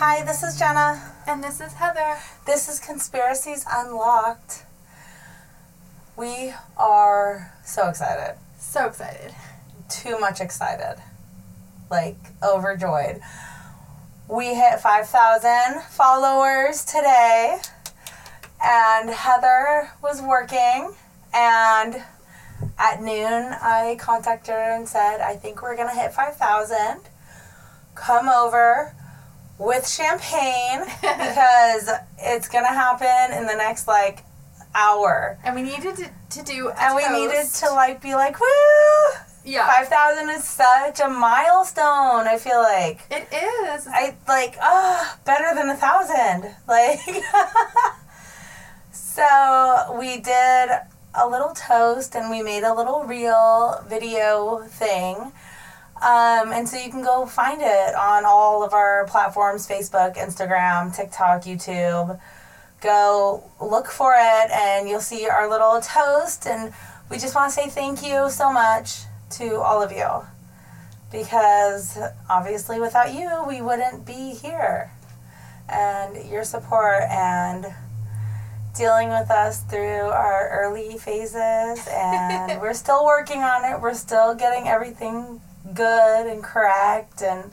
Hi, 0.00 0.22
this 0.22 0.44
is 0.44 0.56
Jenna. 0.56 1.12
And 1.26 1.42
this 1.42 1.60
is 1.60 1.72
Heather. 1.72 2.18
This 2.46 2.68
is 2.68 2.78
Conspiracies 2.78 3.64
Unlocked. 3.68 4.62
We 6.16 6.54
are 6.76 7.52
so 7.64 7.88
excited. 7.88 8.38
So 8.60 8.86
excited. 8.86 9.34
Too 9.88 10.16
much 10.20 10.40
excited. 10.40 11.02
Like, 11.90 12.16
overjoyed. 12.44 13.20
We 14.28 14.54
hit 14.54 14.78
5,000 14.78 15.82
followers 15.90 16.84
today. 16.84 17.58
And 18.62 19.10
Heather 19.10 19.90
was 20.00 20.22
working. 20.22 20.94
And 21.34 22.04
at 22.78 23.02
noon, 23.02 23.52
I 23.60 23.96
contacted 23.98 24.54
her 24.54 24.76
and 24.76 24.88
said, 24.88 25.20
I 25.20 25.34
think 25.34 25.60
we're 25.60 25.74
going 25.74 25.92
to 25.92 26.00
hit 26.00 26.12
5,000. 26.12 27.00
Come 27.96 28.28
over 28.28 28.94
with 29.58 29.88
champagne 29.88 30.84
because 31.00 31.90
it's 32.18 32.48
to 32.64 32.70
happen 32.70 33.36
in 33.36 33.46
the 33.46 33.54
next 33.54 33.88
like 33.88 34.24
hour. 34.74 35.38
And 35.44 35.54
we 35.54 35.62
needed 35.62 35.96
to, 35.96 36.10
to 36.38 36.44
do 36.44 36.68
a 36.68 36.74
And 36.80 36.96
we 36.96 37.08
needed 37.08 37.46
to 37.60 37.70
like 37.70 38.00
be 38.00 38.14
like, 38.14 38.38
woo! 38.40 38.46
Yeah. 39.44 39.66
5,000 39.66 40.28
is 40.30 40.44
such 40.44 41.00
a 41.00 41.08
milestone, 41.08 42.28
I 42.28 42.36
feel 42.38 42.62
like. 42.62 43.00
It 43.10 43.26
is. 43.32 43.88
I 43.88 44.14
like, 44.26 44.56
ah, 44.60 45.18
better 45.24 45.54
than 45.54 45.70
a 45.70 45.76
thousand. 45.76 46.54
Like, 46.68 47.00
so 48.92 49.96
we 49.98 50.20
did 50.20 50.68
a 51.14 51.26
little 51.26 51.54
toast 51.54 52.14
and 52.14 52.30
we 52.30 52.42
made 52.42 52.62
a 52.62 52.74
little 52.74 53.04
reel 53.04 53.82
video 53.88 54.64
thing. 54.68 55.32
Um, 56.02 56.52
and 56.52 56.68
so 56.68 56.76
you 56.76 56.90
can 56.90 57.02
go 57.02 57.26
find 57.26 57.60
it 57.60 57.94
on 57.94 58.24
all 58.24 58.62
of 58.62 58.72
our 58.72 59.06
platforms 59.06 59.66
Facebook, 59.66 60.16
Instagram, 60.16 60.94
TikTok, 60.94 61.42
YouTube. 61.42 62.20
Go 62.80 63.42
look 63.60 63.88
for 63.88 64.14
it 64.16 64.50
and 64.52 64.88
you'll 64.88 65.00
see 65.00 65.28
our 65.28 65.50
little 65.50 65.80
toast. 65.80 66.46
And 66.46 66.72
we 67.10 67.18
just 67.18 67.34
want 67.34 67.52
to 67.52 67.60
say 67.60 67.68
thank 67.68 68.06
you 68.06 68.30
so 68.30 68.52
much 68.52 69.00
to 69.30 69.56
all 69.56 69.82
of 69.82 69.92
you 69.92 70.06
because 71.10 71.98
obviously 72.28 72.80
without 72.80 73.12
you 73.14 73.44
we 73.46 73.62
wouldn't 73.62 74.06
be 74.06 74.34
here 74.34 74.90
and 75.68 76.30
your 76.30 76.44
support 76.44 77.02
and 77.10 77.66
dealing 78.76 79.08
with 79.08 79.30
us 79.30 79.62
through 79.62 80.08
our 80.08 80.48
early 80.50 80.98
phases 80.98 81.86
and 81.90 82.60
we're 82.60 82.74
still 82.74 83.04
working 83.04 83.42
on 83.42 83.64
it 83.64 83.80
we're 83.80 83.94
still 83.94 84.34
getting 84.34 84.68
everything 84.68 85.40
good 85.74 86.26
and 86.26 86.42
correct 86.42 87.22
and 87.22 87.52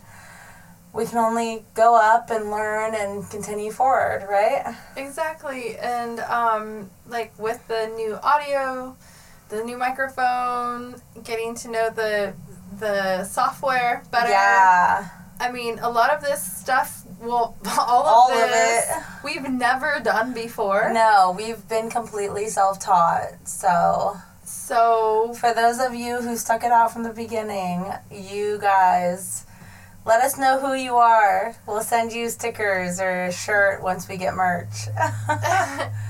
we 0.94 1.06
can 1.06 1.18
only 1.18 1.66
go 1.74 1.96
up 1.96 2.30
and 2.30 2.50
learn 2.52 2.96
and 2.96 3.30
continue 3.30 3.72
forward 3.72 4.26
right 4.30 4.76
Exactly. 4.96 5.78
And 5.78 6.20
um 6.22 6.90
like 7.08 7.38
with 7.38 7.66
the 7.68 7.88
new 7.96 8.18
audio, 8.24 8.96
the 9.50 9.64
new 9.64 9.78
microphone, 9.78 10.96
getting 11.24 11.54
to 11.56 11.70
know 11.70 11.90
the 11.90 12.34
the 12.80 13.24
software 13.26 14.04
better. 14.12 14.30
yeah 14.30 15.10
I 15.38 15.52
mean, 15.52 15.80
a 15.80 15.90
lot 15.90 16.12
of 16.12 16.22
this 16.22 16.42
stuff, 16.42 17.04
well, 17.20 17.58
all 17.78 18.04
of 18.04 18.08
All 18.08 18.32
of 18.32 18.50
this 18.50 18.90
it. 18.90 19.04
we've 19.26 19.50
never 19.50 20.00
done 20.02 20.34
before. 20.34 20.92
no 20.94 21.34
we've 21.38 21.68
been 21.68 21.90
completely 21.90 22.48
self-taught 22.48 23.46
so 23.46 24.16
So, 24.66 25.36
For 25.40 25.54
those 25.54 25.80
of 25.80 25.94
you 25.94 26.24
who 26.24 26.36
stuck 26.38 26.64
it 26.64 26.72
out 26.72 26.92
from 26.92 27.04
the 27.04 27.14
beginning, 27.14 27.86
you 28.10 28.58
guys, 28.58 29.46
let 30.08 30.24
us 30.24 30.40
know 30.40 30.60
who 30.60 30.74
you 30.74 30.96
are. 30.96 31.56
We'll 31.68 31.84
send 31.84 32.12
you 32.12 32.30
stickers 32.30 33.00
or 33.00 33.26
a 33.26 33.32
shirt 33.32 33.84
once 33.84 34.10
we 34.10 34.18
get 34.18 34.34
merch. 34.34 34.88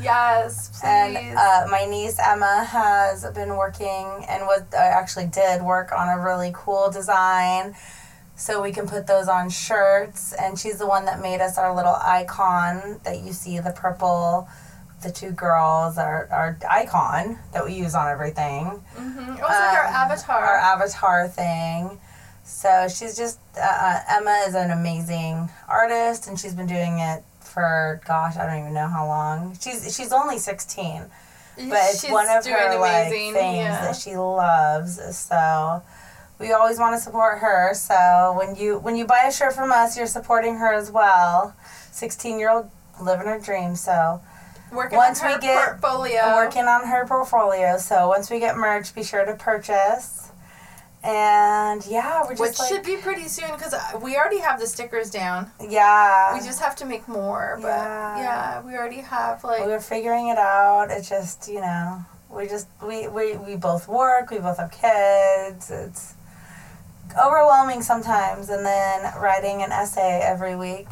yes, 0.02 0.70
please. 0.70 0.86
and 0.86 1.38
uh, 1.38 1.68
my 1.70 1.86
niece 1.90 2.18
Emma 2.18 2.64
has 2.64 3.30
been 3.36 3.58
working 3.58 4.24
and 4.30 4.44
was 4.44 4.62
uh, 4.74 4.78
actually 4.78 5.28
did 5.28 5.62
work 5.62 5.92
on 5.92 6.08
a 6.08 6.24
really 6.24 6.54
cool 6.56 6.90
design. 6.90 7.76
So 8.38 8.62
we 8.62 8.72
can 8.72 8.88
put 8.88 9.06
those 9.06 9.28
on 9.28 9.50
shirts, 9.50 10.32
and 10.32 10.58
she's 10.58 10.78
the 10.78 10.88
one 10.88 11.04
that 11.06 11.22
made 11.22 11.42
us 11.42 11.58
our 11.58 11.76
little 11.76 11.96
icon 11.96 13.02
that 13.04 13.20
you 13.20 13.34
see 13.34 13.60
the 13.60 13.72
purple, 13.72 14.48
the 15.04 15.12
two 15.12 15.32
girls, 15.32 15.98
our, 15.98 16.28
our 16.32 16.58
icon 16.70 17.38
that 17.54 17.64
we 17.66 17.74
use 17.74 17.94
on 17.96 18.08
everything 18.10 18.66
hmm 18.96 19.20
It 19.20 19.42
was 19.42 19.50
like 19.50 19.74
our 19.78 19.88
um, 19.88 19.94
avatar. 19.94 20.44
our 20.44 20.58
avatar 20.58 21.28
thing. 21.28 22.00
So 22.44 22.88
she's 22.88 23.18
just 23.18 23.40
uh, 23.58 23.62
uh, 23.62 24.00
Emma 24.10 24.44
is 24.48 24.54
an 24.56 24.72
amazing 24.72 25.50
artist, 25.68 26.28
and 26.28 26.40
she's 26.40 26.54
been 26.54 26.68
doing 26.68 27.00
it 27.00 27.24
for 27.40 28.02
gosh, 28.06 28.38
I 28.38 28.46
don't 28.46 28.60
even 28.60 28.74
know 28.74 28.88
how 28.88 29.08
long. 29.08 29.58
She's 29.60 29.96
she's 29.96 30.12
only 30.12 30.38
sixteen, 30.38 31.04
but 31.56 31.66
it's 31.90 32.02
She's 32.02 32.12
one 32.12 32.28
of 32.30 32.46
her 32.46 32.80
like 32.80 33.08
amazing, 33.08 33.34
things 33.34 33.58
yeah. 33.58 33.82
that 33.82 33.96
she 33.96 34.16
loves. 34.16 35.00
So 35.18 35.82
we 36.40 36.52
always 36.52 36.78
want 36.78 36.96
to 36.96 37.02
support 37.02 37.40
her. 37.40 37.74
So 37.74 38.34
when 38.38 38.56
you 38.56 38.78
when 38.80 38.96
you 38.96 39.06
buy 39.06 39.24
a 39.28 39.32
shirt 39.32 39.54
from 39.54 39.72
us, 39.72 39.98
you're 39.98 40.06
supporting 40.06 40.56
her 40.58 40.72
as 40.74 40.92
well. 40.92 41.56
Sixteen 41.92 42.38
year 42.40 42.52
old 42.52 42.70
living 43.02 43.26
her 43.28 43.40
dream. 43.40 43.76
So 43.76 44.22
Working 44.72 44.98
once 44.98 45.22
on 45.22 45.30
her 45.30 45.36
we 45.36 45.42
get- 45.42 45.66
portfolio. 45.80 46.36
working 46.36 46.66
on 46.66 46.86
her 46.88 47.06
portfolio. 47.08 47.78
So 47.78 48.08
once 48.08 48.30
we 48.30 48.40
get 48.40 48.58
merch, 48.58 48.94
be 48.94 49.04
sure 49.04 49.26
to 49.26 49.36
purchase. 49.36 50.32
And 51.04 51.86
yeah, 51.86 52.24
we're 52.24 52.30
just 52.32 52.42
Which 52.42 52.60
like 52.60 52.68
should 52.70 52.84
be 52.84 52.98
pretty 52.98 53.28
soon 53.28 53.52
because 53.52 53.74
uh, 53.76 54.00
we 54.02 54.16
already 54.18 54.40
have 54.40 54.60
the 54.60 54.66
stickers 54.66 55.12
down. 55.12 55.52
yeah. 55.62 56.34
We 56.34 56.44
just 56.44 56.60
have 56.62 56.76
to 56.78 56.86
make 56.86 57.08
more. 57.08 57.60
But 57.62 57.68
Yeah. 57.68 58.18
yeah, 58.18 58.62
we 58.64 58.76
already 58.76 59.02
have 59.02 59.44
like. 59.44 59.62
we're 59.66 59.80
figuring 59.80 60.30
it 60.30 60.38
out. 60.40 60.88
It's 60.90 61.08
just 61.08 61.48
you 61.48 61.62
know 61.62 62.04
we 62.30 62.48
just 62.48 62.68
we, 62.84 63.08
we 63.08 63.38
we 63.38 63.56
both 63.56 63.88
work. 63.88 64.32
We 64.32 64.40
both 64.40 64.58
have 64.58 64.72
kids. 64.72 65.70
It's 65.70 66.16
overwhelming 67.24 67.84
sometimes, 67.84 68.50
and 68.50 68.66
then 68.66 69.14
writing 69.22 69.62
an 69.62 69.72
essay 69.72 70.22
every 70.24 70.56
week 70.56 70.88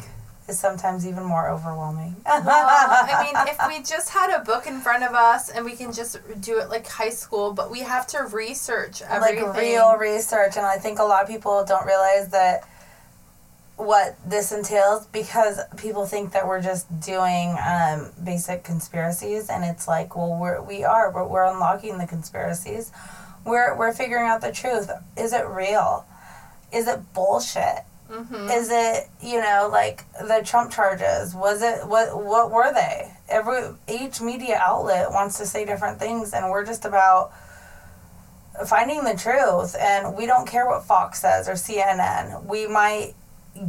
is 0.48 0.58
sometimes 0.58 1.06
even 1.06 1.24
more 1.24 1.48
overwhelming. 1.48 2.16
well, 2.26 2.44
I 2.46 3.24
mean, 3.24 3.48
if 3.48 3.58
we 3.66 3.82
just 3.82 4.10
had 4.10 4.30
a 4.30 4.44
book 4.44 4.66
in 4.66 4.80
front 4.80 5.02
of 5.02 5.14
us 5.14 5.48
and 5.48 5.64
we 5.64 5.72
can 5.72 5.92
just 5.92 6.18
do 6.40 6.58
it 6.58 6.68
like 6.68 6.86
high 6.86 7.10
school, 7.10 7.52
but 7.52 7.70
we 7.70 7.80
have 7.80 8.06
to 8.08 8.24
research 8.32 9.02
everything. 9.02 9.46
like 9.46 9.56
real 9.56 9.96
research 9.96 10.56
and 10.56 10.66
i 10.66 10.76
think 10.76 10.98
a 10.98 11.02
lot 11.02 11.22
of 11.22 11.28
people 11.28 11.64
don't 11.66 11.86
realize 11.86 12.28
that 12.30 12.68
what 13.76 14.16
this 14.28 14.52
entails 14.52 15.06
because 15.06 15.58
people 15.76 16.06
think 16.06 16.32
that 16.32 16.46
we're 16.46 16.62
just 16.62 16.86
doing 17.00 17.56
um, 17.66 18.10
basic 18.22 18.62
conspiracies 18.62 19.48
and 19.48 19.64
it's 19.64 19.88
like 19.88 20.14
well 20.14 20.38
we're, 20.40 20.62
we 20.62 20.84
are 20.84 21.10
we're, 21.12 21.26
we're 21.26 21.44
unlocking 21.44 21.98
the 21.98 22.06
conspiracies 22.06 22.92
we're, 23.44 23.76
we're 23.76 23.92
figuring 23.92 24.26
out 24.26 24.40
the 24.40 24.52
truth 24.52 24.90
is 25.16 25.32
it 25.32 25.46
real 25.46 26.06
is 26.72 26.86
it 26.86 27.00
bullshit 27.12 27.80
hmm 28.10 28.48
is 28.50 28.70
it 28.70 29.08
you 29.22 29.40
know 29.40 29.68
like 29.72 30.04
the 30.20 30.42
Trump 30.44 30.70
charges? 30.70 31.34
Was 31.34 31.62
it 31.62 31.86
what 31.86 32.22
what 32.22 32.50
were 32.50 32.72
they? 32.72 33.12
Every 33.28 33.62
each 33.88 34.20
media 34.20 34.58
outlet 34.60 35.10
wants 35.10 35.38
to 35.38 35.46
say 35.46 35.64
different 35.64 35.98
things, 35.98 36.32
and 36.34 36.50
we're 36.50 36.66
just 36.66 36.84
about 36.84 37.32
finding 38.66 39.04
the 39.04 39.14
truth. 39.14 39.74
And 39.78 40.16
we 40.16 40.26
don't 40.26 40.46
care 40.46 40.66
what 40.66 40.84
Fox 40.84 41.20
says 41.20 41.48
or 41.48 41.52
CNN. 41.54 42.44
We 42.44 42.66
might 42.66 43.14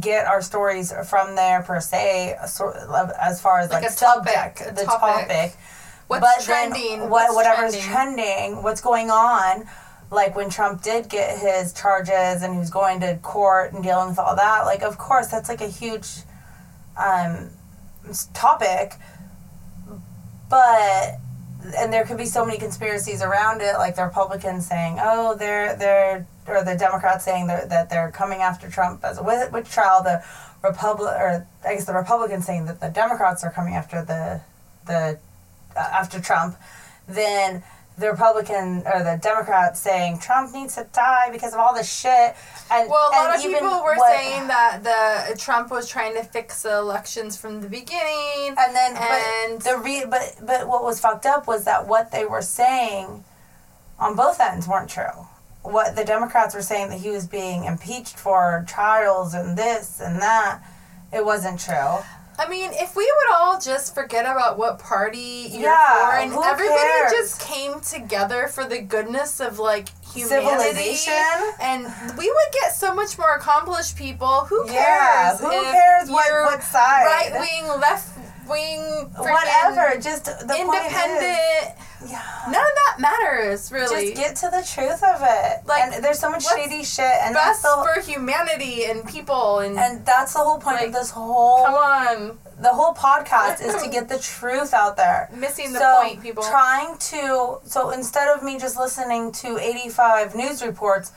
get 0.00 0.26
our 0.26 0.42
stories 0.42 0.92
from 1.08 1.34
there 1.36 1.62
per 1.62 1.80
se, 1.80 2.36
sort 2.46 2.76
of, 2.76 3.10
as 3.20 3.40
far 3.40 3.60
as 3.60 3.70
Like 3.70 3.82
like, 3.84 3.96
topic, 3.96 4.32
subject, 4.32 4.60
a 4.60 4.74
the 4.74 4.84
topic. 4.84 5.28
topic. 5.28 5.56
What's 6.08 6.20
but 6.36 6.44
trending? 6.44 7.00
Then 7.00 7.10
what, 7.10 7.34
whatever's 7.34 7.76
trending? 7.76 8.16
trending, 8.16 8.62
what's 8.62 8.80
going 8.80 9.10
on, 9.10 9.66
like 10.10 10.36
when 10.36 10.50
Trump 10.50 10.82
did 10.82 11.08
get 11.08 11.38
his 11.38 11.72
charges 11.72 12.42
and 12.42 12.52
he 12.52 12.58
was 12.58 12.70
going 12.70 13.00
to 13.00 13.18
court 13.22 13.72
and 13.72 13.82
dealing 13.82 14.08
with 14.08 14.18
all 14.18 14.36
that, 14.36 14.62
like 14.62 14.82
of 14.82 14.98
course 14.98 15.28
that's 15.28 15.48
like 15.48 15.60
a 15.60 15.68
huge 15.68 16.08
um, 16.96 17.50
topic, 18.32 18.94
but 20.48 21.18
and 21.76 21.92
there 21.92 22.04
could 22.04 22.16
be 22.16 22.26
so 22.26 22.44
many 22.44 22.58
conspiracies 22.58 23.22
around 23.22 23.60
it, 23.60 23.74
like 23.74 23.96
the 23.96 24.04
Republicans 24.04 24.66
saying, 24.66 24.98
"Oh, 25.00 25.34
they're 25.34 25.76
they're," 25.76 26.26
or 26.46 26.62
the 26.62 26.76
Democrats 26.76 27.24
saying 27.24 27.48
that 27.48 27.68
that 27.70 27.90
they're 27.90 28.10
coming 28.10 28.40
after 28.40 28.70
Trump 28.70 29.04
as 29.04 29.18
a 29.18 29.22
witch 29.22 29.68
trial. 29.70 30.02
The 30.02 30.22
Republic, 30.62 31.12
or 31.18 31.46
I 31.64 31.74
guess 31.74 31.86
the 31.86 31.94
Republicans 31.94 32.46
saying 32.46 32.66
that 32.66 32.80
the 32.80 32.88
Democrats 32.88 33.42
are 33.44 33.50
coming 33.50 33.74
after 33.74 34.04
the 34.04 34.40
the 34.86 35.18
uh, 35.76 35.78
after 35.78 36.20
Trump. 36.20 36.56
Then 37.08 37.62
the 37.98 38.10
Republican 38.10 38.82
or 38.92 39.02
the 39.02 39.18
Democrats 39.22 39.80
saying 39.80 40.18
Trump 40.18 40.52
needs 40.52 40.74
to 40.74 40.86
die 40.92 41.30
because 41.32 41.54
of 41.54 41.60
all 41.60 41.74
this 41.74 41.90
shit. 41.90 42.36
And 42.70 42.90
Well, 42.90 43.08
a 43.10 43.16
lot 43.24 43.34
of 43.36 43.40
people 43.42 43.82
were 43.82 43.94
what- 43.96 44.12
saying 44.12 44.48
that 44.48 44.82
the 44.84 45.36
Trump 45.38 45.70
was 45.70 45.88
trying 45.88 46.14
to 46.14 46.22
fix 46.24 46.62
the 46.62 46.76
elections 46.76 47.36
from 47.38 47.62
the 47.62 47.68
beginning. 47.68 48.54
And 48.58 48.76
then, 48.76 48.96
And- 48.96 49.58
but 49.58 49.64
the 49.64 49.78
re- 49.78 50.04
but 50.04 50.34
but 50.42 50.66
what 50.68 50.84
was 50.84 51.00
fucked 51.00 51.24
up 51.26 51.46
was 51.46 51.64
that 51.64 51.86
what 51.86 52.10
they 52.10 52.24
were 52.26 52.42
saying 52.42 53.24
on 53.98 54.14
both 54.14 54.40
ends 54.40 54.68
weren't 54.68 54.90
true. 54.90 55.28
What 55.62 55.96
the 55.96 56.04
Democrats 56.04 56.54
were 56.54 56.62
saying 56.62 56.90
that 56.90 56.98
he 57.00 57.10
was 57.10 57.26
being 57.26 57.64
impeached 57.64 58.18
for 58.18 58.64
trials 58.68 59.32
and 59.34 59.56
this 59.56 60.00
and 60.00 60.20
that, 60.20 60.58
It 61.12 61.24
wasn't 61.24 61.60
true. 61.60 61.98
I 62.38 62.48
mean, 62.48 62.70
if 62.74 62.94
we 62.96 63.04
would 63.04 63.36
all 63.36 63.58
just 63.60 63.94
forget 63.94 64.24
about 64.26 64.58
what 64.58 64.78
party 64.78 65.48
you're 65.50 65.62
Yeah, 65.62 66.10
for 66.10 66.16
and 66.16 66.32
everybody 66.32 66.78
cares? 66.78 67.12
just 67.12 67.40
came 67.40 67.80
together 67.80 68.46
for 68.48 68.64
the 68.64 68.80
goodness 68.80 69.40
of 69.40 69.58
like 69.58 69.88
humanity 70.12 70.94
Civilization. 70.96 71.52
and 71.60 71.84
we 72.18 72.28
would 72.30 72.52
get 72.52 72.74
so 72.74 72.94
much 72.94 73.18
more 73.18 73.34
accomplished 73.36 73.96
people. 73.96 74.44
Who 74.48 74.64
cares? 74.66 74.74
Yeah, 74.74 75.36
who 75.38 75.50
cares 75.50 76.10
what, 76.10 76.30
what 76.44 76.62
side? 76.62 77.04
right 77.04 77.32
wing, 77.40 77.80
left 77.80 78.15
wing, 78.48 78.80
Whatever. 79.16 80.00
Just 80.00 80.24
the 80.26 80.56
independent. 80.58 81.76
Yeah. 82.06 82.22
None 82.46 82.54
of 82.54 82.74
that 82.76 82.96
matters, 83.00 83.72
really. 83.72 84.12
Just 84.14 84.16
get 84.16 84.36
to 84.36 84.50
the 84.50 84.62
truth 84.66 85.02
of 85.02 85.20
it. 85.22 85.66
Like, 85.66 85.82
and 85.94 86.04
there's 86.04 86.18
so 86.18 86.30
much 86.30 86.44
shady 86.46 86.84
shit, 86.84 87.04
and 87.04 87.34
that's 87.34 87.62
the 87.62 87.68
for 87.94 88.00
humanity 88.00 88.84
and 88.84 89.06
people 89.08 89.60
and, 89.60 89.78
and 89.78 90.04
that's 90.04 90.34
the 90.34 90.40
whole 90.40 90.58
point 90.58 90.76
Like, 90.76 90.86
of 90.88 90.92
this 90.92 91.10
whole 91.10 91.64
come 91.64 91.74
on, 91.74 92.38
the 92.60 92.68
whole 92.72 92.94
podcast 92.94 93.62
is 93.66 93.82
to 93.82 93.88
get 93.90 94.08
the 94.08 94.18
truth 94.18 94.74
out 94.74 94.96
there. 94.96 95.28
missing 95.36 95.72
the 95.72 95.78
so 95.78 96.02
point, 96.02 96.22
people. 96.22 96.44
trying 96.44 96.96
to 96.98 97.58
so 97.64 97.90
instead 97.90 98.28
of 98.28 98.42
me 98.44 98.58
just 98.58 98.76
listening 98.78 99.32
to 99.32 99.58
85 99.58 100.34
news 100.34 100.62
reports, 100.62 101.12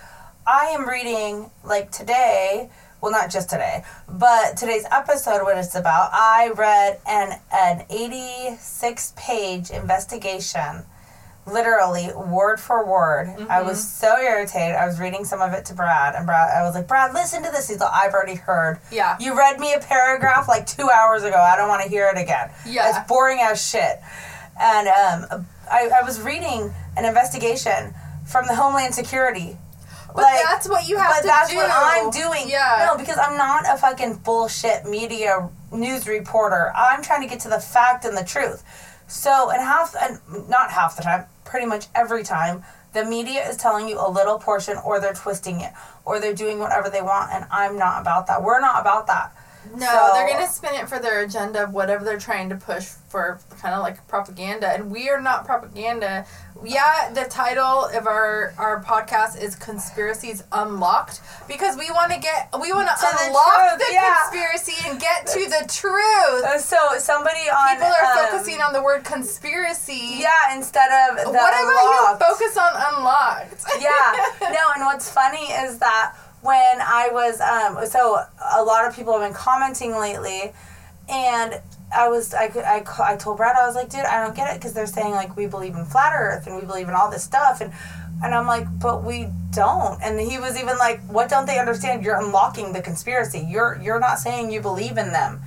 I 0.48 0.68
am 0.68 0.88
reading 0.88 1.52
like 1.64 1.92
today. 1.92 2.70
Well, 3.01 3.12
not 3.12 3.30
just 3.31 3.50
today, 3.50 3.84
but 4.10 4.57
today's 4.57 4.86
episode, 4.92 5.44
what 5.44 5.57
it's 5.57 5.75
about. 5.75 6.10
I 6.12 6.51
read 6.54 7.00
an 7.07 7.40
an 7.51 7.86
86 7.90 9.13
page 9.16 9.69
investigation, 9.69 10.84
literally 11.46 12.10
word 12.13 12.60
for 12.60 12.86
word. 12.86 13.34
I 13.50 13.62
was 13.62 13.81
so 13.86 14.18
irritated. 14.19 14.75
I 14.75 14.86
was 14.86 15.00
reading 15.00 15.24
some 15.24 15.42
of 15.42 15.54
it 15.54 15.66
to 15.66 15.74
Brad, 15.74 16.16
and 16.16 16.25
Brad, 16.25 16.50
I 16.56 16.63
was 16.63 16.75
like, 16.75 16.88
Brad, 16.88 17.13
listen 17.13 17.42
to 17.44 17.51
this. 17.51 17.69
He's 17.69 17.80
like, 17.80 17.92
I've 17.94 18.13
already 18.13 18.36
heard. 18.36 18.80
yeah. 18.92 19.18
You 19.19 19.38
read 19.38 19.60
me 19.60 19.74
a 19.74 19.80
paragraph 19.80 20.48
like 20.48 20.66
two 20.66 20.90
hours 20.90 21.24
ago. 21.24 21.38
I 21.38 21.56
don't 21.56 21.69
want 21.69 21.84
to 21.84 21.90
hear 21.90 22.07
it 22.13 22.18
again. 22.18 22.51
Yeah. 22.68 22.90
It's 22.90 23.07
boring 23.07 23.40
as 23.42 23.66
shit. 23.66 24.00
And 24.60 24.88
um, 24.90 25.46
I, 25.72 25.90
I 26.01 26.04
was 26.04 26.19
reading 26.22 26.74
an 26.98 27.06
investigation 27.06 27.94
from 28.28 28.46
the 28.48 28.56
Homeland 28.56 28.94
Security. 28.94 29.57
But 30.16 30.26
that's 30.44 30.68
what 30.68 30.88
you 30.88 30.98
have 30.98 31.18
to 31.18 31.22
do. 31.22 31.28
but 31.28 31.34
that's 31.34 31.52
do. 31.52 31.58
what 31.58 31.70
I'm 31.72 32.10
doing. 32.10 32.50
Yeah. 32.50 32.86
No, 32.88 32.98
because 32.98 33.18
I'm 33.18 33.38
not 33.38 33.66
a 33.68 33.78
fucking 33.78 34.18
bullshit 34.18 34.86
media 34.86 35.50
news 35.72 36.08
reporter. 36.08 36.72
I'm 36.76 37.02
trying 37.02 37.22
to 37.22 37.28
get 37.28 37.40
to 37.42 37.50
the 37.50 37.60
fact 37.60 38.06
and 38.06 38.18
the 38.18 38.24
truth. 38.24 38.64
So, 39.08 39.50
and 39.50 39.62
half, 39.62 39.96
and 40.00 40.20
not 40.50 40.72
half 40.72 40.96
the 40.96 41.04
time, 41.04 41.26
pretty 41.46 41.66
much 41.66 41.88
every 41.96 42.24
time, 42.24 42.64
the 42.94 43.06
media 43.06 43.48
is 43.48 43.56
telling 43.58 43.88
you 43.88 44.00
a 44.00 44.10
little 44.10 44.40
portion 44.40 44.78
or 44.84 45.00
they're 45.00 45.14
twisting 45.14 45.62
it 45.62 45.72
or 46.06 46.20
they're 46.20 46.34
doing 46.34 46.60
whatever 46.60 46.90
they 46.90 47.02
want. 47.02 47.32
And 47.32 47.46
I'm 47.52 47.78
not 47.78 48.02
about 48.02 48.28
that. 48.28 48.42
We're 48.44 48.62
not 48.62 48.82
about 48.82 49.08
that. 49.08 49.36
No, 49.76 49.86
So- 49.88 50.12
they're 50.14 50.30
gonna 50.30 50.48
spin 50.48 50.74
it 50.76 50.88
for 50.90 51.00
their 51.00 51.20
agenda 51.20 51.64
of 51.64 51.74
whatever 51.74 52.04
they're 52.06 52.18
trying 52.18 52.50
to 52.50 52.56
push 52.56 52.88
for, 53.10 53.40
kind 53.62 53.74
of 53.76 53.82
like 53.82 54.06
propaganda. 54.08 54.68
And 54.70 54.90
we 54.92 55.10
are 55.10 55.20
not 55.22 55.46
propaganda. 55.46 56.26
Yeah, 56.64 57.10
the 57.14 57.26
title 57.26 57.86
of 57.86 58.06
our 58.08 58.54
our 58.58 58.84
podcast 58.84 59.40
is 59.42 59.56
"Conspiracies 59.56 60.44
Unlocked" 60.52 61.22
because 61.48 61.78
we 61.78 61.90
want 61.92 62.12
to 62.12 62.20
get 62.20 62.50
we 62.60 62.72
want 62.74 62.90
to 62.90 62.96
To 62.96 63.02
the 63.18 63.28
unlock 63.28 63.78
truth, 63.78 63.88
the 63.88 63.94
yeah. 63.94 64.16
conspiracy 64.30 64.90
and 64.90 65.00
get 65.00 65.26
to 65.28 65.40
the 65.50 65.66
truth. 65.72 66.44
Uh, 66.46 66.58
So 66.60 66.78
somebody 66.98 67.50
on 67.50 67.76
People 67.78 67.88
are 67.88 68.12
um, 68.12 68.28
focusing 68.30 68.62
on 68.62 68.74
the 68.74 68.82
word 68.84 69.04
conspiracy. 69.06 70.20
yeah 70.20 70.54
instead 70.56 70.90
of 71.10 71.18
the 71.26 71.30
what 71.32 71.54
about 71.54 71.64
unlocked. 71.64 72.22
you 72.22 72.28
focus 72.28 72.58
on 72.58 72.72
unlocked? 72.96 73.64
yeah. 73.80 74.26
No, 74.52 74.64
and 74.76 74.86
what's 74.86 75.10
funny 75.10 75.46
is 75.64 75.78
that 75.80 76.14
when 76.41 76.53
I 76.81 77.09
was 77.12 77.39
um 77.41 77.86
so 77.86 78.19
a 78.56 78.63
lot 78.63 78.86
of 78.88 78.95
people 78.95 79.13
have 79.13 79.21
been 79.21 79.33
commenting 79.33 79.91
lately 79.91 80.53
and 81.09 81.59
I 81.94 82.07
was 82.07 82.33
I, 82.33 82.47
could- 82.50 82.63
I, 82.65 82.83
I 83.00 83.15
told 83.18 83.38
Brad 83.38 83.56
I 83.56 83.65
was 83.65 83.75
like 83.75 83.89
dude 83.89 84.01
I 84.01 84.24
don't 84.24 84.36
get 84.36 84.51
it 84.53 84.57
because 84.59 84.74
they're 84.74 84.86
saying 84.86 85.12
like 85.12 85.36
we 85.36 85.47
believe 85.47 85.75
in 85.75 85.86
flat 85.86 86.13
earth 86.15 86.47
and 86.47 86.56
we 86.56 86.62
believe 86.65 86.88
in 86.88 86.94
all 86.94 87.09
this 87.12 87.24
stuff 87.24 87.62
and 87.62 87.74
and 88.24 88.33
I'm 88.36 88.47
like 88.47 88.68
but 88.80 89.03
we 89.03 89.27
don't 89.51 90.01
and 90.03 90.19
he 90.19 90.38
was 90.39 90.57
even 90.57 90.77
like 90.77 91.01
what 91.07 91.30
don't 91.30 91.45
they 91.45 91.57
understand? 91.59 92.03
You're 92.03 92.19
unlocking 92.19 92.74
the 92.74 92.81
conspiracy. 92.81 93.45
You're 93.50 93.80
you're 93.81 94.00
not 94.00 94.19
saying 94.19 94.51
you 94.51 94.62
believe 94.62 94.97
in 94.97 95.12
them. 95.12 95.41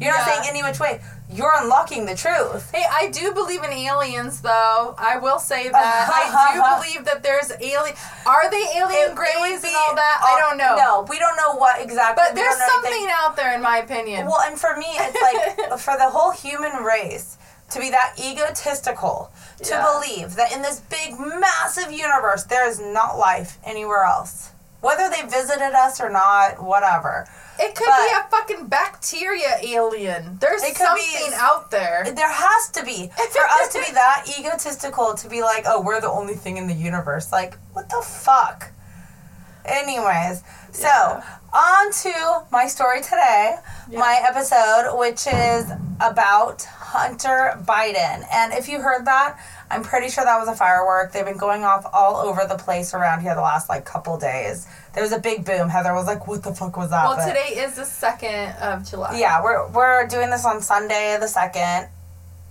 You're 0.00 0.12
not 0.12 0.26
Yeah. 0.26 0.34
saying 0.42 0.48
any 0.50 0.62
which 0.62 0.78
way 0.78 1.00
you're 1.30 1.52
unlocking 1.56 2.06
the 2.06 2.14
truth 2.14 2.70
Hey, 2.72 2.84
I 2.90 3.10
do 3.10 3.32
believe 3.34 3.62
in 3.62 3.70
aliens, 3.72 4.40
though. 4.40 4.94
I 4.98 5.18
will 5.20 5.38
say 5.38 5.68
that 5.70 6.10
I 6.12 6.54
do 6.54 6.60
believe 6.80 7.04
that 7.06 7.22
there's 7.22 7.50
alien. 7.60 7.94
Are 8.26 8.50
they 8.50 8.64
alien 8.76 9.10
It 9.12 9.14
grays 9.14 9.62
and 9.64 9.74
all 9.76 9.94
that? 9.94 10.20
I 10.22 10.36
don't 10.40 10.56
know. 10.58 10.76
No, 10.76 11.06
we 11.08 11.18
don't 11.18 11.36
know 11.36 11.54
what 11.56 11.80
exactly. 11.82 12.24
but 12.26 12.34
there's 12.34 12.56
don't 12.56 12.84
anything. 12.84 12.92
something 12.92 13.08
out 13.20 13.36
there, 13.36 13.54
in 13.54 13.62
my 13.62 13.78
opinion. 13.78 14.26
Well, 14.26 14.40
and 14.42 14.58
for 14.58 14.76
me, 14.76 14.86
it's 14.88 15.20
like 15.68 15.78
for 15.84 15.96
the 15.98 16.08
whole 16.10 16.32
human 16.32 16.82
race 16.82 17.36
to 17.70 17.78
be 17.80 17.90
that 17.90 18.14
egotistical 18.18 19.30
to 19.62 19.70
Yeah. 19.74 19.84
believe 19.92 20.34
that 20.36 20.52
in 20.52 20.62
this 20.62 20.80
big, 20.80 21.18
massive 21.20 21.92
universe 21.92 22.44
there 22.44 22.66
is 22.66 22.80
not 22.80 23.18
life 23.18 23.58
anywhere 23.64 24.04
else. 24.04 24.50
Whether 24.80 25.10
they 25.10 25.22
visited 25.28 25.74
us 25.74 26.00
or 26.00 26.08
not, 26.08 26.62
whatever. 26.62 27.26
it 27.58 27.74
could 27.74 27.86
but- 27.88 28.06
be 28.08 28.14
a 28.14 28.30
fucking 28.30 28.66
bacteria 28.68 29.56
alien. 29.62 30.38
There's 30.40 30.62
It 30.62 30.76
could 30.76 30.94
be- 30.94 31.00
something 31.02 31.34
out 31.36 31.70
there. 31.72 32.04
There 32.14 32.30
has 32.32 32.68
to 32.70 32.84
be. 32.84 33.10
For 33.16 33.42
us 33.44 33.72
to 33.72 33.80
be 33.80 33.90
that 33.94 34.26
egotistical, 34.38 35.14
to 35.14 35.28
be 35.28 35.42
like, 35.42 35.64
oh, 35.66 35.80
we're 35.80 36.00
the 36.00 36.08
only 36.10 36.34
thing 36.34 36.56
in 36.58 36.68
the 36.68 36.74
universe. 36.74 37.32
Like, 37.32 37.58
what 37.72 37.88
the 37.90 38.00
fuck? 38.02 38.70
Anyways, 39.64 40.42
so 40.72 40.86
Yeah. 40.86 41.22
on 41.52 41.92
to 41.92 42.42
my 42.50 42.66
story 42.68 43.02
today, 43.02 43.58
Yeah. 43.90 43.98
my 43.98 44.20
episode, 44.26 44.96
which 44.96 45.26
is 45.26 45.66
about 46.00 46.62
Hunter 46.62 47.58
Biden. 47.64 48.24
And 48.32 48.52
if 48.54 48.68
you 48.68 48.80
heard 48.80 49.04
that, 49.06 49.36
I'm 49.70 49.82
pretty 49.82 50.08
sure 50.08 50.24
that 50.24 50.38
was 50.38 50.48
a 50.48 50.54
firework. 50.56 51.12
They've 51.12 51.24
been 51.24 51.36
going 51.36 51.62
off 51.64 51.84
all 51.92 52.16
over 52.16 52.46
the 52.48 52.56
place 52.56 52.94
around 52.94 53.20
here 53.20 53.34
the 53.34 53.42
last 53.42 53.68
like 53.68 53.84
couple 53.84 54.18
days. 54.18 54.66
There 54.94 55.02
was 55.02 55.12
a 55.12 55.18
big 55.18 55.44
boom. 55.44 55.68
Heather 55.68 55.92
was 55.94 56.06
like, 56.06 56.26
"What 56.26 56.42
the 56.42 56.54
fuck 56.54 56.76
was 56.76 56.90
that?" 56.90 57.04
well, 57.06 57.16
But- 57.16 57.26
today 57.26 57.60
is 57.60 57.74
the 57.76 57.84
second 57.84 58.52
of 58.62 58.88
July. 58.88 59.18
yeah, 59.18 59.42
we're 59.42 59.66
we're 59.68 60.06
doing 60.06 60.30
this 60.30 60.44
on 60.46 60.62
Sunday 60.62 61.16
the 61.20 61.28
second. 61.28 61.88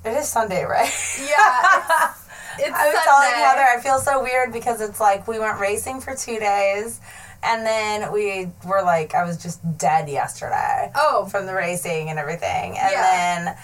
It 0.06 0.10
is 0.12 0.28
Sunday, 0.30 0.64
right? 0.64 0.92
Yeah, 1.20 1.28
It's 2.60 2.70
I 2.70 2.88
was 2.88 2.96
Sunday. 2.96 3.04
telling 3.04 3.34
Heather 3.34 3.68
I 3.78 3.80
feel 3.82 4.00
so 4.00 4.22
weird 4.24 4.54
because 4.54 4.80
it's 4.82 5.00
like 5.00 5.28
we 5.28 5.40
went 5.40 5.60
racing 5.60 6.02
for 6.02 6.16
two 6.16 6.40
days, 6.40 7.00
and 7.44 7.66
then 7.66 8.12
we 8.12 8.50
were 8.66 8.84
like 8.84 9.16
I 9.16 9.24
was 9.26 9.38
just 9.38 9.60
dead 9.78 10.08
yesterday 10.08 10.92
Oh, 10.96 11.26
from 11.26 11.46
the 11.48 11.54
racing 11.56 12.10
and 12.10 12.20
everything, 12.20 12.78
and 12.78 12.92
Yeah. 12.92 13.02
then 13.46 13.58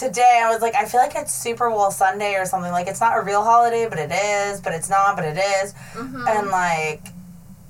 today 0.00 0.40
I 0.42 0.50
was 0.50 0.62
like 0.62 0.74
I 0.74 0.86
feel 0.86 1.00
like 1.00 1.14
it's 1.14 1.32
Super 1.32 1.70
Bowl 1.70 1.90
Sunday 1.90 2.34
or 2.34 2.46
something. 2.46 2.72
Like 2.72 2.88
it's 2.88 3.00
not 3.00 3.16
a 3.16 3.20
real 3.22 3.44
holiday, 3.44 3.86
but 3.88 3.98
it 3.98 4.10
is. 4.10 4.60
But 4.60 4.72
it's 4.72 4.88
not, 4.90 5.14
but 5.16 5.24
it 5.24 5.36
is. 5.38 5.74
mhm. 5.94 6.26
And 6.26 6.48
like, 6.48 7.02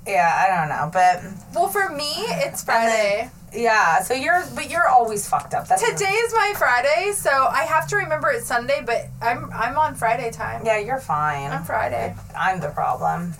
yeah, 0.07 0.31
I 0.43 0.47
don't 0.55 0.69
know, 0.69 0.89
but 0.91 1.21
well, 1.53 1.67
for 1.67 1.89
me, 1.93 2.11
it's 2.45 2.63
Friday. 2.63 3.29
yeah. 3.53 4.01
So 4.01 4.13
you're, 4.15 4.43
but 4.55 4.69
you're 4.69 4.87
always 4.87 5.29
fucked 5.29 5.53
up. 5.53 5.67
That's 5.67 5.83
Today 5.87 6.05
is 6.09 6.33
my 6.33 6.53
Friday, 6.57 7.11
so 7.13 7.29
I 7.29 7.63
have 7.65 7.87
to 7.89 7.97
remember 7.97 8.29
it's 8.31 8.47
Sunday, 8.47 8.81
but 8.85 9.09
I'm 9.21 9.51
I'm 9.53 9.77
on 9.77 9.93
Friday 9.95 10.31
time. 10.31 10.65
Yeah, 10.65 10.79
you're 10.79 10.99
fine. 10.99 11.51
I'm 11.51 11.63
Friday. 11.65 12.15
I'm 12.35 12.59
the 12.61 12.69
problem. 12.69 13.33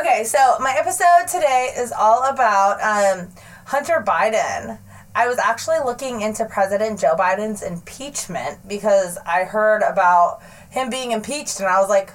Okay, 0.00 0.24
so 0.24 0.38
my 0.60 0.74
episode 0.78 1.26
today 1.28 1.72
is 1.76 1.92
all 1.92 2.24
about 2.24 2.80
um, 2.80 3.28
Hunter 3.66 4.02
Biden. 4.06 4.78
I 5.14 5.26
was 5.26 5.38
actually 5.38 5.78
looking 5.84 6.20
into 6.20 6.44
President 6.44 7.00
Joe 7.00 7.16
Biden's 7.16 7.62
impeachment 7.62 8.58
because 8.68 9.18
I 9.26 9.44
heard 9.44 9.82
about 9.82 10.40
him 10.70 10.88
being 10.90 11.10
impeached, 11.12 11.58
and 11.60 11.68
I 11.68 11.80
was 11.80 11.88
like, 11.88 12.12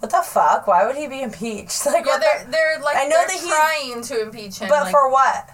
"What 0.00 0.10
the 0.10 0.22
fuck? 0.22 0.66
Why 0.66 0.86
would 0.86 0.96
he 0.96 1.06
be 1.06 1.22
impeached?" 1.22 1.86
Like, 1.86 2.04
Yeah, 2.06 2.18
they're 2.18 2.44
the- 2.44 2.50
they're 2.50 2.80
like 2.82 2.96
I 2.96 3.04
know 3.04 3.10
they're 3.16 3.26
that 3.28 3.32
he's- 3.32 3.54
trying 3.54 4.02
to 4.02 4.22
impeach 4.22 4.58
him. 4.58 4.68
but 4.68 4.82
like- 4.84 4.90
for 4.90 5.08
what? 5.10 5.48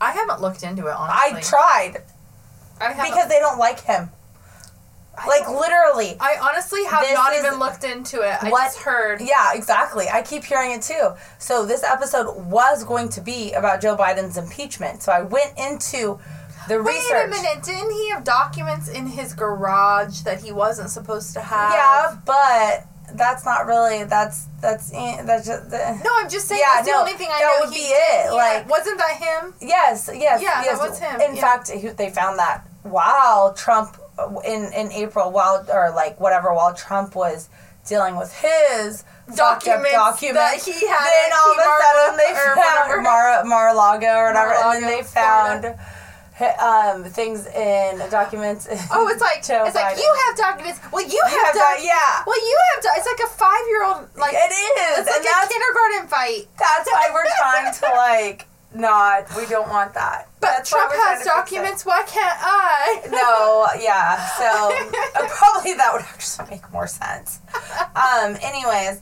I 0.00 0.10
haven't 0.10 0.40
looked 0.40 0.64
into 0.64 0.86
it 0.88 0.90
I 0.90 1.28
honestly. 1.30 1.42
tried 1.42 2.02
I 2.80 2.92
haven't, 2.92 3.12
because 3.12 3.28
they 3.28 3.38
don't 3.38 3.58
like 3.58 3.80
him. 3.80 4.10
Like 5.26 5.48
literally. 5.48 6.16
I 6.20 6.36
honestly 6.40 6.84
have 6.86 7.02
This 7.02 7.12
not 7.14 7.32
is- 7.34 7.44
even 7.44 7.58
looked 7.58 7.84
into 7.84 8.22
it. 8.22 8.42
I 8.42 8.48
What- 8.48 8.64
just 8.64 8.78
heard. 8.78 9.20
Yeah, 9.20 9.52
exactly. 9.52 10.08
I 10.08 10.22
keep 10.22 10.42
hearing 10.44 10.70
it 10.72 10.82
too. 10.82 11.12
So 11.38 11.66
this 11.66 11.84
episode 11.84 12.34
was 12.46 12.82
going 12.84 13.08
to 13.10 13.20
be 13.20 13.52
about 13.52 13.80
Joe 13.82 13.96
Biden's 13.96 14.36
impeachment. 14.38 15.02
So 15.02 15.12
I 15.12 15.20
went 15.22 15.56
into 15.58 16.18
the 16.68 16.82
Wait 16.82 16.94
research. 16.94 17.26
a 17.26 17.28
minute! 17.28 17.62
Didn't 17.62 17.90
he 17.90 18.10
have 18.10 18.24
documents 18.24 18.88
in 18.88 19.06
his 19.06 19.34
garage 19.34 20.20
that 20.22 20.40
he 20.40 20.50
wasn't 20.52 20.90
supposed 20.90 21.34
to 21.34 21.40
have? 21.42 21.72
Yeah, 21.72 22.16
but 22.24 22.84
that's 23.14 23.44
not 23.44 23.66
really. 23.66 24.04
That's 24.04 24.46
that's 24.60 24.92
eh, 24.94 25.22
that's 25.24 25.46
just. 25.46 25.68
The, 25.70 25.78
No, 26.04 26.10
I'm 26.20 26.30
just 26.30 26.46
saying 26.48 26.60
Yeah, 26.60 26.74
that's 26.76 26.86
the 26.86 26.92
no, 26.92 27.00
only 27.00 27.12
thing 27.14 27.28
I 27.30 27.38
that 27.40 27.58
know. 27.60 27.66
would 27.66 27.74
he 27.74 27.80
be 27.82 27.86
it, 27.88 28.24
Yeah. 28.26 28.30
like- 28.32 28.70
wasn't 28.70 28.96
that 28.98 29.16
him? 29.16 29.54
yes, 29.60 30.08
yes, 30.14 30.40
Yeah, 30.40 30.62
that 30.62 30.78
was 30.78 30.98
him, 30.98 31.20
In 31.20 31.34
yeah. 31.36 31.40
fact, 31.42 31.68
he- 31.70 31.88
they 31.88 32.10
found 32.10 32.38
that 32.38 32.62
while 32.84 33.52
Trump 33.54 33.96
in 34.44 34.72
in 34.72 34.92
April, 34.92 35.30
while 35.30 35.64
or 35.72 35.90
like 35.94 36.18
whatever, 36.20 36.52
while 36.54 36.74
Trump 36.74 37.14
was 37.14 37.48
dealing 37.86 38.16
with 38.16 38.32
his 38.32 39.04
Documents 39.34 39.90
documents. 39.92 40.64
that 40.66 40.72
he 40.74 40.86
had 40.86 41.06
Then 41.06 41.30
all 41.34 41.52
of 41.52 41.58
a 41.58 41.62
sudden 41.62 42.16
they 42.18 42.34
found 42.34 42.58
whatever. 42.58 43.00
Mar 43.02 43.44
Mar-a-Lago 43.44 44.06
or 44.14 44.26
whatever, 44.28 44.52
and 44.52 44.62
Mar-a-Lago, 44.62 44.80
then 44.80 44.90
they 44.90 45.02
found 45.02 45.60
Florida. 45.62 46.62
um, 46.62 47.04
things 47.04 47.46
in 47.46 47.98
documents. 48.10 48.66
Oh, 48.92 49.08
it's 49.08 49.20
like 49.22 49.42
Joe 49.46 49.64
it's 49.66 49.74
like 49.74 49.96
you 49.96 50.16
have 50.28 50.36
documents. 50.36 50.80
Well, 50.92 51.02
you, 51.02 51.12
You 51.14 51.22
have, 51.24 51.54
have 51.54 51.54
doc- 51.54 51.84
yeah. 51.84 52.22
Well, 52.26 52.38
you 52.38 52.58
have. 52.74 52.82
doc- 52.84 52.92
It's 52.98 53.06
like 53.06 53.22
a 53.26 53.30
five 53.32 53.64
year 53.68 53.84
old. 53.86 54.08
Like 54.16 54.34
it 54.34 54.52
is, 54.52 54.98
It's 55.06 55.10
like 55.10 55.24
and 55.24 55.26
a 55.26 55.52
kindergarten 55.52 56.08
fight. 56.08 56.48
that's 56.58 56.90
why 56.90 57.08
we're 57.12 57.30
trying 57.38 57.72
to 57.72 57.86
like 57.96 58.46
not. 58.74 59.34
We 59.36 59.46
don't 59.46 59.68
want 59.68 59.94
that. 59.94 60.28
But 60.42 60.64
Trump 60.64 60.92
has 60.92 61.24
documents. 61.24 61.86
Why 61.86 62.02
can't 62.02 62.38
I? 62.40 63.00
No, 63.10 63.66
yeah. 63.80 64.18
So 64.36 64.44
uh, 65.14 65.28
probably 65.28 65.74
that 65.74 65.90
would 65.92 66.02
actually 66.02 66.50
make 66.50 66.70
more 66.72 66.86
sense. 66.88 67.38
Um. 67.94 68.36
Anyways, 68.42 69.00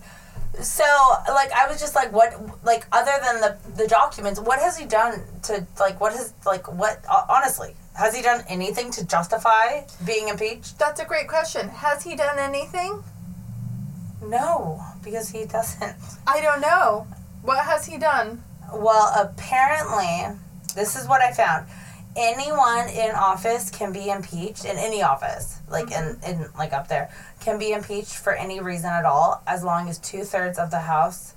so 0.60 0.84
like 1.28 1.50
I 1.52 1.66
was 1.66 1.80
just 1.80 1.94
like, 1.94 2.12
what? 2.12 2.30
Like 2.64 2.86
other 2.92 3.12
than 3.24 3.40
the 3.40 3.56
the 3.74 3.88
documents, 3.88 4.38
what 4.38 4.58
has 4.60 4.76
he 4.76 4.84
done 4.84 5.22
to 5.44 5.66
like? 5.80 6.00
What 6.00 6.12
has 6.12 6.34
like 6.44 6.70
what? 6.72 7.02
Uh, 7.08 7.24
honestly, 7.28 7.74
has 7.94 8.14
he 8.14 8.22
done 8.22 8.44
anything 8.48 8.90
to 8.92 9.06
justify 9.06 9.82
being 10.04 10.28
impeached? 10.28 10.78
That's 10.78 11.00
a 11.00 11.06
great 11.06 11.28
question. 11.28 11.68
Has 11.68 12.02
he 12.02 12.16
done 12.16 12.38
anything? 12.38 13.02
No, 14.22 14.82
because 15.02 15.30
he 15.30 15.46
doesn't. 15.46 15.96
I 16.26 16.40
don't 16.42 16.60
know. 16.60 17.06
What 17.42 17.64
has 17.64 17.86
he 17.86 17.96
done? 17.96 18.42
Well, 18.72 19.10
apparently, 19.16 20.38
this 20.74 20.96
is 20.96 21.06
what 21.08 21.20
I 21.22 21.32
found. 21.32 21.66
Anyone 22.16 22.88
in 22.88 23.12
office 23.14 23.70
can 23.70 23.92
be 23.92 24.10
impeached 24.10 24.64
in 24.64 24.76
any 24.76 25.00
office, 25.02 25.58
like 25.70 25.92
in, 25.92 26.18
in 26.26 26.46
like 26.58 26.72
up 26.72 26.88
there, 26.88 27.10
can 27.40 27.56
be 27.58 27.72
impeached 27.72 28.16
for 28.16 28.32
any 28.32 28.58
reason 28.60 28.90
at 28.90 29.04
all, 29.04 29.42
as 29.46 29.62
long 29.62 29.88
as 29.88 29.98
two 29.98 30.24
thirds 30.24 30.58
of 30.58 30.70
the 30.72 30.80
House 30.80 31.34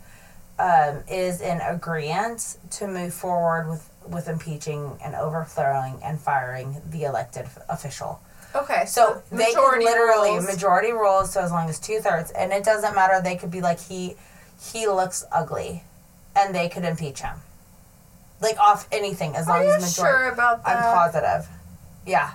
um, 0.57 1.03
is 1.07 1.41
in 1.41 1.61
agreement 1.61 2.57
to 2.71 2.87
move 2.87 3.13
forward 3.13 3.69
with 3.69 3.89
with 4.07 4.27
impeaching 4.27 4.97
and 5.03 5.15
overthrowing 5.15 5.97
and 6.03 6.19
firing 6.19 6.81
the 6.89 7.03
elected 7.03 7.45
official. 7.69 8.19
Okay, 8.53 8.83
So 8.85 9.21
they 9.31 9.45
could 9.45 9.55
majority 9.55 9.85
literally 9.85 10.29
rules. 10.31 10.45
majority 10.45 10.91
rules. 10.91 11.31
So 11.31 11.41
as 11.41 11.51
long 11.51 11.69
as 11.69 11.79
two 11.79 11.99
thirds, 11.99 12.29
and 12.31 12.51
it 12.51 12.63
doesn't 12.65 12.93
matter. 12.95 13.21
They 13.23 13.35
could 13.35 13.49
be 13.51 13.61
like 13.61 13.79
he 13.79 14.15
he 14.73 14.87
looks 14.87 15.23
ugly, 15.31 15.83
and 16.35 16.53
they 16.53 16.67
could 16.67 16.83
impeach 16.83 17.21
him, 17.21 17.37
like 18.43 18.59
off 18.59 18.87
anything 18.91 19.35
as 19.35 19.47
long 19.47 19.61
Are 19.61 19.63
you 19.63 19.71
as 19.71 19.81
majority. 19.97 20.19
sure 20.25 20.29
about 20.31 20.61
I'm 20.65 20.77
positive. 20.83 21.47
Yeah, 22.05 22.31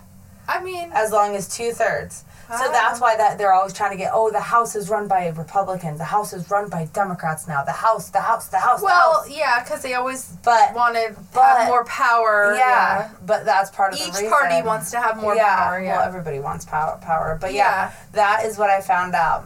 I 0.49 0.63
mean, 0.63 0.91
as 0.93 1.13
long 1.13 1.37
as 1.37 1.49
two 1.49 1.71
thirds. 1.73 2.25
So 2.51 2.73
that's 2.73 2.99
why 2.99 3.15
that 3.15 3.37
they're 3.37 3.53
always 3.53 3.75
trying 3.75 3.91
to 3.91 3.99
get. 3.99 4.11
Oh, 4.15 4.31
the 4.31 4.41
House 4.41 4.75
is 4.75 4.89
run 4.89 5.07
by 5.07 5.29
Republicans. 5.29 5.99
The 5.99 6.05
House 6.05 6.33
is 6.33 6.51
run 6.51 6.71
by 6.71 6.87
Democrats 6.95 7.47
now. 7.47 7.63
The 7.63 7.73
House, 7.73 8.09
the 8.09 8.21
House, 8.23 8.49
the 8.49 8.59
House. 8.59 8.81
the 8.81 8.87
well, 8.87 9.21
House. 9.21 9.29
yeah, 9.31 9.63
because 9.63 9.83
they 9.83 9.93
always 9.93 10.33
but 10.43 10.73
want 10.75 10.95
to 10.95 11.15
but- 11.35 11.43
have 11.59 11.69
more 11.69 11.85
power. 11.85 12.55
yeah, 12.57 13.11
but 13.27 13.45
that's 13.45 13.71
part 13.71 13.93
of 13.93 13.99
the 13.99 14.07
Each 14.07 14.15
reason. 14.15 14.31
party 14.31 14.63
wants 14.67 14.91
to 14.93 14.99
have 14.99 15.21
more 15.21 15.37
yeah, 15.37 15.57
power. 15.59 15.79
Yeah. 15.79 15.99
Well, 15.99 16.07
everybody 16.09 16.41
wants 16.41 16.65
power, 16.65 16.99
power. 17.03 17.37
But 17.39 17.53
yeah, 17.53 17.61
Yeah. 17.61 17.93
that 18.13 18.47
is 18.47 18.57
what 18.57 18.71
I 18.71 18.81
found 18.81 19.15
out. 19.15 19.45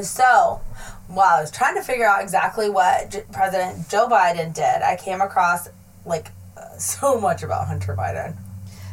So, 0.00 0.60
while 1.08 1.38
I 1.38 1.40
was 1.40 1.50
trying 1.50 1.74
to 1.74 1.82
figure 1.82 2.06
out 2.06 2.22
exactly 2.22 2.70
what 2.70 3.10
J- 3.10 3.24
President 3.32 3.88
Joe 3.88 4.06
Biden 4.08 4.54
did, 4.54 4.82
I 4.82 4.94
came 4.96 5.20
across 5.20 5.68
like 6.04 6.28
uh, 6.56 6.70
so 6.78 7.20
much 7.20 7.42
about 7.42 7.66
Hunter 7.66 7.96
Biden. 7.96 8.36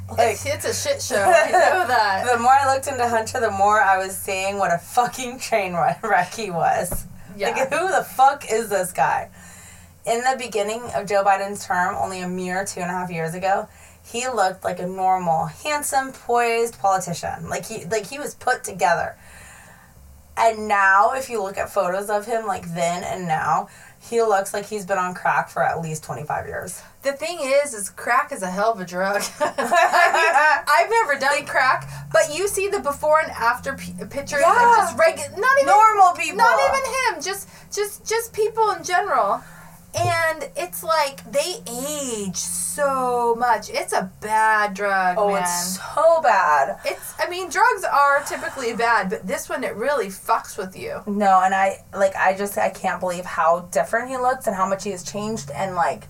Like, 0.09 0.37
it's, 0.45 0.63
a 0.63 0.73
shit 0.73 1.01
show. 1.01 1.15
I 1.21 1.51
know 1.51 1.85
that. 1.87 2.31
the 2.31 2.39
more 2.39 2.53
I 2.53 2.73
looked 2.73 2.87
into 2.87 3.07
Hunter, 3.07 3.41
the 3.41 3.51
more 3.51 3.81
I 3.81 3.97
was 3.97 4.15
seeing 4.15 4.57
what 4.57 4.73
a 4.73 4.77
fucking 4.77 5.39
train 5.39 5.73
wreck 6.03 6.33
he 6.33 6.49
was. 6.49 7.05
Yeah. 7.35 7.49
Like, 7.49 7.69
who 7.69 7.91
the 7.91 8.03
fuck 8.03 8.45
is 8.49 8.69
this 8.69 8.93
guy? 8.93 9.29
In 10.05 10.21
the 10.21 10.35
beginning 10.39 10.81
of 10.95 11.07
Joe 11.07 11.23
Biden's 11.25 11.65
term, 11.65 11.95
only 11.95 12.21
a 12.21 12.27
mere 12.27 12.63
two 12.65 12.79
and 12.79 12.89
a 12.89 12.93
half 12.93 13.11
years 13.11 13.33
ago, 13.33 13.67
he 14.05 14.27
looked 14.29 14.63
like 14.63 14.79
a 14.79 14.87
normal, 14.87 15.47
handsome, 15.47 16.13
poised 16.13 16.79
politician. 16.79 17.49
Like 17.49 17.65
he, 17.65 17.83
like 17.85 18.07
he 18.07 18.17
was 18.17 18.33
put 18.35 18.63
together. 18.63 19.17
And 20.37 20.67
now, 20.67 21.13
if 21.13 21.29
you 21.29 21.41
look 21.41 21.57
at 21.57 21.69
photos 21.69 22.09
of 22.09 22.25
him, 22.25 22.45
like 22.45 22.73
then 22.73 23.03
and 23.03 23.27
now, 23.27 23.67
he 23.99 24.21
looks 24.21 24.53
like 24.53 24.67
he's 24.67 24.85
been 24.85 24.97
on 24.99 25.13
crack 25.13 25.49
for 25.49 25.61
at 25.63 25.81
least 25.81 26.03
twenty 26.03 26.23
five 26.23 26.45
years. 26.45 26.81
The 27.07 27.13
thing 27.13 27.37
is, 27.41 27.73
is 27.73 27.89
crack 27.89 28.33
is 28.33 28.41
a 28.43 28.49
hell 28.51 28.73
of 28.73 28.81
a 28.81 28.85
drug. 28.85 29.23
I 29.39 29.45
mean, 30.17 30.65
I've 30.67 30.89
never 30.89 31.17
done 31.17 31.45
crack, 31.45 31.89
but 32.11 32.35
you 32.35 32.49
see 32.49 32.67
the 32.67 32.81
before 32.81 33.21
and 33.21 33.31
after 33.31 33.73
p- 33.75 33.93
pictures 34.09 34.41
Yeah. 34.41 34.51
of 34.71 34.75
just 34.75 34.97
regular, 34.97 35.29
not 35.37 35.57
even 35.61 35.67
Normal 35.67 36.11
people. 36.17 36.35
not 36.37 36.59
even 36.67 37.15
him, 37.15 37.21
just 37.23 37.47
just 37.71 38.05
just 38.05 38.33
people 38.33 38.71
in 38.71 38.83
general. 38.83 39.41
And 39.97 40.49
it's 40.57 40.83
like 40.83 41.23
they 41.31 41.61
age 41.65 42.35
so 42.35 43.35
much. 43.35 43.69
It's 43.69 43.93
a 43.93 44.11
bad 44.21 44.73
drug, 44.73 45.15
Oh, 45.17 45.31
man. 45.33 45.43
it's 45.43 45.79
so 45.81 46.21
bad. 46.21 46.77
It's 46.85 47.13
I 47.19 47.29
mean, 47.29 47.49
drugs 47.49 47.85
are 47.85 48.21
typically 48.25 48.75
bad, 48.75 49.09
but 49.09 49.25
this 49.25 49.47
one 49.47 49.63
it 49.63 49.75
really 49.75 50.07
fucks 50.07 50.57
with 50.57 50.77
you. 50.77 51.01
No, 51.07 51.41
and 51.41 51.55
I 51.55 51.85
like 51.95 52.17
I 52.17 52.35
just 52.37 52.57
I 52.57 52.69
can't 52.69 52.99
believe 52.99 53.23
how 53.25 53.61
different 53.71 54.09
he 54.09 54.17
looks 54.17 54.45
and 54.45 54.55
how 54.57 54.67
much 54.67 54.83
he 54.83 54.91
has 54.91 55.03
changed 55.03 55.49
and 55.51 55.73
like 55.75 56.03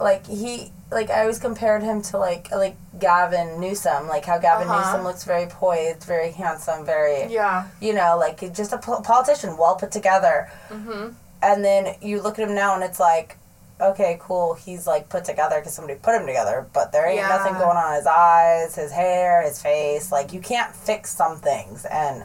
like 0.00 0.26
he 0.26 0.72
like 0.90 1.10
I 1.10 1.20
always 1.22 1.38
compared 1.38 1.82
him 1.82 2.00
to 2.02 2.18
like 2.18 2.50
like 2.50 2.76
Gavin 2.98 3.60
Newsom, 3.60 4.08
like 4.08 4.24
how 4.24 4.38
Gavin 4.38 4.68
Uh-huh. 4.68 4.90
Newsom 4.92 5.04
looks 5.04 5.24
very 5.24 5.46
poised, 5.46 6.04
very 6.04 6.30
handsome, 6.30 6.84
very 6.84 7.26
Yeah. 7.32 7.64
you 7.80 7.92
know, 7.94 8.16
like 8.18 8.40
just 8.54 8.72
a 8.72 8.78
pol- 8.78 9.02
politician, 9.02 9.56
well 9.56 9.76
put 9.76 9.90
together. 9.92 10.50
Mhm. 10.70 11.14
And 11.42 11.64
then 11.64 11.94
you 12.00 12.20
look 12.22 12.38
at 12.38 12.48
him 12.48 12.54
now 12.54 12.74
and 12.74 12.82
it's 12.84 13.00
like 13.00 13.36
okay, 13.80 14.18
cool. 14.20 14.54
He's 14.54 14.88
like 14.88 15.08
put 15.08 15.24
together 15.24 15.54
because 15.60 15.72
somebody 15.72 15.96
put 16.00 16.16
him 16.16 16.26
together, 16.26 16.66
but 16.72 16.90
there 16.90 17.06
ain't 17.06 17.18
Yeah. 17.20 17.28
nothing 17.28 17.54
going 17.54 17.76
on 17.76 17.94
his 17.94 18.06
eyes, 18.08 18.74
his 18.74 18.90
hair, 18.90 19.42
his 19.42 19.62
face. 19.62 20.10
Like 20.10 20.32
you 20.32 20.40
can't 20.40 20.74
fix 20.74 21.14
some 21.14 21.38
things, 21.38 21.84
and 21.84 22.24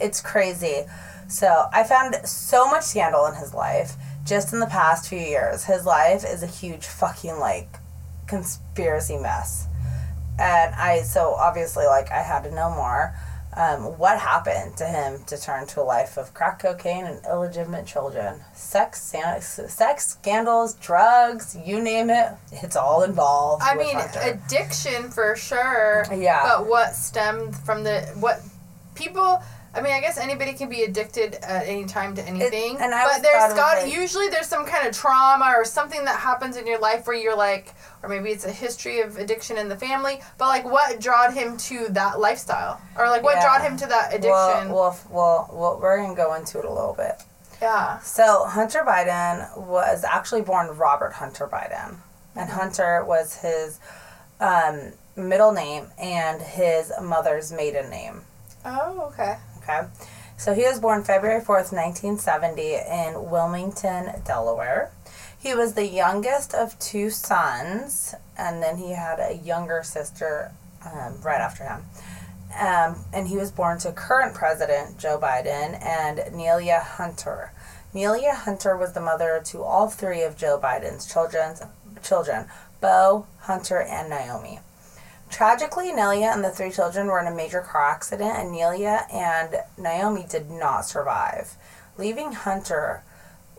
it's 0.00 0.20
crazy. 0.20 0.86
So 1.28 1.68
I 1.72 1.84
found 1.84 2.16
so 2.26 2.68
much 2.68 2.82
scandal 2.82 3.24
in 3.26 3.34
his 3.34 3.54
life 3.54 3.92
just 4.30 4.52
in 4.52 4.60
the 4.60 4.66
past 4.66 5.08
few 5.08 5.18
years. 5.18 5.64
His 5.64 5.84
life 5.84 6.24
is 6.24 6.42
a 6.42 6.46
huge 6.46 6.86
fucking 6.86 7.38
like 7.38 7.68
conspiracy 8.28 9.18
mess, 9.18 9.66
and 10.38 10.72
I 10.76 11.02
so 11.02 11.34
obviously 11.34 11.84
like 11.86 12.10
I 12.12 12.22
had 12.22 12.44
to 12.44 12.54
know 12.54 12.70
more. 12.70 13.12
Um, 13.56 13.98
what 13.98 14.16
happened 14.20 14.76
to 14.76 14.86
him 14.86 15.24
to 15.26 15.36
turn 15.36 15.66
to 15.66 15.80
a 15.80 15.82
life 15.82 16.16
of 16.16 16.32
crack 16.32 16.60
cocaine 16.60 17.04
and 17.04 17.20
illegitimate 17.26 17.84
children, 17.84 18.38
sex, 18.54 19.00
sex 19.00 20.06
scandals, 20.06 20.74
drugs, 20.74 21.56
you 21.66 21.82
name 21.82 22.10
it, 22.10 22.28
it's 22.52 22.76
all 22.76 23.02
involved. 23.02 23.64
I 23.64 23.74
mean, 23.74 23.96
Hunter. 23.96 24.20
addiction 24.20 25.10
for 25.10 25.34
sure. 25.34 26.04
Yeah. 26.14 26.44
But 26.44 26.68
what 26.68 26.94
stemmed 26.94 27.56
from 27.56 27.82
the 27.82 28.02
what 28.20 28.40
people? 28.94 29.42
I 29.72 29.80
mean, 29.80 29.92
I 29.92 30.00
guess 30.00 30.18
anybody 30.18 30.52
can 30.54 30.68
be 30.68 30.82
addicted 30.82 31.34
at 31.36 31.66
any 31.66 31.84
time 31.84 32.14
to 32.16 32.22
anything. 32.26 32.76
and 32.80 32.92
I 32.92 33.04
but 33.04 33.22
there's 33.22 33.54
got 33.54 33.82
like- 33.84 33.92
usually 33.94 34.28
there's 34.28 34.48
some 34.48 34.66
kind 34.66 34.86
of 34.88 34.92
trauma 34.94 35.52
or 35.56 35.64
something 35.64 36.04
that 36.06 36.16
happens 36.18 36.56
in 36.56 36.66
your 36.66 36.78
life 36.80 37.06
where 37.06 37.16
you're 37.16 37.36
like, 37.36 37.72
or 38.02 38.08
maybe 38.08 38.30
it's 38.30 38.44
a 38.44 38.50
history 38.50 39.00
of 39.00 39.16
addiction 39.16 39.56
in 39.58 39.68
the 39.68 39.76
family. 39.76 40.20
But 40.38 40.46
like, 40.48 40.64
what 40.64 40.98
drawed 41.00 41.34
him 41.34 41.56
to 41.58 41.86
that 41.90 42.18
lifestyle, 42.18 42.80
or 42.98 43.08
like 43.08 43.22
what 43.22 43.36
Yeah. 43.36 43.42
drawed 43.44 43.62
him 43.62 43.76
to 43.76 43.86
that 43.86 44.08
addiction? 44.08 44.72
Well, 44.72 44.72
well, 44.72 44.98
well, 45.10 45.50
well, 45.52 45.78
we're 45.80 45.98
gonna 46.02 46.14
go 46.16 46.34
into 46.34 46.58
it 46.58 46.64
a 46.64 46.72
little 46.72 46.94
bit. 46.94 47.22
yeah. 47.62 47.98
So 48.00 48.46
Hunter 48.46 48.82
Biden 48.86 49.56
was 49.56 50.02
actually 50.02 50.42
born 50.42 50.76
Robert 50.76 51.12
Hunter 51.12 51.46
Biden, 51.46 51.96
and 52.34 52.50
Hunter 52.50 53.04
was 53.04 53.36
his 53.36 53.78
um, 54.40 54.92
middle 55.14 55.52
name 55.52 55.86
and 55.98 56.40
his 56.40 56.90
mother's 57.00 57.52
maiden 57.52 57.88
name. 57.90 58.22
Oh, 58.64 59.10
okay. 59.12 59.36
Okay, 59.62 59.88
so 60.36 60.54
he 60.54 60.62
was 60.62 60.80
born 60.80 61.04
February 61.04 61.40
fourth, 61.40 61.72
nineteen 61.72 62.18
seventy, 62.18 62.74
in 62.74 63.30
Wilmington, 63.30 64.22
Delaware. 64.24 64.90
He 65.38 65.54
was 65.54 65.74
the 65.74 65.86
youngest 65.86 66.54
of 66.54 66.78
two 66.78 67.10
sons, 67.10 68.14
and 68.36 68.62
then 68.62 68.76
he 68.76 68.92
had 68.92 69.18
a 69.20 69.36
younger 69.36 69.82
sister 69.82 70.52
um, 70.84 71.20
right 71.22 71.40
after 71.40 71.64
him. 71.64 71.84
Um, 72.58 73.04
and 73.12 73.28
he 73.28 73.36
was 73.36 73.50
born 73.50 73.78
to 73.78 73.92
current 73.92 74.34
president 74.34 74.98
Joe 74.98 75.18
Biden 75.22 75.80
and 75.84 76.18
Neilia 76.34 76.82
Hunter. 76.82 77.52
Neilia 77.94 78.34
Hunter 78.34 78.76
was 78.76 78.92
the 78.92 79.00
mother 79.00 79.40
to 79.46 79.62
all 79.62 79.88
three 79.88 80.22
of 80.22 80.36
Joe 80.36 80.60
Biden's 80.62 81.06
children's 81.10 81.62
children, 82.02 82.46
Bo, 82.80 83.26
Hunter, 83.40 83.80
and 83.80 84.10
Naomi. 84.10 84.60
Tragically, 85.30 85.92
Neilia 85.92 86.32
and 86.34 86.42
the 86.44 86.50
three 86.50 86.70
children 86.70 87.06
were 87.06 87.20
in 87.20 87.26
a 87.26 87.34
major 87.34 87.60
car 87.60 87.88
accident, 87.90 88.36
and 88.38 88.50
Neilia 88.54 89.12
and 89.12 89.56
Naomi 89.78 90.26
did 90.28 90.50
not 90.50 90.84
survive, 90.86 91.54
leaving 91.96 92.32
Hunter 92.32 93.02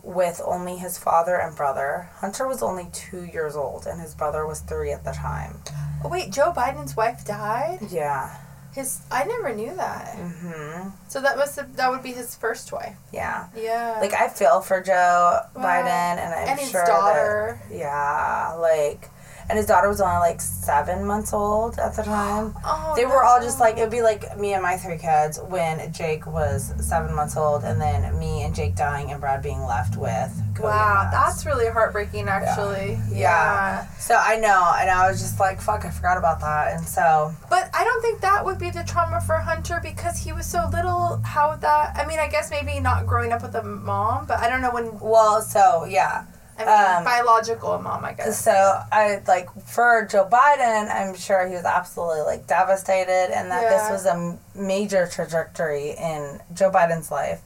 with 0.02 0.40
only 0.44 0.76
his 0.76 0.98
father 0.98 1.36
and 1.36 1.56
brother. 1.56 2.08
Hunter 2.16 2.46
was 2.46 2.62
only 2.62 2.88
two 2.92 3.24
years 3.24 3.56
old, 3.56 3.86
and 3.86 4.00
his 4.00 4.14
brother 4.14 4.46
was 4.46 4.60
three 4.60 4.92
at 4.92 5.04
the 5.04 5.12
time. 5.12 5.60
Oh, 6.04 6.08
wait, 6.08 6.30
Joe 6.30 6.52
Biden's 6.54 6.96
wife 6.96 7.24
died. 7.24 7.78
Yeah. 7.90 8.36
His 8.74 9.02
I 9.10 9.24
never 9.24 9.54
knew 9.54 9.74
that. 9.76 10.14
hmm 10.16 10.88
So 11.08 11.20
that 11.20 11.36
was 11.36 11.54
the, 11.56 11.68
that 11.76 11.90
would 11.90 12.02
be 12.02 12.12
his 12.12 12.34
first 12.34 12.72
wife. 12.72 12.96
Yeah. 13.12 13.48
Yeah. 13.54 13.98
Like 14.00 14.14
I 14.14 14.28
feel 14.28 14.60
for 14.62 14.80
Joe 14.80 15.40
Wow. 15.54 15.62
Biden, 15.62 15.86
and 16.18 16.34
I'm 16.34 16.48
and 16.48 16.58
his 16.58 16.70
sure 16.70 16.84
daughter. 16.86 17.60
that 17.68 17.76
yeah, 17.76 18.54
like, 18.58 19.10
and 19.48 19.56
his 19.58 19.66
daughter 19.66 19.88
was 19.88 20.00
only 20.00 20.16
like 20.18 20.40
seven 20.40 21.04
months 21.04 21.32
old 21.32 21.78
at 21.78 21.94
the 21.96 22.02
time. 22.02 22.54
Oh, 22.64 22.94
They 22.96 23.04
were 23.06 23.24
all 23.24 23.40
just 23.40 23.60
like 23.60 23.76
it'd 23.76 23.90
be 23.90 24.02
like 24.02 24.38
me 24.38 24.54
and 24.54 24.62
my 24.62 24.76
three 24.76 24.98
kids 24.98 25.38
when 25.48 25.92
Jake 25.92 26.26
was 26.26 26.72
seven 26.80 27.14
months 27.14 27.36
old, 27.36 27.64
and 27.64 27.80
then 27.80 28.18
me 28.18 28.42
and 28.42 28.54
Jake 28.54 28.76
dying 28.76 29.10
and 29.10 29.20
Brad 29.20 29.42
being 29.42 29.62
left 29.62 29.96
with. 29.96 30.30
Cody 30.54 30.68
Wow, 30.68 31.08
that's 31.10 31.44
really 31.46 31.68
heartbreaking. 31.68 32.28
Actually. 32.28 32.98
Yeah. 33.10 33.86
So 33.98 34.14
I 34.14 34.36
know, 34.36 34.72
and 34.78 34.90
I 34.90 35.10
was 35.10 35.20
just 35.20 35.40
like, 35.40 35.60
"Fuck, 35.60 35.84
I 35.84 35.90
forgot 35.90 36.16
about 36.18 36.40
that." 36.40 36.72
And 36.76 36.86
so 36.86 37.34
But 37.50 37.70
I 37.74 37.84
don't 37.84 38.02
think 38.02 38.20
that 38.20 38.44
would 38.44 38.58
be 38.58 38.70
the 38.70 38.84
trauma 38.84 39.20
for 39.20 39.36
Hunter 39.36 39.80
because 39.82 40.18
he 40.18 40.32
was 40.32 40.46
so 40.46 40.68
little. 40.72 41.20
How 41.24 41.50
would 41.50 41.60
that? 41.62 41.96
I 41.96 42.06
mean, 42.06 42.18
I 42.18 42.28
guess 42.28 42.50
maybe 42.50 42.78
not 42.80 43.06
growing 43.06 43.32
up 43.32 43.42
with 43.42 43.54
a 43.54 43.62
mom, 43.62 44.26
but 44.26 44.38
I 44.38 44.48
don't 44.48 44.60
know 44.60 44.70
when. 44.72 44.98
well, 45.00 45.40
so 45.42 45.84
yeah. 45.84 46.24
I 46.68 46.88
mean, 46.88 46.96
Um, 46.98 47.04
biological 47.04 47.78
mom, 47.78 48.04
I 48.04 48.12
guess. 48.12 48.42
So 48.42 48.52
I 48.52 49.20
like 49.26 49.48
for 49.66 50.06
Joe 50.10 50.28
Biden, 50.30 50.90
I'm 50.94 51.14
sure 51.14 51.46
he 51.46 51.54
was 51.54 51.64
absolutely 51.64 52.22
like 52.22 52.46
devastated, 52.46 53.30
and 53.36 53.50
that 53.50 53.68
this 53.70 53.90
was 53.90 54.06
a 54.06 54.38
major 54.54 55.06
trajectory 55.06 55.90
in 55.90 56.40
Joe 56.54 56.70
Biden's 56.70 57.10
life 57.10 57.40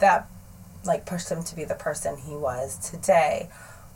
that 0.00 0.28
like 0.84 1.04
pushed 1.06 1.28
him 1.30 1.42
to 1.44 1.56
be 1.56 1.64
the 1.64 1.74
person 1.74 2.16
he 2.16 2.34
was 2.36 2.78
today. 2.90 3.48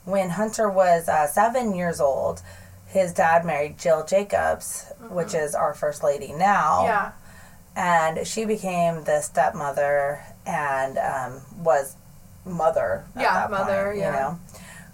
When 0.03 0.31
Hunter 0.31 0.69
was 0.69 1.07
uh, 1.07 1.27
seven 1.27 1.73
years 1.75 2.01
old, 2.01 2.41
his 2.87 3.13
dad 3.13 3.45
married 3.45 3.77
Jill 3.77 4.03
Jacobs, 4.05 4.85
which 5.09 5.33
is 5.33 5.55
our 5.55 5.73
first 5.73 6.03
lady 6.03 6.33
now 6.33 6.79
Mm-hmm. 6.81 6.87
Yeah. 6.87 7.11
and 7.75 8.27
she 8.27 8.43
became 8.45 9.03
the 9.05 9.21
stepmother 9.21 10.19
and 10.45 10.97
um, 10.97 11.41
was 11.63 11.95
mother. 12.45 13.05
Yeah, 13.15 13.47
mother, 13.49 13.85
point, 13.85 13.99
yeah. 13.99 14.05
You 14.07 14.11
know, 14.19 14.39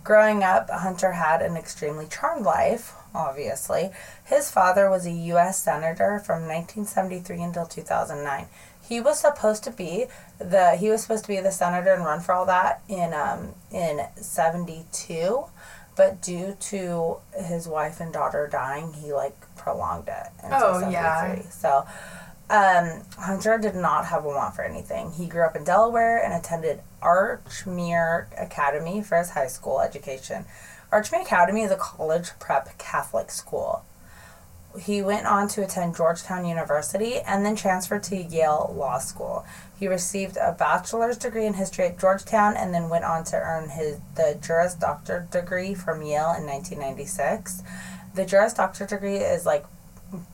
growing 0.08 0.42
up, 0.42 0.70
Hunter 0.70 1.12
had 1.12 1.42
an 1.42 1.58
extremely 1.58 2.08
charmed 2.08 2.46
life. 2.46 2.94
Obviously, 3.14 3.92
his 4.24 4.50
father 4.50 4.90
was 4.90 5.06
a 5.06 5.12
U.S. 5.12 5.62
senator 5.62 6.18
from 6.20 6.44
1973 6.44 7.42
until 7.44 7.66
2009. 7.66 8.48
He 8.88 9.02
was 9.02 9.20
supposed 9.20 9.66
to 9.66 9.72
be 9.72 10.06
the 10.40 10.78
he 10.78 10.90
was 10.90 11.02
supposed 11.02 11.26
to 11.26 11.28
be 11.28 11.42
the 11.42 11.52
senator 11.52 11.94
and 11.94 12.06
run 12.06 12.22
for 12.22 12.32
all 12.32 12.46
that 12.46 12.82
in 12.88 13.14
um, 13.14 13.50
in 13.70 14.00
72, 14.16 15.44
but 15.98 16.22
due 16.22 16.56
to 16.72 17.18
his 17.38 17.68
wife 17.68 18.00
and 18.00 18.14
daughter 18.14 18.48
dying, 18.50 18.94
he 18.94 19.12
like 19.12 19.36
prolonged 19.58 20.08
it. 20.08 20.28
until 20.42 20.86
Oh, 20.86 20.90
yeah. 20.90 21.22
73. 21.22 21.52
So 21.52 21.86
um, 22.50 23.02
Hunter 23.18 23.58
did 23.58 23.76
not 23.76 24.06
have 24.06 24.24
a 24.24 24.30
want 24.30 24.56
for 24.56 24.64
anything. 24.64 25.12
He 25.12 25.28
grew 25.28 25.44
up 25.44 25.56
in 25.56 25.66
Delaware 25.66 26.24
and 26.24 26.34
attended 26.34 26.82
Archmere 27.02 28.28
Academy 28.42 29.02
for 29.02 29.18
his 29.18 29.32
high 29.32 29.48
school 29.48 29.82
education. 29.82 30.46
Archmere 30.92 31.24
Academy 31.24 31.64
is 31.64 31.72
a 31.72 31.76
college 31.76 32.30
prep 32.40 32.78
Catholic 32.78 33.32
school. 33.32 33.84
He 34.80 35.02
went 35.02 35.26
on 35.26 35.48
to 35.50 35.64
attend 35.64 35.96
Georgetown 35.96 36.46
University 36.46 37.20
and 37.20 37.46
then 37.46 37.56
transferred 37.56 38.04
to 38.04 38.16
Yale 38.16 38.74
Law 38.78 39.00
School. 39.00 39.46
He 39.78 39.88
received 39.88 40.38
a 40.38 40.56
bachelor's 40.58 41.18
degree 41.18 41.46
in 41.46 41.56
history 41.56 41.86
at 41.86 42.00
Georgetown 42.00 42.56
and 42.56 42.74
then 42.74 42.90
went 42.90 43.04
on 43.04 43.24
to 43.26 43.36
earn 43.36 43.70
his 43.70 43.98
the 44.16 44.38
Juris 44.42 44.76
Doctor 44.76 45.28
degree 45.32 45.74
from 45.74 46.02
Yale 46.02 46.36
in 46.38 46.46
1996. 46.46 47.64
The 48.14 48.26
Juris 48.26 48.54
Doctor 48.54 48.86
degree 48.86 49.18
is 49.18 49.46
like 49.46 49.66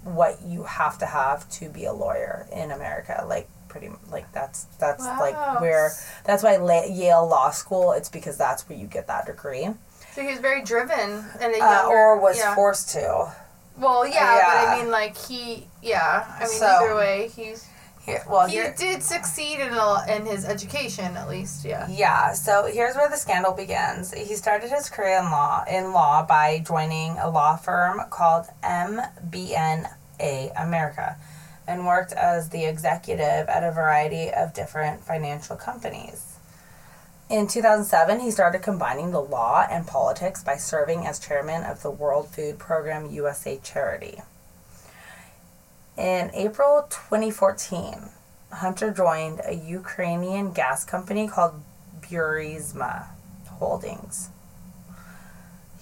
what 0.04 0.42
you 0.46 0.64
have 0.64 0.98
to 1.00 1.06
have 1.06 1.50
to 1.52 1.70
be 1.70 1.86
a 1.86 1.94
lawyer 1.94 2.48
in 2.54 2.72
America. 2.72 3.24
Like 3.28 3.48
pretty 3.70 3.90
like 4.12 4.32
that's 4.34 4.66
that's 4.80 5.04
Wow. 5.04 5.18
like 5.20 5.62
where 5.62 5.92
that's 6.26 6.44
why 6.44 6.58
La- 6.58 6.86
Yale 6.86 7.28
Law 7.28 7.50
School. 7.52 7.92
It's 7.94 8.10
because 8.10 8.38
that's 8.38 8.68
where 8.70 8.78
you 8.78 8.86
get 8.88 9.08
that 9.08 9.26
degree, 9.26 9.68
So 10.14 10.22
he 10.22 10.28
was 10.28 10.40
very 10.40 10.64
driven 10.64 11.26
and 11.40 11.56
uh, 11.62 11.86
or 11.90 12.20
was 12.20 12.38
yeah. 12.38 12.54
forced 12.56 12.90
to. 12.92 13.34
Well, 13.76 14.08
yeah, 14.08 14.36
but 14.46 14.68
I 14.70 14.82
mean, 14.82 14.92
like 14.92 15.18
he, 15.18 15.66
yeah. 15.82 16.26
I 16.38 16.42
mean, 16.42 16.48
So- 16.50 16.66
either 16.68 16.96
way, 16.96 17.32
he's 17.36 17.68
Here, 18.06 18.22
well, 18.30 18.48
he 18.48 18.56
here, 18.56 18.76
did 18.78 19.02
succeed 19.02 19.62
in 19.62 19.74
a, 19.74 20.04
in 20.10 20.26
his 20.26 20.44
education 20.44 21.16
at 21.16 21.30
least. 21.30 21.64
Yeah. 21.64 21.88
Yeah, 21.90 22.34
so 22.34 22.66
here's 22.66 22.96
where 22.96 23.10
the 23.10 23.16
scandal 23.16 23.54
begins. 23.54 24.14
He 24.14 24.36
started 24.36 24.70
his 24.70 24.90
career 24.90 25.20
in 25.20 25.26
law 25.32 25.64
in 25.70 25.94
law 25.94 26.26
by 26.26 26.60
joining 26.68 27.18
a 27.18 27.30
law 27.30 27.56
firm 27.56 28.02
called 28.10 28.48
MBNA 28.62 29.88
America 30.58 31.16
and 31.66 31.86
worked 31.88 32.12
as 32.12 32.50
the 32.50 32.66
executive 32.66 33.48
at 33.48 33.64
a 33.64 33.72
variety 33.72 34.30
of 34.32 34.54
different 34.54 35.02
financial 35.02 35.56
companies. 35.56 36.34
In 37.30 37.48
2007, 37.48 38.20
he 38.20 38.32
started 38.32 38.62
combining 38.62 39.12
the 39.12 39.22
law 39.22 39.66
and 39.72 39.88
politics 39.88 40.44
by 40.44 40.58
serving 40.58 41.08
as 41.08 41.20
chairman 41.20 41.64
of 41.64 41.82
the 41.82 41.90
World 41.90 42.28
Food 42.28 42.60
Program 42.60 43.10
USA 43.10 43.60
charity. 43.64 44.22
In 45.98 46.32
April 46.34 46.88
2014, 46.90 48.10
Hunter 48.52 48.92
joined 48.92 49.42
a 49.46 49.54
Ukrainian 49.54 50.52
gas 50.52 50.84
company 50.84 51.28
called 51.28 51.62
Burisma 52.02 53.08
Holdings. 53.48 54.30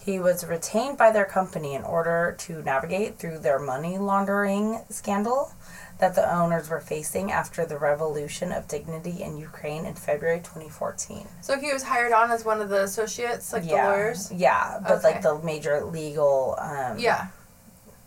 He 0.03 0.19
was 0.19 0.45
retained 0.45 0.97
by 0.97 1.11
their 1.11 1.25
company 1.25 1.75
in 1.75 1.83
order 1.83 2.35
to 2.39 2.61
navigate 2.63 3.19
through 3.19 3.39
their 3.39 3.59
money 3.59 3.97
laundering 3.97 4.81
scandal 4.89 5.53
that 5.99 6.15
the 6.15 6.35
owners 6.35 6.69
were 6.69 6.81
facing 6.81 7.31
after 7.31 7.65
the 7.65 7.77
revolution 7.77 8.51
of 8.51 8.67
dignity 8.67 9.21
in 9.21 9.37
Ukraine 9.37 9.85
in 9.85 9.93
February 9.93 10.39
2014. 10.39 11.27
So 11.41 11.57
he 11.57 11.71
was 11.71 11.83
hired 11.83 12.11
on 12.11 12.31
as 12.31 12.43
one 12.43 12.59
of 12.59 12.69
the 12.69 12.83
associates, 12.83 13.53
like 13.53 13.63
yeah, 13.63 13.85
the 13.85 13.91
lawyers. 13.91 14.31
Yeah, 14.31 14.79
but 14.85 15.03
like 15.03 15.21
the 15.21 15.37
major 15.39 15.85
legal 15.85 16.55
um 16.59 16.97
Yeah. 16.99 17.27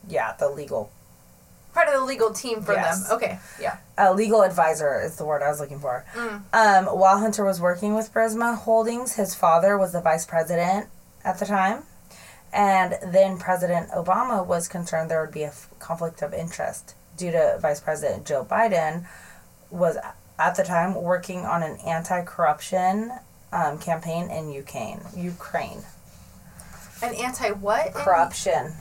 yeah, 0.08 0.34
the 0.38 0.50
legal 0.50 0.90
Part 1.74 1.88
of 1.88 1.94
the 1.94 2.00
legal 2.04 2.30
team 2.32 2.62
for 2.62 2.72
Yes. 2.72 3.08
them. 3.08 3.16
Okay. 3.16 3.38
Yeah. 3.60 3.76
a 3.98 4.12
legal 4.14 4.42
advisor 4.42 5.00
is 5.00 5.16
the 5.16 5.24
word 5.24 5.42
I 5.42 5.48
was 5.48 5.60
looking 5.60 5.78
for. 5.80 6.04
Mm. 6.14 6.42
Um, 6.52 6.86
while 6.86 7.18
Hunter 7.18 7.44
was 7.44 7.60
working 7.60 7.94
with 7.94 8.12
Burisma 8.12 8.56
Holdings, 8.56 9.14
his 9.14 9.34
father 9.34 9.76
was 9.78 9.92
the 9.92 10.00
vice 10.00 10.24
president 10.24 10.88
at 11.24 11.38
the 11.38 11.46
time, 11.46 11.84
and 12.52 12.96
then 13.04 13.38
President 13.38 13.90
Obama 13.90 14.44
was 14.44 14.66
concerned 14.68 15.10
there 15.10 15.20
would 15.20 15.32
be 15.34 15.42
a 15.44 15.48
f- 15.48 15.68
conflict 15.78 16.22
of 16.22 16.32
interest 16.34 16.94
due 17.16 17.30
to 17.30 17.58
Vice 17.60 17.80
President 17.80 18.24
Joe 18.26 18.44
Biden 18.44 19.06
was 19.70 19.96
at 20.38 20.54
the 20.56 20.64
time 20.64 20.94
working 20.94 21.44
on 21.46 21.62
an 21.62 21.76
anti-corruption 21.86 23.12
um, 23.52 23.78
campaign 23.78 24.30
in 24.30 24.50
Ukraine. 24.50 25.00
Ukraine 25.16 25.82
An 27.02 27.14
anti 27.14 27.50
what? 27.52 27.94
corruption 27.94 28.74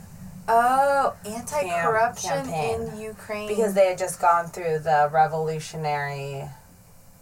Oh, 0.48 1.14
anti-corruption 1.26 2.30
campaign. 2.30 2.82
in 2.94 3.00
Ukraine. 3.00 3.48
because 3.48 3.74
they 3.74 3.88
had 3.88 3.98
just 3.98 4.20
gone 4.20 4.48
through 4.48 4.80
the 4.80 5.10
revolutionary 5.12 6.44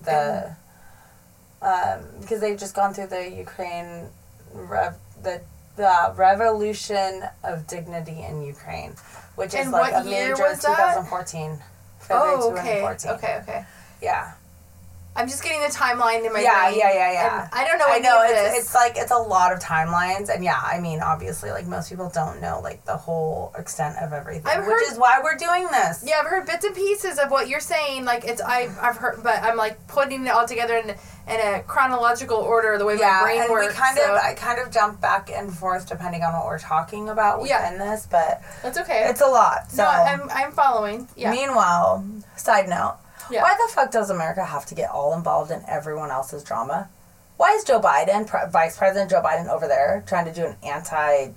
the 0.04 0.56
um 1.62 2.00
because 2.20 2.42
they've 2.42 2.58
just 2.58 2.76
gone 2.76 2.94
through 2.94 3.08
the 3.08 3.30
ukraine 3.30 4.08
rev, 4.54 4.96
the 5.22 5.42
the 5.76 6.14
revolution 6.16 7.24
of 7.44 7.68
dignity 7.68 8.24
in 8.24 8.42
ukraine 8.42 8.94
which 9.36 9.54
is 9.54 9.62
And 9.62 9.72
like 9.72 9.94
a 9.94 10.10
year 10.10 10.30
major 10.32 10.56
2014 10.56 11.60
February 12.00 12.30
oh, 12.34 12.52
okay. 12.52 12.80
2014 12.82 13.12
Okay. 13.12 13.40
Okay. 13.44 13.66
yeah 14.02 14.34
I'm 15.14 15.28
just 15.28 15.44
getting 15.44 15.60
the 15.62 15.68
timeline 15.68 16.26
in 16.26 16.32
my 16.32 16.40
Yeah, 16.40 16.70
brain. 16.70 16.80
yeah, 16.80 16.94
yeah, 16.94 17.12
yeah. 17.12 17.42
and 17.44 17.50
I 17.54 17.68
don't 17.68 17.78
know. 17.80 17.86
I 17.90 18.00
know 18.00 18.22
it's, 18.24 18.58
it's 18.60 18.74
like 18.74 18.94
it's 18.96 19.12
a 19.12 19.18
lot 19.18 19.52
of 19.52 19.60
timelines 19.60 20.34
and 20.34 20.42
yeah 20.42 20.58
I 20.64 20.80
mean 20.80 21.02
obviously 21.02 21.52
like 21.52 21.68
most 21.68 21.90
people 21.90 22.10
don't 22.14 22.40
know 22.42 22.62
like 22.64 22.86
the 22.86 22.96
whole 22.96 23.52
extent 23.58 23.98
of 23.98 24.14
everything 24.14 24.48
I've 24.48 24.60
which 24.66 24.68
heard- 24.68 24.92
is 24.92 24.98
why 24.98 25.20
we're 25.22 25.36
doing 25.36 25.68
this 25.70 26.04
Yeah, 26.08 26.20
I've 26.22 26.28
heard 26.28 26.46
bits 26.46 26.64
and 26.64 26.74
pieces 26.74 27.20
of 27.20 27.30
what 27.30 27.50
you're 27.50 27.60
saying. 27.60 28.06
Like 28.06 28.24
it's 28.24 28.42
I 28.42 28.70
I've 28.82 28.96
heard, 28.98 29.22
but 29.22 29.44
I'm 29.44 29.58
like 29.58 29.86
putting 29.88 30.26
it 30.26 30.30
all 30.30 30.48
together 30.48 30.78
in 30.78 30.92
in 31.28 31.40
a 31.40 31.62
chronological 31.68 32.38
order, 32.38 32.78
the 32.78 32.86
way 32.86 32.98
yeah, 32.98 33.20
my 33.22 33.24
brain 33.24 33.42
and 33.42 33.52
works. 33.52 33.68
we 33.68 33.74
kind 33.74 33.98
so 33.98 34.14
of 34.16 34.18
I 34.18 34.34
kind 34.34 34.60
of 34.60 34.72
jump 34.72 35.02
back 35.02 35.30
and 35.30 35.54
forth 35.54 35.88
depending 35.90 36.24
on 36.24 36.32
what 36.34 36.46
we're 36.46 36.58
talking 36.58 37.10
about 37.10 37.42
within 37.42 37.58
Yeah. 37.58 37.78
this, 37.78 38.08
but 38.10 38.42
that's 38.64 38.78
okay. 38.80 39.04
it's 39.10 39.22
a 39.22 39.28
lot. 39.28 39.70
So 39.72 39.84
no, 39.84 39.90
I'm 39.90 40.30
I'm 40.30 40.52
following. 40.54 41.10
Yeah, 41.18 41.32
meanwhile, 41.32 42.06
side 42.38 42.68
note, 42.70 42.98
Yeah. 43.30 43.44
why 43.44 43.56
the 43.56 43.74
fuck 43.74 43.92
does 43.92 44.10
America 44.10 44.44
have 44.44 44.66
to 44.68 44.76
get 44.76 44.90
all 44.90 45.14
involved 45.14 45.52
in 45.52 45.64
everyone 45.68 46.12
else's 46.12 46.44
drama? 46.44 46.90
Why 47.38 47.52
is 47.52 47.64
Joe 47.64 47.80
Biden, 47.80 48.28
Pre- 48.28 48.50
Vice 48.52 48.78
President 48.78 49.10
Joe 49.10 49.22
Biden, 49.22 49.48
over 49.50 49.68
there 49.68 50.04
trying 50.08 50.26
to 50.26 50.34
do 50.34 50.46
an 50.46 50.56
anti 50.64 51.32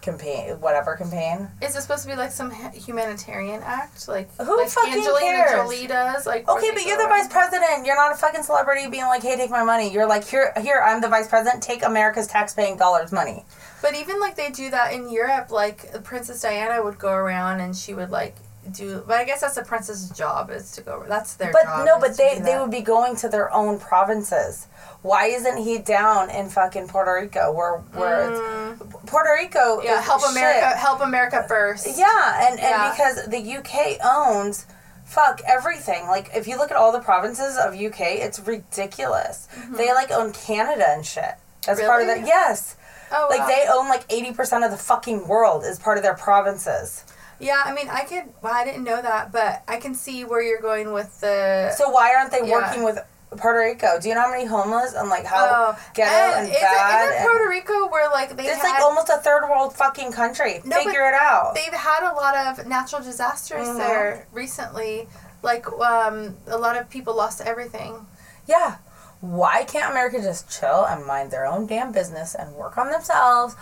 campaign, 0.00 0.60
whatever 0.60 0.96
campaign? 0.96 1.48
is 1.62 1.74
it 1.74 1.80
supposed 1.80 2.02
to 2.02 2.08
be 2.08 2.14
like 2.14 2.30
some 2.30 2.50
humanitarian 2.72 3.62
act, 3.62 4.06
like 4.06 4.34
Who 4.36 4.56
like 4.56 4.68
fucking 4.68 4.92
Angelina 4.94 5.20
cares? 5.20 5.50
Jolie 5.52 5.86
does? 5.86 6.26
Like 6.26 6.48
Okay, 6.48 6.70
but 6.74 6.84
you're 6.84 6.98
the 6.98 7.08
vice 7.08 7.28
president. 7.28 7.86
You're 7.86 7.96
not 7.96 8.12
a 8.12 8.16
fucking 8.16 8.42
celebrity 8.42 8.86
being 8.88 9.06
like, 9.06 9.22
"Hey, 9.22 9.36
take 9.36 9.50
my 9.50 9.64
money." 9.64 9.90
You're 9.90 10.06
like, 10.06 10.24
"Here, 10.24 10.52
here, 10.60 10.80
I'm 10.84 11.00
the 11.00 11.08
vice 11.08 11.28
president. 11.28 11.62
Take 11.62 11.84
America's 11.84 12.26
tax-paying 12.26 12.76
dollars' 12.76 13.12
money." 13.12 13.44
But 13.80 13.94
even 13.94 14.20
like 14.20 14.36
they 14.36 14.50
do 14.50 14.70
that 14.70 14.92
in 14.92 15.10
Europe, 15.10 15.50
like 15.50 16.02
Princess 16.04 16.40
Diana 16.42 16.82
would 16.82 16.98
go 16.98 17.12
around 17.12 17.60
and 17.60 17.74
she 17.76 17.94
would 17.94 18.10
like 18.10 18.36
do. 18.72 19.02
But 19.06 19.18
I 19.18 19.24
guess 19.24 19.40
that's 19.40 19.54
the 19.54 19.62
princess's 19.62 20.10
job 20.10 20.50
is 20.50 20.72
to 20.72 20.80
go. 20.82 21.04
That's 21.08 21.34
their 21.34 21.52
But 21.52 21.84
no, 21.84 21.98
but 21.98 22.16
they 22.16 22.38
they 22.38 22.58
would 22.58 22.70
be 22.70 22.80
going 22.80 23.16
to 23.16 23.28
their 23.28 23.52
own 23.52 23.78
provinces. 23.78 24.66
Why 25.02 25.26
isn't 25.26 25.58
he 25.58 25.78
down 25.78 26.30
in 26.30 26.48
fucking 26.48 26.88
Puerto 26.88 27.14
Rico 27.20 27.52
where 27.52 27.78
where 27.92 28.30
it's, 28.30 28.82
Puerto 29.06 29.30
Rico 29.34 29.80
Mm. 29.80 29.84
Yeah, 29.84 29.98
is 30.00 30.04
help 30.06 30.20
shit. 30.22 30.30
America. 30.30 30.66
Help 30.76 31.00
America 31.02 31.44
first. 31.46 31.86
Yeah, 31.98 32.48
and, 32.50 32.58
and 32.60 32.90
because 32.92 33.26
the 33.26 33.56
UK 33.56 33.98
owns 34.04 34.66
fuck 35.04 35.40
everything. 35.46 36.06
Like 36.06 36.30
if 36.34 36.48
you 36.48 36.56
look 36.56 36.70
at 36.70 36.76
all 36.76 36.90
the 36.92 37.00
provinces 37.00 37.56
of 37.58 37.74
UK, 37.74 38.00
it's 38.24 38.40
ridiculous. 38.40 39.48
They 39.76 39.92
like 39.92 40.10
own 40.10 40.32
Canada 40.32 40.86
and 40.88 41.04
shit. 41.04 41.34
That's 41.66 41.80
part 41.80 42.02
of 42.02 42.08
Mm-hmm. 42.08 42.08
Really? 42.08 42.20
the 42.22 42.26
yes. 42.26 42.76
Oh, 43.12 43.26
Like 43.30 43.40
wow. 43.40 43.46
they 43.46 43.66
own 43.72 43.88
like 43.88 44.04
eighty 44.10 44.32
percent 44.32 44.64
of 44.64 44.70
the 44.70 44.76
fucking 44.76 45.28
world 45.28 45.64
is 45.64 45.78
part 45.78 45.98
of 45.98 46.02
their 46.02 46.14
provinces. 46.14 47.04
Yeah, 47.44 47.62
I 47.64 47.74
mean, 47.74 47.88
I 47.90 48.04
could. 48.04 48.24
Well, 48.42 48.54
I 48.54 48.64
didn't 48.64 48.84
know 48.84 49.02
that, 49.02 49.30
but 49.32 49.62
I 49.68 49.76
can 49.76 49.94
see 49.94 50.24
where 50.24 50.40
you're 50.42 50.62
going 50.62 50.92
with 50.92 51.20
the. 51.20 51.72
So 51.76 51.90
why 51.90 52.14
aren't 52.16 52.30
they 52.30 52.40
Yeah. 52.48 52.54
working 52.56 52.82
with 52.84 52.98
Puerto 53.36 53.58
Rico? 53.58 53.98
Do 54.00 54.08
you 54.08 54.14
know 54.14 54.22
how 54.22 54.30
many 54.30 54.46
homeless 54.46 54.94
and 54.94 55.10
like 55.10 55.26
how 55.26 55.74
oh, 55.76 55.78
ghetto 55.92 56.38
and, 56.38 56.48
isn't, 56.48 56.60
bad? 56.60 57.10
isn't 57.12 57.22
Puerto 57.26 57.48
Rico 57.50 57.88
where 57.88 58.08
like 58.10 58.34
they 58.36 58.46
it's 58.46 58.62
had 58.62 58.70
like 58.74 58.80
almost 58.82 59.10
a 59.10 59.18
third 59.18 59.42
world 59.48 59.74
fucking 59.76 60.12
country. 60.12 60.62
No, 60.64 60.76
Figure 60.82 61.06
it 61.06 61.14
out. 61.14 61.54
they've 61.54 61.72
had 61.72 62.10
a 62.10 62.14
lot 62.14 62.34
of 62.58 62.66
natural 62.66 63.02
disasters 63.02 63.68
Mhm. 63.68 63.76
there 63.76 64.26
recently. 64.32 65.06
Like 65.42 65.66
um, 65.80 66.36
a 66.46 66.56
lot 66.56 66.76
of 66.78 66.88
people 66.88 67.14
lost 67.14 67.42
everything. 67.42 68.06
Yeah. 68.46 68.76
Why 69.20 69.64
can't 69.64 69.90
America 69.90 70.20
just 70.22 70.48
chill 70.50 70.84
and 70.86 71.04
mind 71.04 71.30
their 71.30 71.44
own 71.46 71.66
damn 71.66 71.92
business 71.92 72.34
and 72.34 72.54
work 72.54 72.78
on 72.78 72.90
themselves? 72.90 73.54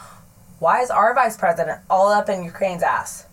Why 0.60 0.80
is 0.82 0.90
our 0.90 1.14
vice 1.14 1.36
president 1.36 1.80
all 1.90 2.08
up 2.12 2.28
in 2.28 2.44
Ukraine's 2.44 2.82
ass? 2.84 3.26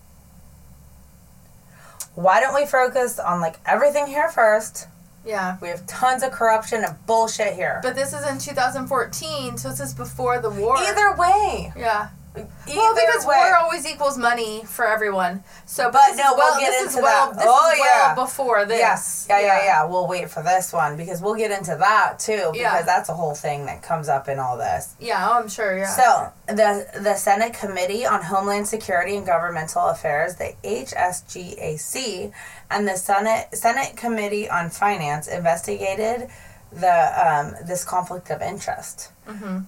Why 2.14 2.40
don't 2.40 2.54
we 2.54 2.66
focus 2.66 3.18
on 3.18 3.40
like 3.40 3.58
everything 3.66 4.06
here 4.06 4.28
first? 4.28 4.88
Yeah. 5.24 5.58
We 5.60 5.68
have 5.68 5.86
tons 5.86 6.22
of 6.22 6.32
corruption 6.32 6.82
and 6.84 6.94
bullshit 7.06 7.54
here. 7.54 7.80
But 7.82 7.94
this 7.94 8.12
is 8.12 8.26
in 8.26 8.38
2014, 8.38 9.58
so 9.58 9.68
this 9.68 9.80
is 9.80 9.94
before 9.94 10.38
the 10.40 10.50
war. 10.50 10.76
Either 10.78 11.14
way, 11.14 11.72
Yeah. 11.76 12.08
Either 12.36 12.48
Well, 12.76 12.94
because 12.94 13.26
way. 13.26 13.36
war 13.36 13.56
always 13.56 13.86
equals 13.86 14.16
money 14.16 14.62
for 14.64 14.86
everyone. 14.86 15.42
So, 15.66 15.90
But 15.90 16.14
no, 16.16 16.24
we'll 16.30 16.36
well, 16.38 16.60
get 16.60 16.80
into 16.82 17.02
well, 17.02 17.32
that. 17.32 17.44
Oh, 17.46 17.70
is 17.72 17.78
well 17.80 18.06
yeah. 18.08 18.14
before 18.14 18.64
this. 18.64 18.78
Yes. 18.78 19.26
Yeah, 19.28 19.40
yeah, 19.40 19.64
yeah, 19.64 19.84
We'll 19.84 20.06
wait 20.06 20.30
for 20.30 20.42
this 20.42 20.72
one 20.72 20.96
because 20.96 21.20
we'll 21.20 21.34
get 21.34 21.50
into 21.50 21.76
that 21.76 22.18
too 22.18 22.50
because 22.52 22.56
Yeah. 22.56 22.82
that's 22.82 23.08
a 23.08 23.14
whole 23.14 23.34
thing 23.34 23.66
that 23.66 23.82
comes 23.82 24.08
up 24.08 24.28
in 24.28 24.38
all 24.38 24.56
this. 24.56 24.94
Yeah, 25.00 25.28
oh, 25.30 25.38
I'm 25.40 25.48
sure. 25.48 25.76
Yeah. 25.76 25.86
So, 25.88 26.32
the 26.46 26.86
the 27.00 27.14
Senate 27.16 27.52
Committee 27.54 28.06
on 28.06 28.22
Homeland 28.22 28.66
Security 28.68 29.16
and 29.16 29.26
Governmental 29.26 29.86
Affairs, 29.88 30.36
the 30.36 30.54
HSGAC, 30.64 32.32
and 32.70 32.88
the 32.88 32.96
Senate 32.96 33.48
Senate 33.56 33.96
Committee 33.96 34.48
on 34.48 34.70
Finance 34.70 35.26
investigated 35.28 36.28
the 36.72 37.28
um, 37.28 37.54
this 37.66 37.84
conflict 37.84 38.30
of 38.30 38.40
interest 38.42 39.10
hmm 39.26 39.58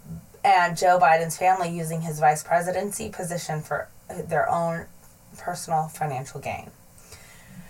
and 0.45 0.77
Joe 0.77 0.99
Biden's 1.01 1.37
family 1.37 1.71
using 1.71 2.01
his 2.03 2.19
vice 2.21 2.43
presidency 2.43 3.09
position 3.09 3.63
for 3.63 3.89
their 4.29 4.49
own 4.51 4.87
personal 5.39 5.89
financial 5.89 6.41
gain. 6.41 6.71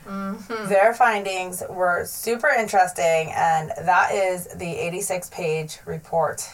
hmm 0.04 0.34
Their 0.68 0.94
findings 0.94 1.62
were 1.68 2.04
super 2.06 2.48
interesting, 2.48 3.32
and 3.34 3.70
that 3.86 4.12
is 4.12 4.46
the 4.48 4.76
86 4.76 5.30
page 5.30 5.78
report 5.86 6.48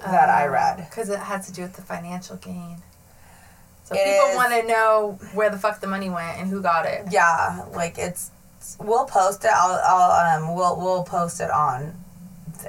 that 0.00 0.28
I 0.28 0.46
read. 0.46 0.76
Because 0.88 1.08
it 1.08 1.18
had 1.18 1.42
to 1.44 1.52
do 1.52 1.62
with 1.62 1.74
the 1.74 1.82
financial 1.82 2.36
gain. 2.36 2.82
So 3.84 3.94
It 3.94 4.04
people 4.04 4.36
want 4.36 4.52
to 4.52 4.66
know 4.66 5.18
where 5.34 5.50
the 5.50 5.58
fuck 5.58 5.80
the 5.80 5.86
money 5.86 6.08
went 6.08 6.38
and 6.38 6.48
who 6.48 6.62
got 6.62 6.86
it. 6.86 7.06
Yeah, 7.10 7.66
like 7.74 7.98
it's. 7.98 8.30
We'll 8.78 9.04
post 9.04 9.44
it. 9.44 9.50
I'll. 9.52 9.78
I'll. 9.84 10.42
Um. 10.42 10.54
We'll. 10.54 10.76
We'll 10.76 11.04
post 11.04 11.40
it 11.40 11.50
on. 11.50 11.94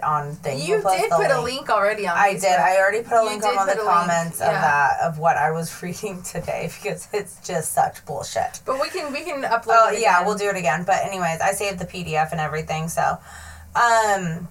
On 0.03 0.33
things. 0.35 0.67
You 0.67 0.81
did 0.81 1.09
put 1.09 1.31
a 1.31 1.41
link 1.41 1.69
already 1.69 2.07
on 2.07 2.17
I 2.17 2.35
Facebook. 2.35 2.41
did. 2.41 2.59
I 2.59 2.77
already 2.77 3.01
put 3.03 3.13
a 3.13 3.23
You 3.23 3.29
link 3.29 3.43
on 3.43 3.55
one 3.55 3.69
of 3.69 3.75
the 3.77 3.83
link, 3.83 3.93
comments 3.95 4.39
of 4.41 4.47
that 4.51 4.99
of 5.01 5.19
what 5.19 5.37
I 5.37 5.51
was 5.51 5.71
reading 5.83 6.21
today 6.23 6.69
because 6.81 7.07
it's 7.13 7.39
just 7.45 7.73
such 7.73 8.05
bullshit. 8.05 8.61
But 8.65 8.81
we 8.81 8.89
can 8.89 9.11
we 9.13 9.23
can 9.23 9.43
upload. 9.43 9.65
Oh 9.67 9.91
yeah, 9.91 10.23
we'll 10.25 10.37
do 10.37 10.49
it 10.49 10.55
again. 10.55 10.83
But 10.83 11.03
anyways, 11.05 11.41
I 11.41 11.51
saved 11.51 11.79
the 11.79 11.85
PDF 11.85 12.31
and 12.31 12.39
everything. 12.39 12.89
So, 12.89 13.17
um, 13.75 14.47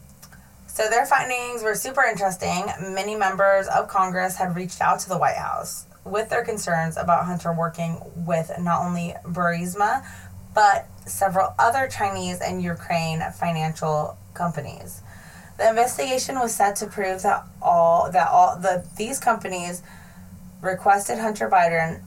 so 0.67 0.89
their 0.91 1.07
findings 1.07 1.63
were 1.63 1.75
super 1.75 2.03
interesting. 2.03 2.65
Many 2.81 3.15
members 3.15 3.67
of 3.69 3.89
Congress 3.89 4.37
had 4.37 4.57
reached 4.57 4.81
out 4.81 5.01
to 5.01 5.09
the 5.09 5.19
White 5.19 5.37
House 5.37 5.87
with 6.05 6.29
their 6.31 6.45
concerns 6.45 6.97
about 6.97 7.25
Hunter 7.25 7.53
working 7.53 8.01
with 8.17 8.51
not 8.59 8.85
only 8.85 9.15
Burisma, 9.25 10.05
but 10.55 10.87
several 11.07 11.55
other 11.59 11.89
Chinese 11.89 12.41
and 12.41 12.63
Ukraine 12.63 13.23
financial 13.39 14.17
companies. 14.35 15.01
The 15.57 15.69
investigation 15.69 16.39
was 16.39 16.55
set 16.55 16.77
to 16.77 16.87
prove 16.87 17.23
that 17.23 17.45
all 17.63 18.11
that 18.11 18.29
all 18.29 18.57
the 18.59 18.85
these 18.97 19.21
companies 19.21 19.83
requested 20.61 21.19
Hunter 21.19 21.49
Biden 21.49 22.03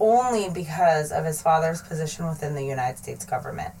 only 0.00 0.48
because 0.50 1.12
of 1.12 1.24
his 1.24 1.42
father's 1.42 1.82
position 1.82 2.26
within 2.28 2.54
the 2.54 2.64
United 2.64 2.98
States 2.98 3.24
government, 3.24 3.72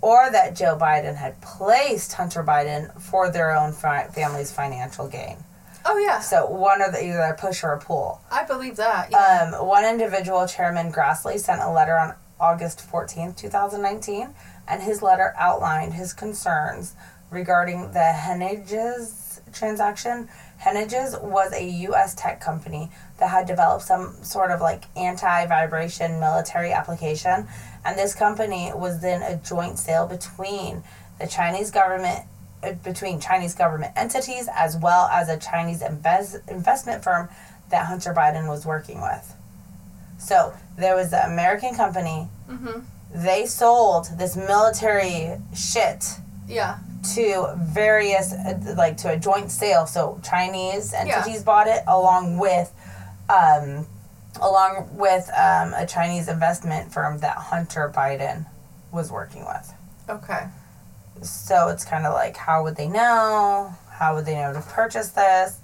or 0.00 0.30
that 0.30 0.56
Joe 0.56 0.76
Biden 0.80 1.16
had 1.16 1.40
placed 1.42 2.14
Hunter 2.14 2.42
Biden 2.42 2.98
for 3.00 3.30
their 3.30 3.54
own 3.54 3.72
fi- 3.72 4.08
family's 4.08 4.50
financial 4.50 5.06
gain. 5.06 5.36
Oh 5.84 5.96
yeah, 5.98 6.20
So 6.20 6.46
one 6.46 6.82
or 6.82 6.90
the 6.90 7.02
either 7.02 7.20
a 7.20 7.36
push 7.36 7.62
or 7.64 7.72
a 7.72 7.78
pull. 7.78 8.20
I 8.30 8.44
believe 8.44 8.76
that. 8.76 9.08
Yeah. 9.10 9.52
Um, 9.56 9.66
one 9.66 9.84
individual, 9.84 10.46
Chairman 10.46 10.92
Grassley, 10.92 11.38
sent 11.38 11.62
a 11.62 11.70
letter 11.70 11.96
on 11.96 12.14
August 12.38 12.80
14th, 12.90 13.36
2019, 13.36 14.34
and 14.68 14.82
his 14.82 15.02
letter 15.02 15.32
outlined 15.38 15.94
his 15.94 16.12
concerns 16.12 16.94
regarding 17.30 17.92
the 17.92 18.12
Henniges 18.14 19.40
transaction. 19.52 20.28
Henniges 20.62 21.20
was 21.22 21.52
a 21.52 21.64
U.S. 21.88 22.14
tech 22.14 22.40
company 22.40 22.90
that 23.18 23.30
had 23.30 23.46
developed 23.46 23.84
some 23.84 24.14
sort 24.22 24.50
of 24.50 24.60
like 24.60 24.84
anti 24.96 25.46
vibration 25.46 26.20
military 26.20 26.72
application, 26.72 27.48
and 27.84 27.98
this 27.98 28.14
company 28.14 28.70
was 28.74 29.00
then 29.00 29.22
a 29.22 29.36
joint 29.36 29.78
sale 29.78 30.06
between 30.06 30.82
the 31.18 31.26
Chinese 31.26 31.70
government. 31.70 32.26
uh, 32.62 32.72
Between 32.72 33.20
Chinese 33.20 33.54
government 33.54 33.92
entities 33.96 34.48
as 34.54 34.76
well 34.76 35.06
as 35.06 35.28
a 35.28 35.38
Chinese 35.38 35.82
invest, 35.82 36.36
investment 36.48 37.02
firm 37.02 37.28
that 37.70 37.86
Hunter 37.86 38.12
Biden 38.12 38.48
was 38.48 38.66
working 38.66 39.00
with. 39.00 39.34
So 40.18 40.52
there 40.76 40.94
was 40.94 41.10
the 41.10 41.24
American 41.24 41.74
company. 41.74 42.28
mm-hmm. 42.48 42.80
They 43.14 43.46
sold 43.46 44.06
this 44.18 44.36
military 44.36 45.38
shit 45.54 46.04
Yeah. 46.50 46.78
to 47.14 47.54
various, 47.56 48.32
uh, 48.32 48.74
like 48.76 48.96
to 48.98 49.12
a 49.12 49.16
joint 49.16 49.50
sale. 49.50 49.86
So 49.86 50.20
Chinese 50.22 50.92
entities 50.92 51.42
bought 51.42 51.66
it 51.66 51.82
along 51.86 52.38
with, 52.38 52.72
um, 53.28 53.86
along 54.40 54.88
with 54.92 55.30
um, 55.30 55.72
a 55.74 55.86
Chinese 55.86 56.28
investment 56.28 56.92
firm 56.92 57.18
that 57.18 57.36
Hunter 57.36 57.90
Biden 57.94 58.46
was 58.92 59.10
working 59.10 59.44
with. 59.46 59.72
Okay. 60.08 60.48
So 61.22 61.68
it's 61.68 61.84
kind 61.84 62.06
of 62.06 62.12
like, 62.12 62.36
how 62.36 62.62
would 62.64 62.76
they 62.76 62.88
know? 62.88 63.74
How 63.90 64.14
would 64.14 64.26
they 64.26 64.34
know 64.34 64.52
to 64.52 64.60
purchase 64.60 65.10
this? 65.10 65.58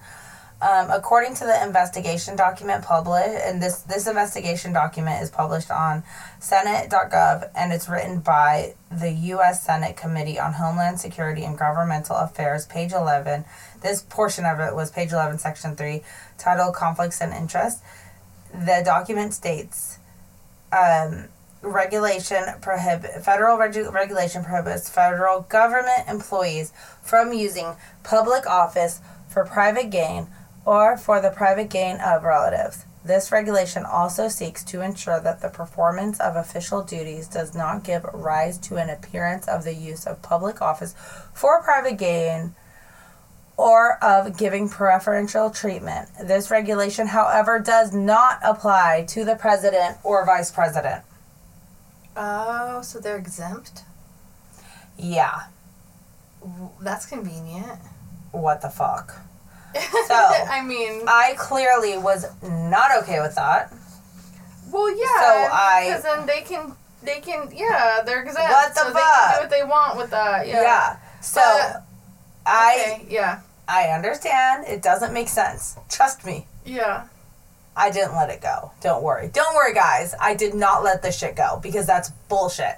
Um, 0.58 0.90
according 0.90 1.34
to 1.34 1.44
the 1.44 1.62
investigation 1.62 2.34
document 2.34 2.82
published, 2.82 3.28
and 3.28 3.62
this 3.62 3.80
this 3.82 4.06
investigation 4.06 4.72
document 4.72 5.22
is 5.22 5.30
published 5.30 5.70
on 5.70 6.02
Senate.gov, 6.40 7.50
and 7.54 7.74
it's 7.74 7.90
written 7.90 8.20
by 8.20 8.74
the 8.90 9.10
U.S. 9.10 9.62
Senate 9.62 9.98
Committee 9.98 10.38
on 10.40 10.54
Homeland 10.54 10.98
Security 10.98 11.44
and 11.44 11.58
Governmental 11.58 12.16
Affairs, 12.16 12.64
page 12.64 12.92
eleven. 12.92 13.44
This 13.82 14.00
portion 14.00 14.46
of 14.46 14.58
it 14.58 14.74
was 14.74 14.90
page 14.90 15.12
eleven, 15.12 15.38
section 15.38 15.76
three, 15.76 16.02
titled 16.38 16.74
"Conflicts 16.74 17.20
and 17.20 17.34
Interest." 17.34 17.82
The 18.54 18.80
document 18.82 19.34
states. 19.34 19.98
Um, 20.72 21.26
regulation 21.62 22.44
prohibit 22.62 23.22
federal 23.24 23.58
regu- 23.58 23.92
regulation 23.92 24.42
prohibits 24.42 24.88
federal 24.88 25.42
government 25.42 26.08
employees 26.08 26.72
from 27.02 27.32
using 27.32 27.74
public 28.04 28.46
office 28.46 29.00
for 29.28 29.44
private 29.44 29.90
gain 29.90 30.28
or 30.66 30.96
for 30.98 31.20
the 31.22 31.30
private 31.30 31.70
gain 31.70 31.96
of 32.00 32.24
relatives. 32.24 32.84
This 33.04 33.30
regulation 33.30 33.84
also 33.84 34.26
seeks 34.26 34.64
to 34.64 34.80
ensure 34.80 35.20
that 35.20 35.40
the 35.40 35.48
performance 35.48 36.18
of 36.20 36.34
official 36.34 36.82
duties 36.82 37.28
does 37.28 37.54
not 37.54 37.84
give 37.84 38.02
rise 38.12 38.58
to 38.58 38.76
an 38.76 38.90
appearance 38.90 39.46
of 39.46 39.62
the 39.62 39.74
use 39.74 40.06
of 40.06 40.20
public 40.22 40.60
office 40.60 40.92
for 41.32 41.62
private 41.62 41.98
gain 41.98 42.56
or 43.56 44.02
of 44.04 44.36
giving 44.36 44.68
preferential 44.68 45.50
treatment. 45.50 46.08
This 46.20 46.50
regulation, 46.50 47.06
however, 47.06 47.60
does 47.60 47.94
not 47.94 48.40
apply 48.42 49.04
to 49.08 49.24
the 49.24 49.36
president 49.36 49.98
or 50.02 50.26
vice 50.26 50.50
president. 50.50 51.04
Oh, 52.16 52.82
so 52.82 52.98
they're 52.98 53.16
exempt. 53.16 53.82
Yeah, 54.98 55.42
That's 56.80 57.06
convenient. 57.06 57.78
what 58.32 58.62
the 58.62 58.68
fuck? 58.70 59.20
I 60.50 60.62
mean, 60.64 61.02
I 61.06 61.34
clearly 61.38 61.98
was 61.98 62.26
not 62.42 62.90
okay 63.02 63.20
with 63.20 63.34
that. 63.36 63.72
well, 64.70 64.90
yeah. 64.90 65.04
So 65.06 65.54
I- 65.54 65.84
because 65.88 66.02
then 66.02 66.26
they 66.26 66.40
can 66.42 66.72
they 67.02 67.20
can. 67.20 67.50
Yeah, 67.54 68.02
they're 68.04 68.22
exempt. 68.22 68.50
What 68.50 68.74
the 68.74 68.80
so 68.80 68.86
they 68.88 68.92
can 68.94 69.02
fuck? 69.02 69.34
do 69.34 69.40
what 69.42 69.50
they 69.50 69.62
want 69.64 69.96
with 69.98 70.10
that. 70.10 70.46
Yeah. 70.46 70.62
Yeah. 70.62 70.96
So 71.20 71.40
But- 71.40 71.82
I 72.46 72.94
Okay, 73.00 73.06
yeah. 73.10 73.40
I 73.68 73.88
understand 73.88 74.66
it 74.68 74.82
doesn't 74.82 75.12
make 75.12 75.28
sense. 75.28 75.76
Trust 75.88 76.24
me. 76.24 76.46
Yeah. 76.64 77.04
I 77.76 77.90
didn't 77.90 78.14
let 78.16 78.30
it 78.30 78.40
go. 78.40 78.70
Don't 78.80 79.02
worry. 79.02 79.28
Don't 79.28 79.54
worry, 79.54 79.74
guys. 79.74 80.14
I 80.20 80.34
did 80.34 80.54
not 80.54 80.82
let 80.82 81.02
this 81.02 81.18
shit 81.18 81.36
go 81.36 81.58
because 81.62 81.86
that's 81.86 82.08
bullshit. 82.28 82.76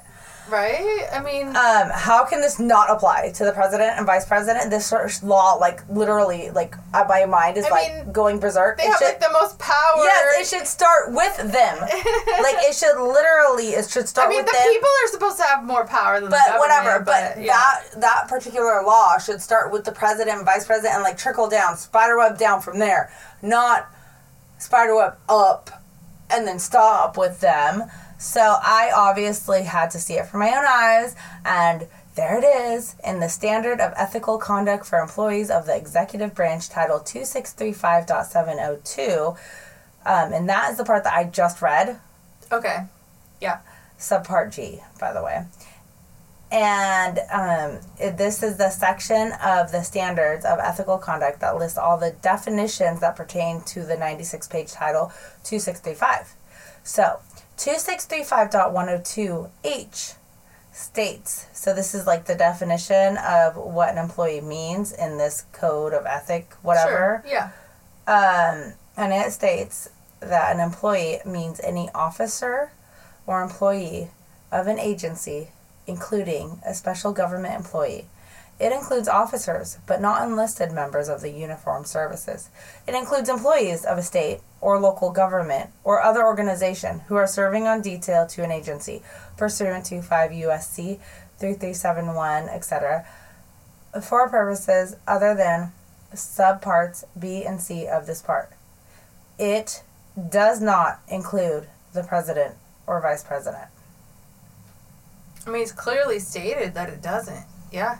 Right. 0.50 1.06
I 1.12 1.20
mean. 1.22 1.48
Um, 1.48 1.90
how 1.92 2.24
can 2.24 2.40
this 2.40 2.58
not 2.58 2.90
apply 2.90 3.32
to 3.34 3.44
the 3.44 3.52
president 3.52 3.96
and 3.98 4.06
vice 4.06 4.24
president? 4.26 4.70
This 4.70 4.86
sort 4.86 5.04
of 5.10 5.22
law, 5.22 5.54
like 5.54 5.86
literally, 5.88 6.50
like 6.50 6.74
uh, 6.94 7.04
my 7.08 7.24
mind 7.26 7.56
is 7.58 7.66
I 7.66 7.70
like 7.70 7.92
mean, 8.06 8.12
going 8.12 8.38
berserk. 8.40 8.78
they 8.78 8.84
It 8.84 8.90
have 8.90 8.98
should- 8.98 9.04
like 9.06 9.20
the 9.20 9.30
most 9.32 9.58
power. 9.58 9.96
yes, 10.04 10.40
it 10.40 10.56
should 10.56 10.66
start 10.66 11.12
with 11.12 11.36
them. 11.36 11.78
like 11.80 12.56
it 12.64 12.74
should 12.74 12.96
literally, 13.00 13.68
it 13.74 13.88
should 13.90 14.08
start 14.08 14.28
I 14.28 14.30
mean, 14.30 14.38
with 14.38 14.46
the 14.46 14.52
them. 14.58 14.68
people 14.72 14.88
are 15.04 15.08
supposed 15.08 15.36
to 15.38 15.44
have 15.44 15.64
more 15.64 15.86
power 15.86 16.20
than 16.20 16.30
the 16.30 16.36
but 16.48 16.58
whatever. 16.58 17.04
But, 17.04 17.40
yeah. 17.40 17.52
that 17.52 17.82
that 18.00 18.28
particular 18.28 18.82
law 18.82 19.18
should 19.18 19.42
start 19.42 19.72
with 19.72 19.84
the 19.84 19.92
president 19.92 20.36
and 20.38 20.46
vice 20.46 20.66
president 20.66 20.94
and 20.94 21.02
like 21.02 21.18
trickle 21.18 21.48
down, 21.48 21.76
spiderweb 21.76 22.38
down 22.38 22.60
from 22.62 22.78
there, 22.78 23.12
not 23.42 23.88
spiderweb 24.58 25.16
up 25.28 25.70
and 26.30 26.46
then 26.46 26.58
stop 26.58 27.16
with 27.16 27.40
them. 27.40 27.84
So 28.18 28.56
I 28.60 28.90
obviously 28.94 29.62
had 29.62 29.90
to 29.92 29.98
see 29.98 30.14
it 30.14 30.26
for 30.26 30.38
my 30.38 30.48
own 30.48 30.64
eyes, 30.68 31.14
and 31.44 31.86
there 32.16 32.36
it 32.36 32.44
is 32.44 32.96
in 33.04 33.20
the 33.20 33.28
Standard 33.28 33.80
of 33.80 33.92
Ethical 33.96 34.38
Conduct 34.38 34.84
for 34.84 34.98
Employees 34.98 35.50
of 35.50 35.66
the 35.66 35.76
Executive 35.76 36.34
Branch, 36.34 36.68
Title 36.68 36.98
2635.702. 36.98 39.38
Um, 40.04 40.32
and 40.32 40.48
that 40.48 40.72
is 40.72 40.78
the 40.78 40.84
part 40.84 41.04
that 41.04 41.14
I 41.14 41.22
just 41.24 41.62
read 41.62 42.00
okay. 42.50 42.86
Yeah. 43.40 43.60
Subpart 43.98 44.54
G, 44.54 44.80
by 44.98 45.12
the 45.12 45.22
way. 45.22 45.44
And 46.50 47.18
um, 47.30 47.78
it, 48.00 48.16
this 48.16 48.42
is 48.42 48.56
the 48.56 48.70
section 48.70 49.32
of 49.44 49.70
the 49.70 49.82
standards 49.82 50.46
of 50.46 50.58
ethical 50.58 50.96
conduct 50.96 51.40
that 51.40 51.58
lists 51.58 51.76
all 51.76 51.98
the 51.98 52.12
definitions 52.22 53.00
that 53.00 53.16
pertain 53.16 53.60
to 53.62 53.84
the 53.84 53.96
96 53.96 54.48
page 54.48 54.72
title 54.72 55.12
2635. 55.44 56.32
So, 56.84 57.18
2635.102H 57.58 60.14
states 60.72 61.48
so, 61.58 61.74
this 61.74 61.92
is 61.92 62.06
like 62.06 62.26
the 62.26 62.36
definition 62.36 63.18
of 63.18 63.56
what 63.56 63.90
an 63.90 63.98
employee 63.98 64.40
means 64.40 64.92
in 64.92 65.18
this 65.18 65.44
code 65.52 65.92
of 65.92 66.06
ethic, 66.06 66.54
whatever. 66.62 67.24
Sure. 67.26 67.28
Yeah. 67.28 67.50
Um, 68.06 68.74
and 68.96 69.12
it 69.12 69.32
states 69.32 69.90
that 70.20 70.54
an 70.54 70.60
employee 70.60 71.18
means 71.26 71.60
any 71.64 71.90
officer 71.96 72.70
or 73.26 73.42
employee 73.42 74.10
of 74.52 74.68
an 74.68 74.78
agency, 74.78 75.48
including 75.88 76.60
a 76.64 76.74
special 76.74 77.12
government 77.12 77.56
employee. 77.56 78.06
It 78.60 78.72
includes 78.72 79.08
officers, 79.08 79.78
but 79.86 80.00
not 80.00 80.22
enlisted 80.22 80.72
members 80.72 81.08
of 81.08 81.20
the 81.20 81.30
uniformed 81.30 81.86
services. 81.86 82.50
It 82.88 82.94
includes 82.94 83.28
employees 83.28 83.84
of 83.84 83.98
a 83.98 84.02
state 84.02 84.40
or 84.60 84.80
local 84.80 85.12
government 85.12 85.70
or 85.84 86.02
other 86.02 86.24
organization 86.24 87.00
who 87.06 87.14
are 87.14 87.26
serving 87.26 87.68
on 87.68 87.82
detail 87.82 88.26
to 88.26 88.42
an 88.42 88.50
agency 88.50 89.02
pursuant 89.36 89.86
to 89.86 90.02
5 90.02 90.30
USC 90.32 90.98
3371, 91.38 92.48
etc., 92.48 93.06
for 94.02 94.28
purposes 94.28 94.96
other 95.06 95.34
than 95.34 95.72
subparts 96.12 97.04
B 97.18 97.44
and 97.44 97.60
C 97.60 97.86
of 97.86 98.06
this 98.06 98.22
part. 98.22 98.50
It 99.38 99.82
does 100.28 100.60
not 100.60 101.00
include 101.08 101.68
the 101.92 102.02
president 102.02 102.56
or 102.88 103.00
vice 103.00 103.22
president. 103.22 103.68
I 105.46 105.50
mean, 105.50 105.62
it's 105.62 105.72
clearly 105.72 106.18
stated 106.18 106.74
that 106.74 106.88
it 106.88 107.00
doesn't. 107.00 107.44
Yeah. 107.70 107.98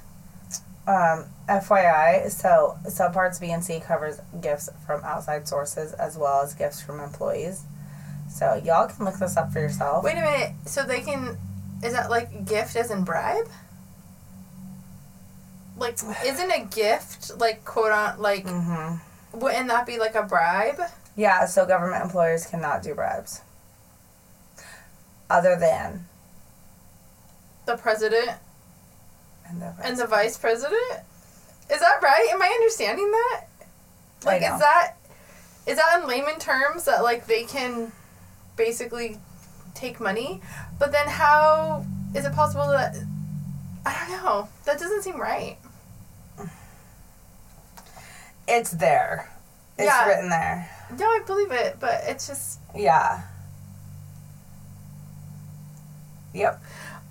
Um, 0.89 1.27
FYI, 1.51 2.31
so 2.31 2.79
subparts 2.87 3.39
B 3.39 3.51
and 3.51 3.63
C 3.63 3.79
covers 3.79 4.21
gifts 4.41 4.71
from 4.87 5.05
outside 5.05 5.47
sources 5.47 5.93
as 5.93 6.17
well 6.17 6.41
as 6.43 6.55
gifts 6.55 6.81
from 6.81 7.01
employees. 7.01 7.63
So 8.31 8.55
y'all 8.65 8.89
can 8.89 9.05
look 9.05 9.19
this 9.19 9.37
up 9.37 9.53
for 9.53 9.61
yourself. 9.61 10.03
Wait 10.03 10.13
a 10.17 10.23
minute. 10.23 10.53
So 10.65 10.85
they 10.85 11.01
can. 11.01 11.37
Is 11.85 11.93
that 11.93 12.09
like 12.09 12.47
gift 12.47 12.75
as 12.75 12.91
in 12.91 13.05
bribe? 13.05 13.49
Like, 15.77 15.99
isn't 16.25 16.51
a 16.51 16.65
gift 16.65 17.39
like 17.39 17.67
quote 17.67 17.93
on 17.93 18.19
like? 18.19 18.47
hmm 18.49 18.95
Wouldn't 19.33 19.69
that 19.69 19.87
be 19.87 19.99
like 19.99 20.15
a 20.15 20.23
bribe? 20.23 20.81
Yeah, 21.17 21.45
so 21.45 21.67
government 21.67 22.03
employers 22.03 22.47
cannot 22.47 22.83
do 22.83 22.95
bribes. 22.95 23.43
Other 25.29 25.55
than 25.55 26.07
The 27.67 27.77
president 27.77 28.39
and 29.49 29.61
the 29.63 29.75
and 29.85 29.97
the 29.97 30.07
vice 30.07 30.37
president. 30.37 31.01
Is 31.71 31.81
that 31.81 32.01
right? 32.03 32.29
Am 32.33 32.41
I 32.43 32.49
understanding 32.49 33.11
that? 33.11 33.45
Like, 34.25 34.43
is 34.43 34.59
that 34.59 34.95
is 35.67 35.77
that 35.77 36.01
in 36.01 36.09
layman 36.09 36.39
terms 36.39 36.85
that 36.85 37.03
like 37.03 37.27
they 37.27 37.45
can 37.45 37.93
basically 38.57 39.19
take 39.75 40.01
money, 40.01 40.41
but 40.79 40.93
then 40.93 41.07
how 41.07 41.85
is 42.15 42.25
it 42.25 42.33
possible 42.33 42.69
that 42.69 42.97
I 43.87 44.07
don't 44.09 44.25
know. 44.25 44.49
That 44.65 44.79
doesn't 44.79 45.03
seem 45.03 45.21
right. 45.21 45.57
it's 48.47 48.71
there. 48.73 49.31
It's 49.79 49.87
Yeah. 49.87 50.07
written 50.07 50.31
there. 50.31 50.69
No, 50.99 51.07
I 51.07 51.21
believe 51.27 51.53
it, 51.53 51.77
but 51.79 52.03
it's 52.05 52.27
just 52.27 52.59
Yeah. 52.75 53.23
Yep. 56.35 56.61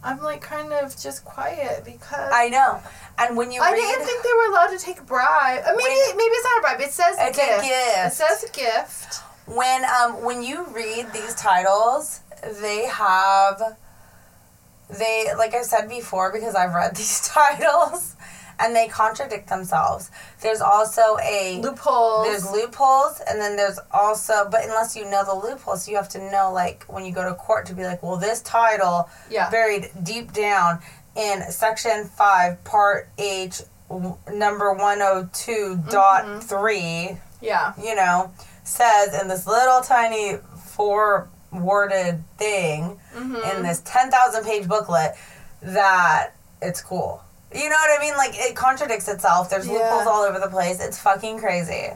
I'm 0.03 0.21
like 0.21 0.41
kind 0.41 0.71
of 0.73 0.97
just 0.97 1.25
quiet 1.25 1.83
because 1.83 2.31
I 2.33 2.49
know. 2.49 2.79
And 3.17 3.35
when 3.35 3.51
you 3.51 3.61
I 3.61 3.71
read 3.71 3.77
didn't 3.77 4.05
think 4.05 4.23
they 4.23 4.29
were 4.33 4.51
allowed 4.53 4.77
to 4.77 4.79
take 4.79 4.99
a 4.99 5.03
bribe. 5.03 5.63
Uh, 5.65 5.71
maybe 5.75 5.83
When- 5.83 6.17
maybe 6.17 6.31
it's 6.35 6.43
not 6.45 6.57
a 6.59 6.61
bribe. 6.61 6.81
It 6.81 6.91
says 6.93 7.15
It's 7.19 7.37
a 7.37 7.41
gift. 7.41 7.63
It 7.65 8.03
gift. 8.03 8.15
says 8.15 8.49
gift. 8.51 9.21
when 9.47 9.83
um 9.85 10.23
when 10.23 10.43
you 10.43 10.65
read 10.65 11.11
these 11.13 11.33
titles, 11.35 12.21
they 12.61 12.85
have 12.85 13.61
they 14.89 15.27
like 15.37 15.53
I 15.53 15.63
said 15.63 15.89
before 15.89 16.31
because 16.31 16.55
I've 16.55 16.73
read 16.73 16.95
these 17.01 17.27
titles 17.27 18.15
and 18.59 18.75
they 18.75 18.87
contradict 18.87 19.47
themselves. 19.49 20.09
There's 20.41 20.61
also 20.61 21.17
a 21.23 21.59
Loopholes. 21.61 22.27
there's 22.27 22.51
loopholes 22.51 23.21
and 23.29 23.39
then 23.39 23.55
there's 23.55 23.79
also 23.91 24.47
but 24.49 24.63
unless 24.63 24.95
you 24.95 25.05
know 25.09 25.23
the 25.23 25.33
loopholes, 25.35 25.87
you 25.87 25.95
have 25.95 26.09
to 26.09 26.31
know 26.31 26.51
like 26.53 26.83
when 26.87 27.05
you 27.05 27.11
go 27.11 27.27
to 27.27 27.35
court 27.35 27.65
to 27.67 27.73
be 27.75 27.83
like, 27.83 28.01
well 28.03 28.17
this 28.17 28.41
title 28.41 29.09
yeah. 29.29 29.49
buried 29.49 29.89
deep 30.03 30.33
down 30.33 30.79
in 31.15 31.41
section 31.51 32.05
5 32.05 32.63
part 32.63 33.09
H 33.17 33.61
w- 33.89 34.17
number 34.31 34.73
102 34.73 35.83
dot 35.89 36.25
Mhm. 36.25 36.43
3 36.43 37.17
Yeah. 37.41 37.73
you 37.81 37.95
know, 37.95 38.31
says 38.63 39.19
in 39.19 39.27
this 39.27 39.45
little 39.47 39.81
tiny 39.81 40.37
four 40.65 41.29
worded 41.51 42.23
thing 42.37 42.99
hmm 43.15 43.35
in 43.35 43.63
this 43.63 43.81
10,000 43.85 44.43
page 44.43 44.67
booklet 44.67 45.15
that 45.61 46.31
it's 46.61 46.81
cool. 46.81 47.21
You 47.57 47.69
know 47.69 47.75
what 47.75 47.99
I 47.99 48.03
mean? 48.03 48.15
Like 48.15 48.31
it 48.35 48.55
contradicts 48.55 49.07
itself. 49.07 49.49
There's 49.49 49.65
Yeah. 49.67 49.73
loopholes 49.73 50.05
all 50.07 50.21
over 50.23 50.39
the 50.39 50.49
place. 50.49 50.79
It's 50.79 50.99
fucking 50.99 51.39
crazy. 51.39 51.89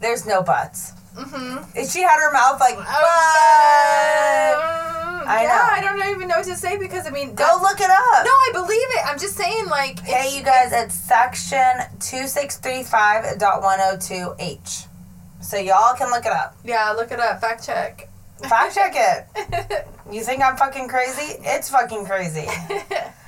There's 0.00 0.24
no 0.26 0.42
buts. 0.42 0.92
hmm 1.14 1.58
She 1.86 2.00
had 2.02 2.18
her 2.18 2.32
mouth 2.32 2.58
like, 2.60 2.76
but. 2.76 2.86
I 5.32 5.42
yeah, 5.42 5.48
know. 5.48 5.66
I 5.70 5.80
don't 5.82 6.00
even 6.16 6.28
know 6.28 6.38
what 6.38 6.46
to 6.46 6.56
say 6.56 6.76
because 6.78 7.06
I 7.06 7.10
mean, 7.10 7.34
Go 7.34 7.58
look 7.60 7.78
it 7.78 7.90
up. 7.90 8.24
No, 8.24 8.30
I 8.30 8.50
believe 8.52 8.88
it. 8.96 9.04
I'm 9.06 9.18
just 9.18 9.36
saying, 9.36 9.66
like, 9.66 10.00
Hey, 10.00 10.34
you 10.36 10.42
guys, 10.42 10.72
it's 10.72 10.94
section 10.94 11.84
2635.102H. 11.98 14.86
So 15.40 15.56
y'all 15.56 15.94
can 15.96 16.10
look 16.10 16.24
it 16.26 16.32
up. 16.32 16.56
Yeah, 16.64 16.90
look 16.92 17.10
it 17.12 17.20
up. 17.20 17.40
Fact 17.40 17.64
check. 17.64 18.08
Fact 18.48 18.74
check 18.74 18.94
it. 18.96 19.86
You 20.10 20.22
think 20.24 20.42
I'm 20.42 20.56
fucking 20.56 20.88
crazy? 20.88 21.36
It's 21.44 21.68
fucking 21.70 22.04
crazy. 22.04 22.48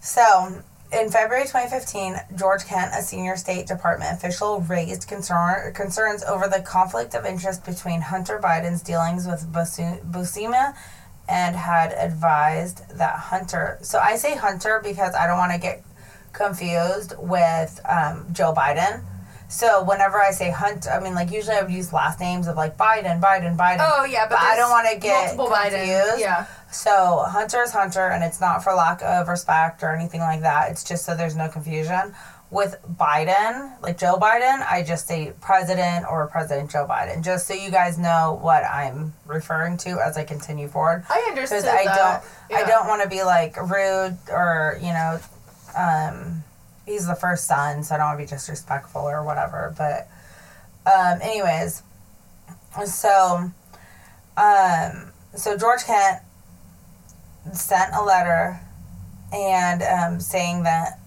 So, 0.00 0.62
in 0.92 1.10
February 1.10 1.44
2015, 1.44 2.16
George 2.36 2.64
Kent, 2.64 2.92
a 2.96 3.02
senior 3.02 3.36
State 3.36 3.66
Department 3.66 4.12
official, 4.12 4.60
raised 4.60 5.06
concern, 5.08 5.72
concerns 5.74 6.22
over 6.24 6.48
the 6.48 6.62
conflict 6.62 7.14
of 7.14 7.26
interest 7.26 7.64
between 7.64 8.00
Hunter 8.00 8.38
Biden's 8.42 8.82
dealings 8.82 9.26
with 9.26 9.46
Burisma 9.52 10.74
and 11.28 11.56
had 11.56 11.92
advised 11.92 12.88
that 12.96 13.18
Hunter. 13.18 13.78
So, 13.82 13.98
I 13.98 14.16
say 14.16 14.36
Hunter 14.36 14.80
because 14.82 15.14
I 15.14 15.26
don't 15.26 15.38
want 15.38 15.52
to 15.52 15.58
get 15.58 15.84
confused 16.32 17.14
with 17.18 17.80
um, 17.88 18.26
Joe 18.32 18.54
Biden. 18.54 19.02
So, 19.50 19.82
whenever 19.82 20.20
I 20.20 20.30
say 20.30 20.50
Hunt, 20.50 20.86
I 20.88 21.00
mean, 21.00 21.14
like, 21.14 21.30
usually 21.30 21.56
I 21.56 21.62
would 21.62 21.72
use 21.72 21.92
last 21.92 22.20
names 22.20 22.46
of 22.46 22.56
like 22.56 22.76
Biden, 22.76 23.20
Biden, 23.20 23.56
Biden. 23.56 23.78
oh 23.80 24.04
yeah, 24.04 24.26
but, 24.28 24.36
But 24.36 24.40
I 24.40 24.56
don't 24.56 24.70
wanna 24.70 24.98
get 24.98 25.36
multiple 25.36 25.46
Biden. 25.46 26.18
Yeah. 26.20 26.46
So 26.70 27.24
Hunter 27.26 27.62
is 27.62 27.72
Hunter, 27.72 28.08
and 28.08 28.22
it's 28.22 28.40
not 28.40 28.62
for 28.62 28.74
lack 28.74 29.02
of 29.02 29.28
respect 29.28 29.82
or 29.82 29.94
anything 29.94 30.20
like 30.20 30.42
that. 30.42 30.70
It's 30.70 30.84
just 30.84 31.04
so 31.04 31.16
there's 31.16 31.36
no 31.36 31.48
confusion. 31.48 32.14
With 32.50 32.76
Biden, 32.98 33.80
like 33.82 33.98
Joe 33.98 34.16
Biden, 34.18 34.66
I 34.66 34.82
just 34.82 35.06
say 35.06 35.34
President 35.40 36.06
or 36.10 36.26
President 36.28 36.70
Joe 36.70 36.86
Biden, 36.88 37.22
just 37.22 37.46
so 37.46 37.52
you 37.52 37.70
guys 37.70 37.98
know 37.98 38.38
what 38.40 38.64
I'm 38.64 39.12
referring 39.26 39.76
to 39.78 40.00
as 40.00 40.16
I 40.16 40.24
continue 40.24 40.66
forward. 40.66 41.04
I 41.10 41.26
understand. 41.28 41.66
I 41.66 41.84
that. 41.84 42.24
don't, 42.50 42.58
I 42.58 42.66
don't 42.66 42.86
want 42.86 43.02
to 43.02 43.08
be 43.08 43.22
like 43.22 43.56
rude 43.60 44.16
or 44.30 44.78
you 44.80 44.92
know, 44.94 45.20
um, 45.76 46.42
he's 46.86 47.06
the 47.06 47.14
first 47.14 47.46
son, 47.46 47.82
so 47.82 47.94
I 47.94 47.98
don't 47.98 48.06
want 48.06 48.18
to 48.18 48.24
be 48.24 48.30
disrespectful 48.30 49.02
or 49.02 49.22
whatever. 49.22 49.74
But, 49.76 50.08
um, 50.90 51.20
anyways, 51.20 51.82
so, 52.86 53.50
um, 54.36 55.12
so 55.36 55.56
George 55.56 55.84
Kent 55.84 56.22
sent 57.52 57.94
a 57.94 58.02
letter 58.02 58.60
and 59.32 59.82
um, 59.82 60.20
saying 60.20 60.62
that, 60.64 60.98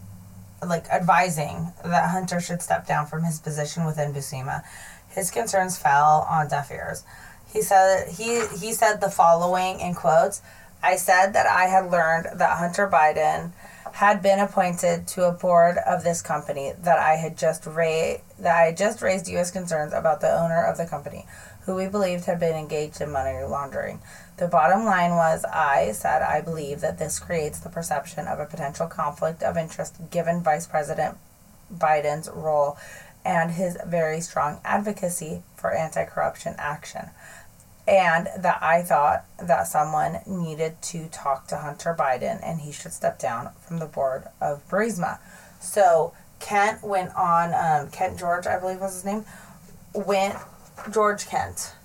like, 0.66 0.88
advising 0.90 1.74
that 1.84 2.10
Hunter 2.12 2.40
should 2.40 2.62
step 2.62 2.88
down 2.88 3.08
from 3.08 3.24
his 3.24 3.40
position 3.40 3.86
within 3.86 4.14
Burisma. 4.14 4.64
His 5.10 5.32
concerns 5.32 5.78
fell 5.78 6.26
on 6.30 6.48
deaf 6.48 6.72
ears. 6.72 7.04
He 7.52 7.62
said 7.62 8.08
he 8.08 8.46
he 8.60 8.72
said 8.72 9.02
the 9.02 9.10
following 9.10 9.80
in 9.82 9.94
quotes. 9.94 10.42
I 10.82 10.96
said 10.96 11.34
that 11.34 11.46
I 11.46 11.66
had 11.66 11.92
learned 11.92 12.40
that 12.40 12.58
Hunter 12.58 12.88
Biden 12.88 13.52
had 13.94 14.22
been 14.22 14.40
appointed 14.40 15.06
to 15.06 15.28
a 15.28 15.32
board 15.32 15.78
of 15.86 16.04
this 16.04 16.22
company 16.22 16.74
that 16.82 16.98
I 16.98 17.16
had 17.16 17.38
just 17.38 17.66
ra- 17.66 18.18
that 18.40 18.58
I 18.58 18.68
had 18.68 18.78
just 18.78 19.02
raised 19.02 19.28
U.S. 19.28 19.52
concerns 19.52 19.94
about 19.94 20.22
the 20.22 20.32
owner 20.32 20.64
of 20.64 20.78
the 20.78 20.86
company, 20.86 21.26
who 21.66 21.76
we 21.76 21.88
believed 21.88 22.26
had 22.26 22.40
been 22.40 22.56
engaged 22.56 23.02
in 23.02 23.12
money 23.12 23.44
laundering. 23.44 24.00
The 24.42 24.48
bottom 24.48 24.86
line 24.86 25.12
was 25.12 25.46
I 25.46 25.92
said 25.92 26.24
I 26.24 26.42
believe 26.42 26.82
that 26.82 26.98
this 26.98 27.20
creates 27.20 27.60
the 27.60 27.70
perception 27.70 28.26
of 28.26 28.40
a 28.40 28.48
potential 28.48 28.88
conflict 28.88 29.44
of 29.44 29.56
interest 29.56 29.98
given 30.10 30.42
Vice 30.42 30.66
President 30.66 31.16
Biden's 31.72 32.28
role 32.28 32.76
and 33.24 33.52
his 33.52 33.78
very 33.86 34.20
strong 34.20 34.60
advocacy 34.66 35.44
for 35.56 35.72
anti 35.72 36.06
corruption 36.06 36.56
action. 36.58 37.12
And 37.88 38.30
that 38.36 38.58
I 38.64 38.82
thought 38.82 39.26
that 39.38 39.68
someone 39.68 40.22
needed 40.26 40.82
to 40.90 41.08
talk 41.10 41.46
to 41.50 41.58
Hunter 41.58 41.96
Biden 41.96 42.40
and 42.42 42.62
he 42.62 42.72
should 42.72 42.94
step 42.94 43.20
down 43.20 43.52
from 43.62 43.78
the 43.78 43.86
board 43.86 44.24
of 44.42 44.68
Burisma. 44.68 45.20
So 45.60 46.14
Kent 46.40 46.82
went 46.84 47.14
on, 47.16 47.54
um, 47.54 47.92
Kent 47.92 48.18
George, 48.18 48.48
I 48.48 48.58
believe 48.60 48.82
was 48.82 48.96
his 48.96 49.06
name, 49.06 49.24
went, 49.94 50.36
George 50.90 51.28
Kent. 51.28 51.76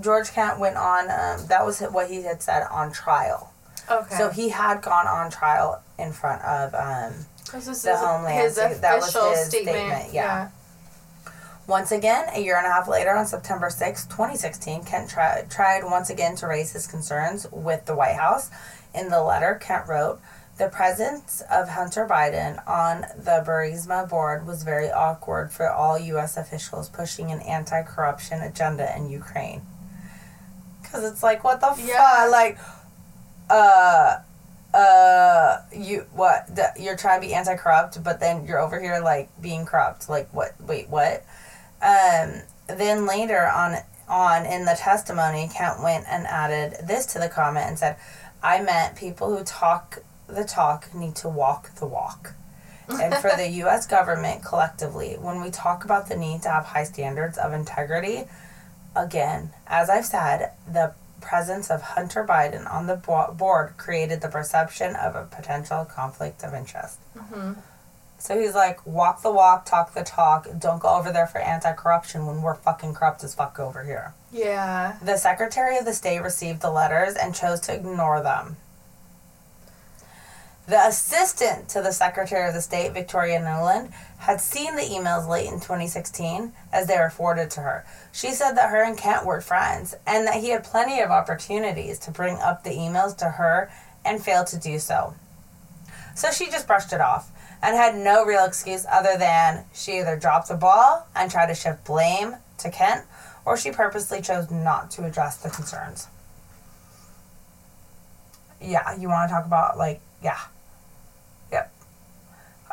George 0.00 0.30
Kent 0.32 0.58
went 0.58 0.76
on, 0.76 1.10
um, 1.10 1.46
that 1.48 1.64
was 1.64 1.80
what 1.80 2.08
he 2.10 2.22
had 2.22 2.42
said 2.42 2.66
on 2.70 2.92
trial. 2.92 3.52
Okay. 3.90 4.14
So 4.16 4.30
he 4.30 4.50
had 4.50 4.82
gone 4.82 5.06
on 5.06 5.30
trial 5.30 5.82
in 5.98 6.12
front 6.12 6.42
of 6.42 6.74
um, 6.74 7.26
the 7.50 7.96
Homeland 7.96 8.40
his 8.40 8.54
Sec- 8.54 8.80
that 8.80 8.96
was 8.96 9.08
official 9.08 9.30
his 9.30 9.46
statement. 9.48 9.76
statement, 9.76 10.14
yeah. 10.14 10.50
Once 11.66 11.92
again, 11.92 12.28
a 12.34 12.40
year 12.40 12.56
and 12.56 12.66
a 12.66 12.70
half 12.70 12.88
later, 12.88 13.10
on 13.16 13.26
September 13.26 13.70
sixth, 13.70 14.08
2016, 14.08 14.84
Kent 14.84 15.10
tri- 15.10 15.44
tried 15.48 15.84
once 15.84 16.10
again 16.10 16.34
to 16.36 16.46
raise 16.46 16.72
his 16.72 16.86
concerns 16.86 17.46
with 17.52 17.84
the 17.86 17.94
White 17.94 18.16
House. 18.16 18.50
In 18.94 19.08
the 19.08 19.22
letter, 19.22 19.54
Kent 19.60 19.86
wrote, 19.88 20.20
The 20.58 20.68
presence 20.68 21.42
of 21.50 21.68
Hunter 21.68 22.06
Biden 22.08 22.60
on 22.66 23.02
the 23.16 23.44
Burisma 23.46 24.08
board 24.08 24.46
was 24.46 24.62
very 24.64 24.90
awkward 24.90 25.52
for 25.52 25.70
all 25.70 25.96
U.S. 25.98 26.36
officials 26.36 26.88
pushing 26.88 27.30
an 27.30 27.40
anti 27.40 27.82
corruption 27.82 28.40
agenda 28.40 28.96
in 28.96 29.08
Ukraine. 29.10 29.62
Because 30.90 31.10
it's 31.12 31.22
like, 31.22 31.44
what 31.44 31.60
the 31.60 31.74
Yeah. 31.84 31.96
fuck? 32.24 32.30
Like, 32.32 32.58
uh, 33.48 34.18
uh, 34.74 35.62
you, 35.72 36.06
what? 36.12 36.54
The, 36.54 36.72
you're 36.78 36.96
trying 36.96 37.20
to 37.20 37.26
be 37.26 37.34
anti 37.34 37.56
corrupt, 37.56 38.02
but 38.02 38.20
then 38.20 38.44
you're 38.46 38.60
over 38.60 38.80
here, 38.80 39.00
like, 39.00 39.28
being 39.40 39.66
corrupt. 39.66 40.08
Like, 40.08 40.28
what? 40.32 40.52
Wait, 40.60 40.88
what? 40.88 41.24
Um, 41.82 42.42
then 42.68 43.06
later 43.06 43.46
on, 43.48 43.76
on 44.08 44.46
in 44.46 44.64
the 44.64 44.74
testimony, 44.76 45.48
Kent 45.52 45.82
went 45.82 46.04
and 46.08 46.26
added 46.26 46.76
this 46.86 47.06
to 47.06 47.18
the 47.18 47.28
comment 47.28 47.66
and 47.68 47.78
said, 47.78 47.96
"I 48.42 48.60
meant 48.62 48.96
people 48.96 49.36
who 49.36 49.44
talk 49.44 49.98
the 50.26 50.44
talk 50.44 50.92
need 50.94 51.16
to 51.16 51.28
walk 51.28 51.74
the 51.76 51.86
walk." 51.86 52.34
and 52.88 53.14
for 53.14 53.30
the 53.36 53.48
U.S. 53.62 53.86
government 53.86 54.44
collectively, 54.44 55.14
when 55.20 55.40
we 55.40 55.50
talk 55.50 55.84
about 55.84 56.08
the 56.08 56.16
need 56.16 56.42
to 56.42 56.48
have 56.50 56.64
high 56.66 56.82
standards 56.84 57.38
of 57.38 57.52
integrity, 57.52 58.24
again, 58.96 59.52
as 59.66 59.88
I've 59.90 60.06
said, 60.06 60.52
the 60.70 60.94
presence 61.20 61.70
of 61.70 61.82
Hunter 61.82 62.24
Biden 62.24 62.70
on 62.70 62.86
the 62.86 62.96
board 62.96 63.74
created 63.76 64.20
the 64.20 64.28
perception 64.28 64.96
of 64.96 65.14
a 65.14 65.24
potential 65.24 65.84
conflict 65.84 66.42
of 66.42 66.54
interest. 66.54 66.98
hmm 67.18 67.52
So 68.18 68.38
he's 68.40 68.54
like, 68.54 68.84
walk 68.86 69.22
the 69.22 69.30
walk, 69.30 69.64
talk 69.66 69.94
the 69.94 70.02
talk. 70.02 70.46
Don't 70.58 70.80
go 70.80 70.88
over 70.96 71.12
there 71.12 71.26
for 71.26 71.38
anti 71.38 71.72
corruption 71.72 72.26
when 72.26 72.42
we're 72.42 72.54
fucking 72.54 72.94
corrupt 72.94 73.22
as 73.24 73.34
fuck 73.34 73.58
over 73.58 73.84
here. 73.84 74.14
Yeah. 74.32 74.96
The 75.02 75.16
Secretary 75.16 75.76
of 75.78 75.84
the 75.84 75.94
State 75.94 76.20
received 76.22 76.60
the 76.60 76.70
letters 76.70 77.14
and 77.14 77.34
chose 77.34 77.60
to 77.60 77.74
ignore 77.74 78.22
them. 78.22 78.56
The 80.70 80.86
assistant 80.86 81.68
to 81.70 81.82
the 81.82 81.90
Secretary 81.90 82.46
of 82.46 82.54
the 82.54 82.60
State, 82.60 82.92
Victoria 82.92 83.40
Nuland, 83.40 83.90
had 84.18 84.40
seen 84.40 84.76
the 84.76 84.82
emails 84.82 85.28
late 85.28 85.48
in 85.48 85.54
2016 85.54 86.52
as 86.72 86.86
they 86.86 86.96
were 86.96 87.10
forwarded 87.10 87.50
to 87.50 87.60
her. 87.60 87.84
She 88.12 88.30
said 88.30 88.52
that 88.52 88.70
her 88.70 88.84
and 88.84 88.96
Kent 88.96 89.26
were 89.26 89.40
friends 89.40 89.96
and 90.06 90.28
that 90.28 90.36
he 90.36 90.50
had 90.50 90.62
plenty 90.62 91.00
of 91.00 91.10
opportunities 91.10 91.98
to 91.98 92.12
bring 92.12 92.36
up 92.36 92.62
the 92.62 92.70
emails 92.70 93.16
to 93.16 93.30
her 93.30 93.68
and 94.04 94.22
failed 94.22 94.46
to 94.46 94.60
do 94.60 94.78
so. 94.78 95.14
So 96.14 96.30
she 96.30 96.46
just 96.46 96.68
brushed 96.68 96.92
it 96.92 97.00
off 97.00 97.32
and 97.60 97.74
had 97.74 97.96
no 97.96 98.24
real 98.24 98.44
excuse 98.44 98.86
other 98.88 99.18
than 99.18 99.64
she 99.74 99.98
either 99.98 100.16
dropped 100.16 100.46
the 100.46 100.54
ball 100.54 101.08
and 101.16 101.32
tried 101.32 101.48
to 101.48 101.54
shift 101.56 101.84
blame 101.84 102.36
to 102.58 102.70
Kent 102.70 103.06
or 103.44 103.56
she 103.56 103.72
purposely 103.72 104.22
chose 104.22 104.52
not 104.52 104.92
to 104.92 105.04
address 105.04 105.36
the 105.36 105.50
concerns. 105.50 106.06
Yeah, 108.62 108.94
you 108.94 109.08
want 109.08 109.28
to 109.28 109.34
talk 109.34 109.46
about, 109.46 109.76
like, 109.76 110.00
yeah. 110.22 110.38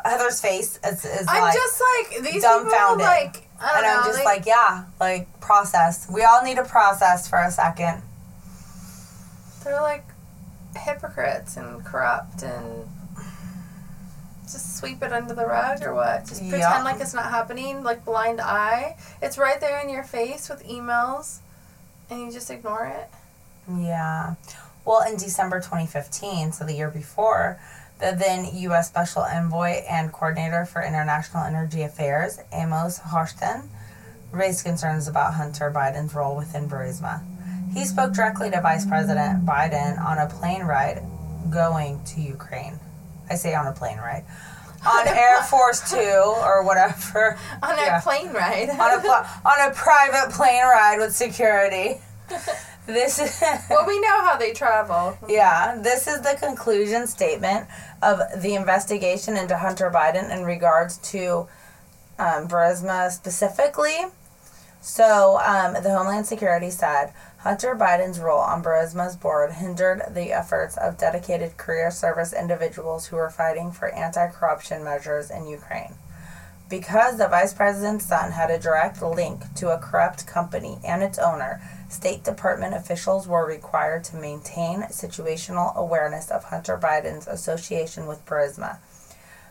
Heather's 0.04 0.40
face 0.40 0.78
is, 0.84 1.04
is 1.04 1.26
I'm 1.28 1.42
like, 1.42 1.54
just 1.54 1.80
like 1.80 2.22
these 2.32 2.42
dumbfounded. 2.42 3.06
people. 3.06 3.12
Like 3.12 3.48
I 3.60 3.66
don't 3.74 3.76
and 3.76 3.84
know. 3.84 4.00
I'm 4.00 4.04
just 4.06 4.18
they- 4.18 4.24
like, 4.24 4.46
yeah, 4.46 4.84
like, 5.00 5.40
process. 5.40 6.08
We 6.10 6.22
all 6.22 6.42
need 6.42 6.58
a 6.58 6.64
process 6.64 7.28
for 7.28 7.38
a 7.38 7.50
second. 7.50 8.02
they're 9.64 9.80
like 9.80 10.04
hypocrites 10.76 11.56
and 11.56 11.84
corrupt 11.84 12.42
and 12.42 12.88
just 14.44 14.78
sweep 14.78 15.02
it 15.02 15.12
under 15.12 15.34
the 15.34 15.44
rug 15.44 15.82
or 15.82 15.94
what? 15.94 16.26
Just 16.26 16.40
pretend 16.48 16.84
like 16.84 17.00
it's 17.00 17.14
not 17.14 17.26
happening, 17.30 17.82
like 17.82 18.04
blind 18.04 18.40
eye. 18.40 18.96
It's 19.20 19.36
right 19.36 19.60
there 19.60 19.80
in 19.80 19.88
your 19.90 20.04
face 20.04 20.48
with 20.48 20.64
emails, 20.66 21.38
and 22.08 22.20
you 22.20 22.32
just 22.32 22.50
ignore 22.50 22.86
it. 22.86 23.08
Yeah. 23.78 24.34
Well, 24.86 25.02
in 25.06 25.18
December 25.18 25.58
2015, 25.58 26.52
so 26.52 26.64
the 26.64 26.72
year 26.72 26.88
before, 26.90 27.60
the 27.98 28.14
then 28.18 28.48
U.S. 28.54 28.88
Special 28.88 29.22
Envoy 29.22 29.82
and 29.88 30.12
Coordinator 30.12 30.64
for 30.64 30.82
International 30.82 31.44
Energy 31.44 31.82
Affairs, 31.82 32.38
Amos 32.52 32.98
Hochstein, 33.00 33.68
raised 34.30 34.64
concerns 34.64 35.08
about 35.08 35.34
Hunter 35.34 35.70
Biden's 35.74 36.14
role 36.14 36.36
within 36.36 36.68
Burisma. 36.68 37.22
He 37.72 37.84
spoke 37.84 38.12
directly 38.14 38.50
to 38.50 38.60
Vice 38.60 38.86
President 38.86 39.44
Biden 39.44 39.98
on 40.02 40.18
a 40.18 40.26
plane 40.26 40.62
ride 40.62 41.02
going 41.50 42.02
to 42.04 42.20
Ukraine. 42.20 42.78
I 43.30 43.34
say 43.34 43.54
on 43.54 43.66
a 43.66 43.72
plane 43.72 43.98
ride. 43.98 44.24
On 44.86 45.08
Air 45.08 45.42
Force 45.42 45.90
Two 45.90 45.96
or 45.98 46.62
whatever. 46.64 47.36
On 47.62 47.76
Yeah. 47.76 47.98
a 47.98 48.02
plane 48.02 48.32
ride. 48.32 48.70
On 48.70 48.98
a, 48.98 49.00
pl- 49.00 49.26
on 49.44 49.70
a 49.70 49.74
private 49.74 50.32
plane 50.32 50.62
ride 50.62 50.98
with 50.98 51.14
security. 51.16 51.96
This 52.88 53.18
is. 53.18 53.42
well, 53.70 53.86
we 53.86 54.00
know 54.00 54.22
how 54.22 54.38
they 54.38 54.54
travel. 54.54 55.18
Yeah, 55.28 55.78
this 55.78 56.06
is 56.06 56.22
the 56.22 56.38
conclusion 56.40 57.06
statement 57.06 57.68
of 58.02 58.18
the 58.40 58.54
investigation 58.54 59.36
into 59.36 59.58
Hunter 59.58 59.90
Biden 59.90 60.34
in 60.34 60.44
regards 60.44 60.96
to 61.12 61.46
um, 62.18 62.48
Burisma 62.48 63.10
specifically. 63.10 64.06
So, 64.80 65.38
um, 65.40 65.74
the 65.82 65.90
Homeland 65.90 66.24
Security 66.24 66.70
said 66.70 67.12
Hunter 67.40 67.74
Biden's 67.74 68.20
role 68.20 68.40
on 68.40 68.62
Burisma's 68.62 69.16
board 69.16 69.52
hindered 69.52 70.02
the 70.14 70.32
efforts 70.32 70.78
of 70.78 70.96
dedicated 70.96 71.58
career 71.58 71.90
service 71.90 72.32
individuals 72.32 73.08
who 73.08 73.16
were 73.16 73.28
fighting 73.28 73.70
for 73.70 73.90
anti 73.90 74.28
corruption 74.28 74.82
measures 74.82 75.30
in 75.30 75.46
Ukraine. 75.46 75.94
Because 76.70 77.18
the 77.18 77.28
vice 77.28 77.52
president's 77.52 78.06
son 78.06 78.32
had 78.32 78.50
a 78.50 78.58
direct 78.58 79.02
link 79.02 79.42
to 79.56 79.74
a 79.74 79.78
corrupt 79.78 80.26
company 80.26 80.78
and 80.84 81.02
its 81.02 81.18
owner, 81.18 81.60
State 81.88 82.22
Department 82.22 82.74
officials 82.74 83.26
were 83.26 83.46
required 83.46 84.04
to 84.04 84.16
maintain 84.16 84.82
situational 84.82 85.74
awareness 85.74 86.30
of 86.30 86.44
Hunter 86.44 86.76
Biden's 86.76 87.26
association 87.26 88.06
with 88.06 88.24
Burisma. 88.26 88.78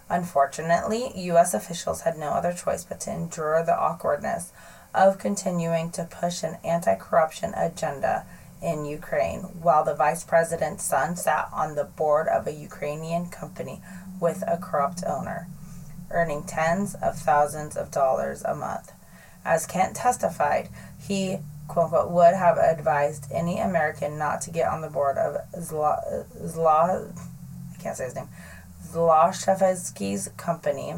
Unfortunately, 0.10 1.12
U.S. 1.16 1.54
officials 1.54 2.02
had 2.02 2.18
no 2.18 2.30
other 2.30 2.54
choice 2.54 2.84
but 2.84 3.00
to 3.02 3.12
endure 3.12 3.64
the 3.64 3.78
awkwardness 3.78 4.52
of 4.94 5.18
continuing 5.18 5.92
to 5.92 6.06
push 6.06 6.44
an 6.44 6.58
anti 6.64 6.96
corruption 6.96 7.54
agenda 7.56 8.26
in 8.62 8.86
Ukraine 8.86 9.42
while 9.42 9.84
the 9.84 9.94
vice 9.96 10.24
president's 10.24 10.84
son 10.84 11.16
sat 11.16 11.50
on 11.52 11.76
the 11.76 11.84
board 11.84 12.28
of 12.28 12.48
a 12.48 12.54
Ukrainian 12.54 13.30
company 13.30 13.82
with 14.20 14.44
a 14.48 14.58
corrupt 14.58 15.04
owner. 15.06 15.48
earning 16.10 16.44
tens 16.44 16.96
of 16.96 17.18
thousands 17.18 17.76
of 17.76 17.92
dollars 17.92 18.42
a 18.44 18.56
month. 18.56 18.94
As 19.44 19.66
Kent 19.66 19.96
testified, 19.98 20.70
he 20.98 21.40
quote 21.68 21.86
unquote 21.86 22.11
would 22.11 22.34
have 22.36 22.57
advised 22.57 23.28
any 23.32 23.59
American 23.59 24.18
not 24.18 24.41
to 24.41 24.51
get 24.51 24.68
on 24.70 24.82
the 24.82 24.89
board 24.89 25.18
of 25.18 25.38
Zla, 25.59 26.26
Zla 26.43 27.11
I 27.78 27.82
can't 27.82 27.95
say 27.97 28.05
his 28.05 28.15
name, 28.15 28.30
Zlochevsky's 28.86 30.30
company. 30.38 30.95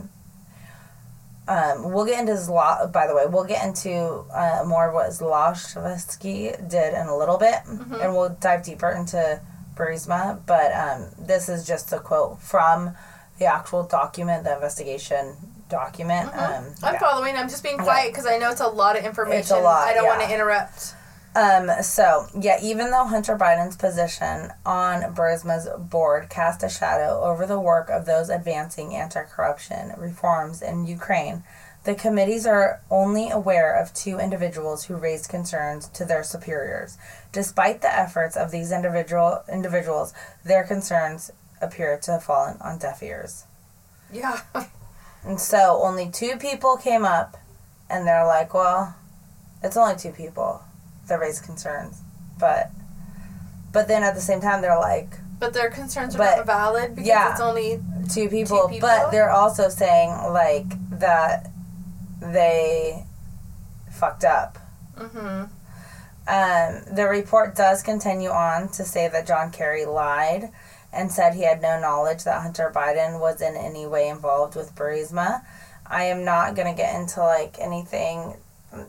Um, 1.48 1.92
we'll 1.92 2.06
get 2.06 2.20
into 2.20 2.34
Zla, 2.34 2.92
by 2.92 3.08
the 3.08 3.16
way, 3.16 3.26
we'll 3.26 3.44
get 3.44 3.66
into 3.66 4.24
uh, 4.32 4.64
more 4.68 4.88
of 4.90 4.94
what 4.94 5.10
Zlochevsky 5.10 6.70
did 6.70 6.94
in 6.94 7.08
a 7.08 7.18
little 7.18 7.38
bit, 7.38 7.56
Mhm. 7.66 8.04
and 8.04 8.14
we'll 8.16 8.30
dive 8.30 8.64
deeper 8.64 8.90
into 8.90 9.42
Burisma. 9.76 10.40
But 10.46 10.72
um, 10.74 11.08
this 11.18 11.50
is 11.50 11.66
just 11.66 11.92
a 11.92 12.00
quote 12.00 12.40
from 12.40 12.96
the 13.40 13.46
actual 13.46 13.82
document, 13.84 14.44
the 14.44 14.54
investigation 14.54 15.49
document. 15.70 16.32
Mhm. 16.32 16.58
Um, 16.58 16.76
I'm 16.84 16.94
yeah. 16.96 17.00
following. 17.00 17.36
I'm 17.36 17.50
just 17.50 17.64
being 17.64 17.78
quiet 17.78 18.12
because 18.12 18.26
I 18.26 18.38
know 18.38 18.52
it's 18.52 18.62
a 18.62 18.68
lot 18.68 18.98
of 18.98 19.06
information. 19.06 19.40
It's 19.40 19.52
a 19.52 19.60
lot, 19.60 19.88
I 19.88 19.94
don't 19.94 20.08
want 20.08 20.22
to 20.22 20.34
interrupt. 20.34 20.96
Um, 21.36 21.70
so 21.84 22.26
yeah, 22.38 22.58
even 22.62 22.90
though 22.92 23.06
Hunter 23.06 23.38
Biden's 23.38 23.78
position 23.78 24.52
on 24.66 25.02
Burisma's 25.14 25.70
board 25.78 26.30
cast 26.30 26.64
a 26.64 26.70
shadow 26.70 27.22
over 27.22 27.46
the 27.46 27.60
work 27.60 27.90
of 27.90 28.06
those 28.06 28.30
advancing 28.30 28.96
anti-corruption 28.96 29.94
reforms 29.98 30.62
in 30.62 30.88
Ukraine, 30.88 31.44
the 31.84 31.96
committees 31.96 32.46
are 32.46 32.82
only 32.90 33.30
aware 33.30 33.74
of 33.74 33.94
two 33.94 34.20
individuals 34.20 34.86
who 34.86 34.96
raised 34.96 35.30
concerns 35.30 35.88
to 35.90 36.04
their 36.04 36.24
superiors. 36.24 36.98
Despite 37.32 37.82
the 37.82 37.96
efforts 37.96 38.36
of 38.36 38.52
these 38.52 38.72
individual 38.72 39.44
individuals, 39.52 40.14
their 40.44 40.64
concerns 40.64 41.32
appear 41.62 41.98
to 42.00 42.12
have 42.14 42.24
fallen 42.24 42.58
on 42.60 42.80
deaf 42.80 43.04
ears. 43.04 43.46
Yeah. 44.12 44.42
And 45.24 45.40
so 45.40 45.80
only 45.84 46.10
two 46.10 46.38
people 46.38 46.78
came 46.78 47.04
up 47.06 47.38
and 47.90 48.08
they're 48.08 48.26
like, 48.26 48.54
well, 48.54 48.96
it's 49.64 49.76
only 49.78 49.96
two 49.96 50.12
people 50.12 50.62
that 51.08 51.20
raise 51.20 51.40
concerns. 51.40 52.02
But 52.40 52.70
but 53.72 53.88
then 53.88 54.04
at 54.04 54.16
the 54.16 54.22
same 54.22 54.42
time 54.42 54.62
they're 54.62 54.80
like 54.80 55.10
But 55.40 55.54
their 55.54 55.70
concerns 55.70 56.16
are 56.16 56.20
But- 56.20 56.38
not 56.38 56.46
valid 56.46 56.96
because 56.96 57.08
yeah. 57.08 57.32
it's 57.32 57.42
only 57.42 57.82
two 58.12 58.30
people, 58.30 58.68
people? 58.70 58.88
but 58.88 59.12
they're 59.12 59.30
also 59.32 59.70
saying 59.70 60.10
like 60.32 60.66
that 61.00 61.52
they 62.22 63.06
fucked 63.92 64.24
up. 64.24 64.58
hmm 64.98 65.44
Um, 66.28 66.84
the 66.96 67.08
report 67.10 67.56
does 67.56 67.82
continue 67.82 68.30
on 68.30 68.70
to 68.70 68.84
say 68.86 69.08
that 69.08 69.26
John 69.28 69.52
Kerry 69.52 69.86
lied 69.86 70.52
and 70.92 71.12
said 71.12 71.34
he 71.34 71.44
had 71.44 71.62
no 71.62 71.80
knowledge 71.80 72.24
that 72.24 72.42
Hunter 72.42 72.72
Biden 72.74 73.20
was 73.20 73.42
in 73.42 73.56
any 73.56 73.86
way 73.86 74.10
involved 74.10 74.56
with 74.56 74.76
Burisma. 74.76 75.44
I 75.86 76.04
am 76.06 76.24
not 76.24 76.56
gonna 76.56 76.76
get 76.76 76.96
into 77.00 77.22
like 77.22 77.58
anything. 77.60 78.36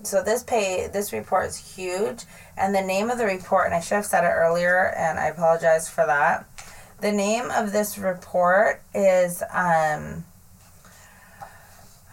So 0.02 0.22
this 0.22 0.42
pay 0.42 0.88
this 0.92 1.12
report 1.12 1.46
is 1.46 1.74
huge, 1.76 2.24
and 2.56 2.74
the 2.74 2.82
name 2.82 3.10
of 3.10 3.18
the 3.18 3.24
report, 3.24 3.66
and 3.66 3.74
I 3.74 3.80
should 3.80 3.94
have 3.94 4.06
said 4.06 4.24
it 4.24 4.28
earlier, 4.28 4.92
and 4.96 5.18
I 5.18 5.26
apologize 5.26 5.88
for 5.88 6.04
that. 6.06 6.46
The 7.00 7.12
name 7.12 7.50
of 7.50 7.72
this 7.72 7.96
report 7.98 8.82
is 8.94 9.42
um. 9.52 10.24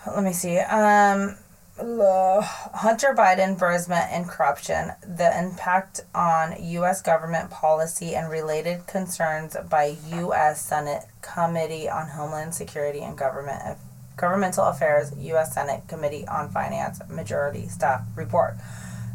Let 0.06 0.24
me 0.24 0.32
see. 0.32 0.58
Um, 0.60 1.36
Hunter 1.80 3.14
Biden, 3.14 3.58
Burisma, 3.58 4.08
and 4.12 4.28
corruption, 4.28 4.92
the 5.02 5.38
impact 5.38 6.02
on 6.14 6.56
U.S. 6.62 7.02
government 7.02 7.52
policy 7.52 8.16
and 8.16 8.30
related 8.30 8.88
concerns 8.88 9.56
by 9.70 9.96
U.S. 10.14 10.62
Senate 10.62 11.04
Committee 11.22 11.90
on 11.90 12.10
Homeland 12.10 12.56
Security 12.56 13.02
and 13.02 13.18
Government 13.18 13.78
Governmental 14.16 14.66
Affairs, 14.66 15.12
U.S. 15.16 15.54
Senate 15.54 15.88
Committee 15.88 16.28
on 16.28 16.50
Finance, 16.50 17.00
Majority 17.08 17.68
Staff 17.68 18.02
Report. 18.16 18.56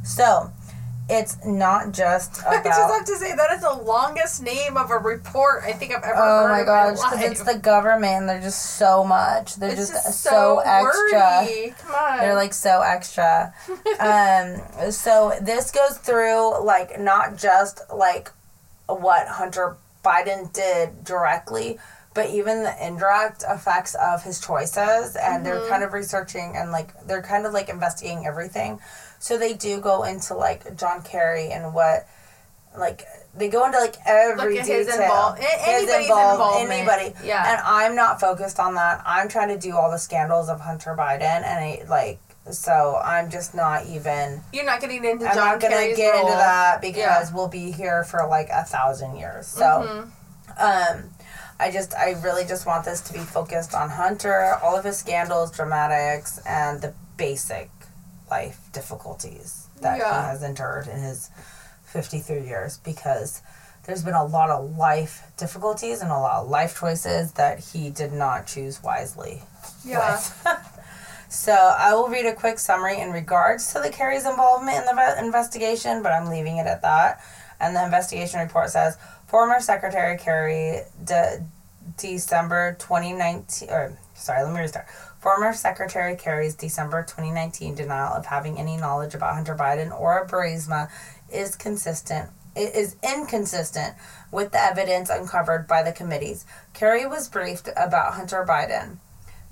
So, 0.04 0.52
it's 1.12 1.36
not 1.44 1.92
just 1.92 2.44
I 2.46 2.62
just 2.62 2.78
have 2.78 3.04
to 3.04 3.16
say 3.16 3.36
that 3.36 3.52
is 3.52 3.60
the 3.60 3.74
longest 3.74 4.42
name 4.42 4.76
of 4.76 4.90
a 4.90 4.96
report 4.96 5.62
I 5.64 5.72
think 5.72 5.92
I've 5.92 6.02
ever 6.02 6.16
Oh 6.16 6.46
heard 6.46 6.50
my 6.50 6.64
gosh, 6.64 6.96
because 6.96 7.20
it's 7.20 7.42
the 7.42 7.58
government 7.58 8.26
they're 8.26 8.40
just 8.40 8.76
so 8.76 9.04
much. 9.04 9.56
They're 9.56 9.70
It's 9.70 9.90
just, 9.90 10.22
so, 10.22 10.60
extra. 10.64 11.74
Come 11.78 11.94
on. 11.94 12.18
They're 12.18 12.34
like 12.34 12.54
so 12.54 12.80
extra. 12.80 13.52
um, 14.00 14.90
so 14.90 15.34
this 15.40 15.70
goes 15.70 15.98
through 15.98 16.64
like 16.64 16.98
not 16.98 17.36
just 17.36 17.82
like 17.94 18.30
what 18.86 19.28
Hunter 19.28 19.76
Biden 20.04 20.52
did 20.52 21.04
directly, 21.04 21.78
but 22.14 22.30
even 22.30 22.62
the 22.62 22.86
indirect 22.86 23.44
effects 23.48 23.94
of 23.94 24.22
his 24.22 24.40
choices. 24.40 25.16
And 25.16 25.44
they're 25.44 25.66
kind 25.68 25.82
of 25.82 25.92
researching 25.92 26.54
and 26.56 26.70
like 26.70 27.06
they're 27.06 27.22
kind 27.22 27.46
of 27.46 27.52
like 27.52 27.68
investigating 27.68 28.26
everything. 28.26 28.80
So 29.22 29.38
they 29.38 29.54
do 29.54 29.80
go 29.80 30.02
into 30.02 30.34
like 30.34 30.76
John 30.76 31.00
Kerry 31.02 31.52
and 31.52 31.72
what 31.72 32.08
like 32.76 33.04
they 33.36 33.48
go 33.48 33.64
into 33.64 33.78
like 33.78 33.94
every 34.04 34.54
Look 34.56 34.60
at 34.62 34.66
his 34.66 34.88
detail. 34.88 35.08
invol- 35.08 35.38
a- 35.38 35.42
His 35.44 35.88
involved- 35.88 36.68
anybody. 36.68 37.14
Yeah. 37.22 37.52
And 37.52 37.60
I'm 37.64 37.94
not 37.94 38.18
focused 38.20 38.58
on 38.58 38.74
that. 38.74 39.00
I'm 39.06 39.28
trying 39.28 39.48
to 39.50 39.58
do 39.58 39.76
all 39.76 39.92
the 39.92 39.98
scandals 39.98 40.48
of 40.48 40.60
Hunter 40.60 40.96
Biden, 40.98 41.22
and 41.22 41.46
I 41.46 41.82
like 41.88 42.18
so 42.50 43.00
I'm 43.04 43.30
just 43.30 43.54
not 43.54 43.86
even. 43.86 44.42
You're 44.52 44.64
not 44.64 44.80
getting 44.80 45.04
into. 45.04 45.28
I'm 45.28 45.34
John 45.36 45.46
not 45.52 45.60
gonna 45.60 45.76
Kerry's 45.76 45.96
get 45.96 46.16
into 46.16 46.32
that 46.32 46.80
because 46.80 46.96
Yeah. 46.98 47.30
we'll 47.32 47.46
be 47.46 47.70
here 47.70 48.02
for 48.02 48.26
like 48.26 48.48
a 48.52 48.64
thousand 48.64 49.14
years. 49.18 49.46
So, 49.46 49.62
Mhm. 49.62 50.10
um, 50.60 51.14
I 51.60 51.70
just 51.70 51.94
I 51.94 52.16
really 52.24 52.44
just 52.44 52.66
want 52.66 52.84
this 52.84 53.00
to 53.02 53.12
be 53.12 53.20
focused 53.20 53.72
on 53.72 53.88
Hunter, 53.90 54.56
all 54.64 54.74
of 54.74 54.82
his 54.84 54.96
scandals, 54.98 55.52
dramatics, 55.52 56.40
and 56.44 56.80
the 56.80 56.92
basic 57.16 57.70
life 58.32 58.58
difficulties 58.72 59.66
that 59.82 59.98
Yeah. 59.98 60.08
he 60.22 60.26
has 60.28 60.42
endured 60.42 60.86
in 60.88 61.00
his 61.02 61.28
53 61.84 62.40
years 62.52 62.78
because 62.78 63.42
there's 63.84 64.02
been 64.02 64.14
a 64.14 64.24
lot 64.24 64.48
of 64.48 64.76
life 64.78 65.14
difficulties 65.36 66.00
and 66.02 66.10
a 66.10 66.18
lot 66.18 66.36
of 66.42 66.48
life 66.48 66.78
choices 66.78 67.32
that 67.32 67.58
he 67.58 67.90
did 67.90 68.12
not 68.12 68.46
choose 68.46 68.82
wisely. 68.82 69.42
Yeah. 69.84 70.18
so 71.28 71.52
I 71.52 71.94
will 71.94 72.08
read 72.08 72.26
a 72.26 72.34
quick 72.34 72.58
summary 72.58 72.98
in 73.00 73.10
regards 73.12 73.72
to 73.72 73.80
the 73.80 73.90
Kerry's 73.90 74.24
involvement 74.24 74.78
in 74.78 74.96
the 74.96 75.18
investigation, 75.18 76.02
but 76.02 76.12
I'm 76.12 76.28
leaving 76.30 76.56
it 76.56 76.66
at 76.66 76.80
that. 76.82 77.20
And 77.60 77.76
the 77.76 77.84
investigation 77.84 78.40
report 78.40 78.70
says 78.70 78.96
former 79.26 79.60
Secretary 79.60 80.16
Kerry, 80.16 80.82
de- 81.04 81.44
December 81.98 82.76
2019, 82.78 83.68
or 83.68 83.98
sorry, 84.14 84.42
let 84.44 84.54
me 84.54 84.60
restart. 84.60 84.86
Former 85.22 85.52
Secretary 85.52 86.16
Kerry's 86.16 86.56
December 86.56 87.02
2019 87.02 87.76
denial 87.76 88.12
of 88.12 88.26
having 88.26 88.58
any 88.58 88.76
knowledge 88.76 89.14
about 89.14 89.36
Hunter 89.36 89.54
Biden 89.54 89.96
or 89.96 90.26
Burisma 90.26 90.90
is 91.32 91.54
consistent. 91.54 92.28
It 92.56 92.74
is 92.74 92.96
inconsistent 93.04 93.94
with 94.32 94.50
the 94.50 94.60
evidence 94.60 95.10
uncovered 95.10 95.68
by 95.68 95.84
the 95.84 95.92
committees. 95.92 96.44
Kerry 96.74 97.06
was 97.06 97.28
briefed 97.28 97.68
about 97.76 98.14
Hunter 98.14 98.44
Biden, 98.44 98.96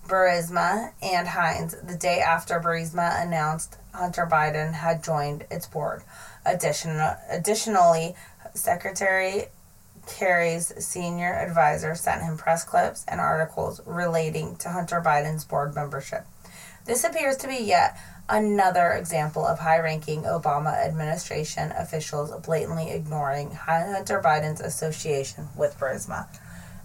Burisma, 0.08 0.90
and 1.00 1.28
Heinz 1.28 1.76
the 1.80 1.96
day 1.96 2.18
after 2.18 2.58
Burisma 2.58 3.22
announced 3.22 3.76
Hunter 3.94 4.26
Biden 4.28 4.72
had 4.72 5.04
joined 5.04 5.46
its 5.52 5.68
board. 5.68 6.02
Additional, 6.44 7.16
additionally, 7.30 8.16
Secretary 8.54 9.44
Kerry's 10.10 10.72
senior 10.84 11.32
advisor 11.32 11.94
sent 11.94 12.22
him 12.22 12.36
press 12.36 12.64
clips 12.64 13.04
and 13.08 13.20
articles 13.20 13.80
relating 13.86 14.56
to 14.56 14.68
Hunter 14.68 15.00
Biden's 15.00 15.44
board 15.44 15.74
membership. 15.74 16.26
This 16.84 17.04
appears 17.04 17.36
to 17.38 17.48
be 17.48 17.56
yet 17.56 17.96
another 18.28 18.92
example 18.92 19.44
of 19.44 19.58
high 19.58 19.78
ranking 19.78 20.22
Obama 20.22 20.74
administration 20.84 21.72
officials 21.72 22.32
blatantly 22.44 22.90
ignoring 22.90 23.52
Hunter 23.52 24.20
Biden's 24.24 24.60
association 24.60 25.48
with 25.56 25.78
Burisma. 25.78 26.26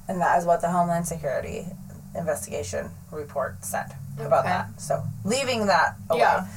And 0.08 0.22
that 0.22 0.38
is 0.38 0.46
what 0.46 0.62
the 0.62 0.70
Homeland 0.70 1.08
Security 1.08 1.66
investigation 2.16 2.92
report 3.12 3.64
said 3.66 3.96
about 4.20 4.46
that. 4.46 4.80
So, 4.80 5.04
leaving 5.24 5.68
that 5.68 5.96
away. 6.10 6.20
Yeah. 6.20 6.48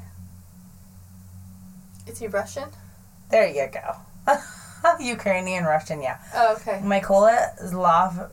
Is 2.06 2.18
he 2.18 2.26
Russian? 2.26 2.68
There 3.30 3.48
you 3.48 3.68
go. 3.72 3.96
Ukrainian, 5.00 5.64
Russian, 5.64 6.02
yeah. 6.02 6.18
Oh, 6.34 6.54
okay. 6.56 6.80
Mykola 6.82 7.56
Zlav. 7.62 8.30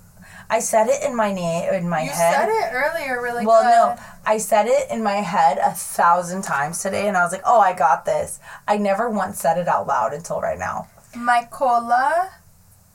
I 0.50 0.60
said 0.60 0.88
it 0.88 1.04
in 1.04 1.16
my 1.16 1.32
name 1.32 1.72
in 1.74 1.88
my 1.88 2.02
you 2.02 2.10
head. 2.10 2.48
You 2.48 2.54
said 2.54 2.60
it 2.70 2.74
earlier 2.74 3.22
really 3.22 3.46
well, 3.46 3.62
good. 3.62 3.70
no, 3.70 3.96
I 4.26 4.40
said 4.40 4.66
it 4.66 4.90
in 4.90 5.04
my 5.04 5.18
head 5.18 5.60
a 5.60 5.70
thousand 5.72 6.42
times 6.42 6.82
today, 6.82 7.08
and 7.08 7.16
I 7.16 7.24
was 7.24 7.32
like, 7.32 7.44
"Oh, 7.46 7.60
I 7.60 7.74
got 7.74 8.06
this." 8.06 8.40
I 8.68 8.78
never 8.78 9.08
once 9.12 9.40
said 9.40 9.60
it 9.60 9.68
out 9.68 9.86
loud 9.86 10.12
until 10.14 10.42
right 10.42 10.58
now. 10.58 10.88
Mykola. 11.14 12.30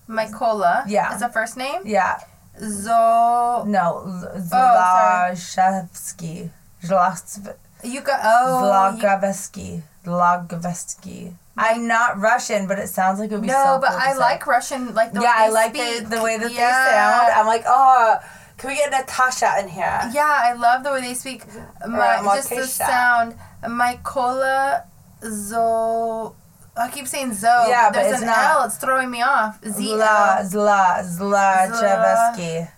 Mykola. 0.09 0.83
Yeah. 0.89 1.15
Is 1.15 1.23
a 1.23 1.29
first 1.29 1.57
name? 1.57 1.83
Yeah, 1.85 2.19
Zo. 2.61 3.65
no, 3.67 4.03
Oh, 4.05 4.41
sorry. 4.49 5.35
Zlachevsky. 5.35 6.51
Zlachevsky. 6.83 7.55
You 7.83 8.01
got 8.01 8.21
oh. 8.23 8.61
Zlogavesky. 8.99 9.83
Zlogavesky. 10.05 11.35
I'm 11.57 11.87
not 11.87 12.19
Russian, 12.19 12.67
but 12.67 12.79
it 12.79 12.89
sounds 12.89 13.21
like 13.21 13.31
it 13.31 13.35
would 13.35 13.43
be 13.43 13.49
no, 13.49 13.65
so 13.65 13.79
but 13.81 13.91
cool 13.91 13.99
I 14.01 14.15
like 14.15 14.47
Russian. 14.47 14.95
Like 14.95 15.13
the 15.13 15.21
yeah, 15.21 15.37
way 15.39 15.45
I 15.45 15.49
like 15.51 15.75
speak. 15.77 16.05
the, 16.09 16.17
the 16.17 16.23
way 16.23 16.37
that 16.39 16.51
Yeah. 16.53 16.85
they 16.85 16.91
sound. 16.91 17.33
I'm 17.33 17.47
like, 17.47 17.65
oh, 17.67 18.19
can 18.59 18.71
we 18.71 18.77
get 18.77 18.91
Natasha 18.91 19.57
in 19.61 19.69
here? 19.69 20.01
Yeah, 20.13 20.41
I 20.45 20.55
love 20.55 20.83
the 20.83 20.91
way 20.91 21.01
they 21.01 21.15
speak. 21.15 21.45
My, 21.87 22.21
just 22.37 22.51
the 22.51 22.67
sound. 22.67 23.35
Mykola 23.63 24.83
Zo. 25.23 26.35
I 26.77 26.91
keep 26.91 27.07
saying 27.07 27.35
Zo. 27.35 27.67
Yeah, 27.69 27.91
but 27.93 28.05
it's 28.05 28.21
an 28.21 28.27
not. 28.27 28.39
L. 28.39 28.65
It's 28.65 28.77
throwing 28.79 29.11
me 29.11 29.23
off. 29.23 29.63
Z 29.65 29.83
Zla, 29.85 30.39
L. 30.41 30.45
Zla, 30.45 31.05
Zlachevsky. 31.71 32.69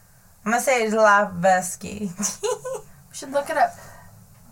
I'm 0.45 0.53
gonna 0.53 0.61
say 0.63 0.87
Zlavesky. 0.87 2.11
We 3.11 3.19
should 3.19 3.33
look 3.33 3.49
it 3.49 3.57
up. 3.57 3.71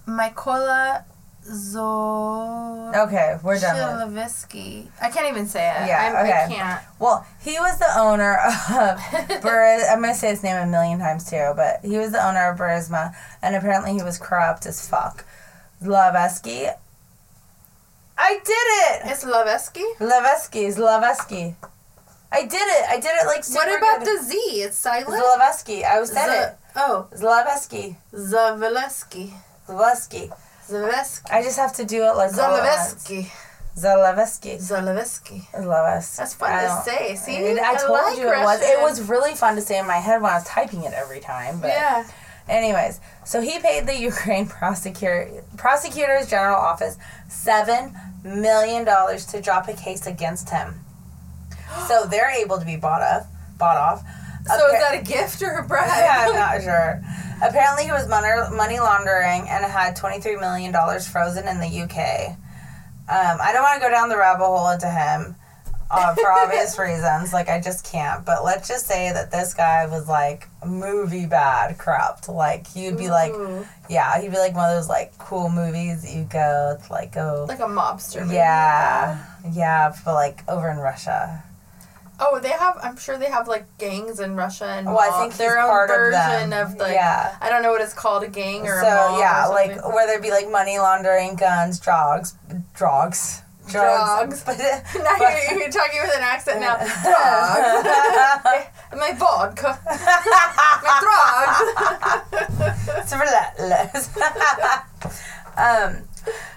Mykola 0.09 1.05
Zo. 1.45 2.91
okay, 2.97 3.37
we're 3.43 3.59
done 3.61 4.09
with 4.09 4.17
Shilovisky. 4.17 4.87
I 5.03 5.11
can't 5.11 5.29
even 5.29 5.47
say 5.47 5.69
it. 5.69 5.87
Yeah, 5.87 6.15
I'm, 6.19 6.27
I 6.27 6.55
can't. 6.55 6.83
Well, 6.99 7.27
he 7.43 7.59
was 7.59 7.79
the 7.79 7.99
owner 7.99 8.35
of 8.39 8.99
Buriz. 9.43 9.85
I'm 9.93 10.01
gonna 10.01 10.15
say 10.15 10.31
his 10.31 10.43
name 10.43 10.57
a 10.57 10.67
million 10.67 10.99
times 10.99 11.29
too, 11.29 11.53
but 11.55 11.81
he 11.85 11.99
was 11.99 12.13
the 12.13 12.27
owner 12.27 12.49
of 12.49 12.59
Burisma, 12.59 13.15
and 13.43 13.55
apparently 13.55 13.93
he 13.93 14.03
was 14.03 14.17
corrupt 14.17 14.65
as 14.65 14.89
fuck. 14.89 15.27
Zlavesky. 15.83 16.73
I 18.17 18.39
did 18.45 19.07
it. 19.07 19.11
It's 19.12 19.25
Lavesky. 19.25 19.85
Zlavesky, 19.99 20.75
Zlavesky. 20.75 21.55
I 22.33 22.43
did 22.47 22.55
it. 22.55 22.85
I 22.89 22.97
did 23.01 23.11
it 23.23 23.27
like 23.27 23.45
super 23.45 23.67
What 23.67 23.79
about 23.79 24.05
good. 24.05 24.19
the 24.21 24.25
Z? 24.25 24.35
It's 24.37 24.77
silent. 24.77 25.09
Zlavesky? 25.09 25.85
I 25.85 26.05
said 26.05 26.27
Z- 26.31 26.37
it. 26.43 26.57
Oh, 26.77 27.07
Zlavesky. 27.12 27.97
Zaveleski. 28.12 29.33
Zlavesky. 29.69 30.33
Zavesky. 30.69 31.31
I 31.31 31.43
just 31.43 31.59
have 31.59 31.73
to 31.75 31.85
do 31.85 32.03
it 32.05 32.17
like 32.17 32.31
once. 32.33 32.39
Zalevesky. 32.39 33.31
Zalevsky. 33.77 34.59
Zalevesky. 34.61 36.17
That's 36.17 36.35
fun 36.35 36.53
I 36.53 36.62
to 36.62 36.83
say. 36.85 37.17
See, 37.17 37.37
I, 37.61 37.73
I 37.73 37.75
told 37.77 37.91
like 37.91 38.17
you 38.19 38.29
it 38.29 38.39
was. 38.43 38.61
It 38.62 38.81
was 38.81 39.03
really 39.03 39.35
fun 39.35 39.57
to 39.57 39.61
say 39.61 39.79
in 39.79 39.87
my 39.87 39.97
head 39.99 40.23
when 40.23 40.31
I 40.31 40.37
was 40.37 40.45
typing 40.45 40.85
it 40.85 40.93
every 40.93 41.21
time. 41.21 41.61
But 41.61 41.69
Yeah. 41.69 42.05
Anyways, 42.49 43.01
so 43.25 43.41
he 43.41 43.59
paid 43.59 43.87
the 43.87 43.97
Ukraine 44.11 44.47
prosecutor 44.47 45.43
prosecutor's 45.57 46.29
general 46.29 46.57
office 46.57 46.99
seven 47.29 47.95
million 48.23 48.85
dollars 48.85 49.27
to 49.27 49.41
drop 49.41 49.69
a 49.69 49.75
case 49.75 50.07
against 50.07 50.51
him. 50.51 50.75
So 51.89 52.07
they're 52.07 52.31
able 52.31 52.59
to 52.59 52.65
be 52.65 52.77
bought 52.77 53.03
off. 53.03 53.27
Bought 53.59 53.77
off. 53.77 54.03
So 54.47 54.55
Appar- 54.55 54.75
is 54.75 54.81
that 54.81 54.95
a 55.01 55.03
gift 55.03 55.43
or 55.43 55.59
a 55.59 55.67
bribe? 55.67 55.89
yeah, 55.89 56.27
I'm 56.29 56.35
not 56.35 56.63
sure. 56.69 57.03
Apparently, 57.43 57.85
he 57.85 57.91
was 57.91 58.07
money, 58.09 58.29
money 58.55 58.79
laundering 58.79 59.49
and 59.49 59.65
had 59.65 59.97
$23 59.97 60.39
million 60.39 60.73
frozen 61.01 61.49
in 61.49 61.59
the 61.59 61.67
UK. 61.83 62.31
Um, 63.09 63.39
I 63.43 63.51
don't 63.53 63.63
want 63.63 63.81
to 63.83 63.87
go 63.87 63.91
down 63.91 64.09
the 64.09 64.17
rabbit 64.17 64.45
hole 64.45 64.71
into 64.71 64.89
him 64.89 65.35
uh, 65.91 66.14
for 66.14 66.30
obvious 66.32 66.78
reasons. 66.78 67.32
Like, 67.32 67.49
I 67.49 67.61
just 67.61 67.85
can't. 67.91 68.24
But 68.24 68.45
let's 68.45 68.68
just 68.68 68.87
say 68.87 69.12
that 69.12 69.30
this 69.30 69.55
guy 69.55 69.87
was 69.87 70.09
like 70.09 70.49
movie 70.66 71.26
bad 71.26 71.78
corrupt. 71.78 72.28
Like, 72.28 72.66
he'd 72.68 72.97
be 72.97 73.11
like, 73.11 73.32
Ooh. 73.32 73.66
yeah, 73.89 74.20
he'd 74.20 74.30
be 74.30 74.39
like 74.39 74.55
one 74.55 74.70
of 74.70 74.76
those 74.76 74.89
like 74.89 75.16
cool 75.18 75.49
movies 75.49 76.03
that 76.03 76.12
you 76.12 76.24
go 76.24 76.76
to 76.85 76.93
like 76.93 77.12
go. 77.12 77.47
like 77.49 77.61
a 77.61 77.64
mobster. 77.64 78.22
movie. 78.22 78.35
Yeah, 78.35 79.24
yeah, 79.53 79.93
but 80.05 80.14
like 80.14 80.43
over 80.49 80.68
in 80.70 80.78
Russia. 80.78 81.45
Oh, 82.20 82.39
they 82.39 82.51
have. 82.51 82.78
I'm 82.80 82.97
sure 82.97 83.18
they 83.18 83.26
have 83.28 83.49
like 83.49 83.66
gangs 83.76 84.20
in 84.20 84.37
Russia 84.37 84.66
and 84.66 84.87
Well, 84.87 84.99
I 85.01 85.20
think 85.22 85.37
their 85.37 85.59
own 85.59 85.68
part 85.68 85.91
of 85.91 85.97
version 85.97 86.51
them. 86.51 86.66
of, 86.72 86.78
like 86.78 86.95
Yeah. 86.95 87.37
I 87.41 87.49
don't 87.51 87.61
know 87.62 87.72
what 87.72 87.80
it's 87.80 87.93
called, 87.93 88.22
a 88.22 88.28
gang 88.28 88.66
or 88.68 88.80
so 88.80 88.87
a 88.87 89.11
mob. 89.11 89.18
yeah, 89.18 89.47
or 89.49 89.51
like 89.53 89.85
where 89.93 90.07
there'd 90.07 90.22
be 90.22 90.30
like 90.30 90.49
money 90.49 90.78
laundering, 90.78 91.35
guns, 91.35 91.80
drugs, 91.80 92.37
drugs, 92.72 93.43
drugs. 93.69 94.43
Drugs. 94.43 94.45
But, 94.45 94.59
now 95.03 95.17
you're, 95.19 95.59
you're 95.61 95.71
talking 95.71 96.01
with 96.03 96.15
an 96.17 96.23
accent 96.23 96.61
now. 96.61 96.77
Drugs. 97.03 98.69
My 98.97 99.12
vodka. 99.19 99.79
My 100.83 100.99
drugs. 102.31 102.89
it's 102.89 103.12
relentless. 103.12 104.17
um, 105.57 106.03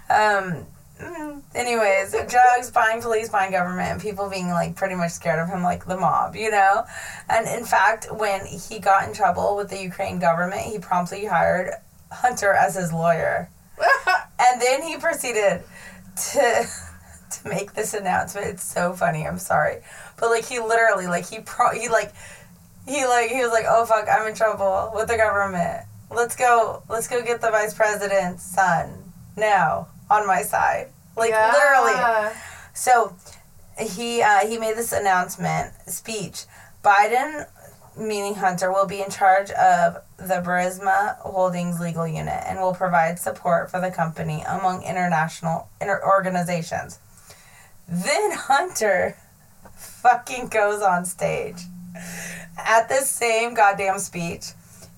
um. 0.10 0.66
mm, 1.02 1.42
Anyways, 1.56 2.12
drugs, 2.12 2.70
buying 2.72 3.02
police, 3.02 3.30
buying 3.30 3.52
government, 3.52 3.90
and 3.90 4.02
people 4.02 4.30
being 4.30 4.50
like 4.50 4.76
pretty 4.76 4.94
much 4.96 5.12
scared 5.12 5.40
of 5.40 5.50
him, 5.50 5.64
like 5.64 5.86
the 5.86 5.98
mob, 5.98 6.36
you 6.36 6.52
know? 6.52 6.84
And 7.30 7.48
in 7.48 7.66
fact, 7.66 8.08
when 8.12 8.46
he 8.46 8.78
got 8.80 9.08
in 9.08 9.14
trouble 9.16 9.56
with 9.56 9.70
the 9.70 9.82
Ukraine 9.82 10.20
government, 10.20 10.62
he 10.62 10.78
promptly 10.78 11.26
hired 11.26 11.72
Hunter 12.12 12.54
as 12.54 12.76
his 12.76 12.94
lawyer. 12.94 13.50
And 14.40 14.62
then 14.62 14.84
he 14.84 14.98
proceeded 14.98 15.64
to 16.34 16.68
to 17.32 17.50
make 17.50 17.74
this 17.74 17.94
announcement. 17.94 18.48
It's 18.48 18.64
so 18.64 18.94
funny. 18.94 19.28
I'm 19.28 19.40
sorry, 19.40 19.78
but 20.20 20.30
like 20.30 20.46
he 20.46 20.60
literally 20.60 21.08
like 21.08 21.28
he 21.30 21.40
pro 21.40 21.72
he 21.72 21.90
like 21.90 22.14
he 22.88 23.06
like 23.06 23.30
he 23.30 23.42
was 23.42 23.52
like, 23.52 23.66
oh 23.68 23.86
fuck, 23.86 24.08
I'm 24.10 24.28
in 24.28 24.36
trouble 24.36 24.92
with 24.96 25.08
the 25.08 25.18
government. 25.18 25.86
Let's 26.10 26.36
go. 26.36 26.84
Let's 26.90 27.08
go 27.08 27.22
get 27.24 27.42
the 27.42 27.52
vice 27.52 27.74
president's 27.74 28.44
son 28.44 29.12
now 29.36 29.88
on 30.10 30.26
my 30.26 30.42
side. 30.42 30.88
Like 31.18 31.32
literally. 31.54 31.94
So 32.74 33.16
he 33.80 34.22
uh, 34.22 34.48
he 34.48 34.58
made 34.58 34.78
this 34.78 34.92
announcement 34.94 35.74
speech. 35.88 36.46
Biden, 36.84 37.46
meaning 37.98 38.36
Hunter, 38.36 38.72
will 38.72 38.86
be 38.88 39.02
in 39.02 39.10
charge 39.10 39.52
of 39.52 39.98
the 40.18 40.42
Burisma 40.46 41.18
Holdings 41.18 41.80
legal 41.80 42.08
unit 42.08 42.44
and 42.48 42.60
will 42.60 42.74
provide 42.74 43.20
support 43.20 43.70
for 43.70 43.82
the 43.82 43.92
company 43.92 44.44
among 44.48 44.84
international 44.84 45.70
inter- 45.82 46.02
organizations. 46.06 47.00
Then 47.88 48.32
Hunter 48.32 49.18
fucking 49.76 50.48
goes 50.48 50.82
on 50.82 51.06
stage 51.06 51.62
at 52.58 52.90
this 52.90 53.10
same 53.10 53.54
goddamn 53.54 54.00
speech 54.00 54.52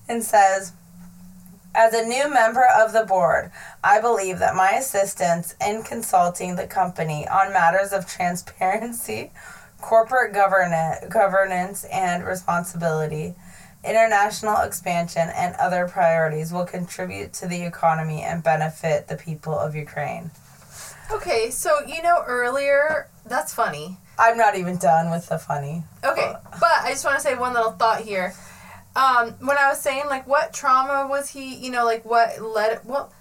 and 0.08 0.22
says, 0.22 0.72
as 1.72 1.94
a 1.94 2.04
new 2.04 2.32
member 2.32 2.64
of 2.64 2.92
the 2.92 3.04
board, 3.04 3.52
I 3.84 4.00
believe 4.00 4.40
that 4.40 4.56
my 4.56 4.70
assistance 4.72 5.54
in 5.64 5.84
consulting 5.84 6.56
the 6.56 6.66
company 6.66 7.28
on 7.28 7.52
matters 7.52 7.92
of 7.92 8.08
transparency, 8.08 9.30
corporate 9.80 10.32
governance 10.32 11.84
and 11.84 12.24
responsibility, 12.24 13.36
international 13.84 14.62
expansion, 14.62 15.28
and 15.34 15.54
other 15.54 15.86
priorities 15.86 16.52
will 16.52 16.66
contribute 16.66 17.32
to 17.34 17.46
the 17.46 17.62
economy 17.62 18.22
and 18.22 18.42
benefit 18.42 19.06
the 19.06 19.16
people 19.16 19.56
of 19.56 19.76
Ukraine. 19.76 20.32
Okay, 21.12 21.50
so 21.50 21.70
you 21.86 22.02
know 22.02 22.22
earlier, 22.26 23.08
that's 23.26 23.52
funny. 23.54 23.98
I'm 24.18 24.36
not 24.36 24.56
even 24.56 24.76
done 24.76 25.10
with 25.10 25.28
the 25.28 25.38
funny. 25.38 25.82
Okay, 26.04 26.32
but 26.60 26.70
I 26.82 26.90
just 26.90 27.04
want 27.04 27.16
to 27.16 27.22
say 27.22 27.34
one 27.34 27.54
little 27.54 27.72
thought 27.72 28.00
here. 28.02 28.34
Um, 28.96 29.30
when 29.40 29.56
I 29.56 29.68
was 29.68 29.80
saying 29.80 30.04
like 30.08 30.26
what 30.26 30.52
trauma 30.52 31.06
was 31.08 31.28
he, 31.30 31.54
you 31.56 31.70
know, 31.70 31.84
like 31.84 32.04
what 32.04 32.40
led 32.42 32.80
well, 32.84 33.12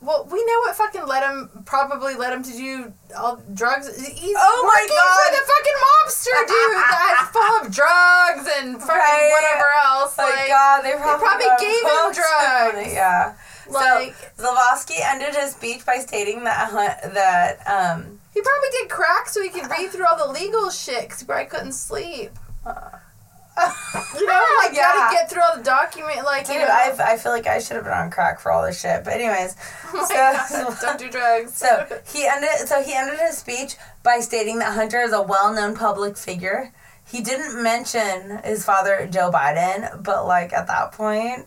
well 0.00 0.28
we 0.30 0.38
know 0.44 0.58
what 0.60 0.76
fucking 0.76 1.06
led 1.06 1.22
him 1.22 1.48
probably 1.64 2.14
led 2.14 2.32
him 2.34 2.42
to 2.44 2.52
do 2.52 2.92
all 3.16 3.42
drugs. 3.54 3.86
He's 4.06 4.36
Oh 4.38 4.60
my 4.68 4.86
God. 4.86 5.16
for 5.16 5.30
the 5.32 5.44
fucking 5.48 5.78
mobster 5.80 6.46
dude 6.46 6.76
that's 6.92 7.30
full 7.30 7.66
of 7.66 7.74
drugs 7.74 8.48
and 8.60 8.80
fucking 8.80 8.94
Right. 8.94 9.30
whatever 9.32 9.68
else. 9.86 10.16
Like, 10.18 10.34
Like, 10.36 10.48
God, 10.48 10.82
they 10.84 10.92
probably, 10.92 11.26
probably 11.26 11.46
gave 11.58 11.82
him 11.82 12.12
drugs. 12.12 12.92
Yeah. 12.94 13.34
Like 13.70 14.14
so 14.36 14.44
Zavosky 14.44 15.00
ended 15.00 15.34
his 15.34 15.52
speech 15.52 15.84
by 15.86 15.98
stating 15.98 16.44
that 16.44 16.70
Hun- 16.70 17.12
that 17.14 17.58
um 17.66 18.20
he 18.32 18.40
probably 18.40 18.68
did 18.72 18.90
crack 18.90 19.28
so 19.28 19.42
he 19.42 19.48
could 19.48 19.70
read 19.70 19.90
through 19.90 20.06
all 20.06 20.16
the 20.16 20.32
legal 20.32 20.68
shit 20.70 21.02
because 21.02 21.20
he 21.20 21.26
probably 21.26 21.46
couldn't 21.46 21.72
sleep. 21.72 22.30
You 22.66 24.26
know, 24.26 24.42
like 24.64 24.74
yeah. 24.74 24.92
gotta 24.94 25.14
get 25.14 25.30
through 25.30 25.42
all 25.42 25.56
the 25.56 25.62
document, 25.62 26.24
like 26.24 26.46
Dude, 26.46 26.56
you 26.56 26.62
know. 26.62 26.68
I, 26.68 27.12
I 27.12 27.16
feel 27.16 27.30
like 27.30 27.46
I 27.46 27.60
should 27.60 27.76
have 27.76 27.84
been 27.84 27.92
on 27.92 28.10
crack 28.10 28.40
for 28.40 28.50
all 28.50 28.64
this 28.64 28.80
shit. 28.80 29.04
But 29.04 29.14
anyways, 29.14 29.56
Oh 29.94 30.06
God, 30.10 30.76
don't 30.80 30.98
do 30.98 31.08
drugs. 31.08 31.54
so 31.56 31.86
he 32.12 32.26
ended 32.26 32.50
so 32.66 32.82
he 32.82 32.94
ended 32.94 33.20
his 33.20 33.38
speech 33.38 33.76
by 34.02 34.18
stating 34.18 34.58
that 34.58 34.74
Hunter 34.74 35.00
is 35.02 35.12
a 35.12 35.22
well-known 35.22 35.76
public 35.76 36.16
figure. 36.16 36.72
He 37.06 37.20
didn't 37.22 37.62
mention 37.62 38.40
his 38.44 38.64
father 38.64 39.08
Joe 39.10 39.30
Biden, 39.30 40.02
but 40.02 40.26
like 40.26 40.52
at 40.52 40.66
that 40.66 40.92
point, 40.92 41.46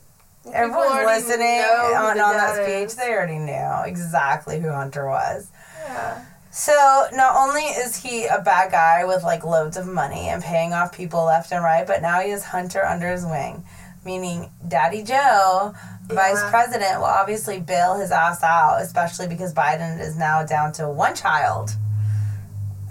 everyone's 0.53 0.91
already 0.91 1.21
listening 1.21 1.61
on, 1.61 2.11
on 2.11 2.17
that 2.17 2.55
dad 2.55 2.63
speech. 2.63 2.87
is. 2.87 2.95
They 2.95 3.13
already 3.13 3.39
knew 3.39 3.83
exactly 3.85 4.59
who 4.59 4.69
Hunter 4.69 5.07
was. 5.07 5.49
Yeah. 5.85 6.23
So 6.51 7.07
not 7.13 7.35
only 7.35 7.61
is 7.61 7.97
he 7.97 8.25
a 8.25 8.41
bad 8.41 8.71
guy 8.71 9.05
with 9.05 9.23
like 9.23 9.43
loads 9.43 9.77
of 9.77 9.85
money 9.85 10.29
and 10.29 10.43
paying 10.43 10.73
off 10.73 10.95
people 10.95 11.25
left 11.25 11.51
and 11.51 11.63
right, 11.63 11.85
but 11.85 12.01
now 12.01 12.19
he 12.19 12.31
has 12.31 12.45
Hunter 12.45 12.83
under 12.83 13.11
his 13.11 13.25
wing, 13.25 13.63
meaning 14.03 14.49
Daddy 14.67 15.03
Joe, 15.03 15.75
Vice 16.07 16.41
President, 16.49 16.97
will 16.97 17.05
obviously 17.05 17.59
bail 17.59 17.99
his 17.99 18.11
ass 18.11 18.41
out, 18.41 18.81
especially 18.81 19.27
because 19.27 19.53
Biden 19.53 19.99
is 19.99 20.17
now 20.17 20.43
down 20.43 20.71
to 20.73 20.89
one 20.89 21.15
child 21.15 21.71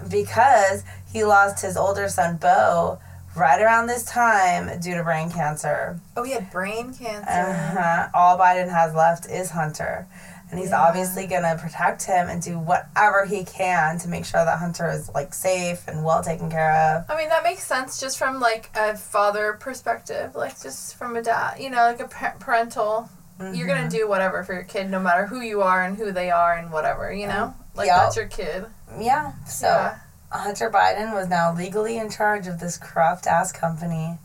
because 0.09 0.83
he 1.11 1.23
lost 1.23 1.61
his 1.61 1.75
older 1.75 2.07
son 2.07 2.37
Bo 2.37 2.99
right 3.37 3.61
around 3.61 3.87
this 3.87 4.03
time 4.03 4.79
due 4.79 4.95
to 4.95 5.03
brain 5.03 5.29
cancer. 5.31 5.99
Oh, 6.15 6.23
he 6.23 6.31
had 6.33 6.51
brain 6.51 6.93
cancer. 6.93 7.29
Uh-huh. 7.29 8.07
All 8.13 8.37
Biden 8.37 8.69
has 8.69 8.93
left 8.95 9.27
is 9.29 9.51
Hunter. 9.51 10.07
And 10.49 10.57
he's 10.59 10.69
Yeah. 10.69 10.81
obviously 10.81 11.27
going 11.27 11.43
to 11.43 11.57
protect 11.61 12.03
him 12.03 12.29
and 12.29 12.41
do 12.41 12.57
whatever 12.57 13.25
he 13.25 13.43
can 13.43 13.97
to 13.99 14.07
make 14.07 14.23
sure 14.25 14.45
that 14.45 14.59
Hunter 14.59 14.89
is 14.89 15.09
like 15.09 15.33
safe 15.33 15.85
and 15.89 16.05
well 16.05 16.23
taken 16.23 16.49
care 16.49 16.71
of. 16.71 17.05
I 17.09 17.17
mean, 17.17 17.27
that 17.29 17.43
makes 17.43 17.63
sense 17.65 17.99
just 17.99 18.17
from 18.17 18.39
like 18.39 18.69
a 18.73 18.95
father 18.95 19.57
perspective, 19.59 20.35
like 20.35 20.61
just 20.61 20.95
from 20.95 21.17
a 21.17 21.21
dad, 21.21 21.59
you 21.59 21.69
know, 21.69 21.83
like 21.83 21.99
a 21.99 22.07
pa- 22.07 22.33
parental. 22.39 23.09
You're 23.51 23.67
gonna 23.67 23.83
Mhm. 23.83 23.91
do 23.91 24.07
whatever 24.07 24.43
for 24.43 24.53
your 24.53 24.63
kid, 24.63 24.89
no 24.89 24.99
matter 24.99 25.25
who 25.27 25.41
you 25.41 25.61
are 25.61 25.83
and 25.83 25.95
who 25.97 26.11
they 26.11 26.31
are 26.31 26.53
and 26.53 26.71
whatever, 26.71 27.11
you 27.11 27.27
know. 27.27 27.53
Like 27.75 27.87
Yup. 27.87 28.03
that's 28.03 28.15
your 28.15 28.25
kid. 28.27 28.65
Yeah. 28.97 29.33
So 29.45 29.67
yeah. 29.67 29.95
Hunter 30.31 30.69
Biden 30.69 31.13
was 31.13 31.27
now 31.27 31.53
legally 31.55 31.97
in 31.97 32.09
charge 32.09 32.47
of 32.47 32.59
this 32.59 32.77
corrupt 32.77 33.27
ass 33.27 33.51
company 33.51 34.17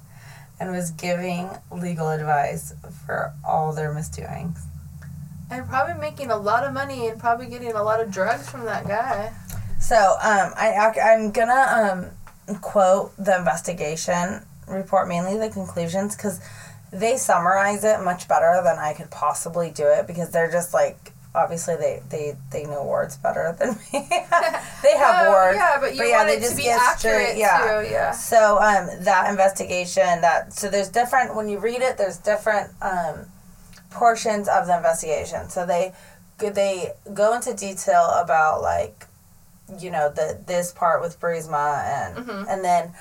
and 0.59 0.73
was 0.73 0.91
giving 0.91 1.51
legal 1.71 2.09
advice 2.11 2.75
for 3.07 3.33
all 3.45 3.73
their 3.73 3.93
misdoings. 3.93 4.59
and 5.51 5.69
probably 5.69 5.95
making 6.01 6.31
a 6.31 6.37
lot 6.37 6.65
of 6.65 6.73
money 6.73 7.09
and 7.09 7.21
probably 7.21 7.47
getting 7.47 7.73
a 7.73 7.83
lot 7.83 8.01
of 8.01 8.11
drugs 8.11 8.49
from 8.49 8.65
that 8.65 8.87
guy. 8.87 9.33
So, 9.81 9.97
um, 9.97 10.53
I, 10.57 10.93
I'm 11.03 11.31
gonna 11.31 12.11
um 12.49 12.61
quote 12.61 13.13
the 13.17 13.37
investigation 13.37 14.47
report, 14.67 15.09
mainly 15.09 15.37
the 15.37 15.51
conclusions, 15.51 16.17
because 16.17 16.41
they 16.91 17.17
summarize 17.17 17.85
it 17.85 18.01
much 18.03 18.29
better 18.29 18.61
than 18.65 18.79
I 18.79 18.93
could 18.95 19.11
possibly 19.11 19.71
do 19.71 19.87
it 19.87 20.07
because 20.07 20.31
they're 20.31 20.51
just 20.51 20.73
like 20.75 21.12
obviously 21.35 21.77
they 21.77 22.03
they 22.11 22.37
they 22.51 22.65
know 22.65 22.85
words 22.85 23.17
better 23.17 23.55
than 23.59 23.71
me. 23.93 24.09
they 24.83 24.97
have 24.97 25.27
Oh, 25.27 25.31
words. 25.31 25.57
Yeah, 25.57 25.79
but 25.81 25.93
you 25.93 25.99
but 25.99 26.09
yeah, 26.09 26.25
they 26.25 26.39
just 26.41 26.57
be 26.57 26.65
get 26.65 26.79
accurate 26.81 27.29
straight- 27.31 27.39
yeah. 27.39 27.81
too. 27.83 27.91
Yeah. 27.91 28.11
So 28.13 28.59
um, 28.59 28.89
that 29.05 29.29
investigation, 29.31 30.21
that 30.21 30.53
so 30.53 30.69
there's 30.69 30.89
different 30.89 31.35
when 31.35 31.49
you 31.49 31.59
read 31.59 31.81
it. 31.83 31.97
There's 31.99 32.19
different 32.19 32.71
um, 32.83 33.27
portions 33.91 34.49
of 34.49 34.67
the 34.67 34.77
investigation. 34.77 35.49
So 35.49 35.67
they 35.67 35.93
they 36.39 36.93
go 37.15 37.35
into 37.35 37.55
detail 37.55 38.07
about 38.21 38.63
like 38.63 39.07
you 39.79 39.91
know 39.91 40.11
the 40.11 40.39
this 40.47 40.73
part 40.73 41.01
with 41.01 41.19
Burisma 41.21 41.85
and 41.85 42.27
Mhm. 42.27 42.47
and 42.53 42.65
then 42.65 42.93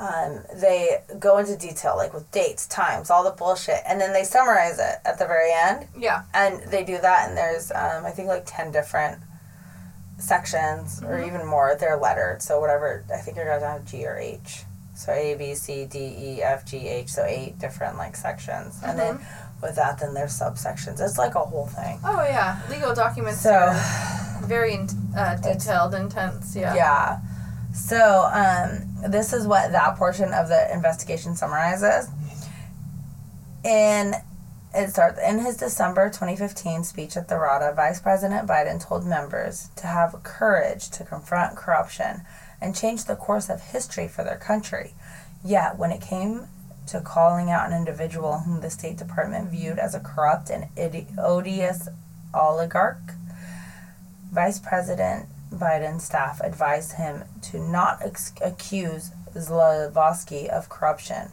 um, 0.00 0.44
they 0.54 1.02
go 1.18 1.38
into 1.38 1.56
detail 1.56 1.96
like 1.96 2.14
with 2.14 2.30
dates, 2.30 2.66
times, 2.66 3.10
all 3.10 3.24
the 3.24 3.30
bullshit, 3.32 3.80
and 3.86 4.00
then 4.00 4.12
they 4.12 4.24
summarize 4.24 4.78
it 4.78 4.96
at 5.04 5.18
the 5.18 5.26
very 5.26 5.50
end. 5.52 5.86
Yeah. 5.96 6.22
And 6.34 6.62
they 6.70 6.84
do 6.84 6.98
that, 6.98 7.28
and 7.28 7.36
there's 7.36 7.70
um, 7.72 8.04
I 8.06 8.10
think 8.10 8.28
like 8.28 8.44
ten 8.46 8.70
different 8.70 9.18
sections 10.18 11.02
or 11.02 11.18
Mhm. 11.18 11.26
even 11.26 11.46
more. 11.46 11.76
They're 11.78 11.96
lettered, 11.96 12.42
so 12.42 12.60
whatever. 12.60 13.04
I 13.12 13.18
think 13.18 13.36
you're 13.36 13.46
going 13.46 13.60
to 13.60 13.66
have 13.68 13.84
G 13.84 14.06
or 14.06 14.16
H. 14.18 14.64
So 14.94 15.12
A 15.12 15.34
B 15.36 15.54
C 15.54 15.84
D 15.84 15.98
E 15.98 16.42
F 16.42 16.64
G 16.64 16.88
H. 16.88 17.08
So 17.10 17.24
eight 17.24 17.58
different 17.58 17.96
like 17.96 18.16
sections, 18.16 18.80
and 18.84 18.98
then 18.98 19.20
with 19.62 19.76
that, 19.76 19.98
then 20.00 20.12
there's 20.14 20.32
subsections. 20.38 21.00
It's 21.00 21.18
like 21.18 21.36
a 21.36 21.44
whole 21.44 21.66
thing. 21.66 22.00
Oh 22.04 22.22
yeah, 22.22 22.60
legal 22.68 22.94
documents 22.94 23.40
So 23.42 23.52
are 23.52 24.40
very 24.42 24.80
uh, 25.16 25.36
detailed, 25.36 25.94
intense. 25.94 26.56
Yeah. 26.56 26.74
yeah. 26.74 27.18
So 27.72 28.28
um, 28.32 28.87
this 29.06 29.32
is 29.32 29.46
what 29.46 29.72
that 29.72 29.96
portion 29.96 30.32
of 30.32 30.48
the 30.48 30.72
investigation 30.72 31.36
summarizes. 31.36 32.08
In 33.64 34.14
it 34.74 34.90
starts 34.90 35.18
in 35.18 35.38
his 35.38 35.56
December 35.56 36.08
2015 36.08 36.84
speech 36.84 37.16
at 37.16 37.28
the 37.28 37.38
RADA, 37.38 37.72
Vice 37.74 38.00
President 38.00 38.46
Biden 38.46 38.80
told 38.80 39.06
members 39.06 39.70
to 39.76 39.86
have 39.86 40.22
courage 40.22 40.90
to 40.90 41.04
confront 41.04 41.56
corruption 41.56 42.22
and 42.60 42.76
change 42.76 43.04
the 43.04 43.16
course 43.16 43.48
of 43.48 43.60
history 43.60 44.08
for 44.08 44.24
their 44.24 44.36
country. 44.36 44.92
Yet, 45.44 45.78
when 45.78 45.90
it 45.90 46.02
came 46.02 46.48
to 46.88 47.00
calling 47.00 47.50
out 47.50 47.70
an 47.70 47.76
individual 47.76 48.40
whom 48.40 48.60
the 48.60 48.70
State 48.70 48.98
Department 48.98 49.50
viewed 49.50 49.78
as 49.78 49.94
a 49.94 50.00
corrupt 50.00 50.50
and 50.50 50.66
odious 51.18 51.88
oligarch, 52.34 53.14
Vice 54.30 54.58
President 54.58 55.26
Biden's 55.52 56.04
staff 56.04 56.40
advised 56.40 56.92
him 56.92 57.24
to 57.42 57.58
not 57.58 58.02
ex- 58.02 58.32
accuse 58.40 59.10
Zlotovsky 59.34 60.48
of 60.48 60.68
corruption. 60.68 61.32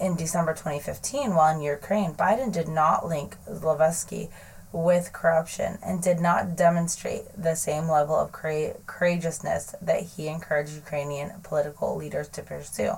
In 0.00 0.14
December 0.14 0.52
2015, 0.52 1.34
while 1.34 1.54
in 1.54 1.62
Ukraine, 1.62 2.14
Biden 2.14 2.52
did 2.52 2.68
not 2.68 3.06
link 3.06 3.36
Zlotovsky 3.48 4.30
with 4.72 5.12
corruption 5.12 5.78
and 5.82 6.02
did 6.02 6.20
not 6.20 6.54
demonstrate 6.56 7.24
the 7.36 7.54
same 7.54 7.88
level 7.88 8.14
of 8.14 8.32
coura- 8.32 8.76
courageousness 8.86 9.74
that 9.80 10.02
he 10.02 10.28
encouraged 10.28 10.72
Ukrainian 10.74 11.40
political 11.42 11.96
leaders 11.96 12.28
to 12.28 12.42
pursue. 12.42 12.96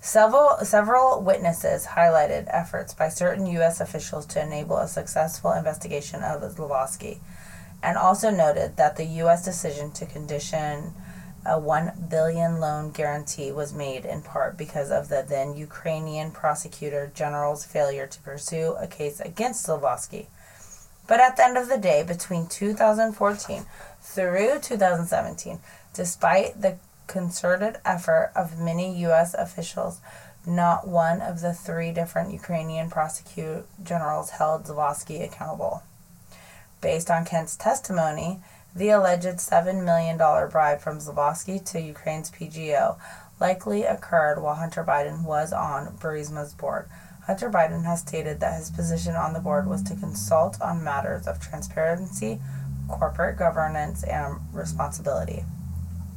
Several, 0.00 0.56
several 0.64 1.20
witnesses 1.20 1.88
highlighted 1.88 2.46
efforts 2.48 2.94
by 2.94 3.10
certain 3.10 3.46
U.S. 3.46 3.80
officials 3.80 4.24
to 4.26 4.42
enable 4.42 4.78
a 4.78 4.88
successful 4.88 5.52
investigation 5.52 6.22
of 6.22 6.40
Zlotovsky 6.40 7.20
and 7.82 7.96
also 7.96 8.30
noted 8.30 8.76
that 8.76 8.96
the 8.96 9.04
U.S. 9.04 9.44
decision 9.44 9.90
to 9.92 10.06
condition 10.06 10.94
a 11.46 11.58
1 11.58 12.06
billion 12.10 12.60
loan 12.60 12.90
guarantee 12.90 13.50
was 13.50 13.72
made 13.72 14.04
in 14.04 14.20
part 14.22 14.58
because 14.58 14.90
of 14.90 15.08
the 15.08 15.24
then 15.26 15.56
Ukrainian 15.56 16.30
prosecutor 16.30 17.10
general's 17.14 17.64
failure 17.64 18.06
to 18.06 18.20
pursue 18.20 18.76
a 18.78 18.86
case 18.86 19.20
against 19.20 19.66
Zlotovsky. 19.66 20.26
But 21.06 21.20
at 21.20 21.36
the 21.36 21.44
end 21.44 21.56
of 21.56 21.68
the 21.68 21.78
day, 21.78 22.02
between 22.02 22.46
2014 22.46 23.64
through 24.02 24.58
2017, 24.60 25.60
despite 25.94 26.60
the 26.60 26.76
concerted 27.06 27.78
effort 27.84 28.30
of 28.36 28.60
many 28.60 28.96
U.S. 29.00 29.34
officials, 29.34 30.00
not 30.46 30.86
one 30.86 31.20
of 31.20 31.40
the 31.40 31.52
three 31.52 31.90
different 31.90 32.32
Ukrainian 32.32 32.90
prosecutor 32.90 33.64
generals 33.82 34.30
held 34.30 34.64
Zlotovsky 34.64 35.24
accountable. 35.24 35.82
Based 36.80 37.10
on 37.10 37.24
Kent's 37.24 37.56
testimony, 37.56 38.40
the 38.74 38.90
alleged 38.90 39.26
$7 39.26 39.84
million 39.84 40.16
bribe 40.16 40.80
from 40.80 40.98
Zlotovsky 40.98 41.64
to 41.66 41.80
Ukraine's 41.80 42.30
PGO 42.30 42.98
likely 43.40 43.84
occurred 43.84 44.40
while 44.40 44.54
Hunter 44.54 44.84
Biden 44.84 45.24
was 45.24 45.52
on 45.52 45.96
Burisma's 45.98 46.54
board. 46.54 46.88
Hunter 47.26 47.50
Biden 47.50 47.84
has 47.84 48.00
stated 48.00 48.40
that 48.40 48.58
his 48.58 48.70
position 48.70 49.14
on 49.14 49.32
the 49.32 49.40
board 49.40 49.66
was 49.66 49.82
to 49.84 49.94
consult 49.94 50.60
on 50.60 50.84
matters 50.84 51.26
of 51.26 51.40
transparency, 51.40 52.40
corporate 52.88 53.38
governance, 53.38 54.02
and 54.02 54.40
responsibility. 54.52 55.44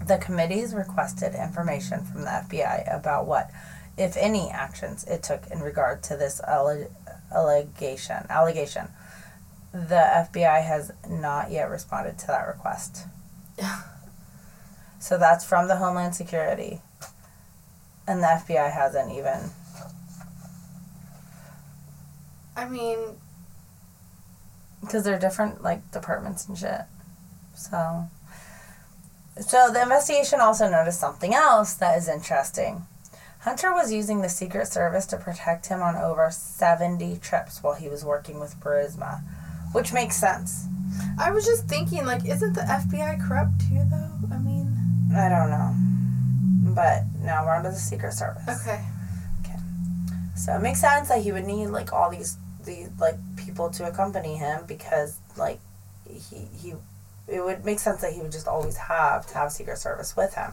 The 0.07 0.17
committees 0.17 0.73
requested 0.73 1.33
information 1.35 2.03
from 2.03 2.21
the 2.21 2.27
FBI 2.27 2.93
about 2.93 3.25
what, 3.25 3.51
if 3.97 4.17
any, 4.17 4.49
actions 4.49 5.03
it 5.05 5.23
took 5.23 5.47
in 5.51 5.59
regard 5.59 6.03
to 6.03 6.17
this 6.17 6.41
alle- 6.47 6.89
allegation. 7.33 8.25
Allegation. 8.29 8.89
The 9.73 10.27
FBI 10.31 10.63
has 10.63 10.91
not 11.09 11.49
yet 11.49 11.69
responded 11.69 12.19
to 12.19 12.27
that 12.27 12.47
request. 12.47 13.07
so 14.99 15.17
that's 15.17 15.43
from 15.43 15.67
the 15.67 15.77
Homeland 15.77 16.15
Security. 16.15 16.81
And 18.07 18.21
the 18.21 18.27
FBI 18.27 18.71
hasn't 18.71 19.11
even. 19.11 19.49
I 22.55 22.69
mean, 22.69 22.99
Because 24.81 25.03
they're 25.03 25.17
different, 25.17 25.63
like, 25.63 25.89
departments 25.91 26.47
and 26.47 26.57
shit. 26.57 26.81
So. 27.55 28.09
So 29.41 29.71
the 29.71 29.81
investigation 29.81 30.39
also 30.39 30.69
noticed 30.69 30.99
something 30.99 31.33
else 31.33 31.73
that 31.75 31.97
is 31.97 32.07
interesting. 32.07 32.85
Hunter 33.39 33.73
was 33.73 33.91
using 33.91 34.21
the 34.21 34.29
Secret 34.29 34.67
Service 34.67 35.05
to 35.07 35.17
protect 35.17 35.67
him 35.67 35.81
on 35.81 35.95
over 35.95 36.29
70 36.31 37.17
trips 37.17 37.63
while 37.63 37.73
he 37.73 37.89
was 37.89 38.05
working 38.05 38.39
with 38.39 38.59
Burisma, 38.59 39.21
which 39.73 39.93
makes 39.93 40.15
sense. 40.15 40.65
I 41.19 41.31
was 41.31 41.45
just 41.45 41.67
thinking, 41.67 42.05
like, 42.05 42.25
isn't 42.25 42.53
the 42.53 42.61
FBI 42.61 43.27
corrupt 43.27 43.59
too, 43.61 43.81
though? 43.89 44.33
I 44.33 44.37
mean, 44.39 44.75
I 45.15 45.29
don't 45.29 45.49
know. 45.49 45.73
But 46.73 47.03
now 47.21 47.45
we're 47.45 47.53
on 47.53 47.63
to 47.63 47.69
the 47.69 47.75
Secret 47.75 48.13
Service. 48.13 48.47
okay. 48.61 48.81
So 50.35 50.55
it 50.55 50.61
makes 50.61 50.81
sense 50.81 51.09
that 51.09 51.21
he 51.21 51.31
would 51.31 51.45
need 51.45 51.67
like 51.67 51.93
all 51.93 52.09
these 52.09 52.37
these 52.65 52.89
like 52.99 53.15
people 53.37 53.69
to 53.69 53.87
accompany 53.87 54.35
him 54.35 54.63
because 54.67 55.19
like 55.37 55.59
he 56.09 56.47
he 56.57 56.73
it 57.27 57.43
would 57.43 57.63
make 57.63 57.79
sense 57.79 58.01
that 58.01 58.13
he 58.13 58.21
would 58.21 58.31
just 58.31 58.47
always 58.47 58.75
have 58.75 59.25
to 59.27 59.35
have 59.35 59.51
Secret 59.51 59.77
Service 59.77 60.17
with 60.17 60.33
him. 60.33 60.51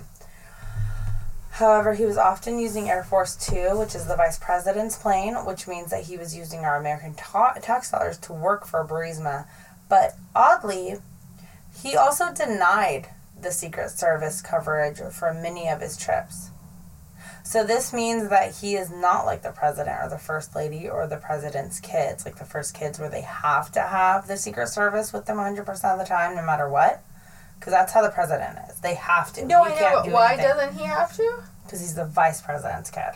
However, 1.51 1.95
he 1.95 2.07
was 2.07 2.17
often 2.17 2.59
using 2.59 2.89
Air 2.89 3.03
Force 3.03 3.37
Two, 3.37 3.77
which 3.79 3.95
is 3.95 4.07
the 4.07 4.17
vice 4.17 4.39
president's 4.39 4.97
plane, 4.97 5.35
which 5.45 5.67
means 5.67 5.91
that 5.91 6.05
he 6.05 6.17
was 6.17 6.35
using 6.35 6.61
our 6.61 6.77
American 6.77 7.15
ta- 7.15 7.55
tax 7.61 7.91
dollars 7.91 8.19
to 8.19 8.33
work 8.33 8.67
for 8.67 8.85
Burisma. 8.85 9.47
But 9.89 10.15
oddly, 10.35 10.97
he 11.83 11.97
also 11.97 12.33
denied 12.33 13.09
the 13.41 13.51
Secret 13.51 13.91
Service 13.91 14.41
coverage 14.41 15.01
for 15.13 15.35
many 15.35 15.69
of 15.69 15.81
his 15.81 15.97
trips. 15.97 16.51
So 17.43 17.65
this 17.65 17.93
means 17.93 18.29
that 18.29 18.57
he 18.57 18.77
is 18.77 18.91
not 18.91 19.27
like 19.27 19.43
the 19.43 19.51
president 19.51 19.99
or 20.03 20.09
the 20.09 20.19
first 20.19 20.55
lady 20.55 20.89
or 20.89 21.07
the 21.07 21.17
president's 21.17 21.81
kids, 21.81 22.25
like 22.25 22.37
the 22.37 22.45
first 22.45 22.75
kids 22.75 22.99
where 22.99 23.09
they 23.09 23.23
have 23.23 23.73
to 23.73 23.81
have 23.81 24.29
the 24.29 24.37
Secret 24.37 24.69
Service 24.69 25.13
with 25.13 25.27
them 25.27 25.39
100% 25.39 25.61
of 25.69 25.99
the 25.99 26.05
time, 26.05 26.37
no 26.37 26.43
matter 26.43 26.69
what. 26.69 27.03
Because 27.61 27.73
that's 27.75 27.93
how 27.93 28.01
the 28.03 28.09
president 28.09 28.59
is. 28.71 28.81
They 28.81 28.95
have 28.95 29.33
to. 29.35 29.45
No, 29.45 29.65
You 29.67 29.75
I 29.75 29.81
know, 29.81 30.03
but 30.05 30.13
why 30.13 30.33
anything. 30.33 30.49
doesn't 30.49 30.79
he 30.79 30.85
have 30.87 31.15
to? 31.17 31.43
Because 31.65 31.81
he's 31.81 31.95
the 31.95 32.07
vice 32.07 32.41
president's 32.41 32.91
kid. 32.91 33.13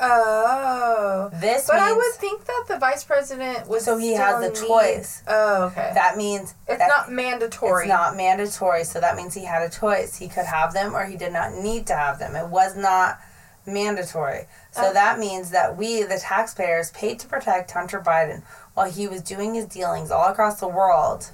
Oh. 0.00 1.30
This 1.34 1.66
But 1.68 1.78
I 1.78 1.92
would 1.92 2.12
think 2.14 2.44
that 2.44 2.64
the 2.68 2.78
vice 2.78 3.04
president 3.04 3.68
was 3.68 3.84
So 3.84 3.96
he 3.96 4.14
has 4.14 4.40
the 4.40 4.48
need- 4.48 4.66
choice. 4.68 5.22
Oh, 5.28 5.64
okay. 5.66 5.92
That 5.94 6.16
means 6.16 6.54
it's 6.66 6.78
that 6.78 6.88
not 6.88 7.10
mandatory. 7.12 7.84
It's 7.84 7.88
not 7.88 8.16
mandatory, 8.16 8.82
so 8.84 8.98
that 9.00 9.14
means 9.16 9.34
he 9.34 9.44
had 9.44 9.62
a 9.62 9.68
choice. 9.70 10.16
He 10.16 10.28
could 10.28 10.46
have 10.46 10.72
them 10.74 10.94
or 10.94 11.04
he 11.04 11.16
did 11.16 11.32
not 11.32 11.52
need 11.54 11.86
to 11.86 11.94
have 11.94 12.18
them. 12.18 12.34
It 12.34 12.48
was 12.48 12.76
not 12.76 13.18
mandatory. 13.66 14.46
So 14.72 14.82
Okay. 14.86 14.92
that 14.94 15.18
means 15.20 15.50
that 15.50 15.76
we, 15.76 16.02
the 16.02 16.18
taxpayers, 16.18 16.90
paid 16.90 17.18
to 17.20 17.28
protect 17.28 17.70
Hunter 17.70 18.00
Biden 18.00 18.42
while 18.74 18.90
he 18.90 19.06
was 19.06 19.22
doing 19.22 19.54
his 19.54 19.66
dealings 19.66 20.10
all 20.10 20.28
across 20.28 20.58
the 20.60 20.68
world, 20.68 21.30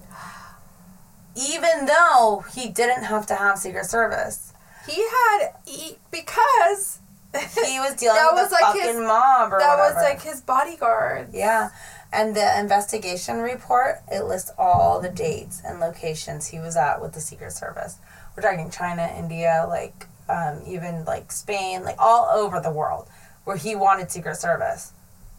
even 1.37 1.87
though 1.87 2.45
he 2.55 2.69
didn't 2.69 3.05
have 3.05 3.27
to 3.27 3.35
have 3.35 3.59
Secret 3.59 3.87
Service. 3.87 4.53
He 4.87 5.03
had 5.03 5.51
he, 5.67 5.97
because 6.11 6.99
He 7.33 7.39
was 7.79 7.95
dealing 7.95 8.17
That 8.17 8.33
with 8.33 8.43
was 8.43 8.49
the 8.51 8.55
like 8.55 8.75
fucking 8.75 8.83
his- 8.83 8.97
mob 8.97 9.53
or 9.53 9.59
that 9.59 9.77
was 9.79 9.95
like 9.97 10.23
his 10.23 10.41
bodyguard. 10.41 11.29
Yeah. 11.33 11.71
And 12.13 12.35
the 12.35 12.59
investigation 12.59 13.39
report, 13.39 14.01
it 14.11 14.25
lists 14.25 14.51
all 14.59 15.01
the 15.01 15.09
dates 15.11 15.63
and 15.65 15.79
locations 15.79 16.49
he 16.49 16.59
was 16.59 16.77
at 16.77 17.01
with 17.01 17.13
the 17.13 17.21
Secret 17.21 17.53
Service. 17.53 17.99
We're 18.37 18.43
talking 18.43 18.69
China, 18.71 19.09
India, 19.17 19.65
like 19.69 20.07
um, 20.29 20.61
even 20.67 21.05
like 21.05 21.31
Spain, 21.31 21.85
like 21.85 21.97
all 21.99 22.29
over 22.33 22.59
the 22.61 22.71
world 22.73 23.07
where 23.45 23.57
he 23.57 23.77
wanted 23.77 24.11
Secret 24.11 24.37
Service. 24.37 24.93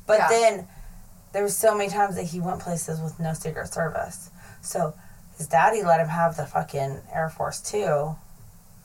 But 0.08 0.20
Yeah. 0.20 0.28
then 0.30 0.68
there 1.34 1.44
was 1.44 1.56
so 1.58 1.76
many 1.78 1.90
times 1.90 2.16
that 2.16 2.26
he 2.26 2.40
went 2.40 2.60
places 2.62 3.02
with 3.02 3.20
no 3.20 3.34
Secret 3.34 3.68
Service. 3.74 4.30
So 4.62 4.94
his 5.42 5.48
daddy 5.48 5.82
let 5.82 6.00
him 6.00 6.10
have 6.10 6.38
the 6.38 6.46
fucking 6.46 7.00
Air 7.12 7.28
Force 7.28 7.60
Two 7.60 8.16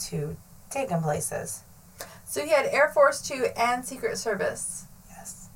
to 0.09 0.36
take 0.70 0.88
him 0.88 1.02
places. 1.02 1.61
So 2.24 2.40
he 2.40 2.48
had 2.48 2.64
Air 2.72 2.88
Force 2.88 3.20
Two 3.20 3.48
and 3.59 3.84
Secret 3.84 4.16
Service. 4.16 4.86
Yes. 5.11 5.50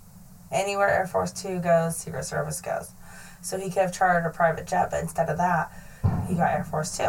Anywhere 0.53 0.91
Air 0.91 1.07
Force 1.07 1.33
Two 1.33 1.59
goes, 1.59 1.97
Secret 1.97 2.27
Service 2.27 2.61
goes. 2.61 2.91
So 3.41 3.57
he 3.57 3.71
could 3.71 3.81
have 3.81 3.95
chartered 3.95 4.31
a 4.31 4.35
private 4.35 4.67
jet, 4.67 4.91
but 4.91 5.01
instead 5.01 5.31
of 5.31 5.39
that, 5.39 5.73
he 6.29 6.35
got 6.35 6.51
Air 6.51 6.65
Force 6.65 6.95
Two. 6.99 7.05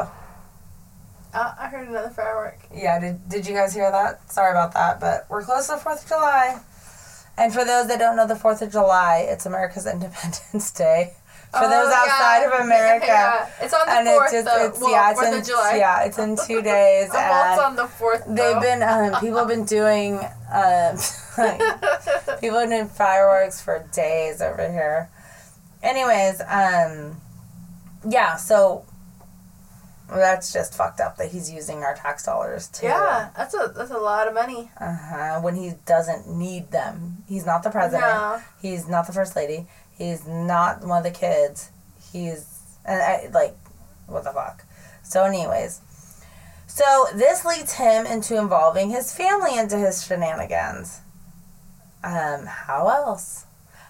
Uh, 1.34 1.54
I 1.60 1.68
heard 1.68 1.89
another 1.89 2.12
firework. 2.12 2.60
Yeah, 2.74 2.98
did, 2.98 3.28
did 3.28 3.46
you 3.46 3.54
guys 3.54 3.74
hear 3.74 3.92
that? 3.92 4.32
Sorry 4.32 4.52
about 4.52 4.74
that, 4.76 5.02
but 5.02 5.26
we're 5.30 5.44
close 5.44 5.68
to 5.68 5.74
the 5.74 5.82
4th 5.82 6.04
of 6.04 6.08
July. 6.08 6.62
And 7.38 7.54
for 7.54 7.66
those 7.66 7.88
that 7.88 8.00
don't 8.00 8.16
know 8.16 8.28
the 8.28 8.36
4th 8.36 8.62
of 8.62 8.72
July, 8.72 9.26
it's 9.30 9.46
America's 9.46 9.86
Independence 9.94 10.72
Day. 10.72 11.14
For 11.52 11.60
those 11.68 11.91
Oh, 11.91 11.93
outside 11.93 12.39
yeah. 12.41 12.47
of 12.60 12.66
America. 12.66 13.06
Yeah. 13.08 13.49
It's 13.62 13.74
on 13.74 13.86
the 13.86 13.91
And 13.91 14.08
fourth. 14.08 14.32
just, 14.32 14.47
it's, 14.52 14.80
well, 14.80 14.91
yeah, 14.91 15.12
it's 15.12 15.22
in, 15.22 15.34
of 15.34 15.45
July. 15.45 15.76
yeah, 15.78 16.04
it's 16.04 16.18
in 16.18 16.38
two 16.47 16.62
days. 16.62 17.10
And 17.14 17.60
on 17.60 17.76
the 17.76 17.88
fourth. 17.88 18.24
they've 18.26 18.62
been, 18.62 18.82
um, 18.82 19.20
people 19.20 19.38
have 19.39 19.49
been 19.49 19.66
doing, 19.66 20.20
um, 20.54 20.95
People 22.39 22.60
have 22.60 22.70
been 22.70 22.88
fireworks 22.88 23.62
for 23.62 23.86
days 23.93 24.41
over 24.41 24.70
here. 24.72 25.10
Anyways, 25.84 26.41
um, 26.47 27.20
yeah, 28.08 28.36
so 28.38 28.86
that's 30.08 30.52
just 30.52 30.74
fucked 30.76 30.99
up 30.99 31.18
that 31.18 31.32
he's 31.32 31.49
using 31.52 31.84
our 31.84 31.95
tax 31.95 32.24
dollars 32.26 32.68
to. 32.68 32.86
yeah, 32.86 33.30
that's 33.36 33.54
a 33.54 33.72
that's 33.76 33.91
a 33.91 33.97
lot 33.97 34.28
of 34.28 34.34
money. 34.34 34.70
Uh 34.80 34.95
huh. 34.95 35.39
When 35.41 35.56
he 35.56 35.74
doesn't 35.86 36.28
need 36.30 36.72
them, 36.72 37.24
he's 37.28 37.45
not 37.45 37.64
the 37.64 37.70
president. 37.70 38.04
No. 38.04 38.41
He's 38.62 38.88
not 38.88 39.08
the 39.08 39.14
first 39.14 39.36
lady. 39.36 39.68
He's 40.02 40.26
not 40.26 40.82
one 40.82 40.97
of 40.97 41.04
the 41.04 41.12
kids. 41.12 41.70
He's 42.12 42.60
and 42.86 43.02
I, 43.02 43.30
like, 43.32 43.56
what 44.08 44.24
the 44.24 44.32
fuck. 44.32 44.66
So, 45.04 45.24
anyways, 45.24 45.80
so 46.66 47.06
this 47.14 47.45
leads 47.45 47.74
him 47.74 48.08
into 48.08 48.38
involving 48.38 48.89
his 48.89 49.14
family 49.14 49.58
into 49.58 49.78
his 49.78 50.04
shenanigans. 50.04 51.02
Um, 52.04 52.47
how 52.47 52.88
else? 52.88 53.45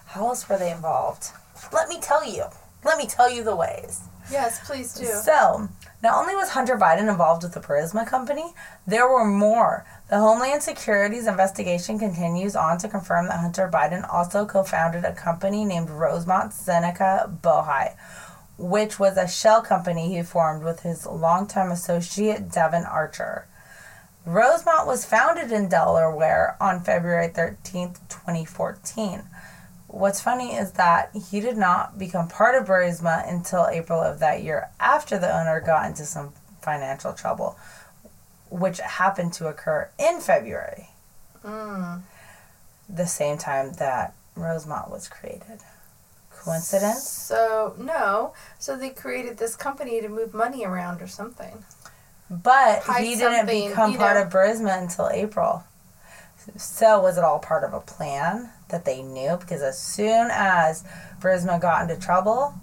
How 0.07 0.27
else 0.27 0.49
were 0.49 0.57
they 0.57 0.71
involved? 0.71 1.27
Let 1.71 1.87
me 1.87 1.99
tell 2.01 2.25
you. 2.25 2.45
Let 2.83 2.97
me 2.97 3.07
tell 3.07 3.31
you 3.31 3.43
the 3.43 3.55
ways. 3.55 4.01
Yes, 4.29 4.59
please 4.67 4.93
do. 4.93 5.05
So, 5.05 5.69
not 6.03 6.19
only 6.19 6.35
was 6.35 6.49
Hunter 6.49 6.77
Biden 6.77 7.09
involved 7.09 7.43
with 7.43 7.53
the 7.53 7.61
Burisma 7.61 8.05
company, 8.05 8.53
there 8.85 9.07
were 9.07 9.25
more. 9.25 9.85
The 10.11 10.19
Homeland 10.19 10.61
Security's 10.61 11.25
investigation 11.25 11.97
continues 11.97 12.53
on 12.53 12.77
to 12.79 12.89
confirm 12.89 13.27
that 13.27 13.39
Hunter 13.39 13.69
Biden 13.73 14.05
also 14.13 14.45
co 14.45 14.61
founded 14.61 15.05
a 15.05 15.13
company 15.13 15.63
named 15.63 15.89
Rosemont 15.89 16.51
Seneca 16.51 17.31
Bohai, 17.41 17.95
which 18.57 18.99
was 18.99 19.15
a 19.15 19.25
shell 19.25 19.61
company 19.61 20.13
he 20.13 20.21
formed 20.21 20.65
with 20.65 20.81
his 20.81 21.05
longtime 21.05 21.71
associate 21.71 22.51
Devon 22.51 22.83
Archer. 22.83 23.47
Rosemont 24.25 24.85
was 24.85 25.05
founded 25.05 25.49
in 25.49 25.69
Delaware 25.69 26.57
on 26.59 26.83
February 26.83 27.29
13th, 27.29 27.99
2014. 28.09 29.23
What's 29.87 30.19
funny 30.19 30.55
is 30.55 30.73
that 30.73 31.11
he 31.31 31.39
did 31.39 31.55
not 31.55 31.97
become 31.97 32.27
part 32.27 32.55
of 32.55 32.67
Burisma 32.67 33.25
until 33.31 33.69
April 33.71 34.01
of 34.01 34.19
that 34.19 34.43
year 34.43 34.71
after 34.77 35.17
the 35.17 35.33
owner 35.33 35.61
got 35.61 35.85
into 35.85 36.03
some 36.03 36.33
financial 36.61 37.13
trouble, 37.13 37.57
which 38.51 38.79
happened 38.79 39.33
to 39.33 39.47
occur 39.47 39.89
in 39.97 40.19
February, 40.19 40.89
Mm. 41.43 42.01
the 42.87 43.07
same 43.07 43.37
time 43.39 43.73
that 43.73 44.13
Rosemont 44.35 44.91
was 44.91 45.07
created. 45.07 45.61
Coincidence? 46.43 47.07
So 47.07 47.73
no. 47.77 48.33
So 48.59 48.75
they 48.75 48.89
created 48.89 49.37
this 49.37 49.55
company 49.55 50.01
to 50.01 50.09
move 50.09 50.33
money 50.33 50.65
around 50.65 51.01
or 51.01 51.07
something. 51.07 51.63
But 52.29 52.83
Hide 52.83 53.03
he 53.03 53.15
didn't 53.15 53.45
become 53.47 53.95
part 53.97 54.15
know. 54.15 54.23
of 54.23 54.29
Burisma 54.29 54.77
until 54.81 55.09
April. 55.11 55.63
So 56.57 56.99
was 57.01 57.17
it 57.17 57.23
all 57.23 57.39
part 57.39 57.63
of 57.63 57.73
a 57.73 57.79
plan 57.79 58.49
that 58.69 58.85
they 58.85 59.01
knew? 59.03 59.37
Because 59.37 59.61
as 59.61 59.77
soon 59.77 60.29
as 60.31 60.83
Burisma 61.19 61.59
got 61.61 61.83
into 61.89 62.01
trouble, 62.03 62.53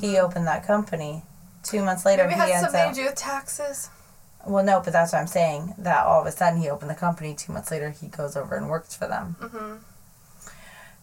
he 0.00 0.18
opened 0.18 0.46
that 0.46 0.66
company. 0.66 1.22
Two 1.62 1.82
months 1.82 2.04
later, 2.04 2.22
Mm-hmm. 2.24 2.38
Maybe 2.38 2.50
it 2.50 2.54
ends 2.54 2.72
something 2.72 2.94
to 2.94 3.00
do 3.00 3.06
with 3.06 3.14
taxes. 3.16 3.90
Well, 4.48 4.64
no, 4.64 4.80
but 4.82 4.92
that's 4.92 5.12
what 5.12 5.18
I'm 5.20 5.26
saying. 5.26 5.74
That 5.78 6.06
all 6.06 6.20
of 6.20 6.26
a 6.26 6.32
sudden 6.32 6.60
he 6.60 6.68
opened 6.70 6.90
the 6.90 6.94
company. 6.94 7.34
Two 7.34 7.52
months 7.52 7.70
later, 7.70 7.90
he 7.90 8.06
goes 8.08 8.36
over 8.36 8.56
and 8.56 8.68
works 8.68 8.94
for 8.96 9.06
them. 9.06 9.36
hmm 9.40 9.76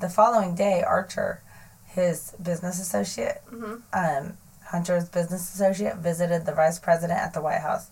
The 0.00 0.08
following 0.08 0.54
day, 0.54 0.82
Archer, 0.82 1.42
his 1.86 2.32
business 2.42 2.80
associate, 2.80 3.42
Mhm. 3.52 3.82
um, 3.92 4.36
Hunter's 4.66 5.08
business 5.08 5.52
associate, 5.54 5.96
visited 5.96 6.46
the 6.46 6.52
vice 6.54 6.78
president 6.78 7.18
at 7.20 7.32
the 7.34 7.40
White 7.40 7.60
House. 7.60 7.86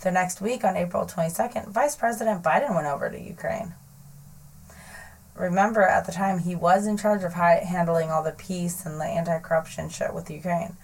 The 0.00 0.10
next 0.10 0.40
week, 0.40 0.64
on 0.64 0.76
April 0.76 1.06
22nd, 1.06 1.68
Vice 1.68 1.94
President 1.96 2.42
Biden 2.42 2.74
went 2.74 2.86
over 2.88 3.08
to 3.08 3.18
Ukraine. 3.18 3.74
Remember, 5.36 5.82
at 5.82 6.06
the 6.06 6.12
time, 6.12 6.40
he 6.40 6.54
was 6.54 6.86
in 6.86 6.96
charge 6.96 7.24
of 7.24 7.32
handling 7.32 8.10
all 8.10 8.22
the 8.22 8.32
peace 8.32 8.86
and 8.86 9.00
the 9.00 9.04
anti 9.04 9.38
corruption 9.40 9.88
shit 9.88 10.14
with 10.14 10.30
Ukraine. 10.30 10.76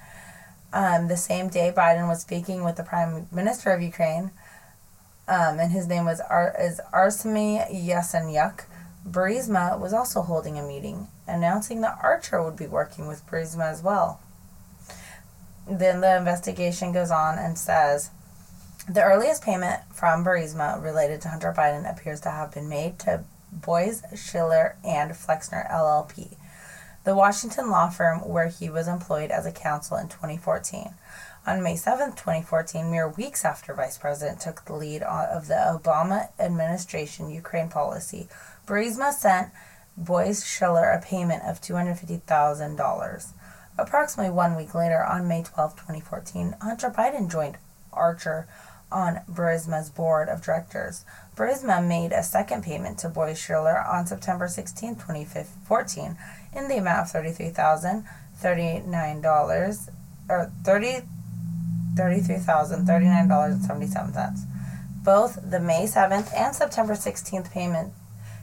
Um, 0.73 1.09
the 1.09 1.17
same 1.17 1.49
day, 1.49 1.73
Biden 1.77 2.09
was 2.09 2.21
speaking 2.21 2.65
with 2.65 2.77
the 2.77 2.83
Prime 2.83 3.29
Minister 3.31 3.71
of 3.71 3.83
Ukraine, 3.83 4.31
um, 5.29 5.59
and 5.59 5.73
his 5.73 5.87
name 5.87 6.05
was 6.05 6.21
Ar- 6.21 6.55
is 6.59 6.81
Arseniy 6.93 7.71
Yatsenyuk. 7.73 8.65
Burisma 9.09 9.79
was 9.79 9.93
also 9.93 10.23
holding 10.23 10.59
a 10.59 10.63
meeting, 10.63 11.09
announcing 11.27 11.81
that 11.81 11.99
Archer 12.03 12.43
would 12.43 12.57
be 12.57 12.67
working 12.67 13.07
with 13.07 13.27
Burisma 13.27 13.71
as 13.71 13.83
well. 13.83 14.21
Then 15.69 16.01
the 16.01 16.17
investigation 16.17 16.93
goes 16.93 17.11
on 17.11 17.39
and 17.39 17.57
says 17.57 18.11
the 18.89 19.03
earliest 19.03 19.43
payment 19.43 19.81
from 19.93 20.25
Burisma 20.25 20.83
related 20.83 21.21
to 21.23 21.29
Hunter 21.29 21.55
Biden 21.57 21.89
appears 21.91 22.21
to 22.23 22.31
have 22.31 22.53
been 22.53 22.69
made 22.69 22.99
to 23.01 23.25
Boies, 23.53 24.03
Schiller, 24.15 24.77
and 24.85 25.17
Flexner 25.17 25.67
LLP, 25.71 26.37
the 27.05 27.15
Washington 27.15 27.71
law 27.71 27.89
firm 27.89 28.21
where 28.21 28.49
he 28.49 28.69
was 28.69 28.87
employed 28.87 29.31
as 29.31 29.47
a 29.47 29.53
counsel 29.53 29.97
in 29.97 30.09
2014. 30.09 30.95
On 31.47 31.63
May 31.63 31.75
7, 31.75 32.11
2014, 32.11 32.91
mere 32.91 33.09
weeks 33.09 33.45
after 33.45 33.73
Vice 33.73 33.97
President 33.97 34.41
took 34.41 34.65
the 34.65 34.75
lead 34.75 35.03
of 35.03 35.49
the 35.49 35.55
Obama 35.55 36.29
administration 36.39 37.31
Ukraine 37.31 37.69
policy, 37.69 38.29
Burisma 38.67 39.13
sent 39.13 39.49
Boies 39.97 40.45
Schiller 40.47 40.91
a 40.91 41.01
payment 41.01 41.43
of 41.45 41.61
$250,000. 41.61 43.27
Approximately 43.79 44.33
one 44.33 44.57
week 44.57 44.75
later, 44.75 45.03
on 45.03 45.27
May 45.27 45.43
12, 45.43 45.75
2014, 45.77 46.57
Hunter 46.61 46.91
Biden 46.91 47.31
joined 47.31 47.57
Archer 47.93 48.47
on 48.93 49.21
Burisma's 49.31 49.89
board 49.89 50.29
of 50.29 50.43
directors. 50.43 51.05
Burisma 51.41 51.83
made 51.83 52.13
a 52.13 52.23
second 52.23 52.63
payment 52.63 52.99
to 52.99 53.09
Boy 53.09 53.33
Schiller 53.33 53.81
on 53.81 54.07
September 54.07 54.47
16, 54.47 54.97
2014, 54.97 56.19
in 56.55 56.69
the 56.69 56.77
amount 56.77 57.15
of 57.15 57.25
$33,039 57.25 59.91
or 60.29 60.53
30 60.65 61.01
$33,039.77. 61.97 64.41
Both 65.03 65.39
the 65.51 65.61
May 65.61 65.85
7th 65.85 66.31
and 66.37 66.55
September 66.55 66.93
16th 66.93 67.51
payment 67.51 67.95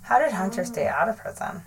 How 0.03 0.19
did 0.19 0.33
Hunter 0.33 0.65
stay 0.65 0.85
mm. 0.85 0.93
out 0.93 1.09
of 1.09 1.17
prison? 1.17 1.63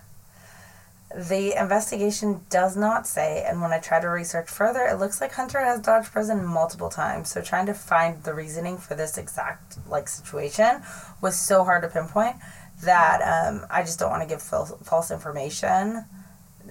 The 1.16 1.58
investigation 1.60 2.42
does 2.50 2.76
not 2.76 3.08
say, 3.08 3.44
and 3.48 3.62
when 3.62 3.72
I 3.72 3.80
try 3.80 4.02
to 4.02 4.08
research 4.10 4.50
further, 4.50 4.82
it 4.86 5.00
looks 5.00 5.22
like 5.22 5.32
Hunter 5.34 5.60
has 5.62 5.80
dodged 5.80 6.12
prison 6.12 6.46
multiple 6.46 6.90
times. 6.90 7.30
So 7.32 7.42
trying 7.42 7.66
to 7.68 7.74
find 7.74 8.22
the 8.24 8.34
reasoning 8.34 8.78
for 8.78 8.94
this 8.94 9.18
exact 9.18 9.78
like 9.90 10.10
situation 10.10 10.82
was 11.22 11.40
so 11.40 11.64
hard 11.64 11.84
to 11.84 11.88
pinpoint 11.88 12.36
that 12.84 13.22
um, 13.22 13.66
I 13.72 13.82
just 13.84 14.00
don't 14.00 14.12
want 14.12 14.22
to 14.24 14.28
give 14.30 14.42
fal- 14.42 14.80
false 14.84 15.10
information 15.10 16.06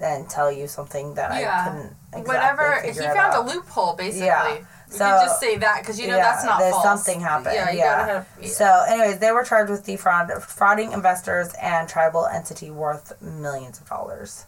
and 0.01 0.29
tell 0.29 0.51
you 0.51 0.67
something 0.67 1.15
that 1.15 1.41
Yeah. 1.41 1.59
I 1.59 1.69
couldn't 1.69 1.95
exactly 2.13 2.23
Whatever 2.27 2.81
he 2.83 2.91
found 2.93 3.17
out. 3.17 3.35
a 3.45 3.51
loophole, 3.51 3.95
basically. 3.95 4.27
Yeah. 4.27 4.57
So- 4.89 4.99
can 4.99 5.25
just 5.27 5.39
say 5.39 5.57
that 5.57 5.81
because 5.81 5.99
you 5.99 6.07
know 6.07 6.15
Yeah, 6.17 6.31
that's 6.31 6.45
not 6.45 6.59
there's 6.59 6.71
false. 6.73 6.83
something 6.83 7.19
happened, 7.21 7.55
Yeah, 7.55 7.69
you 7.71 7.79
yeah. 7.79 7.95
gotta 7.97 8.11
have. 8.13 8.27
Yeah. 8.41 8.49
So, 8.49 8.85
anyways, 8.87 9.19
they 9.19 9.31
were 9.31 9.43
charged 9.43 9.69
with 9.69 9.85
defraud, 9.85 10.29
frauding 10.29 10.93
investors 10.93 11.49
and 11.61 11.89
tribal 11.89 12.25
entity 12.25 12.71
worth 12.71 13.21
millions 13.21 13.79
of 13.81 13.89
dollars. 13.89 14.45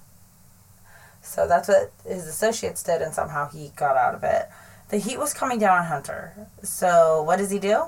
So 1.22 1.48
that's 1.48 1.68
what 1.68 1.92
his 2.08 2.26
associates 2.28 2.82
did, 2.84 3.02
and 3.02 3.14
somehow 3.14 3.50
he 3.50 3.72
got 3.76 3.98
out 3.98 4.16
of 4.16 4.24
it. 4.24 4.50
The 4.90 4.98
heat 4.98 5.20
was 5.20 5.34
coming 5.34 5.60
down 5.60 5.78
on 5.78 5.86
Hunter. 5.86 6.34
So, 6.64 7.22
what 7.24 7.38
does 7.38 7.52
he 7.52 7.60
do? 7.60 7.86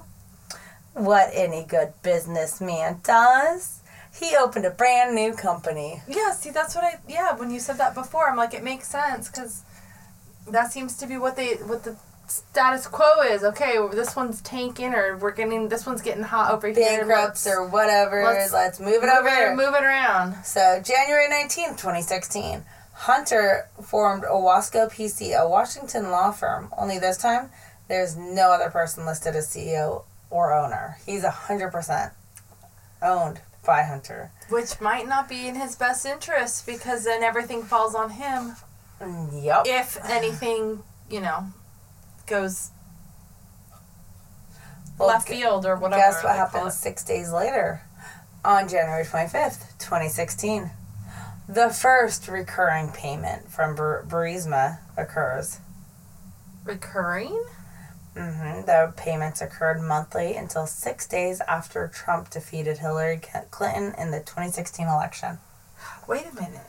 What 0.93 1.30
any 1.34 1.64
good 1.64 1.93
businessman 2.04 2.99
does? 3.04 3.80
He 4.14 4.36
opened 4.36 4.66
a 4.66 4.70
brand 4.70 5.16
new 5.16 5.34
company. 5.34 6.04
Yeah, 6.08 6.32
see, 6.34 6.49
that's 6.49 6.76
what 6.76 6.84
I. 6.84 6.99
Yeah, 7.08 7.34
when 7.36 7.49
you 7.49 7.62
said 7.62 7.78
that 7.78 7.95
before, 7.95 8.30
I'm 8.30 8.36
like, 8.36 8.54
it 8.54 8.62
makes 8.62 8.89
sense 8.89 9.30
because 9.30 9.64
that 10.49 10.72
seems 10.74 10.97
to 10.97 11.08
be 11.08 11.18
what 11.18 11.38
they 11.38 11.54
what 11.56 11.86
the 11.86 11.95
status 12.32 12.88
quo 12.88 13.22
is. 13.22 13.44
Okay, 13.44 13.78
this 13.92 14.16
one's 14.16 14.42
tanking, 14.42 14.94
or 14.94 15.18
we're 15.18 15.32
getting 15.32 15.70
this 15.70 15.86
one's 15.86 16.02
getting 16.02 16.24
hot 16.24 16.52
over 16.52 16.68
here. 16.68 16.76
Bankrupts 16.76 17.48
or 17.48 17.68
whatever. 17.68 18.24
Let's, 18.24 18.54
let's 18.54 18.80
move 18.80 18.96
it 18.96 19.02
move 19.02 19.10
over 19.10 19.28
it, 19.28 19.56
move 19.56 19.74
it 19.76 19.84
around. 19.84 20.44
So, 20.44 20.82
January 20.84 21.28
19th, 21.30 21.78
2016, 21.78 22.64
Hunter 22.94 23.68
formed 23.82 24.24
Owasco 24.24 24.92
PC, 24.92 25.40
a 25.40 25.48
Washington 25.48 26.12
law 26.12 26.32
firm. 26.32 26.70
Only 26.78 27.00
this 27.00 27.18
time, 27.18 27.50
there's 27.88 28.16
no 28.16 28.52
other 28.52 28.70
person 28.70 29.06
listed 29.06 29.36
as 29.36 29.48
CEO 29.48 30.04
or 30.30 30.54
owner. 30.54 30.98
He's 31.06 31.24
100% 31.24 32.12
owned 33.02 33.42
by 33.66 33.84
Hunter. 33.84 34.32
Which 34.50 34.80
might 34.80 35.08
not 35.08 35.28
be 35.28 35.48
in 35.48 35.56
his 35.56 35.76
best 35.76 36.06
interest 36.06 36.66
because 36.66 37.04
then 37.04 37.24
everything 37.24 37.64
falls 37.64 37.96
on 37.96 38.12
him. 38.12 38.56
Mm, 39.02 39.44
yep. 39.44 39.64
If 39.66 39.98
anything, 40.06 40.84
you 41.10 41.22
know, 41.22 41.48
goes 42.32 42.72
Well, 44.98 45.10
left 45.10 45.28
field 45.28 45.66
or 45.66 45.76
whatever. 45.76 46.02
Guess 46.02 46.24
what 46.24 46.36
happened 46.36 46.72
six 46.74 47.04
days 47.04 47.32
later? 47.32 47.82
On 48.44 48.68
January 48.68 49.04
25th, 49.04 49.78
2016. 49.78 50.72
The 51.48 51.70
first 51.70 52.28
recurring 52.28 52.90
payment 52.92 53.52
from 53.52 53.76
Bur- 53.76 54.06
Burisma 54.08 54.80
occurs. 54.98 55.60
Recurring? 56.64 57.44
hmm 58.14 58.62
The 58.66 58.94
payments 58.96 59.42
occurred 59.42 59.82
monthly 59.82 60.36
until 60.36 60.66
six 60.66 61.08
days 61.08 61.42
after 61.48 61.88
Trump 61.88 62.30
defeated 62.30 62.78
Hillary 62.78 63.20
Clinton 63.52 63.94
in 63.98 64.12
the 64.12 64.20
2016 64.20 64.88
election. 64.88 65.40
Wait 66.08 66.26
a 66.32 66.36
minute. 66.36 66.68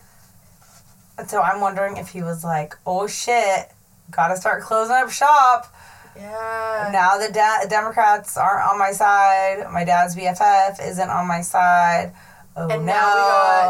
And 1.18 1.28
so 1.30 1.40
I'm 1.40 1.60
wondering 1.60 1.96
if 1.96 2.08
he 2.10 2.22
was 2.22 2.42
like, 2.42 2.74
oh 2.86 3.06
shit, 3.06 3.70
gotta 4.10 4.36
start 4.36 4.62
closing 4.62 4.96
up 4.96 5.10
shop. 5.10 5.72
Yeah. 6.16 6.90
Now 6.92 7.18
the 7.18 7.32
da- 7.32 7.66
Democrats 7.68 8.36
aren't 8.36 8.68
on 8.68 8.78
my 8.78 8.92
side. 8.92 9.66
My 9.72 9.84
dad's 9.84 10.14
BFF 10.14 10.86
isn't 10.86 11.08
on 11.10 11.26
my 11.26 11.40
side. 11.40 12.12
Oh 12.54 12.68
and 12.68 12.84
no. 12.84 12.92
now 12.92 13.14
we 13.14 13.20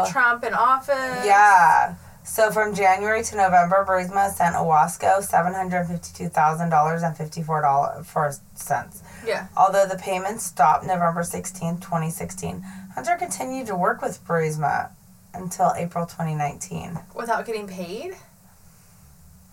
got 0.03 0.09
Trump 0.11 0.43
in 0.43 0.53
office. 0.53 1.25
Yeah. 1.25 1.95
So 2.25 2.51
from 2.51 2.73
January 2.73 3.23
to 3.23 3.35
November, 3.35 3.85
Burisma 3.87 4.29
sent 4.31 4.55
Owasco 4.55 5.21
seven 5.21 5.53
hundred 5.53 5.85
fifty-two 5.85 6.29
thousand 6.29 6.69
dollars 6.69 7.03
and 7.03 7.15
fifty-four 7.15 7.61
dollars 7.61 8.05
four 8.07 8.33
cents. 8.55 9.03
Yeah. 9.25 9.47
Although 9.55 9.87
the 9.87 9.97
payments 9.97 10.45
stopped 10.45 10.85
November 10.85 11.23
16, 11.23 11.77
2016, 11.77 12.61
Hunter 12.95 13.15
continued 13.17 13.67
to 13.67 13.75
work 13.75 14.01
with 14.01 14.23
Burisma 14.25 14.91
until 15.33 15.73
April 15.77 16.05
2019. 16.05 16.99
Without 17.15 17.45
getting 17.45 17.67
paid? 17.67 18.15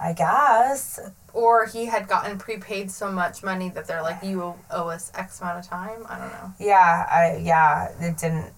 I 0.00 0.12
guess. 0.14 0.98
Or 1.32 1.66
he 1.66 1.86
had 1.86 2.08
gotten 2.08 2.38
prepaid 2.38 2.90
so 2.90 3.12
much 3.12 3.42
money 3.42 3.68
that 3.70 3.86
they're 3.86 4.02
like, 4.02 4.22
you 4.22 4.54
owe 4.70 4.88
us 4.88 5.12
X 5.14 5.40
amount 5.40 5.58
of 5.58 5.66
time? 5.70 6.06
I 6.08 6.18
don't 6.18 6.28
know. 6.32 6.52
Yeah, 6.58 7.06
I 7.10 7.36
yeah, 7.42 7.90
it 8.00 8.16
didn't 8.18 8.52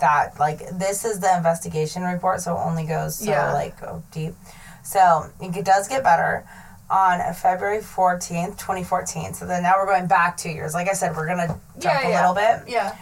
that 0.00 0.38
like 0.40 0.58
this 0.78 1.04
is 1.04 1.20
the 1.20 1.34
investigation 1.36 2.02
report, 2.02 2.40
so 2.40 2.56
it 2.56 2.60
only 2.60 2.84
goes 2.84 3.18
so 3.20 3.30
Yeah. 3.30 3.52
like 3.52 3.80
oh, 3.84 4.02
deep. 4.10 4.34
So 4.82 5.30
it 5.40 5.64
does 5.64 5.88
get 5.88 6.02
better 6.02 6.44
on 6.90 7.20
February 7.34 7.80
fourteenth, 7.80 8.58
twenty 8.58 8.84
fourteen. 8.84 9.32
So 9.32 9.46
then 9.46 9.62
now 9.62 9.74
we're 9.78 9.86
going 9.86 10.08
back 10.08 10.36
two 10.36 10.50
years. 10.50 10.74
Like 10.74 10.88
I 10.88 10.92
said, 10.92 11.16
we're 11.16 11.26
gonna 11.28 11.58
jump 11.78 12.02
Yeah, 12.02 12.06
a 12.06 12.10
yeah. 12.10 12.20
little 12.28 12.34
bit. 12.34 12.68
Yeah. 12.70 12.96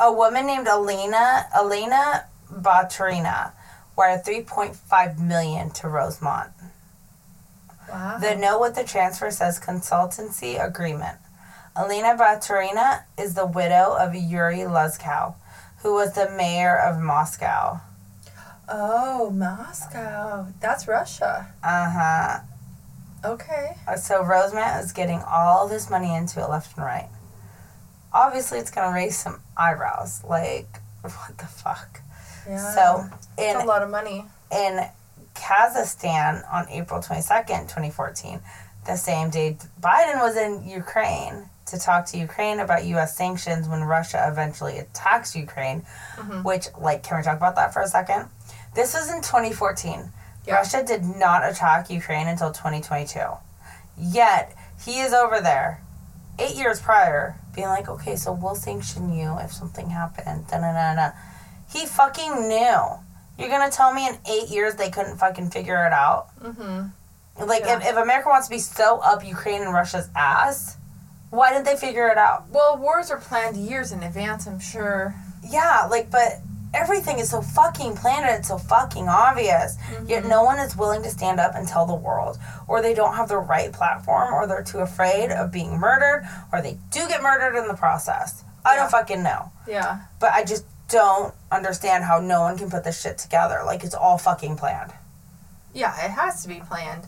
A 0.00 0.12
woman 0.12 0.46
named 0.46 0.66
Elena 0.66 1.44
Elena 1.54 2.24
Baturina 2.52 3.52
wired 3.96 4.24
three 4.24 4.42
point 4.42 4.74
five 4.74 5.20
million 5.20 5.70
to 5.70 5.88
Rosemont. 5.88 6.50
Wow. 7.90 8.18
The 8.18 8.34
note 8.36 8.60
with 8.60 8.74
the 8.74 8.84
transfer 8.84 9.30
says 9.30 9.58
consultancy 9.60 10.62
agreement. 10.62 11.18
Elena 11.76 12.16
Baturina 12.18 13.02
is 13.18 13.34
the 13.34 13.46
widow 13.46 13.96
of 13.98 14.14
Yuri 14.14 14.58
Luzhkov, 14.58 15.34
who 15.82 15.94
was 15.94 16.14
the 16.14 16.28
mayor 16.30 16.76
of 16.76 17.00
Moscow. 17.00 17.80
oh, 18.68 19.30
Moscow. 19.30 20.48
That's 20.60 20.88
Russia. 20.88 21.54
Uh 21.62 21.90
huh. 21.90 22.38
Okay. 23.24 23.76
So 24.00 24.22
Rosemont 24.24 24.84
is 24.84 24.92
getting 24.92 25.20
all 25.26 25.68
this 25.68 25.88
money 25.90 26.14
into 26.14 26.40
it 26.40 26.48
left 26.50 26.76
and 26.76 26.84
right. 26.84 27.08
Obviously, 28.12 28.58
it's 28.58 28.70
gonna 28.70 28.94
raise 28.94 29.16
some 29.16 29.40
eyebrows. 29.56 30.22
Like, 30.24 30.68
what 31.02 31.38
the 31.38 31.46
fuck? 31.46 32.00
Yeah. 32.48 32.74
So 32.74 33.10
it's 33.36 33.62
a 33.62 33.66
lot 33.66 33.82
of 33.82 33.90
money. 33.90 34.24
in 34.50 34.80
Kazakhstan 35.38 36.44
on 36.52 36.68
April 36.68 37.00
22nd, 37.00 37.62
2014, 37.68 38.40
the 38.86 38.96
same 38.96 39.30
day 39.30 39.56
Biden 39.80 40.20
was 40.20 40.36
in 40.36 40.66
Ukraine 40.68 41.48
to 41.66 41.78
talk 41.78 42.06
to 42.06 42.18
Ukraine 42.18 42.60
about 42.60 42.84
U.S. 42.86 43.16
sanctions 43.16 43.68
when 43.68 43.82
Russia 43.84 44.26
eventually 44.30 44.78
attacks 44.78 45.36
Ukraine, 45.36 45.84
Mhm. 46.16 46.42
which, 46.44 46.68
like, 46.78 47.02
can 47.02 47.18
we 47.18 47.22
talk 47.22 47.36
about 47.36 47.56
that 47.56 47.72
for 47.74 47.82
a 47.82 47.88
second? 47.88 48.28
This 48.74 48.94
was 48.94 49.10
in 49.10 49.20
2014. 49.20 50.12
Yeah. 50.46 50.54
Russia 50.54 50.82
did 50.82 51.04
not 51.04 51.44
attack 51.44 51.90
Ukraine 51.90 52.26
until 52.26 52.50
2022. 52.52 53.20
Yet, 53.98 54.54
he 54.84 55.00
is 55.00 55.12
over 55.12 55.40
there 55.40 55.80
eight 56.38 56.54
years 56.56 56.80
prior 56.80 57.36
being 57.54 57.68
like, 57.68 57.88
okay, 57.88 58.16
so 58.16 58.32
we'll 58.32 58.54
sanction 58.54 59.12
you 59.12 59.36
if 59.40 59.52
something 59.52 59.90
happened. 59.90 60.46
Da, 60.48 60.58
da, 60.60 60.72
da, 60.72 60.94
da. 60.94 61.10
He 61.70 61.84
fucking 61.84 62.48
knew. 62.48 62.82
You're 63.38 63.48
gonna 63.48 63.70
tell 63.70 63.94
me 63.94 64.08
in 64.08 64.18
eight 64.28 64.48
years 64.48 64.74
they 64.74 64.90
couldn't 64.90 65.18
fucking 65.18 65.50
figure 65.50 65.84
it 65.86 65.92
out? 65.92 66.28
Mm-hmm. 66.42 67.46
Like, 67.46 67.62
Yeah. 67.64 67.76
if, 67.78 67.86
if 67.86 67.96
America 67.96 68.28
wants 68.28 68.48
to 68.48 68.54
be 68.54 68.58
so 68.58 68.98
up 68.98 69.24
Ukraine 69.24 69.62
and 69.62 69.72
Russia's 69.72 70.08
ass, 70.16 70.76
why 71.30 71.52
didn't 71.52 71.66
they 71.66 71.76
figure 71.76 72.08
it 72.08 72.18
out? 72.18 72.48
Well, 72.50 72.76
wars 72.78 73.10
are 73.10 73.18
planned 73.18 73.56
years 73.56 73.92
in 73.92 74.02
advance, 74.02 74.46
I'm 74.46 74.58
sure. 74.58 75.14
Yeah, 75.44 75.86
like, 75.88 76.10
but 76.10 76.40
everything 76.74 77.18
is 77.20 77.30
so 77.30 77.40
fucking 77.40 77.94
planned 77.96 78.24
and 78.26 78.38
it's 78.38 78.48
so 78.48 78.58
fucking 78.58 79.08
obvious. 79.08 79.76
Yet 80.06 80.20
Mm-hmm. 80.22 80.28
no 80.28 80.42
one 80.42 80.58
is 80.58 80.76
willing 80.76 81.02
to 81.04 81.08
stand 81.10 81.38
up 81.38 81.54
and 81.54 81.68
tell 81.68 81.86
the 81.86 81.94
world. 81.94 82.38
Or 82.66 82.82
they 82.82 82.92
don't 82.94 83.14
have 83.14 83.28
the 83.28 83.38
right 83.38 83.72
platform, 83.72 84.34
or 84.34 84.46
they're 84.48 84.64
too 84.64 84.78
afraid 84.78 85.30
of 85.30 85.52
being 85.52 85.78
murdered, 85.78 86.26
or 86.52 86.60
they 86.60 86.76
do 86.90 87.06
get 87.06 87.22
murdered 87.22 87.56
in 87.56 87.68
the 87.68 87.74
process. 87.74 88.42
I 88.64 88.74
Yeah. 88.74 88.80
don't 88.80 88.90
fucking 88.90 89.22
know. 89.22 89.52
Yeah. 89.66 90.00
But 90.18 90.32
I 90.32 90.44
just 90.44 90.64
don't 90.88 91.34
understand 91.52 92.04
how 92.04 92.20
no 92.20 92.40
one 92.40 92.58
can 92.58 92.70
put 92.70 92.84
this 92.84 93.00
shit 93.00 93.18
together. 93.18 93.62
Like, 93.64 93.84
it's 93.84 93.94
all 93.94 94.18
fucking 94.18 94.56
planned. 94.56 94.92
Yeah, 95.74 95.94
it 96.04 96.10
has 96.10 96.42
to 96.42 96.48
be 96.48 96.60
planned. 96.60 97.06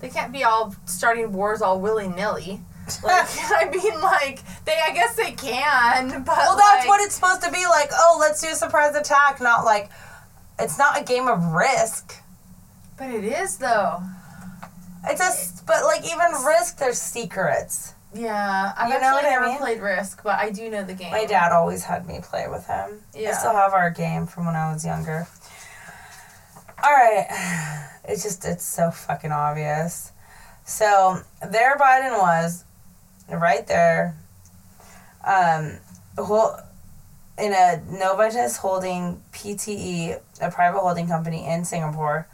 They 0.00 0.08
can't 0.08 0.32
be 0.32 0.44
all 0.44 0.74
starting 0.84 1.32
wars 1.32 1.62
all 1.62 1.80
willy 1.80 2.08
nilly. 2.08 2.60
Like, 3.02 3.26
I 3.38 3.70
mean, 3.70 3.98
like, 4.02 4.42
they, 4.66 4.78
I 4.78 4.92
guess 4.92 5.16
they 5.16 5.32
can, 5.32 6.22
but. 6.26 6.36
Well, 6.36 6.54
that's 6.54 6.80
like, 6.80 6.86
what 6.86 7.00
it's 7.00 7.14
supposed 7.14 7.40
to 7.42 7.50
be 7.50 7.64
like. 7.64 7.88
Oh, 7.94 8.18
let's 8.20 8.42
do 8.42 8.48
a 8.48 8.54
surprise 8.54 8.94
attack. 8.94 9.40
Not 9.40 9.64
like, 9.64 9.90
it's 10.58 10.76
not 10.76 11.00
a 11.00 11.02
game 11.02 11.26
of 11.26 11.42
risk. 11.52 12.14
But 12.98 13.08
it 13.08 13.24
is, 13.24 13.56
though. 13.56 14.02
It's 15.06 15.20
a, 15.20 15.64
but 15.64 15.84
like 15.84 16.04
even 16.04 16.44
risk, 16.44 16.78
there's 16.78 17.00
secrets. 17.00 17.93
Yeah, 18.14 18.72
I've 18.78 18.88
You 18.88 18.94
know 18.94 19.00
actually 19.00 19.12
what 19.12 19.24
I 19.24 19.30
never 19.30 19.46
mean? 19.46 19.58
played 19.58 19.80
Risk, 19.80 20.22
but 20.22 20.38
I 20.38 20.50
do 20.50 20.70
know 20.70 20.84
the 20.84 20.94
game. 20.94 21.10
My 21.10 21.24
dad 21.26 21.50
always 21.52 21.82
had 21.84 22.06
me 22.06 22.20
play 22.22 22.46
with 22.48 22.66
him. 22.66 23.00
I 23.14 23.18
Yeah. 23.18 23.36
still 23.36 23.52
have 23.54 23.72
our 23.72 23.90
game 23.90 24.26
from 24.26 24.46
when 24.46 24.54
I 24.54 24.72
was 24.72 24.84
younger. 24.84 25.26
All 26.82 26.90
right, 26.92 27.26
it's 28.04 28.22
just 28.22 28.44
it's 28.44 28.64
so 28.64 28.90
fucking 28.90 29.32
obvious. 29.32 30.12
So 30.64 31.20
there, 31.46 31.76
Biden 31.76 32.18
was 32.20 32.64
right 33.28 33.66
there. 33.66 34.14
Um, 35.26 35.78
hol- 36.16 36.58
in 37.36 37.52
a 37.52 37.82
Novatus 37.90 38.58
Holding 38.58 39.20
PTE, 39.32 40.20
a 40.40 40.50
private 40.50 40.78
holding 40.80 41.08
company 41.08 41.46
in 41.46 41.64
Singapore, 41.64 42.28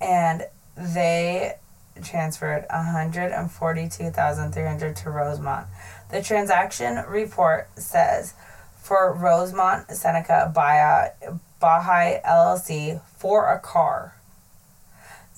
and 0.00 0.44
they 0.76 1.54
transferred 2.02 2.64
142,300 2.70 4.96
to 4.96 5.10
Rosemont. 5.10 5.66
The 6.10 6.22
transaction 6.22 7.04
report 7.08 7.68
says 7.76 8.32
for 8.80 9.12
Rosemont 9.12 9.90
Seneca 9.90 10.50
Bohai 10.54 11.10
LLC 12.22 13.00
for 13.16 13.50
a 13.52 13.58
car. 13.58 14.12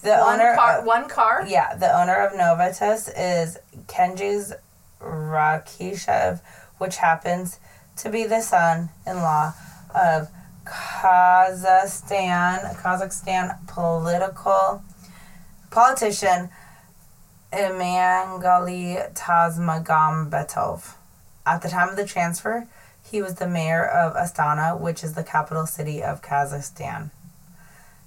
The 0.03 0.11
one 0.19 0.39
owner 0.41 0.55
car. 0.55 0.79
of- 0.79 0.85
one 0.85 1.09
car. 1.09 1.43
yeah, 1.47 1.75
the 1.75 1.93
owner 1.99 2.15
of 2.15 2.33
Novatus 2.33 3.09
is 3.17 3.59
Kenes 3.89 4.53
Rakishev, 5.01 6.41
which 6.79 6.99
happens 6.99 7.59
to 7.97 8.09
be 8.09 8.23
the 8.25 8.41
son-in-law 8.41 9.55
of 9.95 10.29
Kazakhstan 11.49 12.75
Kazakhstan 12.77 13.67
political 13.67 14.83
politician 15.71 16.51
Imangali 17.53 19.13
Tasmagambetov. 19.15 20.95
At 21.47 21.63
the 21.63 21.69
time 21.69 21.89
of 21.89 21.97
the 21.97 22.07
transfer, 22.07 22.69
he 23.11 23.23
was 23.23 23.37
the 23.37 23.49
mayor 23.49 23.85
of 23.85 24.15
Astana, 24.15 24.79
which 24.79 25.03
is 25.03 25.15
the 25.15 25.25
capital 25.25 25.67
city 25.67 26.03
of 26.03 26.21
Kazakhstan. 26.21 27.11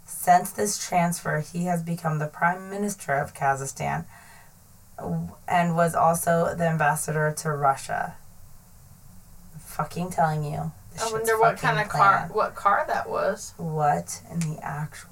Since 0.05 0.51
this 0.51 0.77
transfer, 0.77 1.39
he 1.39 1.65
has 1.65 1.81
become 1.81 2.19
the 2.19 2.27
prime 2.27 2.69
minister 2.69 3.13
of 3.13 3.33
Kazakhstan 3.33 4.05
and 5.47 5.75
was 5.75 5.95
also 5.95 6.53
the 6.55 6.67
ambassador 6.67 7.33
to 7.37 7.51
Russia. 7.51 8.15
Fucking 9.59 10.11
telling 10.11 10.43
you. 10.43 10.71
I 11.01 11.11
wonder 11.11 11.39
what 11.39 11.57
kind 11.57 11.79
of 11.79 11.87
car, 11.87 12.29
what 12.31 12.53
car 12.53 12.83
that 12.87 13.09
was. 13.09 13.53
What 13.57 14.21
in 14.29 14.39
the 14.39 14.59
actual? 14.61 15.10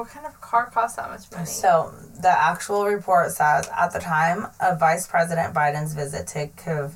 What 0.00 0.08
kind 0.08 0.24
of 0.24 0.40
car 0.40 0.70
costs 0.70 0.96
that 0.96 1.10
much 1.10 1.30
money? 1.30 1.44
So, 1.44 1.92
the 2.18 2.30
actual 2.30 2.86
report 2.86 3.32
says 3.32 3.68
at 3.76 3.92
the 3.92 3.98
time 3.98 4.46
of 4.58 4.80
Vice 4.80 5.06
President 5.06 5.54
Biden's 5.54 5.92
visit 5.92 6.26
to 6.28 6.46
Kyiv, 6.46 6.92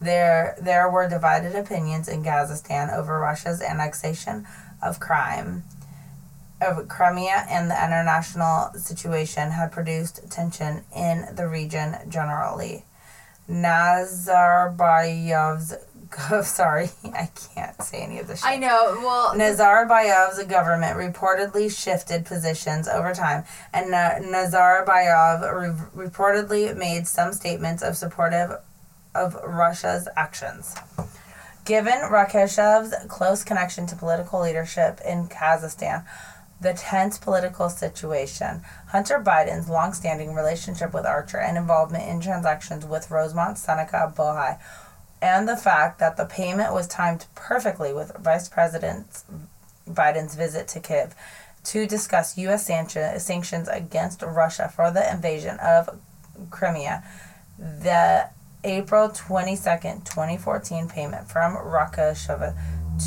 there 0.00 0.56
there 0.62 0.88
were 0.88 1.08
divided 1.08 1.56
opinions 1.56 2.08
in 2.08 2.22
Kazakhstan 2.22 2.96
over 2.96 3.18
Russia's 3.18 3.60
annexation 3.60 4.46
of 4.80 5.00
crime 5.00 5.64
of 6.60 6.86
Crimea 6.88 7.44
and 7.50 7.68
the 7.70 7.74
international 7.74 8.70
situation 8.74 9.50
had 9.50 9.72
produced 9.72 10.30
tension 10.30 10.84
in 10.96 11.26
the 11.34 11.48
region 11.48 11.96
generally. 12.08 12.84
Nazarbayev's 13.50 15.74
sorry, 16.44 16.90
I 17.04 17.30
can't 17.54 17.82
say 17.82 17.98
any 17.98 18.18
of 18.18 18.26
this 18.26 18.40
shit. 18.40 18.50
I 18.50 18.56
know. 18.56 18.96
Well, 19.00 19.34
Nazarbayev's 19.34 20.42
government 20.44 20.96
reportedly 20.96 21.70
shifted 21.74 22.24
positions 22.24 22.88
over 22.88 23.14
time, 23.14 23.44
and 23.72 23.90
Na- 23.90 24.18
Nazarbayev 24.20 25.52
re- 25.94 26.06
reportedly 26.06 26.76
made 26.76 27.06
some 27.06 27.32
statements 27.32 27.82
of 27.82 27.96
supportive 27.96 28.52
of 29.14 29.34
Russia's 29.44 30.08
actions. 30.16 30.74
Given 31.64 31.94
Rakishev's 31.94 32.94
close 33.08 33.42
connection 33.44 33.86
to 33.86 33.96
political 33.96 34.40
leadership 34.40 35.00
in 35.04 35.28
Kazakhstan, 35.28 36.04
the 36.60 36.74
tense 36.74 37.18
political 37.18 37.68
situation, 37.68 38.62
Hunter 38.88 39.18
Biden's 39.18 39.68
longstanding 39.68 40.34
relationship 40.34 40.92
with 40.92 41.06
Archer, 41.06 41.38
and 41.38 41.56
involvement 41.56 42.08
in 42.08 42.20
transactions 42.20 42.84
with 42.84 43.10
Rosemont 43.10 43.58
Seneca 43.58 44.12
Bohai, 44.16 44.58
and 45.24 45.48
the 45.48 45.56
fact 45.56 46.00
that 46.00 46.18
the 46.18 46.26
payment 46.26 46.74
was 46.74 46.86
timed 46.86 47.24
perfectly 47.34 47.94
with 47.94 48.14
Vice 48.18 48.46
President 48.46 49.22
Biden's 49.88 50.34
visit 50.34 50.68
to 50.68 50.80
Kiev 50.80 51.14
to 51.64 51.86
discuss 51.86 52.36
U.S. 52.36 52.66
sanctions 52.66 53.68
against 53.68 54.20
Russia 54.20 54.70
for 54.76 54.90
the 54.90 55.10
invasion 55.10 55.56
of 55.60 55.98
Crimea. 56.50 57.02
The 57.58 58.28
April 58.64 59.08
22nd, 59.08 60.04
2014 60.04 60.88
payment 60.88 61.30
from 61.30 61.56
Rakasheva 61.56 62.54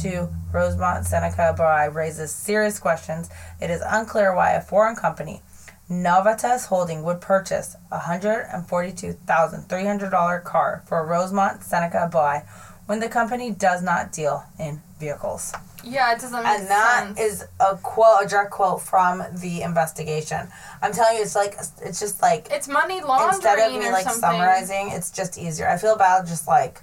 to 0.01 0.29
Rosemont 0.51 1.05
Seneca 1.05 1.55
Bohai 1.55 1.93
raises 1.93 2.31
serious 2.31 2.79
questions. 2.79 3.29
It 3.61 3.69
is 3.69 3.83
unclear 3.85 4.33
why 4.35 4.53
a 4.53 4.61
foreign 4.61 4.95
company, 4.95 5.43
Novatus 5.89 6.67
Holding, 6.67 7.03
would 7.03 7.21
purchase 7.21 7.75
a 7.91 7.99
$142,300 7.99 10.43
car 10.43 10.83
for 10.85 10.99
a 10.99 11.05
Rosemont 11.05 11.63
Seneca 11.63 12.09
Bohai 12.11 12.45
when 12.87 12.99
the 12.99 13.07
company 13.09 13.51
does 13.51 13.81
not 13.81 14.11
deal 14.11 14.43
in 14.59 14.81
vehicles. 14.99 15.53
Yeah, 15.83 16.11
it 16.13 16.19
doesn't 16.19 16.43
make 16.43 16.59
And 16.59 16.67
that 16.67 17.15
sense. 17.15 17.19
is 17.19 17.45
a 17.59 17.77
quote, 17.77 18.25
a 18.25 18.27
direct 18.27 18.51
quote 18.51 18.81
from 18.81 19.23
the 19.33 19.61
investigation. 19.61 20.49
I'm 20.81 20.91
telling 20.91 21.17
you, 21.17 21.23
it's 21.23 21.35
like, 21.35 21.55
it's 21.81 21.99
just 21.99 22.21
like, 22.21 22.47
it's 22.51 22.67
money 22.67 22.99
laundering 23.01 23.35
instead 23.35 23.59
of 23.59 23.73
me 23.73 23.89
like 23.91 24.03
something. 24.03 24.21
summarizing, 24.21 24.89
it's 24.91 25.11
just 25.11 25.37
easier. 25.37 25.67
I 25.69 25.77
feel 25.77 25.95
bad 25.97 26.25
just 26.27 26.47
like 26.47 26.81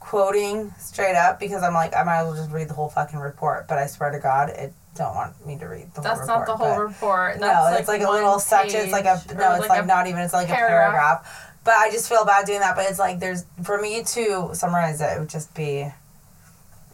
quoting 0.00 0.72
straight 0.78 1.16
up 1.16 1.38
because 1.38 1.62
I'm 1.62 1.74
like 1.74 1.94
I 1.94 2.02
might 2.02 2.20
as 2.20 2.26
well 2.26 2.34
just 2.36 2.50
read 2.50 2.68
the 2.68 2.74
whole 2.74 2.88
fucking 2.88 3.18
report. 3.18 3.68
But 3.68 3.78
I 3.78 3.86
swear 3.86 4.10
to 4.10 4.18
God, 4.18 4.48
it 4.50 4.72
don't 4.98 5.14
want 5.14 5.46
me 5.46 5.58
to 5.58 5.66
read 5.66 5.94
the 5.94 6.02
That's 6.02 6.28
whole 6.28 6.40
report. 6.40 6.46
That's 6.46 6.48
not 6.48 6.58
the 6.58 6.64
whole 6.64 6.80
report. 6.80 7.40
no, 7.40 7.46
That's 7.46 7.80
it's 7.80 7.88
like 7.88 8.02
a 8.02 8.10
little 8.10 8.38
section. 8.38 8.80
It's 8.80 8.92
like 8.92 9.06
a 9.06 9.22
no, 9.34 9.54
it's 9.54 9.68
like, 9.68 9.82
a 9.82 9.86
not 9.86 10.06
even. 10.06 10.20
It's 10.20 10.34
like 10.34 10.48
paragraph. 10.48 10.88
a 10.88 10.92
paragraph. 10.92 11.44
But 11.64 11.74
I 11.74 11.90
just 11.90 12.08
feel 12.08 12.24
bad 12.24 12.46
doing 12.46 12.60
that. 12.60 12.76
But 12.76 12.90
it's 12.90 12.98
like 12.98 13.20
there's 13.20 13.44
for 13.62 13.80
me 13.80 14.02
to 14.02 14.50
summarize 14.52 15.00
it, 15.00 15.16
it 15.16 15.20
would 15.20 15.30
just 15.30 15.54
be 15.54 15.90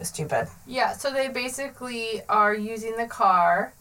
stupid. 0.02 0.48
Yeah, 0.66 0.92
so 0.92 1.10
they 1.10 1.28
basically 1.28 2.22
are 2.28 2.54
using 2.54 2.96
the 2.96 3.06
car 3.06 3.72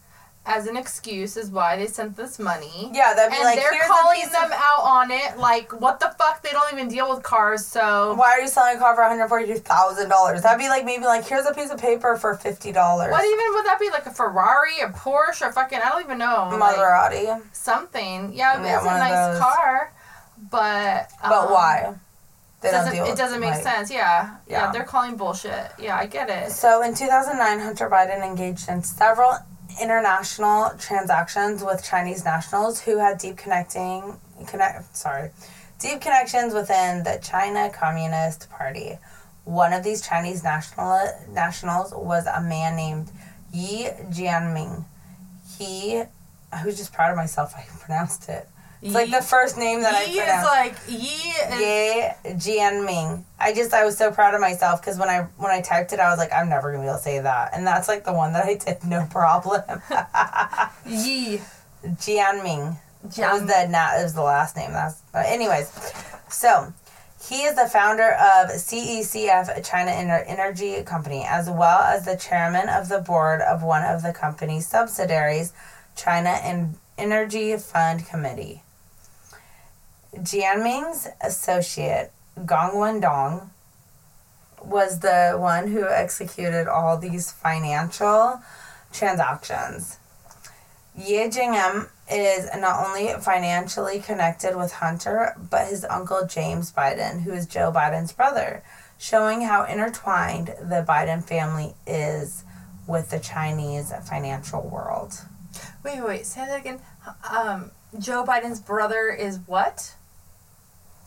as 0.46 0.66
an 0.66 0.76
excuse 0.76 1.36
is 1.38 1.48
why 1.50 1.76
they 1.76 1.86
sent 1.86 2.16
this 2.16 2.38
money. 2.38 2.90
Yeah, 2.92 3.14
that'd 3.14 3.30
be 3.30 3.36
And 3.36 3.44
like 3.44 3.56
they're 3.58 3.72
calling 3.86 4.20
them 4.30 4.44
of- 4.44 4.52
out 4.52 4.82
on 4.82 5.10
it. 5.10 5.38
Like, 5.38 5.72
what 5.80 6.00
the 6.00 6.14
fuck? 6.18 6.42
They 6.42 6.50
don't 6.50 6.70
even 6.72 6.88
deal 6.88 7.08
with 7.14 7.22
cars, 7.22 7.64
so. 7.64 8.14
Why 8.14 8.32
are 8.32 8.40
you 8.40 8.48
selling 8.48 8.76
a 8.76 8.78
car 8.78 8.94
for 8.94 9.02
one 9.02 9.10
hundred 9.12 9.28
forty-two 9.28 9.60
thousand 9.60 10.10
dollars? 10.10 10.42
That'd 10.42 10.58
be 10.58 10.68
like 10.68 10.84
maybe 10.84 11.04
like 11.04 11.26
here's 11.26 11.46
a 11.46 11.54
piece 11.54 11.70
of 11.70 11.78
paper 11.78 12.16
for 12.16 12.34
fifty 12.34 12.72
dollars. 12.72 13.10
What 13.10 13.24
even 13.24 13.54
would 13.54 13.64
that 13.66 13.78
be? 13.80 13.88
Like 13.90 14.04
a 14.06 14.10
Ferrari, 14.10 14.80
a 14.82 14.88
Porsche, 14.88 15.48
or 15.48 15.52
fucking, 15.52 15.78
I 15.82 15.88
don't 15.88 16.02
even 16.04 16.18
know. 16.18 16.48
Like, 16.52 16.76
Maserati. 16.76 17.40
something. 17.52 18.32
Yeah, 18.34 18.62
Yeah, 18.62 18.76
it's 18.76 18.84
a 18.84 18.88
nice 18.88 19.32
those. 19.34 19.40
car, 19.40 19.92
but. 20.50 21.10
But 21.22 21.32
um, 21.32 21.50
why? 21.52 21.94
Doesn't, 22.62 22.94
it 22.96 23.16
doesn't 23.18 23.40
make 23.40 23.50
like- 23.54 23.62
sense. 23.62 23.90
Yeah. 23.90 24.36
yeah. 24.48 24.64
Yeah. 24.66 24.72
They're 24.72 24.84
calling 24.84 25.16
bullshit. 25.16 25.66
Yeah, 25.78 25.98
I 25.98 26.06
get 26.06 26.30
it. 26.30 26.50
So 26.50 26.82
in 26.82 26.94
2009, 26.94 27.60
Hunter 27.60 27.90
Biden 27.90 28.24
engaged 28.24 28.70
in 28.70 28.82
several 28.82 29.36
international 29.80 30.70
transactions 30.78 31.62
with 31.62 31.84
Chinese 31.84 32.24
nationals 32.24 32.80
who 32.80 32.98
had 32.98 33.18
deep 33.18 33.36
connecting 33.36 34.18
connect 34.46 34.96
sorry, 34.96 35.30
deep 35.78 36.00
connections 36.00 36.54
within 36.54 37.04
the 37.04 37.18
China 37.22 37.70
Communist 37.70 38.50
Party. 38.50 38.98
One 39.44 39.72
of 39.72 39.84
these 39.84 40.00
Chinese 40.00 40.42
national 40.42 41.00
nationals 41.30 41.92
was 41.94 42.26
a 42.26 42.40
man 42.40 42.76
named 42.76 43.10
Yi 43.52 43.88
Jianming. 44.10 44.84
He 45.58 46.02
I 46.52 46.64
was 46.64 46.76
just 46.76 46.92
proud 46.92 47.10
of 47.10 47.16
myself 47.16 47.54
I 47.56 47.64
pronounced 47.78 48.28
it. 48.28 48.48
It's 48.84 48.94
like 48.94 49.10
the 49.10 49.22
first 49.22 49.56
name 49.56 49.80
that 49.80 49.94
I 49.94 50.02
Yi 50.04 50.10
is 50.10 50.16
pronounced. 50.18 50.46
like 50.46 50.76
Yi 50.88 51.06
is 51.06 52.46
Ye 52.46 52.58
Jianming. 52.58 53.24
I 53.40 53.54
just 53.54 53.72
I 53.72 53.84
was 53.84 53.96
so 53.96 54.10
proud 54.12 54.34
of 54.34 54.40
myself 54.42 54.80
because 54.82 54.98
when 54.98 55.08
I 55.08 55.22
when 55.38 55.50
I 55.50 55.62
typed 55.62 55.92
it, 55.94 56.00
I 56.00 56.10
was 56.10 56.18
like, 56.18 56.32
I'm 56.34 56.48
never 56.50 56.70
gonna 56.70 56.82
be 56.84 56.88
able 56.88 56.98
to 56.98 57.02
say 57.02 57.18
that, 57.18 57.50
and 57.54 57.66
that's 57.66 57.88
like 57.88 58.04
the 58.04 58.12
one 58.12 58.34
that 58.34 58.44
I 58.44 58.54
did 58.56 58.84
no 58.84 59.06
problem. 59.10 59.62
Yi. 60.86 61.40
Jianming. 61.86 62.76
That 63.16 63.32
was 63.32 63.42
the 63.42 63.66
na- 63.68 63.98
it 63.98 64.02
was 64.02 64.14
the 64.14 64.22
last 64.22 64.56
name. 64.56 64.72
That's 64.72 65.00
but 65.12 65.26
anyways. 65.26 65.70
So 66.28 66.72
he 67.28 67.42
is 67.42 67.54
the 67.56 67.66
founder 67.68 68.10
of 68.12 68.50
CEFC 68.50 69.64
China 69.64 69.90
Ener- 69.92 70.24
Energy 70.26 70.82
Company, 70.82 71.24
as 71.26 71.48
well 71.48 71.80
as 71.80 72.04
the 72.04 72.16
chairman 72.16 72.68
of 72.68 72.88
the 72.90 72.98
board 73.00 73.40
of 73.40 73.62
one 73.62 73.82
of 73.82 74.02
the 74.02 74.12
company's 74.12 74.66
subsidiaries, 74.66 75.52
China 75.96 76.30
En- 76.42 76.76
Energy 76.98 77.56
Fund 77.56 78.06
Committee. 78.06 78.62
Jianming's 80.18 81.08
associate, 81.20 82.12
Gong 82.44 82.72
Wendong, 82.72 83.50
was 84.62 85.00
the 85.00 85.36
one 85.38 85.68
who 85.68 85.86
executed 85.86 86.66
all 86.66 86.96
these 86.96 87.30
financial 87.30 88.40
transactions. 88.92 89.98
Ye 90.96 91.28
Jing'em 91.28 91.88
is 92.10 92.48
not 92.56 92.86
only 92.86 93.12
financially 93.20 93.98
connected 94.00 94.56
with 94.56 94.72
Hunter, 94.72 95.34
but 95.50 95.68
his 95.68 95.84
uncle 95.84 96.26
James 96.26 96.72
Biden, 96.72 97.22
who 97.22 97.32
is 97.32 97.46
Joe 97.46 97.72
Biden's 97.74 98.12
brother, 98.12 98.62
showing 98.98 99.42
how 99.42 99.64
intertwined 99.64 100.48
the 100.60 100.84
Biden 100.86 101.22
family 101.22 101.74
is 101.86 102.44
with 102.86 103.10
the 103.10 103.18
Chinese 103.18 103.92
financial 104.08 104.62
world. 104.62 105.14
Wait, 105.82 105.96
wait, 105.96 106.06
wait. 106.06 106.26
Say 106.26 106.46
that 106.46 106.60
again. 106.60 106.80
Um, 107.28 107.70
Joe 107.98 108.24
Biden's 108.24 108.60
brother 108.60 109.08
is 109.08 109.38
what? 109.46 109.94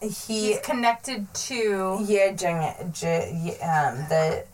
He 0.02 0.08
He's 0.54 0.60
connected 0.60 1.34
to. 1.34 2.00
Ye 2.06 2.32
Jing, 2.34 2.92
J, 2.94 3.58
um, 3.64 3.98
the 4.10 4.46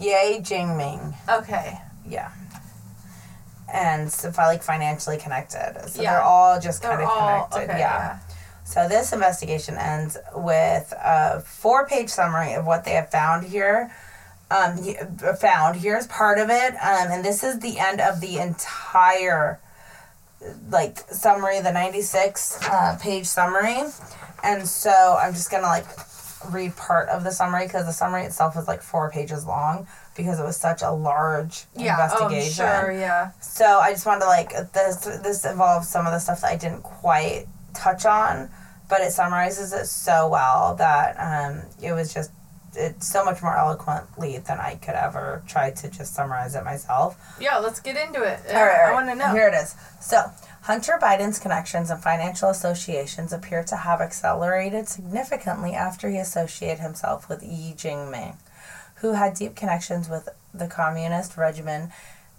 Ye 0.00 0.40
Jingming, 0.40 1.14
Okay. 1.28 1.78
yeah, 2.06 2.30
and 3.72 4.10
so 4.12 4.30
like 4.36 4.62
financially 4.62 5.16
connected. 5.18 5.76
So 5.88 6.02
Yeah. 6.02 6.12
they're 6.14 6.22
all 6.22 6.58
just 6.60 6.82
kind 6.82 7.00
of 7.02 7.08
connected, 7.10 7.70
okay. 7.70 7.78
yeah. 7.78 8.18
So 8.64 8.88
this 8.88 9.12
investigation 9.12 9.76
ends 9.76 10.16
with 10.34 10.92
a 10.92 11.40
four-page 11.40 12.10
summary 12.10 12.52
of 12.54 12.66
what 12.66 12.84
they 12.84 12.92
have 12.92 13.10
found 13.10 13.46
here. 13.46 13.90
Um, 14.50 14.78
found 15.38 15.76
here's 15.76 16.06
part 16.06 16.38
of 16.38 16.48
it, 16.50 16.74
um, 16.74 17.10
and 17.12 17.24
this 17.24 17.44
is 17.44 17.60
the 17.60 17.78
end 17.78 18.00
of 18.00 18.20
the 18.20 18.38
entire 18.38 19.60
like 20.70 20.98
summary, 21.10 21.60
the 21.60 21.72
ninety-six 21.72 22.58
uh, 22.68 22.96
page 23.00 23.26
summary. 23.26 23.82
And 24.42 24.66
so 24.66 25.18
I'm 25.20 25.32
just 25.34 25.50
gonna 25.50 25.66
like 25.66 25.86
read 26.50 26.76
part 26.76 27.08
of 27.08 27.24
the 27.24 27.32
summary 27.32 27.66
because 27.66 27.84
the 27.86 27.92
summary 27.92 28.22
itself 28.24 28.54
was 28.54 28.68
like 28.68 28.80
four 28.82 29.10
pages 29.10 29.44
long 29.44 29.86
because 30.16 30.38
it 30.38 30.44
was 30.44 30.56
such 30.56 30.82
a 30.82 30.90
large 30.90 31.64
Yeah. 31.74 31.96
Oh, 31.98 32.04
investigation. 32.26 32.52
sure. 32.64 32.92
Yeah. 32.92 33.30
So 33.40 33.64
I 33.80 33.90
just 33.92 34.06
wanted 34.06 34.20
to 34.20 34.26
like 34.26 34.50
this. 34.72 34.96
This 35.22 35.44
involves 35.44 35.88
some 35.88 36.06
of 36.06 36.12
the 36.12 36.18
stuff 36.18 36.40
that 36.42 36.50
I 36.52 36.56
didn't 36.56 36.82
quite 36.82 37.46
touch 37.74 38.06
on, 38.06 38.50
but 38.88 39.00
it 39.00 39.12
summarizes 39.12 39.72
it 39.72 39.86
so 39.86 40.28
well 40.28 40.74
that 40.76 41.16
um, 41.18 41.62
it 41.82 41.92
was 41.92 42.12
just 42.14 42.30
it's 42.74 43.06
so 43.08 43.24
much 43.24 43.42
more 43.42 43.56
eloquently 43.56 44.38
than 44.38 44.58
I 44.60 44.76
could 44.76 44.94
ever 44.94 45.42
try 45.48 45.70
to 45.72 45.88
just 45.88 46.14
summarize 46.14 46.54
it 46.54 46.64
myself. 46.64 47.16
Yeah. 47.40 47.58
Let's 47.58 47.80
get 47.80 47.96
into 47.96 48.22
it. 48.22 48.38
All 48.54 48.64
right, 48.64 48.82
all 48.84 48.90
I 48.90 48.92
want 48.92 49.08
to 49.08 49.14
know. 49.16 49.32
Here 49.32 49.48
it 49.48 49.54
is. 49.54 49.74
So, 50.00 50.22
Hunter 50.68 50.98
Biden's 51.00 51.38
connections 51.38 51.88
and 51.88 52.02
financial 52.02 52.50
associations 52.50 53.32
appear 53.32 53.64
to 53.64 53.74
have 53.74 54.02
accelerated 54.02 54.86
significantly 54.86 55.72
after 55.72 56.10
he 56.10 56.18
associated 56.18 56.80
himself 56.80 57.26
with 57.26 57.42
Yi 57.42 57.72
Jingming, 57.72 58.36
who 58.96 59.12
had 59.12 59.32
deep 59.32 59.56
connections 59.56 60.10
with 60.10 60.28
the 60.52 60.66
communist 60.66 61.38
regime, 61.38 61.88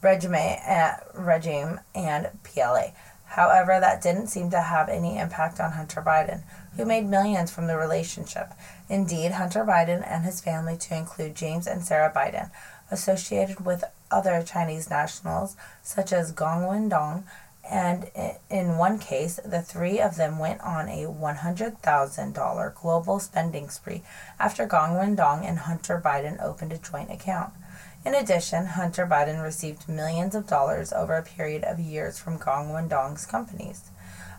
regime, 0.03 0.59
uh, 0.67 0.91
regime 1.15 1.79
and 1.95 2.29
PLA. 2.43 2.91
However, 3.25 3.79
that 3.79 4.03
didn't 4.03 4.27
seem 4.27 4.51
to 4.51 4.61
have 4.61 4.89
any 4.89 5.17
impact 5.17 5.59
on 5.59 5.71
Hunter 5.71 6.03
Biden, 6.03 6.43
who 6.75 6.85
made 6.85 7.07
millions 7.07 7.49
from 7.49 7.65
the 7.65 7.77
relationship. 7.77 8.53
Indeed, 8.89 9.31
Hunter 9.31 9.65
Biden 9.65 10.07
and 10.07 10.23
his 10.23 10.39
family, 10.39 10.77
to 10.77 10.95
include 10.95 11.33
James 11.33 11.65
and 11.65 11.83
Sarah 11.83 12.13
Biden, 12.15 12.51
associated 12.91 13.65
with 13.65 13.85
other 14.11 14.43
Chinese 14.43 14.87
nationals 14.87 15.55
such 15.81 16.13
as 16.13 16.31
Gong 16.31 16.63
Wendong, 16.63 17.23
and 17.69 18.09
in 18.49 18.77
one 18.77 18.97
case, 18.97 19.39
the 19.45 19.61
three 19.61 19.99
of 19.99 20.15
them 20.15 20.39
went 20.39 20.59
on 20.61 20.89
a 20.89 21.05
$100,000 21.05 22.75
global 22.75 23.19
spending 23.19 23.69
spree 23.69 24.01
after 24.39 24.65
Gong 24.65 24.95
Wendong 24.95 25.45
and 25.45 25.59
Hunter 25.59 26.01
Biden 26.03 26.41
opened 26.43 26.73
a 26.73 26.77
joint 26.77 27.11
account. 27.11 27.53
In 28.05 28.15
addition, 28.15 28.65
Hunter 28.65 29.05
Biden 29.05 29.43
received 29.43 29.87
millions 29.87 30.33
of 30.33 30.47
dollars 30.47 30.91
over 30.91 31.15
a 31.15 31.23
period 31.23 31.63
of 31.63 31.79
years 31.79 32.17
from 32.17 32.37
Gong 32.37 32.69
Wendong's 32.69 33.25
companies. 33.25 33.91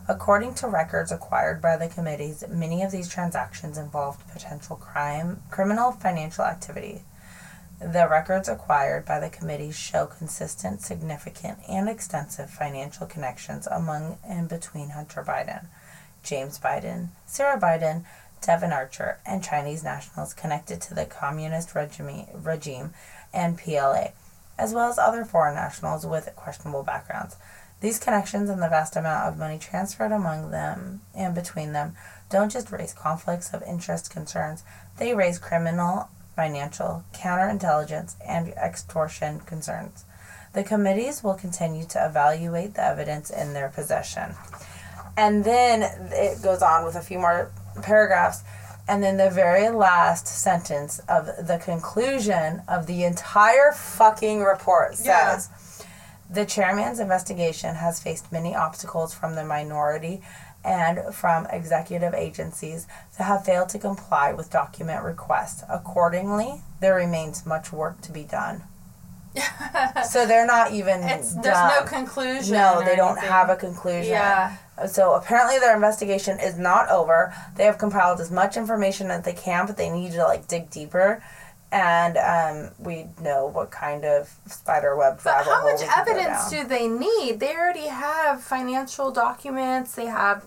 According 0.07 0.55
to 0.55 0.67
records 0.67 1.11
acquired 1.11 1.61
by 1.61 1.77
the 1.77 1.87
committees, 1.87 2.43
many 2.49 2.81
of 2.81 2.91
these 2.91 3.07
transactions 3.07 3.77
involved 3.77 4.27
potential 4.29 4.75
crime, 4.75 5.41
criminal 5.51 5.91
financial 5.91 6.43
activity. 6.43 7.03
The 7.81 8.07
records 8.07 8.47
acquired 8.47 9.05
by 9.05 9.19
the 9.19 9.31
committees 9.31 9.75
show 9.75 10.05
consistent, 10.05 10.81
significant, 10.81 11.57
and 11.67 11.89
extensive 11.89 12.51
financial 12.51 13.07
connections 13.07 13.65
among 13.65 14.19
and 14.23 14.47
between 14.47 14.89
Hunter 14.89 15.23
Biden, 15.27 15.65
James 16.21 16.59
Biden, 16.59 17.07
Sarah 17.25 17.59
Biden, 17.59 18.03
Devon 18.39 18.71
Archer, 18.71 19.17
and 19.25 19.43
Chinese 19.43 19.83
nationals 19.83 20.35
connected 20.35 20.79
to 20.81 20.93
the 20.93 21.05
communist 21.05 21.73
regime, 21.73 22.27
regime 22.35 22.93
and 23.33 23.57
PLA, 23.57 24.09
as 24.59 24.75
well 24.75 24.87
as 24.87 24.99
other 24.99 25.25
foreign 25.25 25.55
nationals 25.55 26.05
with 26.05 26.35
questionable 26.35 26.83
backgrounds. 26.83 27.35
These 27.79 27.97
connections 27.97 28.51
and 28.51 28.61
the 28.61 28.69
vast 28.69 28.95
amount 28.95 29.27
of 29.27 29.39
money 29.39 29.57
transferred 29.57 30.11
among 30.11 30.51
them 30.51 31.01
and 31.15 31.33
between 31.33 31.73
them 31.73 31.95
don't 32.29 32.51
just 32.51 32.71
raise 32.71 32.93
conflicts 32.93 33.55
of 33.55 33.63
interest 33.63 34.11
concerns, 34.11 34.63
they 34.97 35.15
raise 35.15 35.39
criminal, 35.39 36.09
financial, 36.35 37.03
counterintelligence, 37.13 38.15
and 38.25 38.49
extortion 38.49 39.39
concerns. 39.41 40.05
The 40.53 40.63
committees 40.63 41.23
will 41.23 41.35
continue 41.35 41.85
to 41.85 42.05
evaluate 42.05 42.73
the 42.73 42.83
evidence 42.83 43.29
in 43.29 43.53
their 43.53 43.69
possession. 43.69 44.35
And 45.17 45.43
then 45.43 45.83
it 46.11 46.41
goes 46.41 46.61
on 46.61 46.85
with 46.85 46.95
a 46.95 47.01
few 47.01 47.19
more 47.19 47.51
paragraphs. 47.81 48.43
And 48.87 49.01
then 49.03 49.17
the 49.17 49.29
very 49.29 49.69
last 49.69 50.27
sentence 50.27 50.99
of 51.07 51.25
the 51.25 51.59
conclusion 51.63 52.63
of 52.67 52.87
the 52.87 53.03
entire 53.03 53.71
fucking 53.71 54.41
report 54.41 54.95
Yeah. 54.99 55.37
says 55.37 55.49
the 56.29 56.45
chairman's 56.45 56.99
investigation 56.99 57.75
has 57.75 57.99
faced 58.01 58.31
many 58.31 58.55
obstacles 58.55 59.13
from 59.13 59.35
the 59.35 59.43
minority 59.43 60.21
and 60.63 61.13
from 61.13 61.47
executive 61.47 62.13
agencies 62.13 62.87
that 63.17 63.23
have 63.23 63.45
failed 63.45 63.69
to 63.69 63.79
comply 63.79 64.33
with 64.33 64.51
document 64.51 65.03
requests. 65.03 65.63
Accordingly, 65.69 66.61
there 66.79 66.95
remains 66.95 67.45
much 67.45 67.71
work 67.71 68.01
to 68.01 68.11
be 68.11 68.23
done. 68.23 68.63
So 70.09 70.25
they're 70.25 70.45
not 70.45 70.73
even 70.73 71.03
it's 71.03 71.33
there's 71.35 71.55
done. 71.55 71.83
no 71.83 71.89
conclusion. 71.89 72.53
No, 72.53 72.83
they 72.83 72.97
don't 72.97 73.17
have 73.19 73.49
a 73.49 73.55
conclusion. 73.55 74.11
Yeah. 74.11 74.57
So 74.87 75.13
apparently 75.13 75.57
their 75.59 75.73
investigation 75.73 76.39
is 76.39 76.57
not 76.57 76.89
over. 76.89 77.33
They 77.55 77.63
have 77.63 77.77
compiled 77.77 78.19
as 78.19 78.29
much 78.31 78.57
information 78.57 79.09
as 79.09 79.23
they 79.23 79.33
can, 79.33 79.67
but 79.67 79.77
they 79.77 79.89
need 79.89 80.11
to 80.13 80.23
like 80.23 80.47
dig 80.47 80.69
deeper. 80.69 81.23
And 81.71 82.17
um, 82.17 82.71
we 82.79 83.07
know 83.21 83.45
what 83.45 83.71
kind 83.71 84.03
of 84.03 84.29
spider 84.47 84.95
web 84.97 85.21
But 85.23 85.45
how 85.45 85.63
much 85.63 85.81
evidence 85.97 86.49
do 86.49 86.65
they 86.65 86.87
need? 86.87 87.39
They 87.39 87.55
already 87.55 87.87
have 87.87 88.41
financial 88.43 89.09
documents. 89.11 89.95
They 89.95 90.07
have 90.07 90.43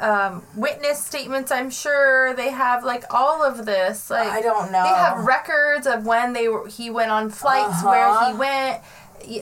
um, 0.00 0.44
witness 0.54 1.04
statements. 1.04 1.50
I'm 1.50 1.70
sure 1.70 2.32
they 2.34 2.50
have 2.50 2.84
like 2.84 3.04
all 3.12 3.42
of 3.42 3.66
this. 3.66 4.08
Like 4.08 4.28
I 4.28 4.40
don't 4.40 4.70
know. 4.70 4.84
They 4.84 4.88
have 4.90 5.24
records 5.24 5.88
of 5.88 6.06
when 6.06 6.32
they 6.32 6.46
were. 6.48 6.68
He 6.68 6.90
went 6.90 7.10
on 7.10 7.30
flights, 7.30 7.82
where 7.82 8.06
Uh-huh. 8.06 8.30
he 8.32 8.38
went. 8.38 8.80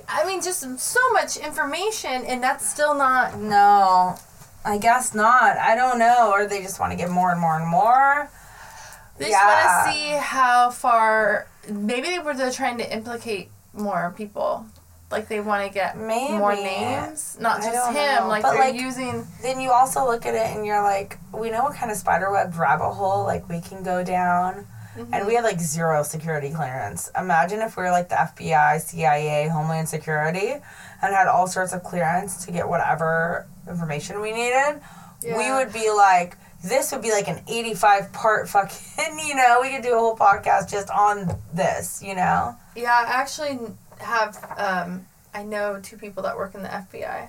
I 0.09 0.25
mean, 0.27 0.41
just 0.41 0.81
so 0.81 1.01
much 1.13 1.37
information, 1.37 2.25
and 2.25 2.43
that's 2.43 2.67
still 2.67 2.95
not. 2.95 3.37
No, 3.39 4.17
I 4.65 4.79
guess 4.79 5.15
not. 5.15 5.59
I 5.59 5.75
don't 5.77 5.99
know. 5.99 6.31
Or 6.33 6.47
they 6.47 6.63
just 6.63 6.81
want 6.81 6.93
to 6.93 6.97
get 6.97 7.11
more 7.11 7.31
and 7.31 7.39
more 7.41 7.57
and 7.61 7.69
more. 7.69 8.31
They 9.19 9.31
Yeah. 9.31 9.39
just 9.39 9.45
want 9.87 9.87
to 9.87 9.93
see 9.93 10.09
how 10.11 10.71
far. 10.71 11.47
Maybe 11.69 12.09
they 12.09 12.19
were 12.19 12.35
they're 12.35 12.51
trying 12.51 12.79
to 12.79 12.93
implicate 12.93 13.51
more 13.73 14.13
people. 14.17 14.67
Like 15.11 15.29
they 15.29 15.39
want 15.41 15.65
to 15.67 15.73
get 15.73 15.97
more 15.97 16.55
names, 16.55 17.37
not 17.41 17.63
just 17.63 17.93
him. 17.93 17.95
know. 18.23 18.29
Like 18.29 18.43
But, 18.43 18.53
they're 18.55 18.73
like, 18.73 18.81
using. 18.81 19.25
Then 19.41 19.61
you 19.61 19.71
also 19.71 20.05
look 20.05 20.27
at 20.27 20.35
it 20.35 20.57
and 20.57 20.67
you're 20.67 20.83
like, 20.83 21.19
we 21.33 21.51
know 21.51 21.63
what 21.63 21.75
kind 21.75 21.93
of 21.93 21.97
spider 21.97 22.31
web 22.33 22.57
rabbit 22.57 22.91
hole 22.93 23.23
like 23.25 23.49
we 23.49 23.61
can 23.61 23.85
go 23.85 24.03
down. 24.03 24.67
Mm-hmm. 24.97 25.15
And 25.15 25.27
we 25.27 25.35
have 25.35 25.45
like 25.45 25.61
zero 25.61 26.03
security 26.03 26.51
clearance. 26.51 27.11
Imagine 27.19 27.61
if 27.61 27.77
we 27.77 27.83
were 27.85 27.91
like 27.91 28.09
the 28.09 28.17
FBI, 28.17 28.81
CIA, 28.81 29.47
Homeland 29.49 29.89
Security, 29.89 30.55
and 31.03 31.15
had 31.15 31.29
all 31.29 31.47
sorts 31.47 31.73
of 31.73 31.83
clearance 31.85 32.45
to 32.47 32.51
get 32.51 32.67
whatever 32.69 33.47
information 33.69 34.21
we 34.21 34.33
needed. 34.33 34.81
Yeah. 35.23 35.37
We 35.37 35.53
would 35.53 35.73
be 35.73 35.91
like, 35.91 36.37
this 36.69 36.93
would 36.93 37.03
be 37.03 37.11
like 37.11 37.29
an 37.29 37.41
85 37.49 38.13
part 38.13 38.49
fucking, 38.49 39.19
you 39.27 39.35
know, 39.35 39.59
we 39.63 39.71
could 39.71 39.83
do 39.83 39.95
a 39.95 39.99
whole 39.99 40.17
podcast 40.17 40.71
just 40.71 40.91
on 40.91 41.39
this, 41.55 42.03
you 42.03 42.15
know? 42.15 42.57
Yeah, 42.75 42.93
I 42.93 43.11
actually 43.11 43.59
have. 43.99 44.37
Um, 44.57 45.07
I 45.35 45.43
know 45.43 45.81
two 45.83 45.97
people 45.97 46.23
that 46.23 46.37
work 46.37 46.55
in 46.55 46.63
the 46.63 46.69
FBI. 46.69 47.29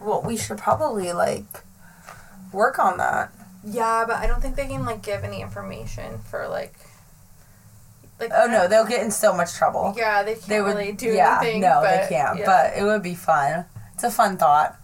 Well, 0.00 0.22
we 0.22 0.36
should 0.36 0.58
probably 0.58 1.12
like 1.12 1.62
work 2.52 2.78
on 2.78 2.98
that. 2.98 3.32
Yeah, 3.64 4.04
but 4.06 4.16
I 4.16 4.26
don't 4.26 4.40
think 4.40 4.56
they 4.56 4.66
can 4.66 4.84
like 4.84 5.02
give 5.02 5.24
any 5.24 5.40
information 5.40 6.18
for 6.18 6.48
like. 6.48 6.74
Like 8.18 8.30
Oh 8.34 8.46
no, 8.46 8.66
they'll 8.68 8.86
get 8.86 9.02
in 9.02 9.10
so 9.10 9.34
much 9.34 9.54
trouble. 9.54 9.94
Yeah, 9.96 10.22
they 10.22 10.34
can't 10.34 10.46
they 10.46 10.60
would 10.60 10.76
really 10.76 10.92
do 10.92 11.12
yeah, 11.12 11.38
anything. 11.40 11.60
no, 11.60 11.80
but, 11.82 12.02
they 12.02 12.08
can't. 12.08 12.38
yeah. 12.38 12.46
But 12.46 12.78
it 12.78 12.84
would 12.84 13.02
be 13.02 13.14
fun. 13.14 13.66
It's 13.94 14.04
a 14.04 14.10
fun 14.10 14.36
thought. 14.36 14.76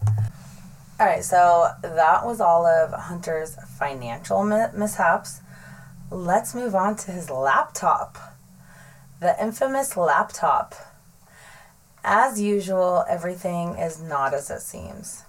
All 1.03 1.09
right, 1.09 1.25
so 1.25 1.69
that 1.83 2.25
was 2.25 2.41
all 2.41 2.65
of 2.65 2.93
Hunter's 2.93 3.57
financial 3.77 4.45
mishaps. 4.45 5.41
Let's 6.13 6.55
move 6.55 6.77
on 6.77 6.95
to 6.99 7.11
his 7.11 7.29
laptop. 7.29 8.17
The 9.19 9.35
infamous 9.43 9.97
laptop. 9.97 10.77
As 12.05 12.41
usual, 12.41 13.05
everything 13.09 13.71
is 13.71 14.01
not 14.01 14.33
as 14.33 14.49
it 14.49 14.61
seems. 14.61 15.25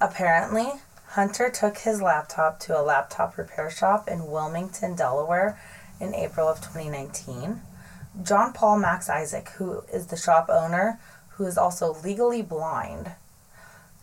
Apparently, 0.00 0.74
Hunter 1.08 1.50
took 1.50 1.78
his 1.78 2.00
laptop 2.00 2.60
to 2.60 2.80
a 2.80 2.80
laptop 2.80 3.36
repair 3.36 3.72
shop 3.72 4.06
in 4.06 4.30
Wilmington, 4.30 4.94
Delaware 4.94 5.60
in 5.98 6.14
April 6.14 6.46
of 6.46 6.58
2019. 6.58 7.62
John 8.22 8.52
Paul 8.52 8.78
Mac 8.78 9.08
Isaac, 9.08 9.48
who 9.56 9.82
is 9.92 10.06
the 10.06 10.16
shop 10.16 10.48
owner, 10.48 11.00
who 11.30 11.46
is 11.46 11.58
also 11.58 11.96
legally 12.04 12.42
blind, 12.42 13.10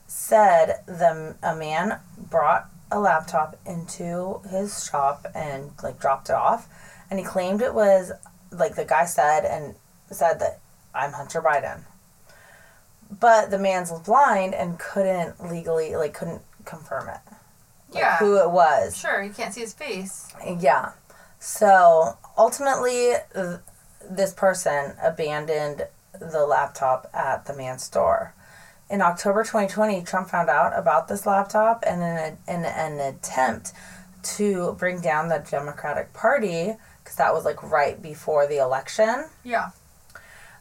said 0.07 0.84
the 0.86 1.36
a 1.41 1.56
man 1.56 1.99
brought 2.18 2.69
a 2.91 2.99
laptop 2.99 3.57
into 3.65 4.41
his 4.49 4.86
shop 4.86 5.26
and 5.34 5.72
like 5.84 5.99
dropped 5.99 6.30
it 6.30 6.36
off, 6.36 6.68
and 7.10 7.19
he 7.19 7.26
claimed 7.26 7.61
it 7.61 7.73
was 7.73 8.11
like 8.52 8.76
the 8.76 8.86
guy 8.86 9.06
said 9.06 9.45
and 9.45 9.76
said 10.11 10.40
that 10.40 10.60
I'm 10.94 11.14
Hunter 11.14 11.41
Biden. 11.41 11.82
But 13.19 13.52
the 13.52 13.60
man's 13.60 13.91
blind 13.91 14.53
and 14.56 14.80
couldn't 14.80 15.49
legally 15.49 15.95
like 15.95 16.14
couldn't 16.14 16.41
confirm 16.65 17.10
it. 17.10 17.19
Like, 17.91 18.02
yeah, 18.02 18.18
who 18.18 18.38
it 18.38 18.49
was. 18.49 18.98
sure, 18.98 19.23
you 19.23 19.32
can't 19.32 19.53
see 19.53 19.61
his 19.61 19.73
face. 19.73 20.34
Yeah. 20.60 20.91
So 21.40 22.18
ultimately, 22.38 23.14
th- 23.34 23.60
this 24.10 24.34
person 24.34 24.94
abandoned 25.02 25.88
the 26.19 26.45
laptop 26.45 27.10
at 27.14 27.45
the 27.45 27.56
man's 27.56 27.84
store. 27.84 28.34
In 28.90 29.02
October 29.02 29.44
2020, 29.44 30.03
Trump 30.03 30.30
found 30.30 30.49
out 30.49 30.78
about 30.78 31.07
this 31.07 31.26
laptop 31.26 31.84
and 31.88 32.02
in, 32.02 32.18
a, 32.18 32.38
in 32.48 32.66
an 32.66 32.99
attempt 32.99 33.74
to 34.24 34.74
bring 34.74 35.02
down 35.02 35.28
the 35.28 35.44
Democratic 35.49 36.14
Party, 36.14 36.76
because 37.03 37.16
that 37.18 37.34
was 37.34 37.45
like 37.45 37.62
right 37.64 38.02
before 38.02 38.48
the 38.48 38.57
election, 38.57 39.26
Yeah, 39.44 39.70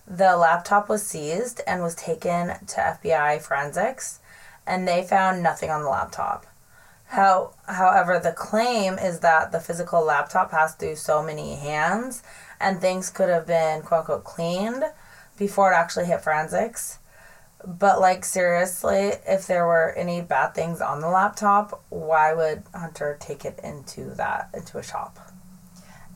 the 0.07 0.37
laptop 0.37 0.89
was 0.89 1.03
seized 1.07 1.61
and 1.67 1.83
was 1.83 1.95
taken 1.95 2.49
to 2.49 2.99
FBI 3.03 3.41
forensics, 3.41 4.21
and 4.67 4.87
they 4.87 5.03
found 5.03 5.43
nothing 5.43 5.71
on 5.71 5.83
the 5.83 5.89
laptop. 5.89 6.47
How, 7.09 7.53
however, 7.67 8.19
the 8.19 8.33
claim 8.33 8.95
is 8.95 9.21
that 9.21 9.53
the 9.53 9.61
physical 9.61 10.03
laptop 10.03 10.51
passed 10.51 10.79
through 10.79 10.97
so 10.97 11.23
many 11.23 11.57
hands, 11.57 12.23
and 12.61 12.81
things 12.81 13.11
could 13.11 13.29
have 13.29 13.47
been 13.47 13.83
quote 13.83 14.01
unquote 14.01 14.25
cleaned 14.25 14.85
before 15.37 15.73
it 15.73 15.77
actually 15.77 16.07
hit 16.07 16.23
forensics. 16.23 16.99
But 17.67 18.01
like 18.01 18.25
seriously, 18.25 19.13
if 19.27 19.47
there 19.47 19.67
were 19.67 19.93
any 19.97 20.21
bad 20.21 20.55
things 20.55 20.81
on 20.81 21.01
the 21.01 21.09
laptop, 21.09 21.83
why 21.89 22.35
would 22.35 22.63
Hunter 22.75 23.17
take 23.21 23.45
it 23.45 23.59
into 23.65 24.15
that 24.17 24.51
into 24.55 24.79
a 24.79 24.83
shop? 24.83 25.19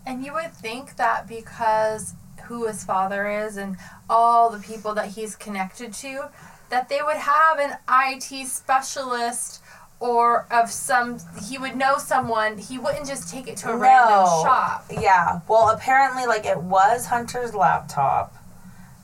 and 0.09 0.25
you 0.25 0.33
would 0.33 0.53
think 0.55 0.97
that 0.97 1.29
because 1.29 2.15
who 2.45 2.67
his 2.67 2.83
father 2.83 3.29
is 3.29 3.59
and 3.59 3.77
all 4.09 4.49
the 4.49 4.59
people 4.59 4.95
that 4.95 5.09
he's 5.09 5.37
connected 5.37 5.93
to, 5.93 6.31
that 6.71 6.89
they 6.89 7.01
would 7.03 7.19
have 7.19 7.59
an 7.59 7.77
IT 7.91 8.47
specialist 8.47 9.61
or 10.01 10.47
of 10.51 10.71
some 10.71 11.19
he 11.47 11.59
would 11.59 11.77
know 11.77 11.99
someone 11.99 12.57
he 12.57 12.79
wouldn't 12.79 13.07
just 13.07 13.29
take 13.29 13.49
it 13.49 13.57
to 13.59 13.69
a 13.69 13.77
random 13.77 14.25
shop 14.43 14.87
Yeah. 14.91 15.41
Well, 15.47 15.71
apparently, 15.71 16.25
like 16.27 16.47
it 16.47 16.63
was 16.63 17.07
Hunter's 17.07 17.55
laptop. 17.55 18.35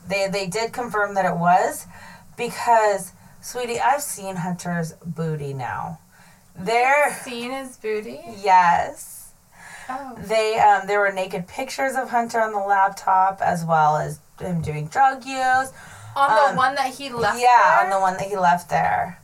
They 0.07 0.27
they 0.27 0.47
did 0.47 0.73
confirm 0.73 1.13
that 1.15 1.25
it 1.25 1.37
was, 1.37 1.85
because 2.37 3.11
sweetie, 3.41 3.79
I've 3.79 4.01
seen 4.01 4.37
Hunter's 4.37 4.93
booty 5.05 5.53
now. 5.53 5.99
There, 6.57 7.13
seen 7.23 7.51
his 7.51 7.75
booty 7.77 8.21
yes, 8.41 9.31
oh 9.89 10.15
they 10.17 10.57
um 10.59 10.87
there 10.87 10.99
were 11.01 11.11
naked 11.11 11.47
pictures 11.47 11.95
of 11.95 12.09
Hunter 12.09 12.39
on 12.41 12.53
the 12.53 12.59
laptop 12.59 13.41
as 13.41 13.65
well 13.65 13.97
as 13.97 14.19
him 14.39 14.61
doing 14.61 14.87
drug 14.87 15.25
use. 15.25 15.71
on 16.15 16.29
the 16.29 16.49
Um, 16.51 16.55
one 16.55 16.75
that 16.75 16.93
he 16.95 17.09
left 17.09 17.39
yeah, 17.39 17.75
there? 17.77 17.83
on 17.85 17.89
the 17.89 17.99
one 17.99 18.13
that 18.13 18.27
he 18.27 18.37
left 18.37 18.69
there, 18.69 19.19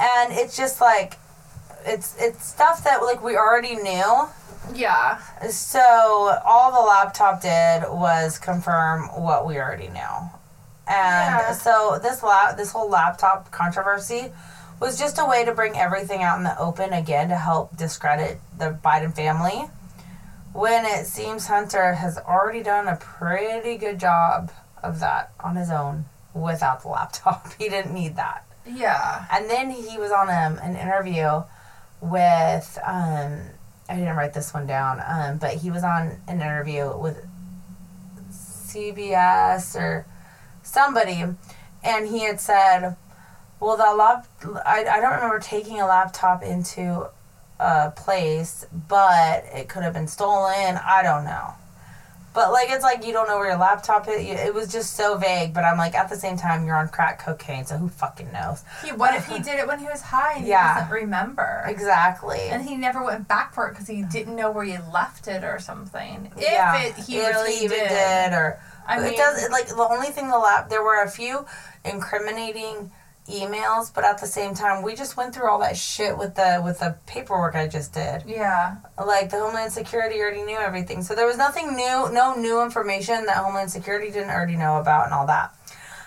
and 0.00 0.32
it's 0.32 0.56
just 0.56 0.80
like. 0.80 1.18
It's 1.84 2.14
it's 2.16 2.44
stuff 2.46 2.84
that 2.84 3.02
like 3.02 3.24
we 3.24 3.36
already 3.36 3.74
knew, 3.74 4.28
yeah 4.72 5.18
So 5.50 5.80
all 6.46 6.70
the 6.70 6.78
laptop 6.86 7.42
did 7.42 7.82
was 7.90 8.38
confirm 8.38 9.08
what 9.20 9.46
we 9.48 9.58
already 9.58 9.88
knew. 9.88 10.30
And 10.92 11.38
Yeah. 11.38 11.52
so 11.52 11.98
this 12.02 12.22
la- 12.22 12.52
this 12.52 12.72
whole 12.72 12.88
laptop 12.88 13.50
controversy 13.50 14.32
was 14.80 14.98
just 14.98 15.18
a 15.18 15.24
way 15.24 15.44
to 15.44 15.52
bring 15.54 15.76
everything 15.78 16.22
out 16.22 16.36
in 16.38 16.44
the 16.44 16.58
open 16.58 16.92
again 16.92 17.28
to 17.30 17.36
help 17.36 17.76
discredit 17.76 18.40
the 18.58 18.70
Biden 18.84 19.14
family. 19.14 19.70
When 20.52 20.84
it 20.84 21.06
seems 21.06 21.46
Hunter 21.46 21.94
has 21.94 22.18
already 22.18 22.62
done 22.62 22.86
a 22.88 22.96
pretty 22.96 23.76
good 23.78 23.98
job 23.98 24.50
of 24.82 25.00
that 25.00 25.30
on 25.40 25.56
his 25.56 25.70
own 25.70 26.04
without 26.34 26.82
the 26.82 26.88
laptop. 26.88 27.46
He 27.58 27.68
didn't 27.68 27.94
need 27.94 28.16
that. 28.16 28.44
yeah 28.66 29.24
And 29.30 29.48
then 29.48 29.70
he 29.70 29.96
was 29.98 30.10
on 30.12 30.28
um, 30.28 30.58
an 30.58 30.76
interview 30.76 31.42
with 32.00 32.78
um 32.84 33.40
I 33.88 33.96
didn't 33.96 34.16
write 34.16 34.32
this 34.34 34.52
one 34.54 34.66
down, 34.66 35.02
um, 35.06 35.38
but 35.38 35.54
he 35.54 35.70
was 35.70 35.84
on 35.84 36.18
an 36.28 36.40
interview 36.40 36.96
with 36.96 37.24
CBS 38.30 39.76
or 39.78 40.06
somebody, 40.62 41.24
and 41.84 42.08
he 42.08 42.20
had 42.24 42.40
said, 42.40 42.96
"Well, 43.60 43.76
the 43.76 43.94
lap 43.96 44.26
I, 44.66 44.84
I 44.90 45.00
don't 45.00 45.12
remember 45.14 45.38
taking 45.38 45.80
a 45.80 45.86
laptop 45.86 46.42
into 46.42 47.08
a 47.60 47.90
place, 47.90 48.64
but 48.88 49.44
it 49.52 49.68
could 49.68 49.82
have 49.82 49.94
been 49.94 50.08
stolen. 50.08 50.78
I 50.84 51.00
don't 51.02 51.24
know." 51.24 51.54
But 52.34 52.50
like 52.50 52.68
it's 52.70 52.82
like 52.82 53.04
you 53.04 53.12
don't 53.12 53.28
know 53.28 53.36
where 53.36 53.48
your 53.50 53.58
laptop 53.58 54.08
is. 54.08 54.16
It 54.18 54.54
was 54.54 54.72
just 54.72 54.94
so 54.94 55.18
vague. 55.18 55.52
But 55.52 55.64
I'm 55.64 55.76
like 55.76 55.94
at 55.94 56.08
the 56.08 56.16
same 56.16 56.38
time 56.38 56.64
you're 56.64 56.76
on 56.76 56.88
crack 56.88 57.22
cocaine, 57.22 57.66
so 57.66 57.76
who 57.76 57.90
fucking 57.90 58.32
knows? 58.32 58.64
He, 58.82 58.90
what 58.90 59.14
if 59.14 59.26
he 59.30 59.38
did 59.40 59.58
it 59.58 59.66
when 59.66 59.78
he 59.80 59.84
was 59.84 60.00
high 60.00 60.36
and 60.38 60.46
Yeah. 60.46 60.72
he 60.76 60.80
doesn't 60.80 60.94
remember? 60.94 61.62
Exactly. 61.66 62.40
And 62.40 62.62
he 62.66 62.74
never 62.74 63.04
went 63.04 63.28
back 63.28 63.52
for 63.52 63.66
it 63.68 63.72
because 63.72 63.86
he 63.86 64.02
didn't 64.04 64.34
know 64.34 64.50
where 64.50 64.64
he 64.64 64.78
left 64.94 65.28
it 65.28 65.44
or 65.44 65.58
something. 65.58 66.32
If 66.34 66.42
yeah, 66.42 66.80
it, 66.84 66.94
he 67.04 67.18
if 67.18 67.28
really 67.28 67.54
he 67.54 67.68
did. 67.68 67.88
did, 67.90 68.32
or 68.32 68.58
I 68.86 68.98
mean, 68.98 69.12
it 69.12 69.16
does. 69.16 69.50
Like 69.50 69.68
the 69.68 69.88
only 69.90 70.08
thing 70.08 70.28
the 70.28 70.38
lab, 70.38 70.68
there 70.68 70.82
were 70.82 71.02
a 71.02 71.10
few 71.10 71.46
incriminating 71.84 72.90
emails, 73.28 73.92
but 73.94 74.04
at 74.04 74.20
the 74.20 74.26
same 74.26 74.54
time, 74.54 74.82
we 74.82 74.94
just 74.94 75.16
went 75.16 75.34
through 75.34 75.48
all 75.48 75.60
that 75.60 75.76
shit 75.76 76.16
with 76.18 76.34
the 76.34 76.60
with 76.64 76.80
the 76.80 76.96
paperwork 77.06 77.54
I 77.54 77.68
just 77.68 77.94
did. 77.94 78.24
Yeah. 78.26 78.76
Like 78.98 79.30
the 79.30 79.38
Homeland 79.38 79.72
Security 79.72 80.20
already 80.20 80.42
knew 80.42 80.58
everything, 80.58 81.02
so 81.02 81.14
there 81.14 81.26
was 81.26 81.36
nothing 81.38 81.76
new, 81.76 82.10
no 82.12 82.34
new 82.36 82.62
information 82.62 83.26
that 83.26 83.36
Homeland 83.36 83.70
Security 83.70 84.10
didn't 84.10 84.30
already 84.30 84.56
know 84.56 84.78
about 84.78 85.06
and 85.06 85.14
all 85.14 85.26
that. 85.26 85.54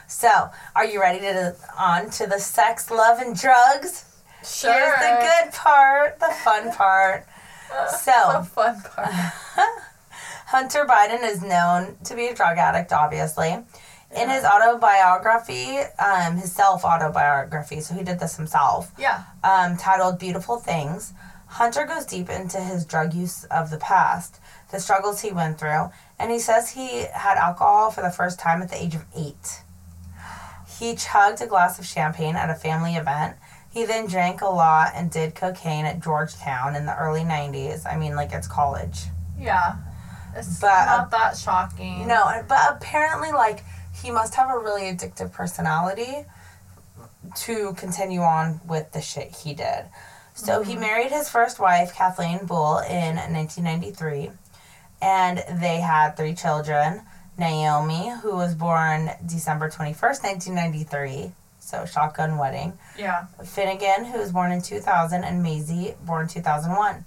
So, 0.08 0.50
are 0.76 0.86
you 0.86 1.02
ready 1.02 1.20
to 1.20 1.56
on 1.78 2.10
to 2.12 2.28
the 2.28 2.40
sex, 2.40 2.92
love, 2.92 3.20
and 3.20 3.40
drugs? 3.40 4.06
Sure. 4.44 4.72
Here's 4.72 5.00
the 5.00 5.44
good 5.44 5.54
part, 5.54 6.20
the 6.20 6.34
fun 6.44 6.72
part. 6.74 7.28
So 7.90 8.12
the 8.32 8.44
fun 8.44 8.80
part. 8.80 9.10
Hunter 10.56 10.86
Biden 10.86 11.22
is 11.22 11.42
known 11.42 11.98
to 12.06 12.16
be 12.16 12.28
a 12.28 12.34
drug 12.34 12.58
addict, 12.58 12.94
obviously. 12.94 13.58
In 14.16 14.30
his 14.30 14.46
autobiography, 14.46 15.80
um, 16.00 16.38
his 16.38 16.54
self 16.54 16.86
autobiography, 16.86 17.82
so 17.82 17.94
he 17.94 18.04
did 18.06 18.22
this 18.22 18.38
himself, 18.38 18.90
Yeah. 18.98 19.24
um, 19.44 19.76
titled 19.76 20.18
Beautiful 20.18 20.58
Things, 20.58 21.12
Hunter 21.48 21.84
goes 21.84 22.06
deep 22.06 22.30
into 22.30 22.62
his 22.62 22.86
drug 22.86 23.14
use 23.14 23.44
of 23.52 23.70
the 23.70 23.76
past, 23.78 24.40
the 24.72 24.80
struggles 24.80 25.20
he 25.20 25.34
went 25.34 25.60
through, 25.60 25.92
and 26.18 26.32
he 26.32 26.40
says 26.40 26.70
he 26.70 27.00
had 27.14 27.38
alcohol 27.38 27.92
for 27.92 28.02
the 28.02 28.10
first 28.10 28.40
time 28.40 28.62
at 28.62 28.70
the 28.70 28.82
age 28.82 28.96
of 28.96 29.04
eight. 29.14 29.60
He 30.80 30.96
chugged 30.96 31.42
a 31.42 31.48
glass 31.48 31.78
of 31.80 31.86
champagne 31.86 32.38
at 32.38 32.50
a 32.50 32.56
family 32.56 32.96
event. 32.96 33.36
He 33.70 33.84
then 33.84 34.08
drank 34.08 34.40
a 34.40 34.48
lot 34.48 34.94
and 34.96 35.12
did 35.12 35.36
cocaine 35.36 35.84
at 35.86 36.00
Georgetown 36.00 36.78
in 36.78 36.86
the 36.86 36.96
early 36.96 37.26
90s. 37.26 37.86
I 37.86 37.98
mean, 37.98 38.16
like 38.16 38.32
it's 38.32 38.48
college. 38.48 39.08
Yeah. 39.38 39.76
It's 40.36 40.60
But, 40.60 40.86
not 40.86 41.12
that 41.12 41.38
shocking. 41.38 42.08
No, 42.08 42.44
but 42.48 42.60
apparently, 42.70 43.32
like, 43.32 43.64
he 43.94 44.12
must 44.12 44.36
have 44.36 44.50
a 44.50 44.58
really 44.60 44.84
addictive 44.84 45.32
personality 45.32 46.26
to 47.36 47.74
continue 47.74 48.22
on 48.22 48.60
with 48.68 48.92
the 48.92 49.02
shit 49.02 49.36
he 49.36 49.54
did. 49.54 49.86
So 50.34 50.62
he 50.62 50.74
mm-hmm. 50.74 50.82
married 50.82 51.12
his 51.12 51.30
first 51.30 51.60
wife, 51.60 51.96
Kathleen 51.96 52.40
Buhle, 52.40 52.88
in 52.90 53.16
1993, 53.16 54.32
and 55.02 55.44
they 55.62 55.80
had 55.80 56.12
three 56.12 56.34
children. 56.36 57.02
Naomi, 57.38 58.12
who 58.22 58.36
was 58.36 58.56
born 58.56 59.10
December 59.26 59.70
21st, 59.70 60.24
1993, 60.24 61.34
so 61.60 61.86
shotgun 61.86 62.38
wedding. 62.38 62.78
Yeah. 62.98 63.26
Finnegan, 63.44 64.06
who 64.06 64.20
was 64.20 64.32
born 64.32 64.52
in 64.52 64.62
2000, 64.62 65.24
and 65.24 65.44
Maisie, 65.44 65.96
born 66.06 66.28
2001. 66.28 67.04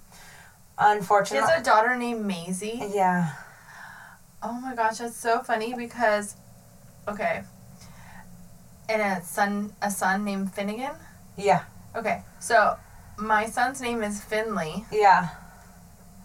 He 0.78 0.84
Unfortunately, 0.86 1.50
has 1.50 1.60
a 1.60 1.64
daughter 1.64 1.96
named 1.96 2.24
Maisie. 2.24 2.80
yeah, 2.94 3.32
Oh 4.42 4.52
my 4.52 4.74
gosh, 4.76 4.98
that's 4.98 5.16
so 5.16 5.42
funny 5.42 5.74
because, 5.74 6.36
okay, 7.08 7.42
and 8.88 9.02
a 9.02 9.22
son, 9.24 9.72
a 9.82 9.90
son 9.90 10.24
named 10.24 10.52
Finnegan. 10.52 10.92
yeah, 11.36 11.62
Okay, 11.96 12.22
so 12.38 12.76
my 13.16 13.46
son's 13.46 13.80
name 13.80 14.02
is 14.04 14.20
Finley. 14.22 14.84
yeah, 14.92 15.28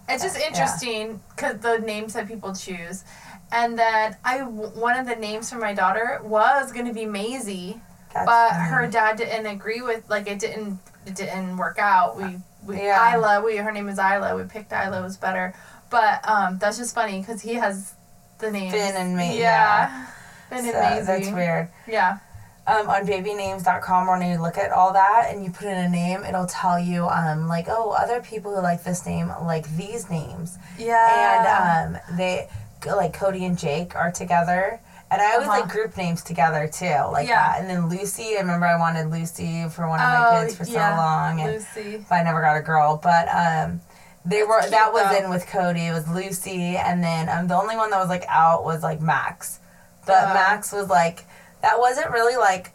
It's 0.08 0.22
just 0.22 0.38
Yeah. 0.38 0.48
interesting 0.48 1.22
because 1.36 1.60
the 1.60 1.80
names 1.80 2.14
that 2.14 2.28
people 2.28 2.54
choose, 2.54 3.04
and 3.52 3.80
then 3.80 4.18
I 4.24 4.44
one 4.44 5.00
of 5.00 5.08
the 5.08 5.16
names 5.16 5.50
for 5.50 5.58
my 5.58 5.74
daughter 5.74 6.20
was 6.24 6.72
gonna 6.72 6.94
be 6.94 7.06
Maisie, 7.06 7.82
that's 8.14 8.26
but 8.28 8.52
funny. 8.52 8.70
her 8.70 8.88
dad 8.88 9.18
didn't 9.18 9.48
agree 9.48 9.82
with 9.82 10.08
like 10.10 10.28
it 10.28 10.38
didn't 10.40 10.80
it 11.08 11.16
didn't 11.16 11.58
work 11.58 11.80
out. 11.80 12.18
We 12.18 12.38
we 12.66 12.78
Yeah. 12.78 13.16
Isla 13.16 13.42
we 13.44 13.58
her 13.58 13.72
name 13.72 13.90
is 13.90 13.98
Isla. 14.00 14.36
We 14.36 14.44
picked 14.44 14.72
Isla 14.72 15.02
was 15.02 15.18
better, 15.18 15.54
but 15.90 16.28
um 16.28 16.58
that's 16.60 16.78
just 16.78 16.94
funny 16.96 17.20
because 17.20 17.42
he 17.42 17.56
has 17.56 17.94
the 18.40 18.52
name 18.52 18.72
Finn 18.72 18.96
and 18.96 19.16
Ma- 19.16 19.24
Yeah, 19.32 20.08
Finn 20.50 20.66
So, 20.66 20.72
and 20.72 20.80
Maisie. 20.96 21.06
that's 21.06 21.30
weird. 21.36 21.70
Yeah. 21.88 22.18
Um, 22.66 22.90
on 22.90 23.06
babynames.com, 23.06 24.08
when 24.08 24.22
you 24.22 24.42
look 24.42 24.58
at 24.58 24.72
all 24.72 24.94
that 24.94 25.28
and 25.30 25.44
you 25.44 25.52
put 25.52 25.68
in 25.68 25.78
a 25.78 25.90
name, 25.90 26.24
it'll 26.24 26.46
tell 26.48 26.80
you, 26.80 27.06
um, 27.10 27.50
like, 27.50 27.66
oh, 27.68 27.92
other 27.92 28.22
people 28.22 28.56
who 28.56 28.62
like 28.62 28.86
this 28.86 29.06
name 29.06 29.34
like 29.42 29.68
these 29.76 30.10
names. 30.10 30.58
Yeah. 30.78 31.84
And 31.86 31.96
um, 31.96 32.18
they, 32.18 32.48
like, 32.88 33.12
Cody 33.14 33.44
and 33.44 33.60
Jake 33.60 33.98
are 33.98 34.12
together. 34.12 34.80
And 35.14 35.22
I 35.22 35.34
always 35.34 35.48
Uh-huh. 35.48 35.60
like 35.62 35.70
group 35.70 35.96
names 35.96 36.24
together 36.24 36.68
too, 36.68 36.86
like 37.12 37.28
Yeah. 37.28 37.52
that. 37.52 37.60
And 37.62 37.70
then 37.70 37.88
Lucy, 37.88 38.36
I 38.36 38.40
remember 38.42 38.66
I 38.66 38.78
wanted 38.80 39.12
Lucy 39.12 39.70
for 39.70 39.88
one 39.88 40.00
of 40.00 40.08
my 40.10 40.26
Oh, 40.28 40.42
kids 40.42 40.56
for 40.56 40.64
yeah. 40.64 40.96
so 40.96 40.98
long, 40.98 41.40
and 41.40 41.52
Lucy. 41.54 42.04
but 42.10 42.16
I 42.16 42.24
never 42.24 42.42
got 42.42 42.58
a 42.58 42.62
girl. 42.62 42.98
But 42.98 43.28
um, 43.30 43.80
they 44.26 44.38
That's 44.40 44.50
were 44.50 44.60
cute, 44.62 44.72
that 44.72 44.92
was 44.92 45.04
though. 45.12 45.18
in 45.26 45.30
with 45.30 45.46
Cody. 45.48 45.86
It 45.86 45.94
was 45.94 46.08
Lucy, 46.10 46.78
and 46.78 47.04
then 47.04 47.30
um, 47.30 47.48
the 47.48 47.56
only 47.56 47.78
one 47.78 47.92
that 47.92 48.00
was 48.00 48.10
like 48.10 48.26
out 48.28 48.64
was 48.66 48.82
like 48.82 49.02
Max. 49.02 49.60
But 50.08 50.30
Uh. 50.30 50.34
Max 50.34 50.72
was 50.72 50.90
like 50.90 51.26
that 51.62 51.80
wasn't 51.80 52.10
really 52.10 52.36
like 52.36 52.72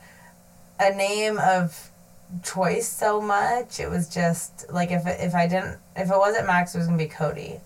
a 0.79 0.91
name 0.95 1.39
of 1.39 1.91
choice 2.45 2.87
so 2.89 3.21
much. 3.21 3.81
It 3.81 3.91
was 3.91 4.09
just 4.09 4.71
like 4.73 4.91
if 4.93 5.07
if 5.07 5.35
I 5.35 5.49
didn't 5.49 5.79
if 5.97 6.09
it 6.11 6.17
wasn't 6.17 6.47
Max, 6.47 6.75
it 6.75 6.79
was 6.79 6.87
gonna 6.87 6.99
be 6.99 7.07
Cody, 7.07 7.61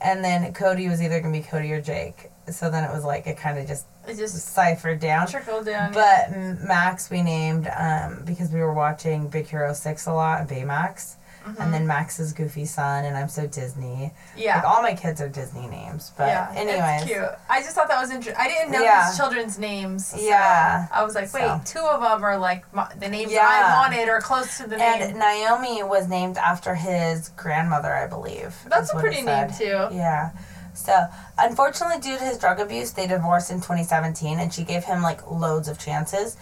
and 0.00 0.24
then 0.24 0.50
Cody 0.54 0.88
was 0.88 1.02
either 1.02 1.20
gonna 1.20 1.32
be 1.32 1.42
Cody 1.42 1.70
or 1.72 1.80
Jake. 1.82 2.30
So 2.50 2.70
then 2.70 2.84
it 2.84 2.92
was 2.92 3.04
like 3.04 3.26
it 3.26 3.36
kind 3.36 3.58
of 3.58 3.66
just 3.66 3.84
just 4.08 4.36
ciphered 4.54 5.00
down. 5.00 5.26
trickled 5.26 5.66
down. 5.66 5.92
But 5.92 6.28
M- 6.32 6.58
Max 6.66 7.10
we 7.10 7.22
named 7.22 7.68
um, 7.76 8.22
because 8.24 8.50
we 8.50 8.60
were 8.60 8.74
watching 8.74 9.28
Big 9.28 9.46
Hero 9.46 9.72
Six 9.72 10.06
a 10.06 10.12
lot, 10.12 10.40
and 10.40 10.48
Baymax, 10.48 11.16
Mhm. 11.46 11.60
and 11.60 11.74
then 11.74 11.86
Max's 11.86 12.32
goofy 12.32 12.64
son, 12.64 13.04
and 13.04 13.16
I'm 13.18 13.28
so 13.28 13.46
Disney. 13.46 14.12
yeah. 14.34 14.56
Like 14.56 14.64
all 14.64 14.80
my 14.82 14.94
kids 14.94 15.20
are 15.20 15.28
Disney 15.28 15.66
names, 15.66 16.10
but 16.16 16.28
yeah, 16.28 16.50
anyways, 16.54 17.02
it's 17.02 17.10
cute. 17.10 17.28
I 17.50 17.60
just 17.62 17.74
thought 17.74 17.88
that 17.88 18.00
was 18.00 18.10
interesting. 18.10 18.34
I 18.42 18.48
didn't 18.48 18.70
know 18.70 18.80
Yeah. 18.82 19.08
these 19.08 19.16
children's 19.18 19.58
names. 19.58 20.06
so 20.06 20.16
Yeah. 20.18 20.86
I 20.90 21.04
was 21.04 21.14
like, 21.14 21.30
wait, 21.34 21.42
So. 21.42 21.60
two 21.66 21.80
of 21.86 22.00
them 22.00 22.24
are 22.24 22.38
like 22.38 22.64
my, 22.72 22.88
the 22.98 23.08
names 23.10 23.30
Yeah. 23.30 23.46
I 23.46 23.78
wanted 23.78 24.08
or 24.08 24.20
close 24.22 24.56
to 24.56 24.66
the 24.66 24.76
and 24.82 25.00
name. 25.00 25.10
And 25.10 25.18
Naomi 25.18 25.82
was 25.82 26.08
named 26.08 26.38
after 26.38 26.74
his 26.74 27.28
grandmother, 27.36 27.94
I 27.94 28.06
believe. 28.06 28.54
That's 28.66 28.90
a 28.90 28.96
pretty 28.98 29.20
name 29.20 29.50
too. 29.52 29.88
Yeah. 29.92 30.30
So, 30.74 31.06
unfortunately, 31.38 32.00
due 32.00 32.18
to 32.18 32.24
his 32.24 32.38
drug 32.38 32.60
abuse, 32.60 32.92
they 32.92 33.06
divorced 33.06 33.50
in 33.50 33.58
2017, 33.58 34.38
and 34.38 34.52
she 34.52 34.64
gave 34.64 34.84
him 34.84 35.02
like 35.02 35.30
loads 35.30 35.68
of 35.68 35.78
chances. 35.78 36.36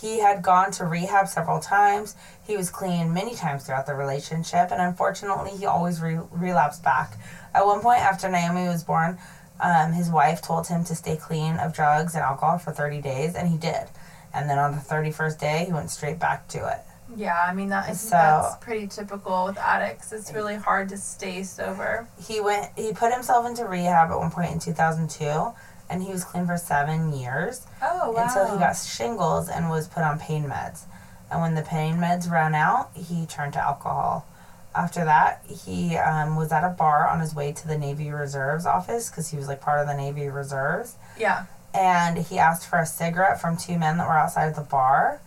He 0.00 0.20
had 0.20 0.42
gone 0.42 0.70
to 0.72 0.84
rehab 0.84 1.26
several 1.26 1.58
times. 1.58 2.14
He 2.46 2.56
was 2.56 2.70
clean 2.70 3.12
many 3.12 3.34
times 3.34 3.64
throughout 3.64 3.86
the 3.86 3.94
relationship, 3.94 4.70
and 4.70 4.80
unfortunately, 4.80 5.52
he 5.52 5.66
always 5.66 6.00
re- 6.00 6.20
relapsed 6.30 6.84
back. 6.84 7.14
At 7.54 7.66
one 7.66 7.80
point, 7.80 8.00
after 8.00 8.28
Naomi 8.28 8.68
was 8.68 8.84
born, 8.84 9.18
um, 9.60 9.92
his 9.92 10.10
wife 10.10 10.40
told 10.40 10.68
him 10.68 10.84
to 10.84 10.94
stay 10.94 11.16
clean 11.16 11.56
of 11.56 11.72
drugs 11.72 12.14
and 12.14 12.22
alcohol 12.22 12.58
for 12.58 12.72
30 12.72 13.00
days, 13.00 13.34
and 13.34 13.48
he 13.48 13.56
did. 13.56 13.88
And 14.32 14.48
then 14.48 14.58
on 14.58 14.72
the 14.72 14.78
31st 14.78 15.38
day, 15.38 15.64
he 15.66 15.72
went 15.72 15.90
straight 15.90 16.18
back 16.18 16.46
to 16.48 16.58
it. 16.68 16.80
Yeah, 17.16 17.36
I 17.46 17.54
mean 17.54 17.68
that 17.70 17.88
I 17.88 17.92
So- 17.92 18.10
that's 18.10 18.56
pretty 18.56 18.86
typical 18.86 19.44
with 19.46 19.58
addicts. 19.58 20.12
It's 20.12 20.32
really 20.32 20.56
hard 20.56 20.88
to 20.90 20.96
stay 20.98 21.42
sober. 21.42 22.06
he 22.20 22.40
went 22.40 22.70
he 22.76 22.92
put 22.92 23.12
himself 23.12 23.46
into 23.46 23.64
rehab 23.64 24.10
at 24.10 24.18
one 24.18 24.30
point 24.30 24.52
in 24.52 24.58
2002 24.58 25.52
and 25.90 26.02
he 26.02 26.12
was 26.12 26.22
clean 26.24 26.46
for 26.46 26.56
seven 26.58 27.12
years 27.14 27.66
Oh 27.82 28.10
wow. 28.12 28.24
until 28.24 28.52
he 28.52 28.58
got 28.58 28.76
shingles 28.76 29.48
and 29.48 29.70
was 29.70 29.88
put 29.88 30.02
on 30.02 30.18
pain 30.18 30.44
meds 30.44 30.82
and 31.30 31.40
when 31.40 31.54
the 31.54 31.62
pain 31.62 31.96
meds 31.96 32.30
ran 32.30 32.54
out 32.54 32.90
he 32.94 33.24
turned 33.26 33.54
to 33.54 33.58
alcohol 33.62 34.26
after 34.74 35.04
that 35.06 35.42
he 35.64 35.96
um, 35.96 36.36
was 36.36 36.52
at 36.52 36.62
a 36.62 36.68
bar 36.68 37.08
on 37.08 37.20
his 37.20 37.34
way 37.34 37.52
to 37.52 37.66
the 37.66 37.78
navy 37.78 38.10
reserves 38.10 38.66
office 38.66 39.08
because 39.08 39.30
he 39.30 39.36
was 39.38 39.48
like 39.48 39.60
part 39.62 39.80
of 39.80 39.86
the 39.86 39.94
navy 39.94 40.28
reserves 40.28 40.96
yeah. 41.18 41.46
and 41.72 42.18
he 42.18 42.38
asked 42.38 42.68
for 42.68 42.78
a 42.78 42.86
cigarette 42.86 43.40
from 43.40 43.56
two 43.56 43.78
men 43.78 43.96
that 43.96 44.06
were 44.06 44.18
outside 44.18 44.46
of 44.48 44.56
the 44.56 44.60
bar. 44.62 45.20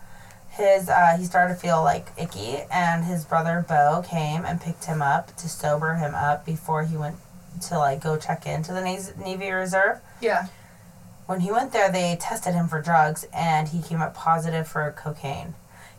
His 0.52 0.90
uh, 0.90 1.16
he 1.18 1.24
started 1.26 1.54
to 1.56 1.60
feel 1.60 1.82
like 1.82 2.08
icky, 2.18 2.58
and 2.72 3.06
his 3.06 3.24
brother 3.26 3.66
Bo 3.68 4.04
came 4.08 4.46
and 4.46 4.60
picked 4.60 4.86
him 4.86 5.02
up 5.02 5.36
to 5.38 5.48
sober 5.50 5.96
him 5.96 6.14
up 6.14 6.46
before 6.46 6.84
he 6.84 6.98
went 6.98 7.16
to 7.70 7.78
like 7.78 8.02
go 8.02 8.18
check 8.18 8.46
into 8.46 8.74
the 8.74 8.82
Navy 8.82 9.50
Reserve. 9.52 10.00
Yeah. 10.22 10.48
When 11.26 11.40
he 11.40 11.52
went 11.52 11.72
there, 11.72 11.90
they 11.90 12.18
tested 12.20 12.54
him 12.54 12.68
for 12.68 12.82
drugs, 12.82 13.26
and 13.34 13.70
he 13.70 13.82
came 13.82 14.02
up 14.02 14.14
positive 14.14 14.68
for 14.68 14.92
cocaine. 14.92 15.54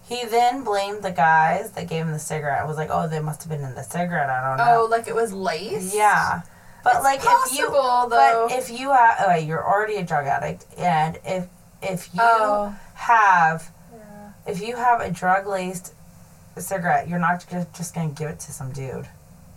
He 0.06 0.26
then 0.26 0.62
blamed 0.64 1.02
the 1.02 1.12
guys 1.12 1.72
that 1.72 1.88
gave 1.88 2.04
him 2.04 2.12
the 2.12 2.18
cigarette. 2.18 2.66
Was 2.66 2.76
like, 2.76 2.90
oh, 2.90 3.08
they 3.08 3.20
must 3.20 3.42
have 3.42 3.50
been 3.50 3.66
in 3.66 3.74
the 3.74 3.82
cigarette. 3.82 4.28
I 4.28 4.46
don't 4.48 4.58
know. 4.58 4.82
Oh, 4.82 4.86
like 4.90 5.08
it 5.08 5.14
was 5.14 5.32
lace. 5.32 5.94
Yeah. 5.94 6.42
But 6.84 6.96
It's 6.96 7.04
like 7.04 7.20
if 7.22 7.58
you 7.58 7.70
though. 7.70 8.06
but 8.10 8.52
if 8.52 8.68
you 8.68 8.90
have 8.92 9.16
oh, 9.26 9.34
you're 9.36 9.64
already 9.66 9.94
a 9.96 10.04
drug 10.04 10.26
addict 10.26 10.66
and 10.76 11.18
if 11.24 11.46
if 11.80 12.12
you 12.12 12.20
Oh. 12.22 12.76
have. 12.94 13.70
If 14.47 14.60
you 14.60 14.77
have 14.77 15.01
a 15.01 15.10
drug 15.10 15.47
laced 15.47 15.94
cigarette, 16.59 17.09
you're 17.09 17.19
not 17.19 17.48
ju- 17.48 17.66
just 17.74 17.94
gonna 17.94 18.10
give 18.10 18.28
it 18.31 18.40
to 18.40 18.52
some 18.52 18.73
dude. 18.73 19.09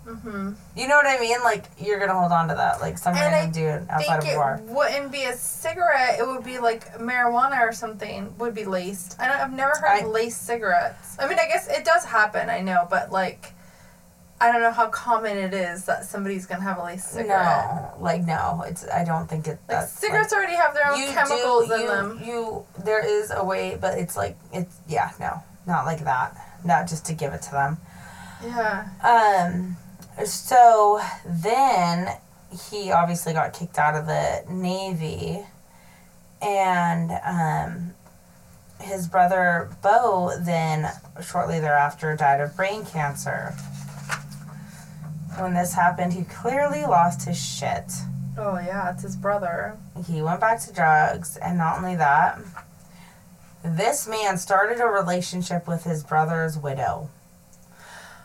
Mm-hmm. 0.06 0.52
You 0.78 0.88
know 0.88 0.96
what 0.98 1.08
I 1.08 1.20
mean? 1.20 1.38
Like 1.44 1.66
you're 1.80 1.98
gonna 2.00 2.14
hold 2.18 2.32
on 2.32 2.48
to 2.50 2.54
that, 2.56 2.80
like 2.80 2.98
some 3.00 3.16
And 3.16 3.24
I 3.24 3.40
random 3.40 3.52
dude 3.82 3.90
outside 3.90 4.22
think 4.22 4.34
of 4.34 4.36
a 4.36 4.36
bar. 4.38 4.56
it 4.64 4.64
wouldn't 4.72 5.12
be 5.12 5.24
a 5.24 5.34
cigarette. 5.34 6.20
It 6.20 6.28
would 6.28 6.44
be 6.44 6.60
like 6.60 6.94
marijuana 7.00 7.60
or 7.60 7.72
something. 7.72 8.34
Would 8.38 8.54
be 8.54 8.66
laced. 8.66 9.20
I 9.20 9.28
don't, 9.28 9.38
I've 9.40 9.52
never 9.54 9.72
heard 9.76 9.88
I- 9.90 10.06
of 10.06 10.10
laced 10.12 10.44
cigarettes. 10.46 11.18
I 11.20 11.28
mean, 11.28 11.40
I 11.40 11.48
guess 11.48 11.68
it 11.68 11.84
does 11.86 12.06
happen. 12.06 12.52
I 12.52 12.62
know, 12.62 12.88
but 12.88 13.12
like, 13.12 13.54
I 14.40 14.52
don't 14.52 14.62
know 14.62 14.72
how 14.72 14.90
common 14.90 15.38
it 15.38 15.54
is 15.54 15.86
that 15.86 16.04
somebody's 16.04 16.46
gonna 16.46 16.62
have 16.62 16.78
a 16.78 16.84
laced 16.84 17.12
cigarette. 17.12 17.96
No, 17.98 18.04
like 18.04 18.24
no, 18.24 18.64
it's. 18.68 18.88
I 18.90 19.06
don't 19.06 19.28
think 19.28 19.48
it. 19.48 19.60
Like 19.70 19.88
cigarettes 19.88 20.34
already 20.34 20.56
have 20.56 20.74
their 20.74 20.92
own 20.92 21.00
chemicals 21.14 21.68
do, 21.68 21.74
in 21.74 21.82
you, 21.82 21.88
them. 21.88 22.22
You 22.24 22.66
there 22.84 23.06
is 23.06 23.32
a 23.34 23.44
way, 23.44 23.78
but 23.80 23.98
it's 23.98 24.18
like 24.18 24.38
it's 24.52 24.78
yeah 24.90 25.12
no, 25.20 25.42
not 25.66 25.86
like 25.86 26.04
that. 26.04 26.36
Not 26.66 26.90
just 26.90 27.06
to 27.06 27.14
give 27.14 27.32
it 27.32 27.42
to 27.44 27.52
them. 27.52 27.78
Yeah. 28.44 28.88
Um, 29.04 29.78
so 30.26 31.02
then 31.26 32.10
he 32.72 32.92
obviously 32.92 33.34
got 33.34 33.54
kicked 33.54 33.78
out 33.78 33.96
of 33.96 34.06
the 34.06 34.44
Navy, 34.50 35.46
and 36.42 37.12
um, 37.24 37.94
his 38.82 39.08
brother 39.08 39.70
Bo 39.82 40.38
then 40.42 40.90
shortly 41.24 41.62
thereafter 41.62 42.16
died 42.18 42.42
of 42.42 42.56
brain 42.58 42.86
cancer. 42.86 43.56
When 45.38 45.54
this 45.54 45.74
happened, 45.74 46.14
he 46.14 46.24
clearly 46.24 46.82
lost 46.82 47.28
his 47.28 47.38
shit. 47.38 47.92
Oh 48.38 48.58
yeah, 48.58 48.92
it's 48.92 49.04
his 49.04 49.16
brother. 49.16 49.78
He 50.08 50.22
went 50.22 50.40
back 50.40 50.62
to 50.62 50.74
drugs, 50.74 51.38
and 51.38 51.58
not 51.58 51.78
only 51.78 51.96
that, 51.96 52.40
this 53.64 54.08
man 54.08 54.38
started 54.38 54.80
a 54.80 54.86
relationship 54.88 55.68
with 55.68 55.84
his 55.84 56.04
brother's 56.04 56.58
widow, 56.58 57.10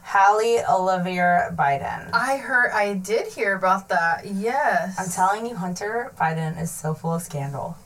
Hallie 0.03 0.59
Olivia 0.69 1.55
Biden. 1.57 2.11
I 2.13 2.37
heard. 2.37 2.73
I 2.73 2.95
did 2.95 3.33
hear 3.33 3.55
about 3.55 3.89
that. 3.89 4.27
Yes. 4.27 4.97
I'm 4.99 5.09
telling 5.09 5.47
you, 5.47 5.57
Hunter 5.57 6.13
Biden 6.19 6.61
is 6.61 6.71
so 6.71 6.95
full 6.95 7.15
of 7.15 7.23
scandal. 7.23 7.77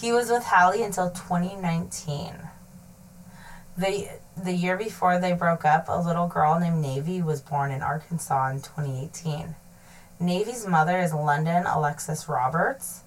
He 0.00 0.12
was 0.12 0.30
with 0.30 0.44
Hallie 0.44 0.82
until 0.82 1.10
2019. 1.10 2.34
The 3.76 4.08
the 4.36 4.52
year 4.52 4.76
before 4.76 5.18
they 5.18 5.32
broke 5.32 5.64
up, 5.64 5.86
a 5.88 6.00
little 6.00 6.26
girl 6.26 6.58
named 6.58 6.80
Navy 6.80 7.22
was 7.22 7.40
born 7.40 7.70
in 7.70 7.82
Arkansas 7.82 8.48
in 8.50 8.56
2018. 8.62 9.54
Navy's 10.20 10.66
mother 10.66 10.98
is 11.00 11.12
London 11.12 11.64
Alexis 11.66 12.28
Roberts. 12.28 13.00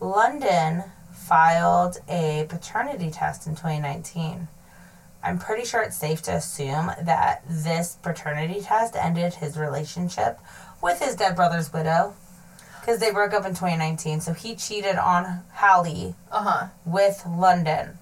London 0.00 0.84
filed 1.12 1.98
a 2.08 2.46
paternity 2.48 3.10
test 3.10 3.46
in 3.46 3.54
2019. 3.54 4.48
I'm 5.22 5.38
pretty 5.38 5.64
sure 5.64 5.80
it's 5.82 5.96
safe 5.96 6.20
to 6.22 6.32
assume 6.34 6.92
that 7.00 7.42
this 7.48 7.96
paternity 8.02 8.60
test 8.60 8.94
ended 8.94 9.34
his 9.34 9.56
relationship 9.56 10.38
with 10.82 11.00
his 11.00 11.16
dead 11.16 11.34
brother's 11.34 11.72
widow 11.72 12.14
because 12.80 13.00
they 13.00 13.10
broke 13.10 13.32
up 13.32 13.46
in 13.46 13.52
2019. 13.52 14.20
So 14.20 14.34
he 14.34 14.54
cheated 14.54 14.96
on 14.96 15.42
Hallie 15.54 16.14
Uh 16.30 16.42
huh. 16.42 16.66
with 16.84 17.24
London. 17.26 17.98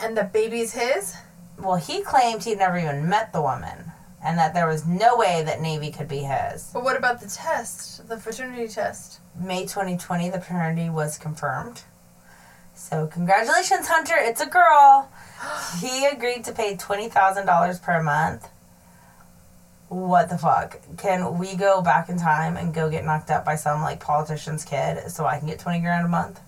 And 0.00 0.16
the 0.16 0.24
baby's 0.24 0.72
his. 0.72 1.14
Well, 1.58 1.76
he 1.76 2.02
claimed 2.02 2.44
he'd 2.44 2.58
never 2.58 2.78
even 2.78 3.08
met 3.08 3.32
the 3.32 3.40
woman 3.40 3.92
and 4.22 4.38
that 4.38 4.54
there 4.54 4.66
was 4.66 4.86
no 4.86 5.16
way 5.16 5.42
that 5.44 5.60
Navy 5.60 5.90
could 5.90 6.08
be 6.08 6.18
his. 6.18 6.70
But 6.72 6.82
what 6.82 6.96
about 6.96 7.20
the 7.20 7.28
test? 7.28 8.08
The 8.08 8.18
fraternity 8.18 8.66
test. 8.68 9.20
May 9.38 9.62
2020, 9.62 10.30
the 10.30 10.40
fraternity 10.40 10.90
was 10.90 11.16
confirmed. 11.16 11.82
So, 12.74 13.06
congratulations, 13.06 13.86
Hunter. 13.86 14.16
It's 14.18 14.40
a 14.40 14.46
girl. 14.46 15.10
He 15.80 16.06
agreed 16.06 16.44
to 16.44 16.52
pay 16.52 16.76
$20,000 16.76 17.82
per 17.82 18.02
month. 18.02 18.48
What 19.88 20.28
the 20.28 20.38
fuck? 20.38 20.80
Can 20.96 21.38
we 21.38 21.54
go 21.54 21.80
back 21.80 22.08
in 22.08 22.18
time 22.18 22.56
and 22.56 22.74
go 22.74 22.90
get 22.90 23.04
knocked 23.04 23.30
up 23.30 23.44
by 23.44 23.54
some 23.54 23.82
like 23.82 24.00
politician's 24.00 24.64
kid 24.64 25.10
so 25.10 25.24
I 25.26 25.38
can 25.38 25.46
get 25.46 25.60
20 25.60 25.80
grand 25.80 26.06
a 26.06 26.08
month? 26.08 26.40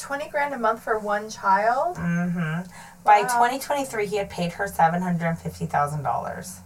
Twenty 0.00 0.30
grand 0.30 0.54
a 0.54 0.58
month 0.58 0.82
for 0.82 0.98
one 0.98 1.28
child. 1.28 1.98
Mm-hmm. 1.98 2.62
By 3.04 3.22
Wow. 3.22 3.28
2023, 3.28 4.06
he 4.06 4.16
had 4.16 4.30
paid 4.30 4.52
her 4.52 4.66
$750,000. 4.66 6.60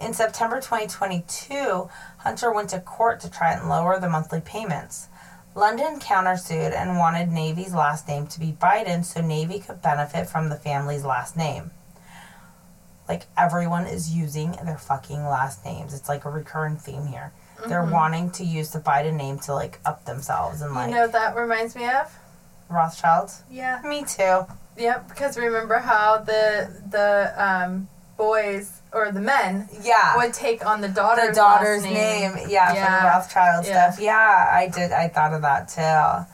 In 0.00 0.12
September 0.12 0.56
2022, 0.60 1.88
Hunter 2.18 2.52
went 2.52 2.70
to 2.70 2.80
court 2.80 3.20
to 3.20 3.30
try 3.30 3.52
and 3.52 3.68
lower 3.68 3.98
the 3.98 4.08
monthly 4.08 4.40
payments. 4.40 5.08
London 5.54 6.00
countersued 6.00 6.74
and 6.74 6.98
wanted 6.98 7.30
Navy's 7.30 7.74
last 7.74 8.08
name 8.08 8.26
to 8.26 8.40
be 8.40 8.52
Biden 8.52 9.04
so 9.04 9.20
Navy 9.20 9.60
could 9.60 9.80
benefit 9.80 10.28
from 10.28 10.48
the 10.48 10.56
family's 10.56 11.04
last 11.04 11.36
name. 11.36 11.70
Like 13.08 13.26
everyone 13.36 13.86
is 13.86 14.12
using 14.14 14.52
their 14.64 14.78
fucking 14.78 15.24
last 15.24 15.64
names. 15.64 15.94
It's 15.94 16.08
like 16.08 16.24
a 16.24 16.30
recurring 16.30 16.76
theme 16.76 17.06
here. 17.06 17.32
They're 17.68 17.82
mm-hmm. 17.82 17.92
wanting 17.92 18.30
to 18.32 18.44
use 18.44 18.70
the 18.70 18.80
Biden 18.80 19.14
name 19.14 19.38
to 19.40 19.54
like 19.54 19.78
up 19.84 20.04
themselves 20.06 20.60
and 20.60 20.74
like 20.74 20.88
you 20.88 20.96
know 20.96 21.02
what 21.02 21.12
that 21.12 21.36
reminds 21.36 21.76
me 21.76 21.88
of? 21.88 22.12
Rothschild. 22.68 23.30
Yeah. 23.50 23.80
Me 23.84 24.02
too. 24.04 24.46
Yep. 24.76 25.08
Because 25.08 25.36
remember 25.38 25.78
how 25.78 26.18
the 26.18 26.68
the 26.90 27.32
um, 27.36 27.88
boys 28.16 28.80
or 28.92 29.10
the 29.10 29.20
men 29.20 29.68
Yeah. 29.82 30.16
would 30.16 30.32
take 30.32 30.64
on 30.64 30.80
the 30.80 30.88
daughter's 30.88 31.28
the 31.30 31.34
daughter's 31.34 31.82
last 31.82 31.92
name. 31.92 32.32
Yeah, 32.48 32.68
for 32.68 33.02
the 33.02 33.08
Rothschild 33.08 33.66
Yeah. 33.66 33.90
stuff. 33.90 34.00
Yeah, 34.00 34.48
I 34.52 34.68
did. 34.68 34.92
I 34.92 35.08
thought 35.08 35.32
of 35.32 35.42
that 35.42 35.68
too. 35.68 36.26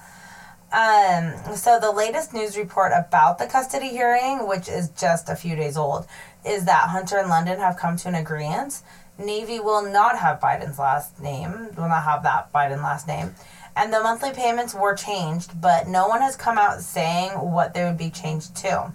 Um, 0.73 1.57
so 1.57 1.81
the 1.81 1.91
latest 1.91 2.33
news 2.33 2.57
report 2.57 2.93
about 2.95 3.39
the 3.39 3.47
custody 3.47 3.89
hearing, 3.89 4.47
which 4.47 4.69
is 4.69 4.89
just 4.91 5.29
a 5.29 5.35
few 5.35 5.57
days 5.57 5.77
old, 5.77 6.07
is 6.45 6.65
that 6.67 6.91
Hunter 6.91 7.19
and 7.19 7.29
London 7.29 7.59
have 7.59 7.77
come 7.77 7.97
to 7.97 8.09
an 8.09 8.15
agreement. 8.15 8.83
Navy 9.19 9.59
will 9.59 9.83
not 9.83 10.19
have 10.19 10.39
Biden's 10.41 10.79
last 10.79 11.21
name. 11.21 11.71
Will 11.77 11.89
not 11.89 12.05
have 12.05 12.23
that 12.23 12.53
Biden 12.53 12.83
last 12.83 13.07
name. 13.09 13.35
And 13.77 13.93
the 13.93 14.01
monthly 14.03 14.33
payments 14.33 14.75
were 14.75 14.95
changed, 14.95 15.61
but 15.61 15.87
no 15.89 16.09
one 16.09 16.21
has 16.21 16.37
come 16.37 16.59
out 16.59 16.81
saying 16.81 17.31
what 17.33 17.73
they 17.75 17.85
would 17.85 17.97
be 17.99 18.11
changed 18.11 18.57
to. 18.57 18.93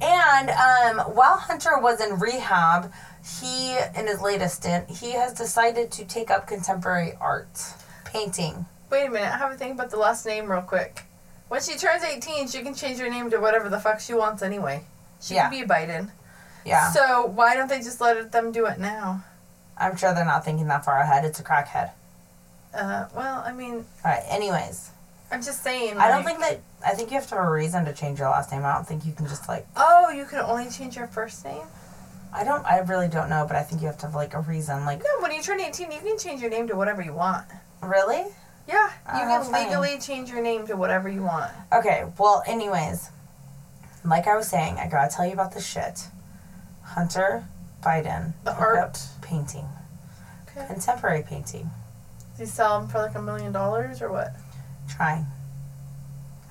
And 0.00 0.50
um, 0.50 1.14
while 1.14 1.36
Hunter 1.36 1.78
was 1.78 2.00
in 2.00 2.18
rehab, 2.18 2.92
he, 3.40 3.76
in 3.96 4.06
his 4.08 4.20
latest 4.20 4.56
stint, 4.56 4.90
he 4.90 5.12
has 5.12 5.32
decided 5.32 5.90
to 5.92 6.04
take 6.04 6.30
up 6.30 6.46
contemporary 6.46 7.12
art, 7.20 7.72
painting. 8.04 8.66
Wait 8.90 9.06
a 9.06 9.10
minute. 9.10 9.32
I 9.32 9.38
have 9.38 9.52
a 9.52 9.56
thing 9.56 9.72
about 9.72 9.90
the 9.90 9.96
last 9.96 10.26
name 10.26 10.50
real 10.50 10.60
quick. 10.62 11.04
When 11.48 11.60
she 11.60 11.76
turns 11.76 12.02
18, 12.02 12.48
she 12.48 12.62
can 12.62 12.74
change 12.74 12.98
her 12.98 13.08
name 13.08 13.30
to 13.30 13.38
whatever 13.38 13.68
the 13.68 13.78
fuck 13.78 14.00
she 14.00 14.12
wants 14.14 14.42
anyway. 14.42 14.82
She 15.20 15.34
Yeah. 15.34 15.48
can 15.50 15.60
be 15.60 15.66
Biden. 15.66 16.10
Yeah, 16.64 16.90
So 16.90 17.26
why 17.26 17.54
don't 17.54 17.68
they 17.68 17.78
just 17.80 18.00
let 18.00 18.32
them 18.32 18.52
do 18.52 18.66
it 18.66 18.78
now? 18.78 19.22
I'm 19.76 19.96
sure 19.96 20.12
they're 20.14 20.24
not 20.24 20.44
thinking 20.44 20.66
that 20.68 20.84
far 20.84 20.98
ahead. 20.98 21.24
It's 21.24 21.40
a 21.40 21.44
crackhead. 21.44 21.90
Uh, 22.74 23.06
well, 23.14 23.42
I 23.46 23.52
mean, 23.52 23.74
All 24.04 24.10
right. 24.10 24.22
Anyways, 24.28 24.90
I'm 25.30 25.42
just 25.42 25.62
saying. 25.62 25.98
I 25.98 26.08
don't 26.08 26.24
think 26.24 26.40
that. 26.40 26.60
I 26.84 26.90
think 26.94 27.10
you 27.10 27.16
have 27.18 27.28
to 27.28 27.34
have 27.36 27.44
a 27.44 27.50
reason 27.50 27.84
to 27.84 27.92
change 27.92 28.18
your 28.18 28.28
last 28.30 28.50
name. 28.52 28.64
I 28.64 28.72
don't 28.74 28.86
think 28.86 29.04
you 29.04 29.12
can 29.12 29.26
just 29.28 29.48
like. 29.48 29.66
Oh, 29.76 30.10
you 30.10 30.24
can 30.24 30.40
only 30.40 30.70
change 30.70 30.96
your 30.96 31.06
first 31.06 31.44
name? 31.44 31.62
I 32.34 32.44
don't. 32.44 32.64
I 32.64 32.78
really 32.78 33.08
don't 33.08 33.28
know, 33.28 33.44
but 33.46 33.56
I 33.56 33.62
think 33.62 33.82
you 33.82 33.86
have 33.88 33.98
to 33.98 34.06
have 34.06 34.14
like 34.14 34.34
a 34.34 34.40
reason. 34.40 34.84
Like, 34.86 34.98
No, 35.00 35.22
when 35.22 35.32
you 35.32 35.42
turn 35.42 35.60
18, 35.60 35.92
you 35.92 35.98
can 36.00 36.18
change 36.18 36.40
your 36.40 36.50
name 36.50 36.66
to 36.68 36.76
whatever 36.76 37.02
you 37.02 37.12
want. 37.12 37.46
really? 37.82 38.24
Yeah, 38.68 38.90
Oh, 39.08 39.18
you 39.20 39.28
how 39.28 39.42
can 39.42 39.52
legally 39.52 39.98
change 39.98 40.30
your 40.30 40.40
name 40.40 40.66
to 40.68 40.76
whatever 40.76 41.08
you 41.08 41.22
want. 41.22 41.50
Okay. 41.72 42.06
Well, 42.16 42.44
anyways, 42.46 43.10
like 44.04 44.26
I 44.28 44.36
was 44.36 44.46
saying, 44.48 44.76
I 44.78 44.88
gotta 44.88 45.14
tell 45.14 45.26
you 45.26 45.32
about 45.32 45.52
this 45.52 45.66
shit. 45.66 46.06
Hunter 46.84 47.44
Biden. 47.82 48.34
The 48.44 48.54
art. 48.54 48.98
painting. 49.20 49.66
Okay. 50.48 50.66
Contemporary 50.68 51.22
painting. 51.22 51.70
Do 52.42 52.46
you 52.48 52.50
sell 52.52 52.80
them 52.80 52.88
for 52.88 52.98
like 52.98 53.14
a 53.14 53.22
million 53.22 53.52
dollars 53.52 54.02
or 54.02 54.10
what? 54.10 54.34
Trying. 54.88 55.26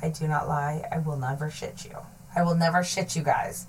I 0.01 0.07
do 0.07 0.25
not 0.25 0.47
lie. 0.47 0.87
I 0.89 0.99
will 0.99 1.17
never 1.17 1.51
shit 1.51 1.83
you. 1.83 1.97
I 2.33 2.43
will 2.43 2.55
never 2.55 2.81
shit 2.81 3.13
you 3.13 3.23
guys. 3.23 3.65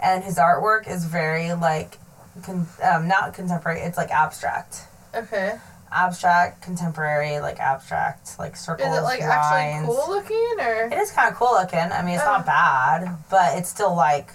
And 0.00 0.24
his 0.24 0.36
artwork 0.36 0.88
is 0.90 1.04
very 1.04 1.52
like, 1.54 1.96
con- 2.42 2.66
um, 2.82 3.06
not 3.06 3.34
contemporary. 3.34 3.82
It's 3.82 3.96
like 3.96 4.10
abstract, 4.10 4.80
Okay. 5.14 5.54
abstract, 5.92 6.60
contemporary, 6.60 7.38
like 7.38 7.60
abstract, 7.60 8.36
like 8.40 8.56
circles, 8.56 8.88
Is 8.90 8.98
it 8.98 9.02
like 9.02 9.20
lines. 9.20 9.32
actually 9.32 9.86
cool 9.86 10.08
looking 10.08 10.56
or? 10.58 10.86
It 10.92 10.98
is 10.98 11.12
kind 11.12 11.30
of 11.30 11.36
cool 11.38 11.52
looking. 11.52 11.78
I 11.78 12.02
mean, 12.02 12.16
it's 12.16 12.24
Oh. 12.24 12.32
not 12.32 12.46
bad, 12.46 13.16
but 13.30 13.56
it's 13.58 13.68
still 13.68 13.94
like 13.94 14.32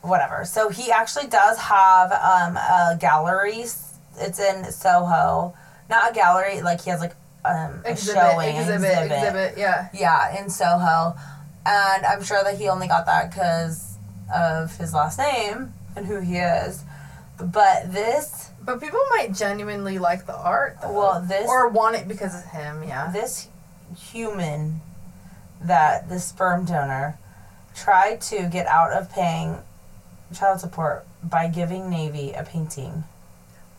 whatever. 0.00 0.44
So 0.46 0.68
he 0.68 0.90
actually 0.90 1.28
does 1.28 1.58
have 1.58 2.10
um, 2.10 2.56
a 2.56 2.96
gallery. 2.98 3.66
It's 4.18 4.40
in 4.40 4.64
Soho, 4.72 5.54
not 5.92 6.10
a 6.10 6.14
gallery. 6.14 6.60
Like 6.62 6.80
he 6.80 6.90
has 6.90 7.00
like 7.00 7.14
um, 7.44 7.82
a 7.84 7.90
Exhibit, 7.90 8.48
exhibit, 8.56 9.12
exhibit, 9.12 9.58
yeah. 9.58 9.88
Yeah, 9.94 10.40
in 10.42 10.48
Soho. 10.50 11.14
and 11.66 12.06
I'm 12.06 12.22
sure 12.22 12.42
that 12.42 12.56
he 12.58 12.68
only 12.68 12.88
got 12.88 13.06
that 13.06 13.30
because 13.30 13.96
of 14.34 14.76
his 14.78 14.94
last 14.94 15.18
name 15.18 15.72
and 15.94 16.06
who 16.06 16.20
he 16.20 16.36
is. 16.36 16.82
But 17.38 17.92
this, 17.92 18.50
But 18.64 18.80
people 18.80 19.00
might 19.10 19.34
genuinely 19.34 19.98
like 19.98 20.26
the 20.26 20.36
art. 20.36 20.78
Though. 20.80 20.92
well, 20.92 21.20
this 21.20 21.48
or 21.48 21.68
want 21.68 21.96
it 21.96 22.06
because 22.08 22.34
of 22.34 22.44
him. 22.50 22.82
Yeah. 22.84 23.10
this 23.12 23.48
human 24.12 24.80
that 25.60 26.08
the 26.08 26.18
sperm 26.18 26.64
donor 26.64 27.18
tried 27.74 28.20
to 28.20 28.48
get 28.48 28.66
out 28.66 28.92
of 28.92 29.10
paying 29.12 29.58
child 30.34 30.60
support 30.60 31.04
by 31.22 31.46
giving 31.48 31.90
Navy 31.90 32.32
a 32.32 32.42
painting 32.44 33.04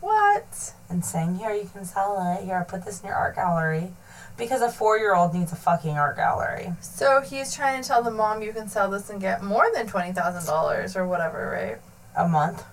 What? 0.04 0.74
and 0.90 1.04
saying, 1.06 1.38
Here, 1.38 1.54
you 1.54 1.70
can 1.72 1.86
sell 1.86 2.36
it. 2.38 2.44
Here, 2.44 2.66
put 2.68 2.84
this 2.84 3.02
in 3.02 3.08
your 3.08 3.16
art 3.16 3.36
gallery. 3.36 3.92
Because 4.38 4.62
a 4.62 4.70
four 4.70 4.98
year 4.98 5.16
old 5.16 5.34
needs 5.34 5.52
a 5.52 5.56
fucking 5.56 5.98
art 5.98 6.18
gallery. 6.18 6.74
So 6.82 7.22
he's 7.22 7.54
trying 7.56 7.82
to 7.82 7.88
tell 7.88 8.04
the 8.04 8.12
mom 8.12 8.42
you 8.42 8.52
can 8.52 8.68
sell 8.68 8.90
this 8.90 9.10
and 9.10 9.22
get 9.22 9.44
more 9.44 9.66
than 9.74 9.88
twenty 9.88 10.12
thousand 10.12 10.46
dollars 10.46 10.98
or 10.98 11.08
whatever, 11.08 11.50
right? 11.52 11.78
A 12.18 12.28
month. 12.28 12.64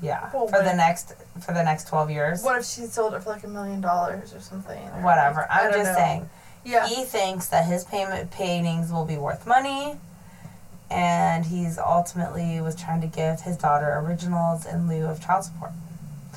Yeah. 0.00 0.30
Well, 0.32 0.46
for 0.48 0.62
the 0.62 0.72
next 0.74 1.14
for 1.44 1.52
the 1.52 1.62
next 1.62 1.88
twelve 1.88 2.10
years. 2.10 2.42
What 2.42 2.58
if 2.58 2.64
she 2.64 2.82
sold 2.82 3.12
it 3.14 3.22
for 3.22 3.30
like 3.30 3.44
a 3.44 3.48
million 3.48 3.80
dollars 3.80 4.32
or 4.34 4.40
something? 4.40 4.82
or 4.88 5.02
Whatever. 5.02 5.40
like- 5.40 5.50
I 5.50 5.66
I'm 5.66 5.72
just 5.72 5.90
know. 5.90 5.94
saying. 5.96 6.30
Yeah. 6.64 6.86
He 6.86 7.04
thinks 7.04 7.48
that 7.48 7.66
his 7.66 7.84
payment 7.84 8.30
paintings 8.30 8.90
will 8.92 9.04
be 9.04 9.16
worth 9.18 9.46
money, 9.46 9.96
and 10.92 11.46
he's 11.46 11.78
ultimately 11.78 12.60
was 12.60 12.76
trying 12.76 13.00
to 13.00 13.06
give 13.06 13.40
his 13.40 13.56
daughter 13.56 13.98
originals 14.04 14.66
in 14.66 14.88
lieu 14.88 15.06
of 15.06 15.20
child 15.24 15.44
support. 15.44 15.72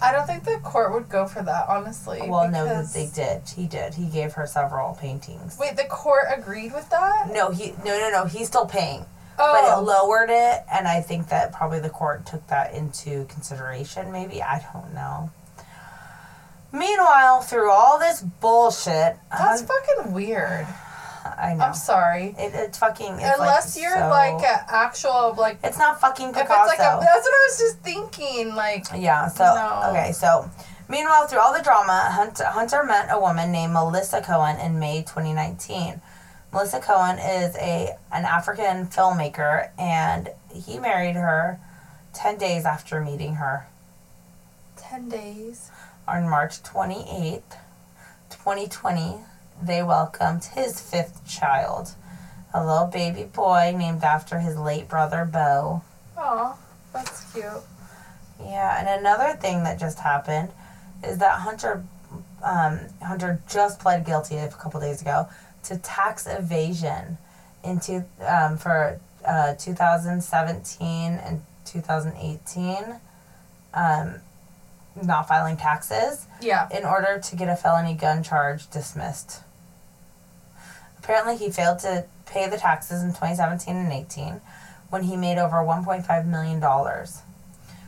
I 0.02 0.12
don't 0.12 0.28
think 0.28 0.44
the 0.44 0.60
court 0.64 0.94
would 0.94 1.08
go 1.10 1.26
for 1.26 1.42
that, 1.42 1.68
honestly. 1.70 2.22
Well, 2.28 2.50
no, 2.52 2.84
they 2.84 3.08
did. 3.14 3.44
He 3.56 3.66
did. 3.66 3.94
He 3.94 4.06
gave 4.08 4.34
her 4.34 4.46
several 4.46 4.94
paintings. 4.96 5.58
Wait, 5.60 5.78
the 5.78 5.86
court 5.86 6.26
agreed 6.36 6.74
with 6.74 6.90
that? 6.90 7.30
No, 7.32 7.52
he 7.52 7.72
no 7.86 7.98
no 7.98 8.10
no. 8.12 8.26
He's 8.26 8.48
still 8.48 8.66
paying, 8.66 9.06
Oh, 9.40 9.54
but 9.54 9.78
it 9.78 9.82
lowered 9.82 10.30
it, 10.30 10.64
and 10.72 10.88
I 10.88 11.02
think 11.02 11.30
that 11.30 11.54
probably 11.54 11.80
the 11.80 11.90
court 11.90 12.26
took 12.26 12.46
that 12.48 12.74
into 12.74 13.26
consideration. 13.26 14.12
Maybe 14.12 14.42
I 14.42 14.66
don't 14.74 14.94
know. 14.94 15.32
Meanwhile, 16.72 17.42
through 17.42 17.72
all 17.72 17.98
this 18.00 18.22
bullshit, 18.22 19.16
that's 19.32 19.62
fucking 19.62 20.12
weird. 20.12 20.68
I 21.38 21.54
know 21.56 21.64
I'm 21.66 21.74
sorry. 21.74 22.36
it, 22.38 22.52
it's 22.54 22.78
fucking. 22.78 23.14
It's 23.20 23.40
Unless 23.40 23.76
like 23.76 23.84
you're 23.84 23.98
so- 23.98 24.10
like 24.10 24.44
an 24.44 24.60
actual 24.70 25.34
like. 25.38 25.60
It's 25.64 25.78
not 25.78 26.00
fucking 26.00 26.34
Picasso. 26.34 26.54
it's 26.54 26.68
like 26.68 26.80
a, 26.80 27.00
that's 27.02 27.26
what 27.26 27.34
I 27.34 27.48
was 27.50 27.58
just 27.60 27.78
thinking. 27.80 28.56
Like, 28.56 28.86
yeah. 28.96 29.28
So 29.28 29.44
No. 29.44 29.90
okay. 29.92 30.12
So 30.12 30.50
meanwhile, 30.88 31.28
through 31.28 31.40
all 31.40 31.54
the 31.54 31.64
drama, 31.64 32.10
Hunter, 32.12 32.46
Hunter 32.46 32.84
met 32.84 33.08
a 33.12 33.20
woman 33.20 33.52
named 33.52 33.74
Melissa 33.74 34.22
Cohen 34.22 34.60
in 34.60 34.80
May 34.80 35.02
2019. 35.02 36.02
Melissa 36.54 36.80
Cohen 36.80 37.18
is 37.20 37.56
a 37.58 37.98
an 38.12 38.24
African 38.26 38.88
filmmaker, 38.88 39.70
and 39.80 40.30
he 40.54 40.80
married 40.80 41.16
her 41.16 41.60
ten 42.14 42.38
days 42.38 42.66
after 42.66 43.02
meeting 43.02 43.36
her 43.36 43.68
ten 44.78 45.10
days. 45.10 45.72
on 46.08 46.30
March 46.30 46.62
28th, 46.62 47.42
2020. 48.30 49.16
They 49.62 49.82
welcomed 49.84 50.44
his 50.46 50.80
fifth 50.80 51.28
child, 51.28 51.92
a 52.54 52.66
little 52.66 52.88
baby 52.88 53.24
boy 53.24 53.74
named 53.78 54.04
after 54.04 54.40
his 54.40 54.58
late 54.58 54.88
brother 54.88 55.26
Bo. 55.26 55.82
Oh, 56.18 56.58
that's 56.94 57.32
cute. 57.34 57.46
Yeah, 58.44 58.78
and 58.80 59.00
another 59.00 59.36
thing 59.38 59.64
that 59.64 59.80
just 59.80 60.00
happened 60.00 60.50
is 61.04 61.18
that 61.20 61.40
Hunter 61.40 61.84
um, 62.44 62.80
Hunter 63.02 63.42
just 63.50 63.80
pled 63.80 64.06
guilty 64.06 64.38
a 64.38 64.48
couple 64.50 64.80
days 64.80 65.02
ago 65.02 65.28
to 65.64 65.78
tax 65.78 66.28
evasion 66.28 67.18
into 67.64 68.06
um, 68.28 68.58
for 68.58 69.00
uh, 69.26 69.56
2017 69.56 71.14
and 71.14 71.42
2018 71.66 73.00
um, 73.74 74.16
not 75.02 75.28
filing 75.28 75.58
taxes 75.58 76.28
Yeah. 76.42 76.68
in 76.70 76.86
order 76.86 77.20
to 77.20 77.36
get 77.36 77.50
a 77.50 77.56
felony 77.56 77.96
gun 77.96 78.22
charge 78.24 78.70
dismissed. 78.70 79.42
Apparently, 81.06 81.38
he 81.38 81.52
failed 81.52 81.78
to 81.78 82.04
pay 82.26 82.50
the 82.50 82.58
taxes 82.58 83.04
in 83.04 83.10
2017 83.10 83.76
and 83.76 83.94
18 83.94 84.42
when 84.90 85.04
he 85.04 85.16
made 85.16 85.38
over 85.38 85.58
1.5 85.58 86.26
million 86.26 86.60
dollars. 86.60 87.22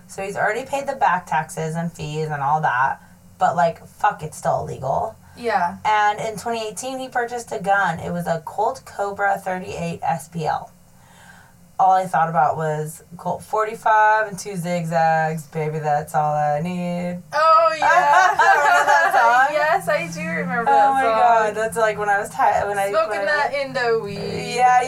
So 0.07 0.22
he's 0.22 0.38
already 0.38 0.68
paid 0.68 0.85
the 0.85 0.95
back 0.95 1.26
taxes 1.26 1.76
and 1.76 1.91
fees 1.91 2.27
and 2.27 2.44
all 2.44 2.61
that, 2.61 3.02
but 3.39 3.56
like 3.56 3.85
fuck, 3.88 4.22
it's 4.22 4.38
still 4.38 4.61
illegal. 4.61 5.15
Yeah. 5.35 5.80
And 5.84 6.19
in 6.19 6.34
2018, 6.34 6.99
he 6.99 7.10
purchased 7.10 7.52
a 7.52 7.60
gun. 7.60 7.98
It 7.98 8.11
was 8.11 8.27
a 8.27 8.44
Colt 8.45 8.84
Cobra 8.85 9.39
38 9.39 9.99
SPL. 10.02 10.69
All 11.80 11.91
I 11.91 12.08
thought 12.08 12.28
about 12.28 12.58
was 12.58 13.04
Colt 13.18 13.44
45 13.44 14.30
and 14.30 14.40
two 14.40 14.56
zigzags. 14.56 15.45
Baby, 15.48 15.78
that's 15.78 16.16
all 16.16 16.34
I 16.34 16.60
need. 16.60 17.22
Oh 17.34 17.76
yeah. 17.78 18.32
Remember 18.32 18.86
that 18.88 19.12
song? 19.14 19.56
yes, 19.56 19.88
I 19.88 20.08
do 20.12 20.28
remember 20.28 20.72
Oh 20.72 20.94
my 20.94 21.04
song. 21.04 21.12
god, 21.20 21.56
that's 21.56 21.78
like 21.78 21.99
when 21.99 22.10
I 22.10 22.18
was 22.20 22.30
tired. 22.32 22.68
When 22.68 22.80
I 22.80 22.90
Smoking 22.90 23.26
that 23.26 23.54
Indo 23.54 23.99
weed. 24.04 24.56
Yeah, 24.56 24.82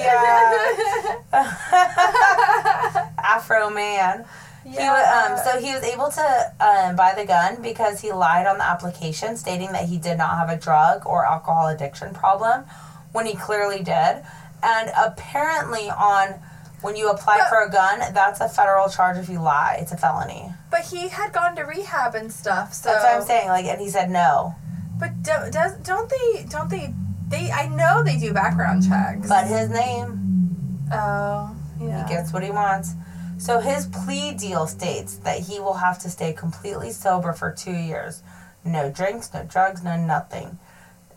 yeah. 1.32 3.10
Afroman. 3.20 4.26
Yeah. 4.66 4.92
wa- 4.92 5.36
um, 5.36 5.44
so 5.44 5.60
he 5.60 5.72
was 5.74 5.84
able 5.84 6.10
to 6.10 6.54
um, 6.60 6.96
buy 6.96 7.14
the 7.16 7.26
gun 7.26 7.62
because 7.62 8.02
he 8.02 8.12
lied 8.12 8.46
on 8.48 8.58
the 8.58 8.66
application, 8.66 9.38
stating 9.38 9.72
that 9.74 9.88
he 9.88 9.98
did 9.98 10.18
not 10.18 10.38
have 10.38 10.50
a 10.50 10.58
drug 10.58 11.06
or 11.06 11.26
alcohol 11.26 11.68
addiction 11.68 12.14
problem, 12.14 12.66
when 13.12 13.26
he 13.26 13.36
clearly 13.36 13.84
did. 13.84 14.24
And 14.62 14.92
apparently, 14.98 15.90
on 15.90 16.40
when 16.82 16.96
you 16.96 17.10
apply 17.10 17.38
But- 17.40 17.50
for 17.50 17.62
a 17.62 17.70
gun, 17.70 18.00
that's 18.14 18.40
a 18.42 18.50
federal 18.50 18.90
charge 18.90 19.18
if 19.18 19.30
you 19.30 19.40
lie. 19.40 19.78
It's 19.82 19.92
a 19.92 19.98
felony. 19.98 20.54
but 20.72 20.82
he 20.82 21.08
had 21.10 21.34
gone 21.34 21.56
to 21.56 21.64
rehab 21.64 22.14
and 22.16 22.32
stuff. 22.32 22.74
So 22.74 22.90
That's 22.90 23.04
what 23.04 23.16
I'm 23.16 23.24
saying. 23.24 23.48
Like, 23.50 23.66
and 23.66 23.82
he 23.82 23.90
said 23.90 24.10
no. 24.10 24.56
But 25.00 25.24
do, 25.24 25.32
does 25.52 25.74
don't 25.78 26.10
they 26.10 26.46
don't 26.50 26.70
they 26.70 26.94
they 27.30 27.52
I 27.52 27.68
know 27.68 28.04
they 28.04 28.18
do 28.18 28.34
background 28.34 28.88
checks. 28.88 29.28
But 29.28 29.48
his 29.48 29.70
name, 29.70 30.88
oh 30.92 31.56
yeah. 31.80 32.04
he 32.08 32.10
gets 32.14 32.34
what 32.34 32.44
he 32.44 32.52
wants. 32.52 32.94
So 33.38 33.60
his 33.60 33.86
plea 33.88 34.34
deal 34.34 34.68
states 34.68 35.16
that 35.24 35.40
he 35.40 35.60
will 35.60 35.76
have 35.76 35.98
to 36.00 36.10
stay 36.10 36.34
completely 36.34 36.92
sober 36.92 37.32
for 37.34 37.52
two 37.52 37.72
years. 37.72 38.22
No 38.66 38.92
drinks, 38.92 39.34
no 39.34 39.44
drugs, 39.44 39.82
no 39.84 39.96
nothing. 39.96 40.60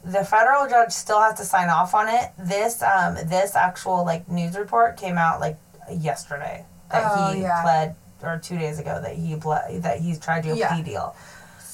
The 0.04 0.24
federal 0.24 0.68
judge 0.68 0.90
still 0.92 1.20
has 1.20 1.34
to 1.38 1.44
sign 1.44 1.68
off 1.68 1.94
on 1.94 2.08
it. 2.08 2.30
This 2.38 2.82
um 2.82 3.14
this 3.24 3.54
actual 3.54 4.04
like 4.04 4.28
news 4.28 4.56
report 4.58 4.96
came 4.96 5.16
out 5.16 5.40
like 5.40 5.56
yesterday 5.90 6.64
that 6.90 7.04
Oh, 7.14 7.32
he 7.32 7.42
yeah. 7.42 7.62
pled 7.62 7.96
or 8.22 8.38
two 8.38 8.58
days 8.58 8.78
ago 8.78 9.00
that 9.00 9.14
he 9.14 9.34
ble- 9.36 9.60
that 9.80 10.00
he's 10.00 10.18
tried 10.18 10.42
to 10.42 10.48
do 10.48 10.54
a 10.54 10.56
Yeah. 10.56 10.72
plea 10.74 10.82
deal. 10.82 11.14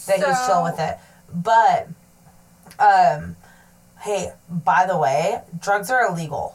That 0.06 0.16
he's 0.18 0.46
chill 0.46 0.62
with 0.62 0.78
it. 0.78 0.98
But 1.32 1.88
um 2.78 3.36
hey, 4.00 4.32
by 4.48 4.86
the 4.86 4.96
way, 4.96 5.42
drugs 5.58 5.90
are 5.90 6.06
illegal. 6.06 6.54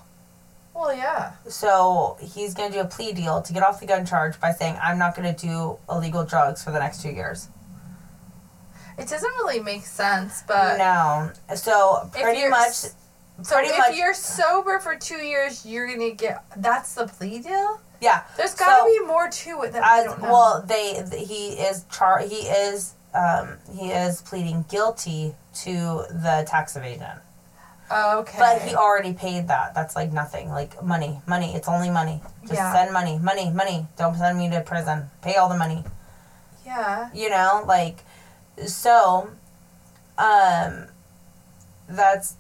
Well, 0.74 0.96
yeah. 0.96 1.34
So 1.50 2.18
he's 2.20 2.54
going 2.56 2.72
to 2.72 2.78
do 2.78 2.82
a 2.82 2.86
plea 2.88 3.14
deal 3.14 3.42
to 3.44 3.54
get 3.54 3.62
off 3.62 3.80
the 3.80 3.86
gun 3.86 4.06
charge 4.08 4.40
by 4.40 4.54
saying, 4.54 4.76
I'm 4.82 4.98
not 4.98 5.16
going 5.16 5.32
to 5.36 5.40
do 5.40 5.78
illegal 5.88 6.24
drugs 6.24 6.64
for 6.64 6.72
the 6.72 6.80
next 6.80 7.02
two 7.04 7.10
years. 7.12 7.50
It 8.98 9.08
doesn't 9.08 9.32
really 9.40 9.60
make 9.60 9.86
sense, 9.86 10.44
but 10.48 10.78
no. 10.78 11.32
So 11.56 12.10
pretty 12.12 12.48
much, 12.50 12.72
so 12.74 12.94
pretty 13.56 13.70
if 13.70 13.78
much- 13.78 13.96
you're 13.96 14.14
sober 14.14 14.80
for 14.80 14.96
two 14.96 15.18
years, 15.18 15.66
you're 15.66 15.88
gonna 15.88 16.12
get 16.12 16.44
that's 16.58 16.94
the 16.96 17.08
plea 17.08 17.40
deal. 17.40 17.80
yeah. 18.02 18.24
There's 18.38 18.54
gotta 18.54 18.82
So, 18.82 18.86
be 18.86 19.00
more 19.08 19.30
to 19.30 19.62
it 19.64 19.74
that 19.74 19.84
I 19.84 20.00
As, 20.00 20.06
don't 20.06 20.22
know. 20.22 20.32
well, 20.32 20.64
they 20.66 21.04
he 21.18 21.50
is 21.54 21.86
char 21.92 22.20
he 22.20 22.42
is 22.48 22.94
um, 23.16 23.58
he 23.78 23.92
is 23.92 24.22
pleading 24.24 24.66
guilty 24.70 25.36
to 25.64 26.06
the 26.10 26.46
tax 26.48 26.76
evasion, 26.76 27.18
okay. 27.92 28.38
but 28.40 28.62
he 28.64 28.76
already 28.76 29.14
paid 29.14 29.48
that. 29.50 29.76
That's 29.76 29.96
like 29.96 30.12
nothing. 30.12 30.50
Like 30.50 30.82
money, 30.84 31.22
money. 31.28 31.54
It's 31.56 31.68
only 31.68 31.90
money. 31.92 32.22
Just 32.42 32.54
Yeah. 32.56 32.74
send 32.74 32.92
money, 32.92 33.20
money, 33.20 33.52
money. 33.52 33.86
Don't 33.98 34.16
send 34.18 34.38
me 34.40 34.50
to 34.50 34.62
prison. 34.62 35.10
Pay 35.22 35.36
all 35.36 35.48
the 35.50 35.58
money. 35.58 35.84
yeah. 36.66 37.10
you 37.14 37.30
know 37.30 37.64
like 37.68 38.04
so 38.66 39.30
um 40.18 40.88
that's 41.90 42.36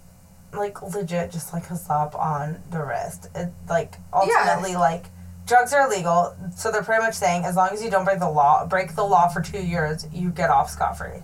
like 0.53 0.81
legit 0.81 1.31
just 1.31 1.53
like 1.53 1.69
a 1.69 1.75
slap 1.75 2.15
on 2.15 2.61
the 2.71 2.79
wrist 2.83 3.27
it 3.35 3.49
like 3.69 3.95
ultimately 4.13 4.75
like 4.75 5.05
drugs 5.47 5.73
are 5.73 5.87
illegal 5.87 6.35
so 6.55 6.71
they're 6.71 6.83
pretty 6.83 7.01
much 7.01 7.15
saying 7.15 7.43
as 7.43 7.55
long 7.55 7.69
as 7.71 7.83
you 7.83 7.89
don't 7.89 8.05
break 8.05 8.19
the 8.19 8.29
law 8.29 8.65
break 8.65 8.95
the 8.95 9.03
law 9.03 9.27
for 9.27 9.41
two 9.41 9.61
years 9.61 10.05
you 10.13 10.29
get 10.29 10.49
off 10.49 10.69
scot-free 10.69 11.21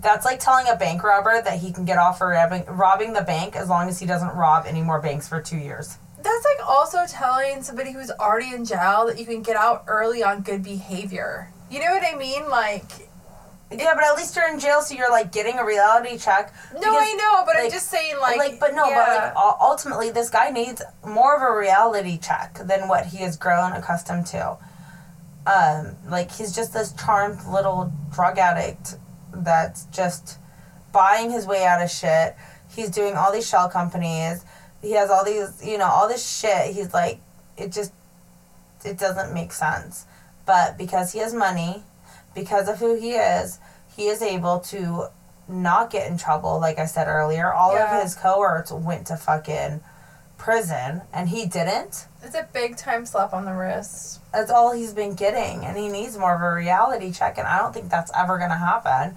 that's 0.00 0.24
like 0.24 0.38
telling 0.38 0.68
a 0.68 0.76
bank 0.76 1.02
robber 1.02 1.42
that 1.42 1.58
he 1.58 1.72
can 1.72 1.86
get 1.86 1.96
off 1.96 2.18
for 2.18 2.28
robbing, 2.28 2.64
robbing 2.66 3.12
the 3.14 3.22
bank 3.22 3.56
as 3.56 3.68
long 3.68 3.88
as 3.88 3.98
he 3.98 4.06
doesn't 4.06 4.34
rob 4.36 4.64
any 4.66 4.82
more 4.82 5.00
banks 5.00 5.28
for 5.28 5.40
two 5.40 5.58
years 5.58 5.96
That's 6.22 6.44
like 6.44 6.66
also 6.66 7.04
telling 7.06 7.62
somebody 7.62 7.92
who's 7.92 8.10
already 8.12 8.54
in 8.54 8.64
jail 8.64 9.04
that 9.06 9.18
you 9.18 9.26
can 9.26 9.42
get 9.42 9.56
out 9.56 9.84
early 9.86 10.22
on 10.22 10.40
good 10.40 10.62
behavior. 10.62 11.50
You 11.70 11.80
know 11.80 11.90
what 11.90 12.02
I 12.02 12.16
mean? 12.16 12.48
Like 12.48 13.03
Yeah, 13.78 13.94
but 13.94 14.04
at 14.04 14.16
least 14.16 14.34
you're 14.36 14.48
in 14.48 14.58
jail, 14.58 14.80
so 14.82 14.94
you're 14.94 15.10
like 15.10 15.32
getting 15.32 15.58
a 15.58 15.64
reality 15.64 16.18
check. 16.18 16.52
No, 16.72 16.80
because- 16.80 16.96
I 16.96 17.14
know, 17.14 17.42
but 17.46 17.56
I'm 17.56 17.70
just 17.70 17.90
saying, 17.90 18.16
like, 18.20 18.38
like, 18.38 18.60
but 18.60 18.74
no, 18.74 18.88
yeah. 18.88 19.32
but 19.34 19.36
like 19.36 19.56
ultimately, 19.60 20.10
this 20.10 20.30
guy 20.30 20.50
needs 20.50 20.82
more 21.06 21.36
of 21.36 21.42
a 21.42 21.56
reality 21.56 22.18
check 22.18 22.58
than 22.64 22.88
what 22.88 23.06
he 23.06 23.18
has 23.18 23.36
grown 23.36 23.72
accustomed 23.72 24.26
to. 24.28 24.56
Um, 25.46 25.96
like 26.08 26.32
he's 26.32 26.54
just 26.54 26.72
this 26.72 26.92
charmed 26.92 27.44
little 27.46 27.92
drug 28.14 28.38
addict 28.38 28.96
that's 29.34 29.84
just 29.86 30.38
buying 30.92 31.30
his 31.30 31.46
way 31.46 31.64
out 31.64 31.82
of 31.82 31.90
shit. 31.90 32.34
He's 32.74 32.88
doing 32.90 33.14
all 33.14 33.32
these 33.32 33.46
shell 33.46 33.68
companies. 33.68 34.44
He 34.80 34.92
has 34.92 35.10
all 35.10 35.24
these, 35.24 35.64
you 35.64 35.76
know, 35.78 35.86
all 35.86 36.08
this 36.08 36.26
shit. 36.26 36.74
He's 36.74 36.92
like, 36.94 37.20
it 37.56 37.72
just, 37.72 37.92
it 38.84 38.98
doesn't 38.98 39.34
make 39.34 39.52
sense. 39.52 40.06
But 40.46 40.76
because 40.78 41.12
he 41.12 41.18
has 41.20 41.34
money, 41.34 41.82
because 42.34 42.68
of 42.68 42.78
who 42.78 42.94
he 42.94 43.12
is, 43.12 43.58
he 43.94 44.06
is 44.08 44.22
able 44.22 44.60
to 44.60 45.06
not 45.48 45.90
get 45.90 46.10
in 46.10 46.16
trouble. 46.18 46.58
Like 46.58 46.78
I 46.78 46.86
said 46.86 47.06
earlier, 47.08 47.52
all 47.52 47.74
Yeah. 47.74 47.96
of 47.96 48.02
his 48.02 48.14
cohorts 48.14 48.72
went 48.72 49.06
to 49.08 49.16
fucking 49.16 49.80
prison, 50.38 51.02
and 51.12 51.28
he 51.28 51.46
didn't. 51.46 52.06
it's 52.22 52.34
a 52.34 52.48
big 52.54 52.76
time 52.76 53.04
slap 53.06 53.32
on 53.34 53.44
the 53.44 53.52
wrist. 53.52 54.18
That's 54.32 54.50
all 54.50 54.72
he's 54.72 54.92
been 54.94 55.14
getting, 55.14 55.64
and 55.64 55.76
he 55.76 55.88
needs 55.88 56.16
more 56.16 56.34
of 56.34 56.40
a 56.40 56.52
reality 56.54 57.12
check, 57.12 57.36
and 57.38 57.46
I 57.46 57.58
don't 57.58 57.72
think 57.74 57.90
that's 57.90 58.10
ever 58.16 58.38
gonna 58.38 58.56
happen. 58.56 59.16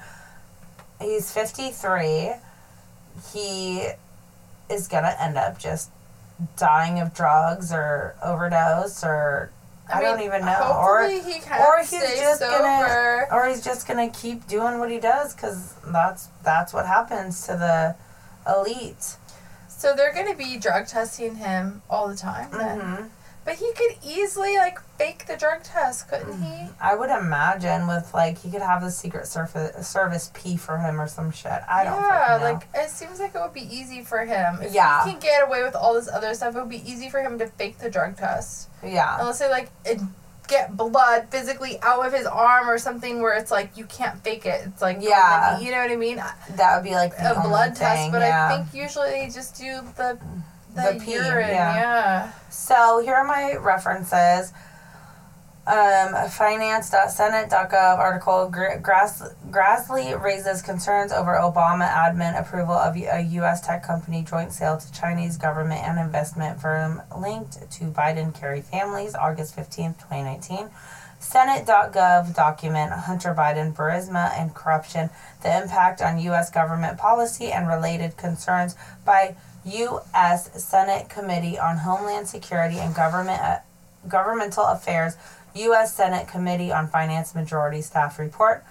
He's 0.99 1.31
53. 1.31 2.33
He 3.33 3.87
is 4.69 4.87
gonna 4.89 5.15
end 5.19 5.37
up 5.37 5.57
just 5.57 5.89
dying 6.57 6.99
of 6.99 7.13
drugs 7.13 7.71
or 7.71 8.15
overdose 8.21 9.03
or 9.03 9.51
I, 9.93 10.01
don't 10.01 10.17
mean, 10.17 10.27
even 10.27 10.41
know. 10.45 10.77
Or 10.79 11.03
or 11.03 11.09
he's 11.09 11.91
just 11.91 12.39
sober. 12.39 12.57
gonna 12.57 13.27
or 13.31 13.47
he's 13.47 13.63
just 13.63 13.87
gonna 13.87 14.09
keep 14.09 14.47
doing 14.47 14.79
what 14.79 14.91
he 14.91 14.99
does 14.99 15.33
because 15.33 15.73
that's 15.91 16.27
that's 16.43 16.73
what 16.73 16.85
happens 16.85 17.45
to 17.47 17.53
the 17.53 17.95
elite. 18.51 19.15
So 19.67 19.95
they're 19.95 20.13
gonna 20.13 20.35
be 20.35 20.57
drug 20.57 20.87
testing 20.87 21.35
him 21.35 21.81
all 21.89 22.07
the 22.07 22.15
time 22.15 22.49
then. 22.51 22.79
Mm-hmm. 22.79 23.03
But 23.47 23.55
he 23.55 23.71
could 23.77 23.95
easily 24.05 24.57
like 24.57 24.77
fake 24.97 25.25
the 25.25 25.37
drug 25.37 25.63
test, 25.63 26.09
couldn't 26.09 26.41
he? 26.41 26.67
I 26.81 26.95
would 26.95 27.09
imagine 27.09 27.87
with 27.87 28.13
like 28.13 28.37
he 28.39 28.51
could 28.51 28.61
have 28.61 28.81
the 28.83 28.91
secret 28.91 29.25
service 29.25 29.87
service 29.87 30.31
pee 30.33 30.57
for 30.57 30.77
him 30.77 30.99
or 30.99 31.07
some 31.07 31.31
shit. 31.31 31.61
I 31.69 31.85
don't 31.85 31.95
yeah, 32.01 32.37
know. 32.41 32.43
like 32.43 32.67
it 32.75 32.89
seems 32.89 33.21
like 33.21 33.33
it 33.35 33.39
would 33.39 33.53
be 33.53 33.73
easy 33.73 34.01
for 34.03 34.25
him. 34.25 34.59
If 34.61 34.73
Yeah. 34.73 35.05
he 35.05 35.11
can 35.11 35.21
get 35.21 35.43
away 35.47 35.63
with 35.63 35.77
all 35.77 35.93
this 35.93 36.09
other 36.09 36.33
stuff, 36.33 36.57
it 36.57 36.59
would 36.59 36.67
be 36.69 36.83
easy 36.91 37.09
for 37.09 37.21
him 37.21 37.39
to 37.39 37.47
fake 37.47 37.77
the 37.77 37.89
drug 37.89 38.17
test. 38.17 38.67
yeah. 38.83 39.15
Unless 39.17 39.39
they 39.39 39.49
like 39.49 39.69
it, 39.85 40.01
get 40.49 40.75
blood 40.75 41.27
physically 41.29 41.77
out 41.81 42.05
of 42.05 42.11
his 42.11 42.25
arm 42.25 42.69
or 42.69 42.77
something 42.77 43.21
where 43.21 43.33
it's 43.37 43.51
like 43.51 43.77
you 43.77 43.85
can't 43.85 44.21
fake 44.25 44.45
it. 44.45 44.61
It's 44.65 44.81
like 44.81 44.97
Yeah. 44.99 45.57
you 45.59 45.71
know 45.71 45.77
what 45.81 45.89
I 45.91 45.95
mean? 45.95 46.17
That 46.17 46.75
would 46.75 46.83
be 46.83 46.95
like 46.95 47.13
A 47.17 47.33
blood 47.47 47.77
test, 47.77 48.11
but 48.11 48.21
yeah. 48.21 48.49
I 48.51 48.57
think 48.57 48.73
usually 48.73 49.09
they 49.11 49.29
just 49.29 49.55
do 49.57 49.79
the 49.95 50.17
the, 50.77 50.93
The 50.99 50.99
pee, 51.05 51.13
urine. 51.13 51.49
yeah. 51.49 51.75
yeah. 51.75 52.31
So 52.49 52.99
here 53.03 53.15
are 53.15 53.23
my 53.25 53.55
references. 53.57 54.53
Um, 55.67 56.29
finance.senate.gov 56.29 57.97
article 57.97 58.49
Gr- 58.49 58.77
Grass, 58.81 59.21
Grassley 59.49 60.17
raises 60.23 60.61
concerns 60.61 61.11
over 61.11 61.33
Obama 61.33 61.89
admin 61.91 62.39
approval 62.39 62.73
of 62.73 62.95
a 62.95 63.19
U.S. 63.31 63.59
tech 63.59 63.83
company 63.83 64.23
joint 64.23 64.53
sale 64.53 64.77
to 64.77 64.91
Chinese 64.93 65.35
government 65.35 65.83
and 65.83 65.99
investment 65.99 66.61
firm 66.61 67.01
linked 67.19 67.69
to 67.69 67.83
Biden 67.91 68.33
Kerry 68.33 68.61
families, 68.61 69.13
August 69.13 69.57
15th, 69.57 69.97
2019. 69.99 70.69
Senate.gov 71.19 72.33
document 72.33 72.91
Hunter 72.93 73.33
Biden, 73.37 73.73
Burisma, 73.75 74.31
and 74.39 74.53
corruption, 74.55 75.09
the 75.43 75.61
impact 75.61 76.01
on 76.01 76.17
U.S. 76.19 76.49
government 76.49 76.97
policy 76.97 77.51
and 77.51 77.67
related 77.67 78.15
concerns 78.15 78.75
by 79.03 79.35
U.S. 79.67 80.63
Senate 80.63 81.09
Committee 81.09 81.57
on 81.59 81.77
Homeland 81.77 82.27
Security 82.27 82.77
and 82.79 82.95
Government 82.95 83.41
uh, 83.41 83.57
Governmental 84.07 84.65
Affairs, 84.65 85.17
U.S. 85.55 85.93
Senate 85.93 86.27
Committee 86.27 86.71
on 86.71 86.87
Finance 86.87 87.35
Majority 87.35 87.81
Staff 87.81 88.19
Report, 88.19 88.63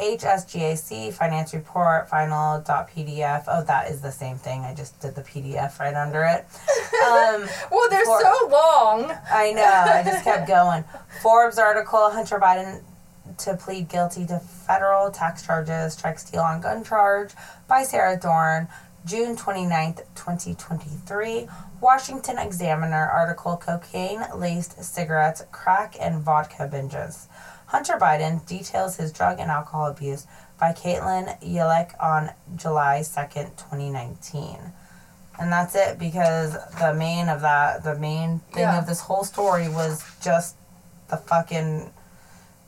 HSGAC 0.00 1.12
Finance 1.12 1.52
Report, 1.54 2.08
final.pdf. 2.08 3.44
Oh, 3.48 3.64
that 3.64 3.90
is 3.90 4.00
the 4.00 4.12
same 4.12 4.36
thing. 4.36 4.62
I 4.62 4.74
just 4.74 4.98
did 5.00 5.14
the 5.14 5.22
PDF 5.22 5.78
right 5.78 5.94
under 5.94 6.22
it. 6.24 6.46
Um, 6.98 7.46
Well, 7.70 7.88
they're 7.90 8.04
For- 8.04 8.20
so 8.20 8.48
long. 8.50 9.12
I 9.30 9.52
know. 9.52 9.62
I 9.62 10.02
just 10.04 10.24
kept 10.24 10.48
going. 10.56 10.82
Forbes 11.22 11.56
article: 11.58 12.10
Hunter 12.10 12.40
Biden 12.40 12.82
to 13.38 13.56
plead 13.56 13.88
guilty 13.88 14.26
to 14.26 14.40
federal 14.40 15.10
tax 15.10 15.42
charges, 15.46 15.92
strikes 15.92 16.24
deal 16.28 16.40
on 16.40 16.60
gun 16.60 16.82
charge 16.82 17.30
by 17.68 17.84
Sara 17.84 18.18
Dorn, 18.18 18.66
June 19.08 19.36
29th, 19.36 20.02
2023. 20.14 21.48
Washington 21.80 22.36
Examiner 22.36 23.08
article: 23.08 23.56
Cocaine 23.56 24.22
laced 24.36 24.84
cigarettes, 24.84 25.42
crack, 25.50 25.96
and 25.98 26.20
vodka 26.20 26.68
binges. 26.70 27.26
Hunter 27.68 27.94
Biden 27.98 28.44
details 28.46 28.96
his 28.96 29.10
drug 29.10 29.40
and 29.40 29.50
alcohol 29.50 29.86
abuse 29.86 30.26
by 30.60 30.72
Caitlin 30.72 31.40
Yilek 31.42 31.92
on 31.98 32.32
July 32.54 33.00
2nd, 33.02 33.56
2019. 33.56 34.58
And 35.40 35.50
that's 35.50 35.74
it 35.74 35.98
because 35.98 36.52
the 36.78 36.92
main 36.92 37.30
of 37.30 37.40
that, 37.40 37.84
the 37.84 37.94
main 37.94 38.40
thing 38.52 38.64
Yeah. 38.64 38.78
of 38.78 38.86
this 38.86 39.00
whole 39.00 39.24
story 39.24 39.68
was 39.70 40.02
just 40.20 40.54
the 41.08 41.16
fucking 41.16 41.92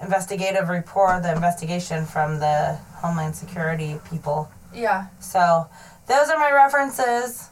investigative 0.01 0.71
report, 0.71 1.23
the 1.23 1.33
investigation 1.35 2.07
from 2.07 2.39
the 2.39 2.79
Homeland 3.03 3.37
Security 3.37 4.01
people. 4.09 4.49
Yeah. 4.73 5.07
So 5.19 5.67
those 6.11 6.29
are 6.29 6.39
my 6.39 6.51
references. 6.53 7.49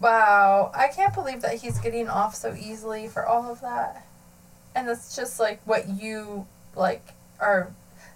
Wow. 0.00 0.70
I 0.74 0.88
can't 0.88 1.14
believe 1.14 1.40
that 1.42 1.54
he's 1.54 1.78
getting 1.78 2.08
off 2.08 2.34
so 2.34 2.54
easily 2.54 3.08
for 3.08 3.26
all 3.26 3.50
of 3.50 3.60
that. 3.62 4.06
And 4.74 4.88
that's 4.88 5.16
just 5.16 5.40
like 5.40 5.60
what 5.64 5.88
you 5.88 6.46
like 6.76 7.06
are 7.40 7.72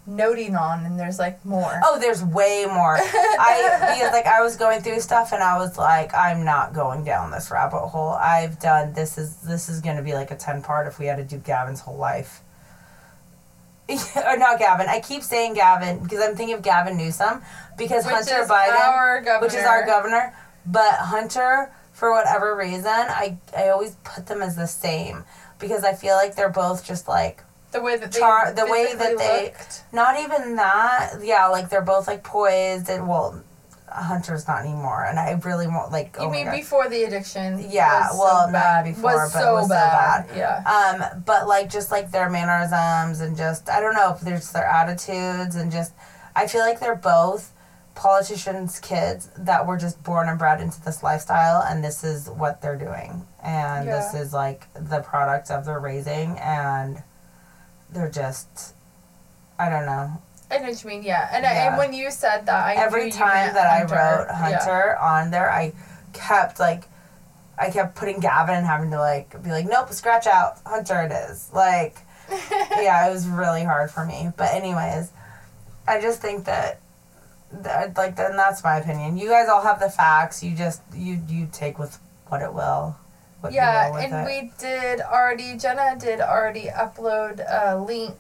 noting 0.07 0.57
on 0.57 0.85
and 0.85 0.99
there's 0.99 1.19
like 1.19 1.45
more. 1.45 1.81
Oh, 1.85 1.99
there's 2.01 2.25
way 2.25 2.67
more. 2.67 2.97
I 3.01 3.95
because 3.97 4.13
like 4.13 4.27
I 4.27 4.43
was 4.43 4.57
going 4.57 4.81
through 4.83 5.01
stuff 5.01 5.33
and 5.33 5.43
I 5.43 5.59
was 5.59 5.79
like, 5.79 6.13
I'm 6.15 6.45
not 6.45 6.75
going 6.75 7.05
down 7.05 7.31
this 7.31 7.51
rabbit 7.51 7.89
hole. 7.89 8.11
I've 8.11 8.59
done 8.59 8.93
this 8.95 9.19
is 9.19 9.37
this 9.37 9.69
is 9.69 9.81
gonna 9.81 10.03
be 10.03 10.15
like 10.15 10.31
a 10.31 10.37
ten 10.37 10.63
part 10.63 10.87
if 10.87 10.99
we 10.99 11.07
had 11.07 11.17
to 11.17 11.25
do 11.25 11.39
Gavin's 11.39 11.81
whole 11.81 11.97
life. 11.97 12.43
or 14.27 14.37
not 14.37 14.59
Gavin. 14.59 14.87
I 14.89 15.01
keep 15.01 15.23
saying 15.23 15.55
Gavin 15.55 16.01
because 16.01 16.21
I'm 16.21 16.37
thinking 16.37 16.55
of 16.55 16.63
Gavin 16.63 16.97
Newsom 16.97 17.43
because 17.77 18.05
which 18.05 18.15
Hunter 18.15 18.43
is 18.43 18.49
Biden, 18.49 19.41
which 19.41 19.55
is 19.55 19.65
our 19.65 19.87
governor, 19.87 20.35
but 20.67 20.95
Hunter 20.95 21.71
for 21.93 22.13
whatever 22.13 22.55
reason, 22.57 22.87
I 22.87 23.39
I 23.57 23.69
always 23.71 23.97
put 24.05 24.27
them 24.27 24.43
as 24.43 24.57
the 24.57 24.67
same 24.67 25.25
because 25.59 25.85
I 25.85 25.95
feel 25.95 26.15
like 26.17 26.37
they're 26.37 26.49
both 26.51 26.85
just 26.85 27.09
like 27.09 27.43
The 27.73 27.81
way 27.81 27.97
that 27.97 28.13
they 28.13 28.21
Char- 28.21 28.53
the 28.53 28.67
way 28.67 28.95
that 28.95 29.19
they- 29.19 29.45
looked. 29.47 29.83
not 29.93 30.21
even 30.21 30.57
that. 30.57 31.15
Yeah, 31.23 31.47
like 31.49 31.71
they're 31.71 31.81
both 31.83 32.07
like 32.07 32.23
poised 32.23 32.89
and 32.89 33.09
well, 33.09 33.43
Hunter's 33.91 34.47
not 34.47 34.65
anymore, 34.65 35.05
and 35.05 35.19
I 35.19 35.33
really 35.45 35.67
want 35.67 35.93
like. 35.93 36.17
You 36.19 36.27
oh 36.27 36.31
mean 36.31 36.51
before 36.51 36.89
the 36.89 37.05
addiction? 37.05 37.65
Yeah, 37.71 38.09
well, 38.13 38.47
so 38.47 38.51
not 38.51 38.53
bad. 38.53 38.85
before, 38.85 39.15
was 39.15 39.33
but 39.33 39.41
so 39.41 39.55
was 39.55 39.69
so 39.69 39.75
bad. 39.75 40.29
bad. 40.29 40.37
Yeah. 40.37 41.13
Um, 41.13 41.23
but 41.25 41.49
like 41.49 41.71
just 41.71 41.91
like 41.91 42.11
their 42.11 42.29
mannerisms 42.29 43.21
and 43.21 43.37
just 43.37 43.69
I 43.69 43.81
don't 43.81 43.95
know 43.95 44.13
if 44.15 44.21
there's 44.21 44.53
their 44.53 44.67
attitudes 44.67 45.57
and 45.57 45.73
just 45.73 45.93
I 46.37 46.47
feel 46.47 46.61
like 46.61 46.81
they're 46.81 46.95
both 46.95 47.53
politicians' 47.95 48.79
kids 48.79 49.29
that 49.37 49.67
were 49.67 49.77
just 49.77 50.03
born 50.05 50.29
and 50.29 50.39
bred 50.39 50.61
into 50.61 50.81
this 50.83 51.03
lifestyle, 51.03 51.63
and 51.63 51.83
this 51.83 52.05
is 52.05 52.29
what 52.29 52.63
they're 52.63 52.77
doing, 52.79 53.27
and 53.43 53.89
this 53.89 54.15
is 54.15 54.33
like 54.33 54.73
the 54.75 55.01
product 55.01 55.51
of 55.51 55.65
their 55.65 55.81
raising, 55.81 56.39
and 56.39 57.03
they're 57.91 58.11
just 58.11 58.75
I 59.59 59.69
don't 59.69 59.87
know. 59.87 60.23
I 60.51 60.59
know 60.59 60.69
what 60.69 60.83
you 60.83 60.89
mean. 60.91 61.03
Yeah. 61.03 61.29
And, 61.33 61.45
I, 61.45 61.53
and 61.53 61.77
when 61.77 61.93
you 61.93 62.11
said 62.11 62.47
that, 62.47 62.65
I 62.65 62.75
Every 62.75 63.11
time 63.11 63.53
that 63.55 63.67
I 63.67 63.79
Hunter. 63.81 63.95
wrote 63.95 64.27
Yeah. 64.29 64.59
Hunter 64.59 64.99
on 64.99 65.31
there, 65.31 65.51
I 65.51 65.73
kept 66.13 66.59
like. 66.61 66.85
I 67.61 67.71
kept 67.71 67.97
putting 67.97 68.21
Gavin 68.21 68.55
and 68.55 68.65
having 68.65 68.93
to 68.93 68.99
like 69.01 69.43
be 69.43 69.51
like, 69.51 69.67
nope, 69.67 69.91
scratch 69.91 70.29
out 70.29 70.59
Hunter. 70.65 71.03
It 71.03 71.11
is 71.13 71.51
like, 71.53 71.97
yeah, 72.31 73.09
it 73.09 73.13
was 73.13 73.27
really 73.27 73.65
hard 73.65 73.91
for 73.91 74.05
me. 74.07 74.31
But 74.37 74.55
anyways, 74.55 75.11
I 75.89 76.01
just 76.01 76.23
think 76.23 76.45
that, 76.45 76.79
that 77.51 77.97
like 77.97 78.15
then 78.15 78.37
that's 78.37 78.63
my 78.63 78.77
opinion. 78.77 79.17
You 79.19 79.29
guys 79.29 79.49
all 79.49 79.63
have 79.63 79.81
the 79.81 79.91
facts. 79.91 80.41
You 80.45 80.55
just 80.55 80.83
you 80.95 81.21
you 81.29 81.49
take 81.53 81.81
with 81.81 81.99
what 82.29 82.43
it 82.43 82.55
will. 82.55 82.97
What 83.41 83.51
you 83.53 83.57
Yeah, 83.57 83.93
and 83.99 84.15
it. 84.15 84.25
we 84.27 84.53
did 84.59 85.01
already. 85.01 85.57
Jenna 85.57 85.97
did 85.99 86.21
already 86.21 86.67
upload 86.67 87.45
a 87.49 87.77
link. 87.77 88.15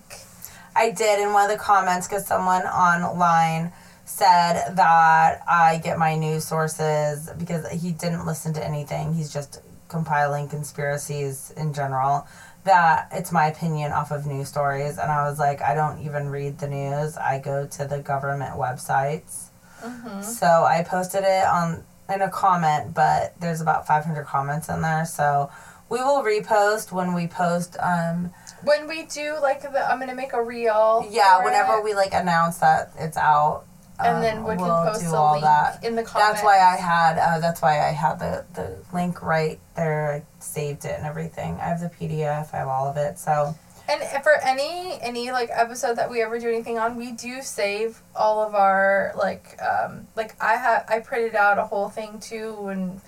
I 0.78 0.90
did 0.92 1.20
in 1.20 1.32
one 1.32 1.44
of 1.44 1.50
the 1.50 1.62
comments 1.62 2.06
because 2.06 2.24
someone 2.26 2.62
online 2.62 3.72
said 4.04 4.76
that 4.76 5.42
I 5.46 5.80
get 5.82 5.98
my 5.98 6.14
news 6.14 6.44
sources 6.44 7.28
because 7.36 7.68
he 7.68 7.90
didn't 7.92 8.24
listen 8.24 8.52
to 8.54 8.64
anything. 8.64 9.12
He's 9.12 9.32
just 9.32 9.60
compiling 9.88 10.48
conspiracies 10.48 11.52
in 11.56 11.72
general. 11.74 12.26
that 12.68 13.08
it's 13.12 13.32
my 13.32 13.46
opinion 13.46 13.92
off 13.92 14.10
of 14.10 14.26
news 14.26 14.48
stories, 14.48 14.98
and 14.98 15.10
I 15.10 15.28
was 15.28 15.38
like, 15.38 15.62
I 15.62 15.74
don't 15.74 16.00
even 16.04 16.28
read 16.28 16.58
the 16.58 16.68
news. 16.68 17.16
I 17.16 17.38
go 17.38 17.66
to 17.66 17.84
the 17.86 17.98
government 17.98 18.54
websites. 18.56 19.48
Mm-hmm. 19.82 20.22
So 20.22 20.46
I 20.46 20.84
posted 20.86 21.24
it 21.24 21.46
on 21.46 21.84
in 22.12 22.22
a 22.22 22.30
comment, 22.30 22.94
but 22.94 23.38
there's 23.40 23.60
about 23.60 23.86
500 23.86 24.24
comments 24.24 24.68
in 24.68 24.80
there. 24.82 25.04
So 25.04 25.50
we 25.88 25.98
will 25.98 26.22
repost 26.22 26.92
when 26.92 27.14
we 27.14 27.26
post. 27.26 27.76
Um, 27.80 28.32
When 28.62 28.88
we 28.88 29.04
do 29.04 29.36
like 29.40 29.62
the, 29.62 29.88
I'm 29.90 29.98
gonna 30.00 30.14
make 30.14 30.32
a 30.32 30.42
reel. 30.42 31.06
yeah, 31.10 31.42
whenever 31.44 31.78
it, 31.78 31.84
we 31.84 31.94
like 31.94 32.12
announce 32.12 32.58
that 32.58 32.92
it's 32.98 33.16
out. 33.16 33.64
and 34.00 34.16
um, 34.16 34.22
then 34.22 34.44
we 34.44 34.56
we'll 34.56 34.84
post 34.84 35.00
do 35.00 35.14
all 35.14 35.32
link 35.32 35.44
that. 35.44 35.82
in 35.84 35.96
the 35.96 36.02
comments. 36.02 36.40
That's 36.40 36.44
why 36.44 36.58
I 36.60 36.76
had. 36.76 37.18
Uh, 37.18 37.38
that's 37.40 37.60
why 37.62 37.80
I 37.88 37.92
had 37.92 38.18
the 38.18 38.44
the 38.54 38.76
link 38.92 39.22
right 39.22 39.58
there. 39.76 40.12
I 40.12 40.42
saved 40.42 40.84
it 40.84 40.94
and 40.96 41.06
everything. 41.06 41.54
I 41.60 41.64
have 41.68 41.80
the 41.80 41.88
PDF. 41.90 42.52
I 42.52 42.58
have 42.58 42.68
all 42.68 42.86
of 42.88 42.96
it. 42.96 43.18
So 43.18 43.54
And 43.88 44.02
for 44.22 44.34
any 44.42 44.98
any 45.00 45.30
like 45.32 45.50
episode 45.52 45.94
that 45.96 46.10
we 46.10 46.22
ever 46.22 46.38
do 46.38 46.48
anything 46.48 46.78
on, 46.78 46.96
we 46.96 47.12
do 47.12 47.42
save 47.42 48.02
all 48.14 48.42
of 48.42 48.54
our 48.54 49.12
like 49.16 49.58
um 49.62 50.06
like 50.14 50.34
I 50.40 50.56
have 50.56 50.84
I 50.88 50.98
printed 51.00 51.34
out 51.34 51.58
a 51.58 51.64
whole 51.64 51.88
thing 51.88 52.20
too 52.20 52.68
and 52.68 53.00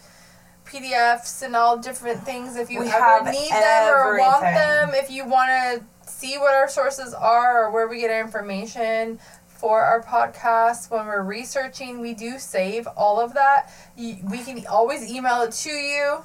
PDFs 0.70 1.42
and 1.42 1.56
all 1.56 1.76
different 1.78 2.22
things 2.22 2.56
if 2.56 2.70
you 2.70 2.80
We 2.80 2.88
ever 2.88 2.98
have 2.98 3.24
need 3.26 3.50
them 3.50 3.88
or 3.94 4.18
want 4.18 4.42
them, 4.42 4.90
if 4.94 5.10
you 5.10 5.24
want 5.26 5.48
to 5.50 6.10
see 6.10 6.38
what 6.38 6.54
our 6.54 6.68
sources 6.68 7.12
are 7.14 7.64
or 7.64 7.70
where 7.70 7.88
we 7.88 8.00
get 8.00 8.10
our 8.10 8.20
information 8.20 9.18
for 9.46 9.82
our 9.82 10.02
podcast 10.02 10.90
when 10.90 11.06
we're 11.06 11.22
researching, 11.22 12.00
we 12.00 12.14
do 12.14 12.38
save 12.38 12.86
all 12.96 13.20
of 13.20 13.34
that. 13.34 13.70
We 13.96 14.38
can 14.44 14.64
always 14.66 15.10
email 15.10 15.42
it 15.42 15.52
to 15.52 15.70
you. 15.70 16.18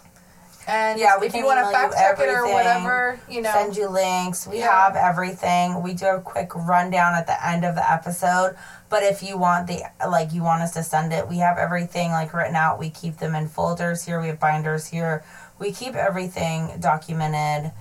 And 0.67 0.99
Yeah, 0.99 1.19
we 1.19 1.27
if 1.27 1.33
can 1.33 1.41
you 1.41 1.45
want 1.45 1.59
to 1.59 1.71
fact 1.71 1.93
check 1.93 2.17
it 2.19 2.27
or 2.29 2.51
whatever, 2.51 3.19
you 3.29 3.41
know. 3.43 3.51
send 3.53 3.77
you 3.77 3.87
links. 3.87 4.47
We 4.47 4.59
Yeah. 4.59 4.85
have 4.85 4.95
everything. 4.95 5.83
We 5.83 5.93
do 5.93 6.07
a 6.07 6.21
quick 6.21 6.55
rundown 6.55 7.13
at 7.13 7.27
the 7.27 7.45
end 7.45 7.63
of 7.65 7.75
the 7.75 7.87
episode. 7.91 8.55
But 8.95 9.03
if 9.03 9.21
you 9.21 9.37
want 9.37 9.67
the 9.67 9.83
like 10.07 10.31
you 10.31 10.41
want 10.41 10.61
us 10.61 10.71
to 10.75 10.81
send 10.81 11.11
it, 11.11 11.27
we 11.27 11.39
have 11.39 11.57
everything 11.57 12.11
like 12.11 12.33
written 12.33 12.55
out. 12.55 12.79
We 12.79 12.89
keep 12.89 13.17
them 13.17 13.35
in 13.35 13.49
folders 13.49 14.05
here. 14.05 14.21
We 14.21 14.27
have 14.27 14.39
binders 14.39 14.87
here. 14.87 15.25
We 15.59 15.73
keep 15.73 15.95
everything 15.95 16.79
documented 16.79 17.73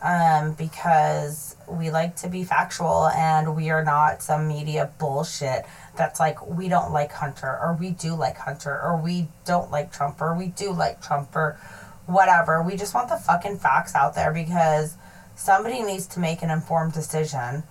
um, 0.00 0.52
because 0.52 1.56
we 1.66 1.90
like 1.90 2.14
to 2.18 2.28
be 2.28 2.44
factual 2.44 3.08
and 3.08 3.56
we 3.56 3.70
are 3.70 3.82
not 3.82 4.22
some 4.22 4.46
media 4.46 4.92
bullshit 5.00 5.66
that's 5.96 6.20
like 6.20 6.46
we 6.46 6.68
don't 6.68 6.92
like 6.92 7.10
Hunter 7.10 7.48
or 7.48 7.76
we 7.80 7.90
do 7.90 8.14
like 8.14 8.36
Hunter 8.36 8.80
or 8.80 8.96
we 8.96 9.26
don't 9.44 9.72
like 9.72 9.92
Trump 9.92 10.22
or 10.22 10.36
we 10.36 10.50
do 10.50 10.70
like 10.70 11.02
Trump 11.02 11.34
or 11.34 11.58
whatever. 12.06 12.62
We 12.62 12.76
just 12.76 12.94
want 12.94 13.08
the 13.08 13.16
fucking 13.16 13.58
facts 13.58 13.96
out 13.96 14.14
there 14.14 14.32
because 14.32 14.94
somebody 15.34 15.82
needs 15.82 16.06
to 16.06 16.20
make 16.20 16.42
an 16.42 16.50
informed 16.50 16.92
decision 16.92 17.64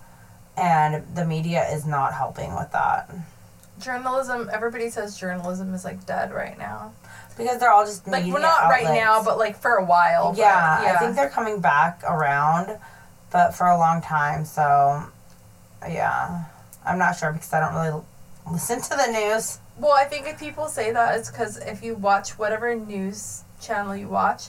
and 0.56 1.04
the 1.14 1.24
media 1.24 1.68
is 1.70 1.86
not 1.86 2.12
helping 2.12 2.54
with 2.54 2.70
that 2.72 3.10
journalism 3.80 4.50
everybody 4.52 4.90
says 4.90 5.18
journalism 5.18 5.72
is 5.72 5.84
like 5.84 6.04
dead 6.06 6.32
right 6.32 6.58
now 6.58 6.92
because 7.36 7.58
they're 7.58 7.70
all 7.70 7.84
just 7.84 8.06
like 8.06 8.24
we're 8.26 8.40
not 8.40 8.68
right 8.68 8.84
now 8.84 9.22
but 9.24 9.38
like 9.38 9.56
for 9.56 9.76
a 9.76 9.84
while 9.84 10.30
but, 10.30 10.38
yeah, 10.38 10.82
yeah 10.82 10.94
I 10.94 10.98
think 10.98 11.16
they're 11.16 11.30
coming 11.30 11.60
back 11.60 12.02
around, 12.06 12.78
but 13.32 13.52
for 13.52 13.66
a 13.66 13.78
long 13.78 14.02
time. 14.02 14.44
So, 14.44 15.02
yeah, 15.88 16.44
I'm 16.84 16.98
not 16.98 17.16
sure 17.16 17.32
because 17.32 17.52
I 17.52 17.60
don't 17.60 17.74
really 17.74 18.02
listen 18.50 18.80
to 18.80 18.90
the 18.90 19.06
news. 19.12 19.58
well 19.78 19.92
i 19.92 20.04
think 20.04 20.26
if 20.26 20.38
people 20.38 20.66
say 20.66 20.92
that 20.92 21.16
it's 21.16 21.30
because 21.30 21.56
if 21.58 21.82
you 21.82 21.94
watch 21.94 22.38
whatever 22.38 22.74
news 22.74 23.44
channel 23.60 23.94
you 23.94 24.08
watch 24.08 24.48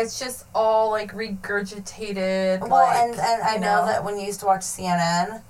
it's 0.00 0.18
just 0.18 0.44
all 0.54 0.90
like 0.90 1.12
regurgitated 1.12 2.60
Well, 2.60 2.70
like, 2.70 2.96
and 2.98 3.14
and 3.18 3.42
I 3.42 3.54
you 3.54 3.60
know, 3.60 3.86
that 3.86 4.04
when 4.04 4.18
you 4.18 4.26
used 4.26 4.40
to 4.40 4.46
watch 4.46 4.60
CNN 4.62 5.42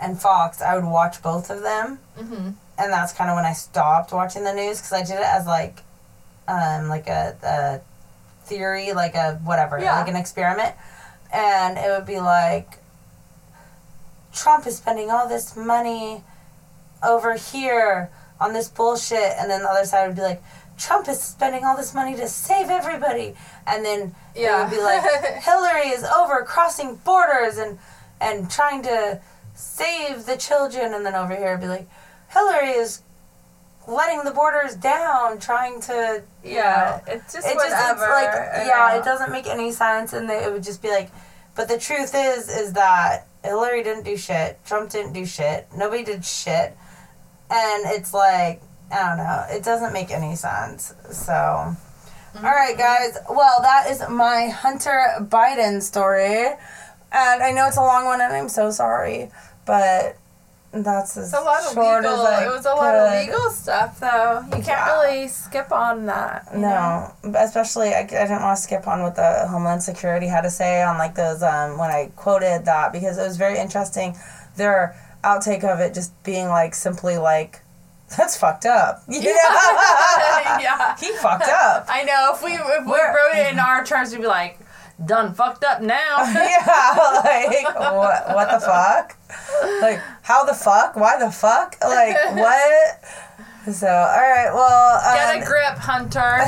and 0.00 0.20
Fox, 0.20 0.60
I 0.62 0.74
would 0.74 0.84
watch 0.84 1.22
both 1.22 1.50
of 1.50 1.62
them, 1.62 1.98
hmm 2.18 2.50
and 2.76 2.92
that's 2.92 3.12
kind 3.12 3.30
of 3.30 3.36
when 3.36 3.44
I 3.44 3.52
stopped 3.52 4.12
watching 4.12 4.42
the 4.42 4.52
news 4.52 4.78
because 4.78 4.92
I 4.92 5.02
did 5.04 5.14
it 5.20 5.26
as 5.26 5.46
like, 5.46 5.82
um, 6.48 6.88
like 6.88 7.06
a, 7.06 7.36
a 7.44 7.80
theory, 8.46 8.92
like 8.92 9.14
a 9.14 9.36
whatever, 9.44 9.78
Yeah. 9.78 9.96
like 10.00 10.08
an 10.08 10.16
experiment, 10.16 10.74
and 11.32 11.78
it 11.78 11.88
would 11.88 12.04
be 12.04 12.18
like, 12.18 12.78
Trump 14.32 14.66
is 14.66 14.76
spending 14.78 15.10
all 15.10 15.28
this 15.28 15.56
money 15.56 16.24
over 17.02 17.34
here 17.34 18.10
on 18.40 18.52
this 18.52 18.68
bullshit, 18.68 19.32
and 19.38 19.48
then 19.50 19.62
the 19.62 19.68
other 19.68 19.84
side 19.86 20.06
would 20.08 20.16
be 20.16 20.22
like. 20.22 20.42
Trump 20.76 21.06
is 21.08 21.20
spending 21.22 21.64
all 21.64 21.76
this 21.76 21.94
money 21.94 22.16
to 22.16 22.26
save 22.26 22.68
everybody, 22.68 23.36
and 23.66 23.84
then 23.84 24.14
Yeah. 24.34 24.60
it 24.60 24.64
would 24.64 24.70
be 24.76 24.82
like 24.82 25.02
Hillary 25.42 25.88
is 25.88 26.04
over 26.04 26.42
crossing 26.44 26.96
borders 26.96 27.58
and 27.58 27.78
and 28.20 28.50
trying 28.50 28.82
to 28.82 29.20
save 29.54 30.26
the 30.26 30.36
children, 30.36 30.94
and 30.94 31.04
then 31.04 31.14
over 31.14 31.34
here 31.34 31.48
it'd 31.48 31.60
be 31.60 31.68
like 31.68 31.88
Hillary 32.30 32.70
is 32.70 33.02
letting 33.86 34.24
the 34.24 34.30
borders 34.30 34.74
down, 34.74 35.38
trying 35.38 35.80
to 35.82 36.22
yeah 36.42 37.00
know, 37.06 37.12
it's 37.14 37.32
just 37.34 37.46
it 37.46 37.54
whatever 37.56 37.70
just 37.70 37.92
it's 37.92 38.00
like 38.00 38.66
yeah, 38.66 38.96
it 38.96 39.04
doesn't 39.04 39.30
make 39.30 39.46
any 39.46 39.70
sense, 39.72 40.12
and 40.12 40.28
they, 40.28 40.42
it 40.44 40.52
would 40.52 40.62
just 40.64 40.80
be 40.82 40.88
like, 40.88 41.10
but 41.54 41.68
the 41.68 41.78
truth 41.78 42.12
is 42.14 42.48
is 42.48 42.72
that 42.72 43.26
Hillary 43.44 43.82
didn't 43.82 44.04
do 44.04 44.16
shit, 44.16 44.58
Trump 44.64 44.90
didn't 44.90 45.12
do 45.12 45.26
shit, 45.26 45.68
nobody 45.76 46.02
did 46.02 46.24
shit, 46.24 46.76
and 47.50 47.84
it's 47.86 48.14
like 48.14 48.62
I 48.90 49.08
don't 49.08 49.18
know, 49.18 49.44
it 49.50 49.62
doesn't 49.64 49.92
make 49.92 50.10
any 50.10 50.34
sense. 50.36 50.94
So, 51.10 51.76
all 52.36 52.42
right, 52.42 52.76
guys. 52.76 53.16
Well, 53.30 53.60
that 53.62 53.90
is 53.90 54.02
my 54.10 54.48
Hunter 54.48 55.00
Biden 55.20 55.82
story, 55.82 56.46
and 57.12 57.42
I 57.42 57.52
know 57.52 57.66
it's 57.68 57.76
a 57.76 57.80
long 57.80 58.04
one, 58.06 58.20
and 58.20 58.32
I'm 58.32 58.48
so 58.48 58.70
sorry, 58.70 59.30
but 59.66 60.16
that's 60.72 61.16
as 61.16 61.32
it's 61.32 61.40
a 61.40 61.44
lot 61.44 61.60
of 61.64 61.72
short 61.72 62.02
legal 62.02 62.26
as 62.26 62.40
I 62.40 62.44
it 62.46 62.48
was 62.48 62.66
a 62.66 62.70
lot 62.74 62.94
of 62.96 63.12
legal 63.24 63.48
stuff 63.50 64.00
though 64.00 64.40
you 64.46 64.54
can't 64.54 64.66
Yeah. 64.66 65.02
really 65.02 65.28
skip 65.28 65.70
on 65.70 66.06
that 66.06 66.48
you 66.52 66.58
know? 66.62 67.12
No, 67.22 67.38
especially 67.38 67.90
I, 67.94 68.00
I 68.00 68.02
didn't 68.06 68.42
want 68.42 68.56
to 68.56 68.60
skip 68.64 68.88
on 68.88 69.02
what 69.02 69.14
the 69.14 69.46
Homeland 69.48 69.84
Security 69.84 70.26
had 70.26 70.40
to 70.40 70.50
say 70.50 70.82
on 70.82 70.98
like 70.98 71.14
those 71.14 71.44
um 71.44 71.78
when 71.78 71.90
I 71.92 72.10
quoted 72.16 72.64
that 72.64 72.92
because 72.92 73.18
it 73.18 73.22
was 73.22 73.36
very 73.36 73.56
interesting. 73.56 74.16
Their 74.56 74.96
outtake 75.22 75.62
of 75.62 75.78
it 75.78 75.94
just 75.94 76.10
being 76.24 76.48
like 76.48 76.74
simply 76.74 77.18
like, 77.18 77.60
"That's 78.16 78.36
fucked 78.36 78.66
up." 78.66 79.02
Know? 79.08 79.18
yeah 79.20 80.96
he 81.00 81.12
fucked 81.12 81.48
up. 81.48 81.86
I 81.88 82.02
know. 82.04 82.32
If 82.34 82.42
we 82.42 82.52
if 82.54 82.84
we 82.84 82.92
We're- 82.92 83.08
wrote 83.14 83.34
it 83.34 83.52
in 83.52 83.58
our 83.58 83.84
terms, 83.84 84.12
we'd 84.12 84.20
be 84.22 84.26
like, 84.26 84.58
"Done 85.04 85.34
fucked 85.34 85.64
up 85.64 85.80
now." 85.82 86.18
yeah, 86.18 87.20
like 87.24 87.74
what? 87.74 88.34
What 88.34 88.50
the 88.50 88.60
fuck? 88.60 89.16
Like 89.80 90.00
how 90.22 90.44
the 90.44 90.54
fuck? 90.54 90.96
Why 90.96 91.18
the 91.18 91.30
fuck? 91.30 91.76
Like 91.82 92.16
what? 92.36 93.00
So 93.72 93.88
all 93.88 94.20
right, 94.20 94.50
well, 94.52 94.96
um, 94.98 95.14
Get 95.14 95.42
a 95.42 95.46
grip, 95.46 95.78
Hunter. 95.78 96.38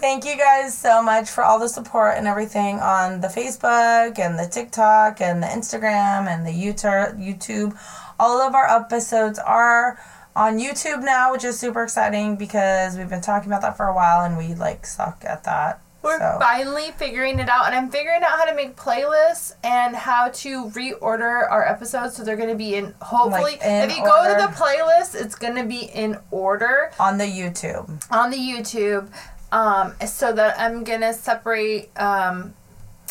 Thank 0.00 0.24
you 0.24 0.36
guys 0.38 0.76
so 0.76 1.02
much 1.02 1.28
for 1.28 1.44
all 1.44 1.58
the 1.58 1.68
support 1.68 2.14
and 2.16 2.26
everything 2.26 2.80
on 2.80 3.20
the 3.20 3.28
Facebook 3.28 4.18
and 4.18 4.38
the 4.38 4.46
TikTok 4.50 5.20
and 5.20 5.42
the 5.42 5.46
Instagram 5.46 6.26
and 6.26 6.46
the 6.46 6.52
YouTube. 6.52 7.76
All 8.22 8.40
of 8.40 8.54
our 8.54 8.68
episodes 8.70 9.40
are 9.40 9.98
on 10.36 10.60
YouTube 10.60 11.04
now, 11.04 11.32
which 11.32 11.42
is 11.42 11.58
super 11.58 11.82
exciting 11.82 12.36
because 12.36 12.96
we've 12.96 13.08
been 13.08 13.20
talking 13.20 13.48
about 13.48 13.62
that 13.62 13.76
for 13.76 13.86
a 13.86 13.94
while 13.96 14.24
and 14.24 14.38
we 14.38 14.54
like 14.54 14.86
suck 14.86 15.24
at 15.26 15.42
that. 15.42 15.80
We're 16.04 16.20
so. 16.20 16.36
finally 16.38 16.92
figuring 16.92 17.40
it 17.40 17.48
out, 17.48 17.66
and 17.66 17.74
I'm 17.74 17.90
figuring 17.90 18.22
out 18.22 18.38
how 18.38 18.44
to 18.44 18.54
make 18.54 18.76
playlists 18.76 19.54
and 19.64 19.96
how 19.96 20.28
to 20.34 20.66
reorder 20.70 21.50
our 21.50 21.66
episodes 21.66 22.14
so 22.14 22.22
they're 22.22 22.36
going 22.36 22.48
to 22.48 22.54
be 22.54 22.76
in. 22.76 22.94
Hopefully, 23.02 23.54
Like, 23.54 23.64
in 23.64 23.90
if 23.90 23.96
you 23.96 24.04
go 24.04 24.32
to 24.32 24.40
the 24.40 24.52
playlist, 24.52 25.20
it's 25.20 25.34
going 25.34 25.56
to 25.56 25.64
be 25.64 25.86
in 25.86 26.16
order 26.30 26.92
on 27.00 27.18
the 27.18 27.24
YouTube. 27.24 28.04
on 28.12 28.30
the 28.30 28.36
YouTube. 28.36 29.08
Um, 29.50 29.94
so 30.06 30.32
that 30.32 30.60
I'm 30.60 30.84
gonna 30.84 31.12
separate 31.12 31.90
um, 32.00 32.54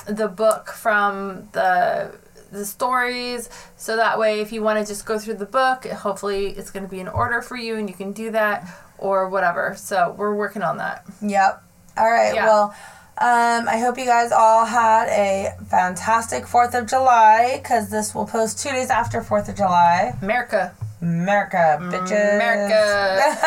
the 0.07 0.29
book 0.29 0.69
from 0.69 1.49
the 1.51 2.15
the 2.51 2.65
stories, 2.65 3.49
so 3.77 3.95
that 3.95 4.19
way 4.19 4.41
if 4.41 4.51
you 4.51 4.61
want 4.61 4.79
to 4.79 4.85
just 4.85 5.05
go 5.05 5.17
through 5.17 5.35
the 5.35 5.45
book, 5.45 5.85
hopefully 5.85 6.47
it's 6.47 6.71
gonna 6.71 6.87
be 6.87 6.99
in 6.99 7.07
order 7.07 7.41
for 7.41 7.55
you, 7.55 7.75
and 7.75 7.89
you 7.89 7.95
can 7.95 8.11
do 8.11 8.31
that 8.31 8.67
or 8.97 9.29
whatever. 9.29 9.73
So 9.77 10.15
we're 10.17 10.35
working 10.35 10.61
on 10.61 10.77
that. 10.77 11.05
Yep. 11.21 11.63
All 11.97 12.09
right. 12.09 12.33
Yeah. 12.33 12.45
Well, 12.45 12.75
um, 13.17 13.67
I 13.67 13.77
hope 13.77 13.97
you 13.97 14.05
guys 14.05 14.31
all 14.31 14.65
had 14.65 15.07
a 15.09 15.55
fantastic 15.65 16.45
4th 16.45 16.73
of 16.73 16.87
July 16.87 17.59
because 17.61 17.89
this 17.89 18.15
will 18.15 18.25
post 18.25 18.59
two 18.59 18.69
days 18.69 18.89
after 18.89 19.21
4th 19.21 19.49
of 19.49 19.55
July. 19.55 20.15
America, 20.21 20.73
America, 21.01 21.77
bitches. 21.81 22.35
America. 22.35 23.37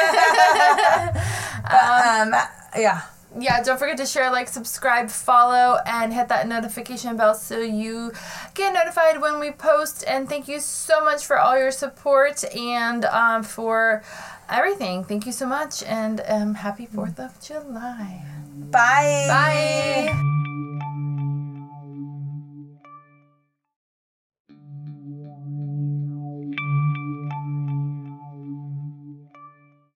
But, 1.65 1.73
um, 1.73 2.35
yeah. 2.77 3.01
Yeah, 3.39 3.63
don't 3.63 3.79
forget 3.79 3.97
to 3.99 4.07
share, 4.07 4.31
like, 4.31 4.49
subscribe, 4.49 5.11
follow, 5.11 5.79
and 5.87 6.13
hit 6.13 6.29
that 6.29 6.47
notification 6.49 7.17
bell 7.17 7.35
so 7.35 7.59
you 7.59 8.13
get 8.55 8.73
notified 8.73 9.21
when 9.21 9.41
we 9.41 9.51
post. 9.51 10.05
And 10.07 10.29
thank 10.29 10.49
you 10.49 10.61
so 10.61 11.05
much 11.05 11.25
for 11.25 11.39
all 11.39 11.59
your 11.59 11.71
support 11.71 12.45
and 12.55 13.05
um, 13.07 13.43
for 13.43 14.03
everything. 14.49 15.05
Thank 15.05 15.27
you 15.27 15.33
so 15.33 15.47
much, 15.47 15.83
and 15.83 16.21
um, 16.29 16.55
happy 16.55 16.87
4th 16.87 17.19
of 17.19 17.41
July. 17.41 18.25
Bye. 18.71 19.27
Bye. 19.29 20.54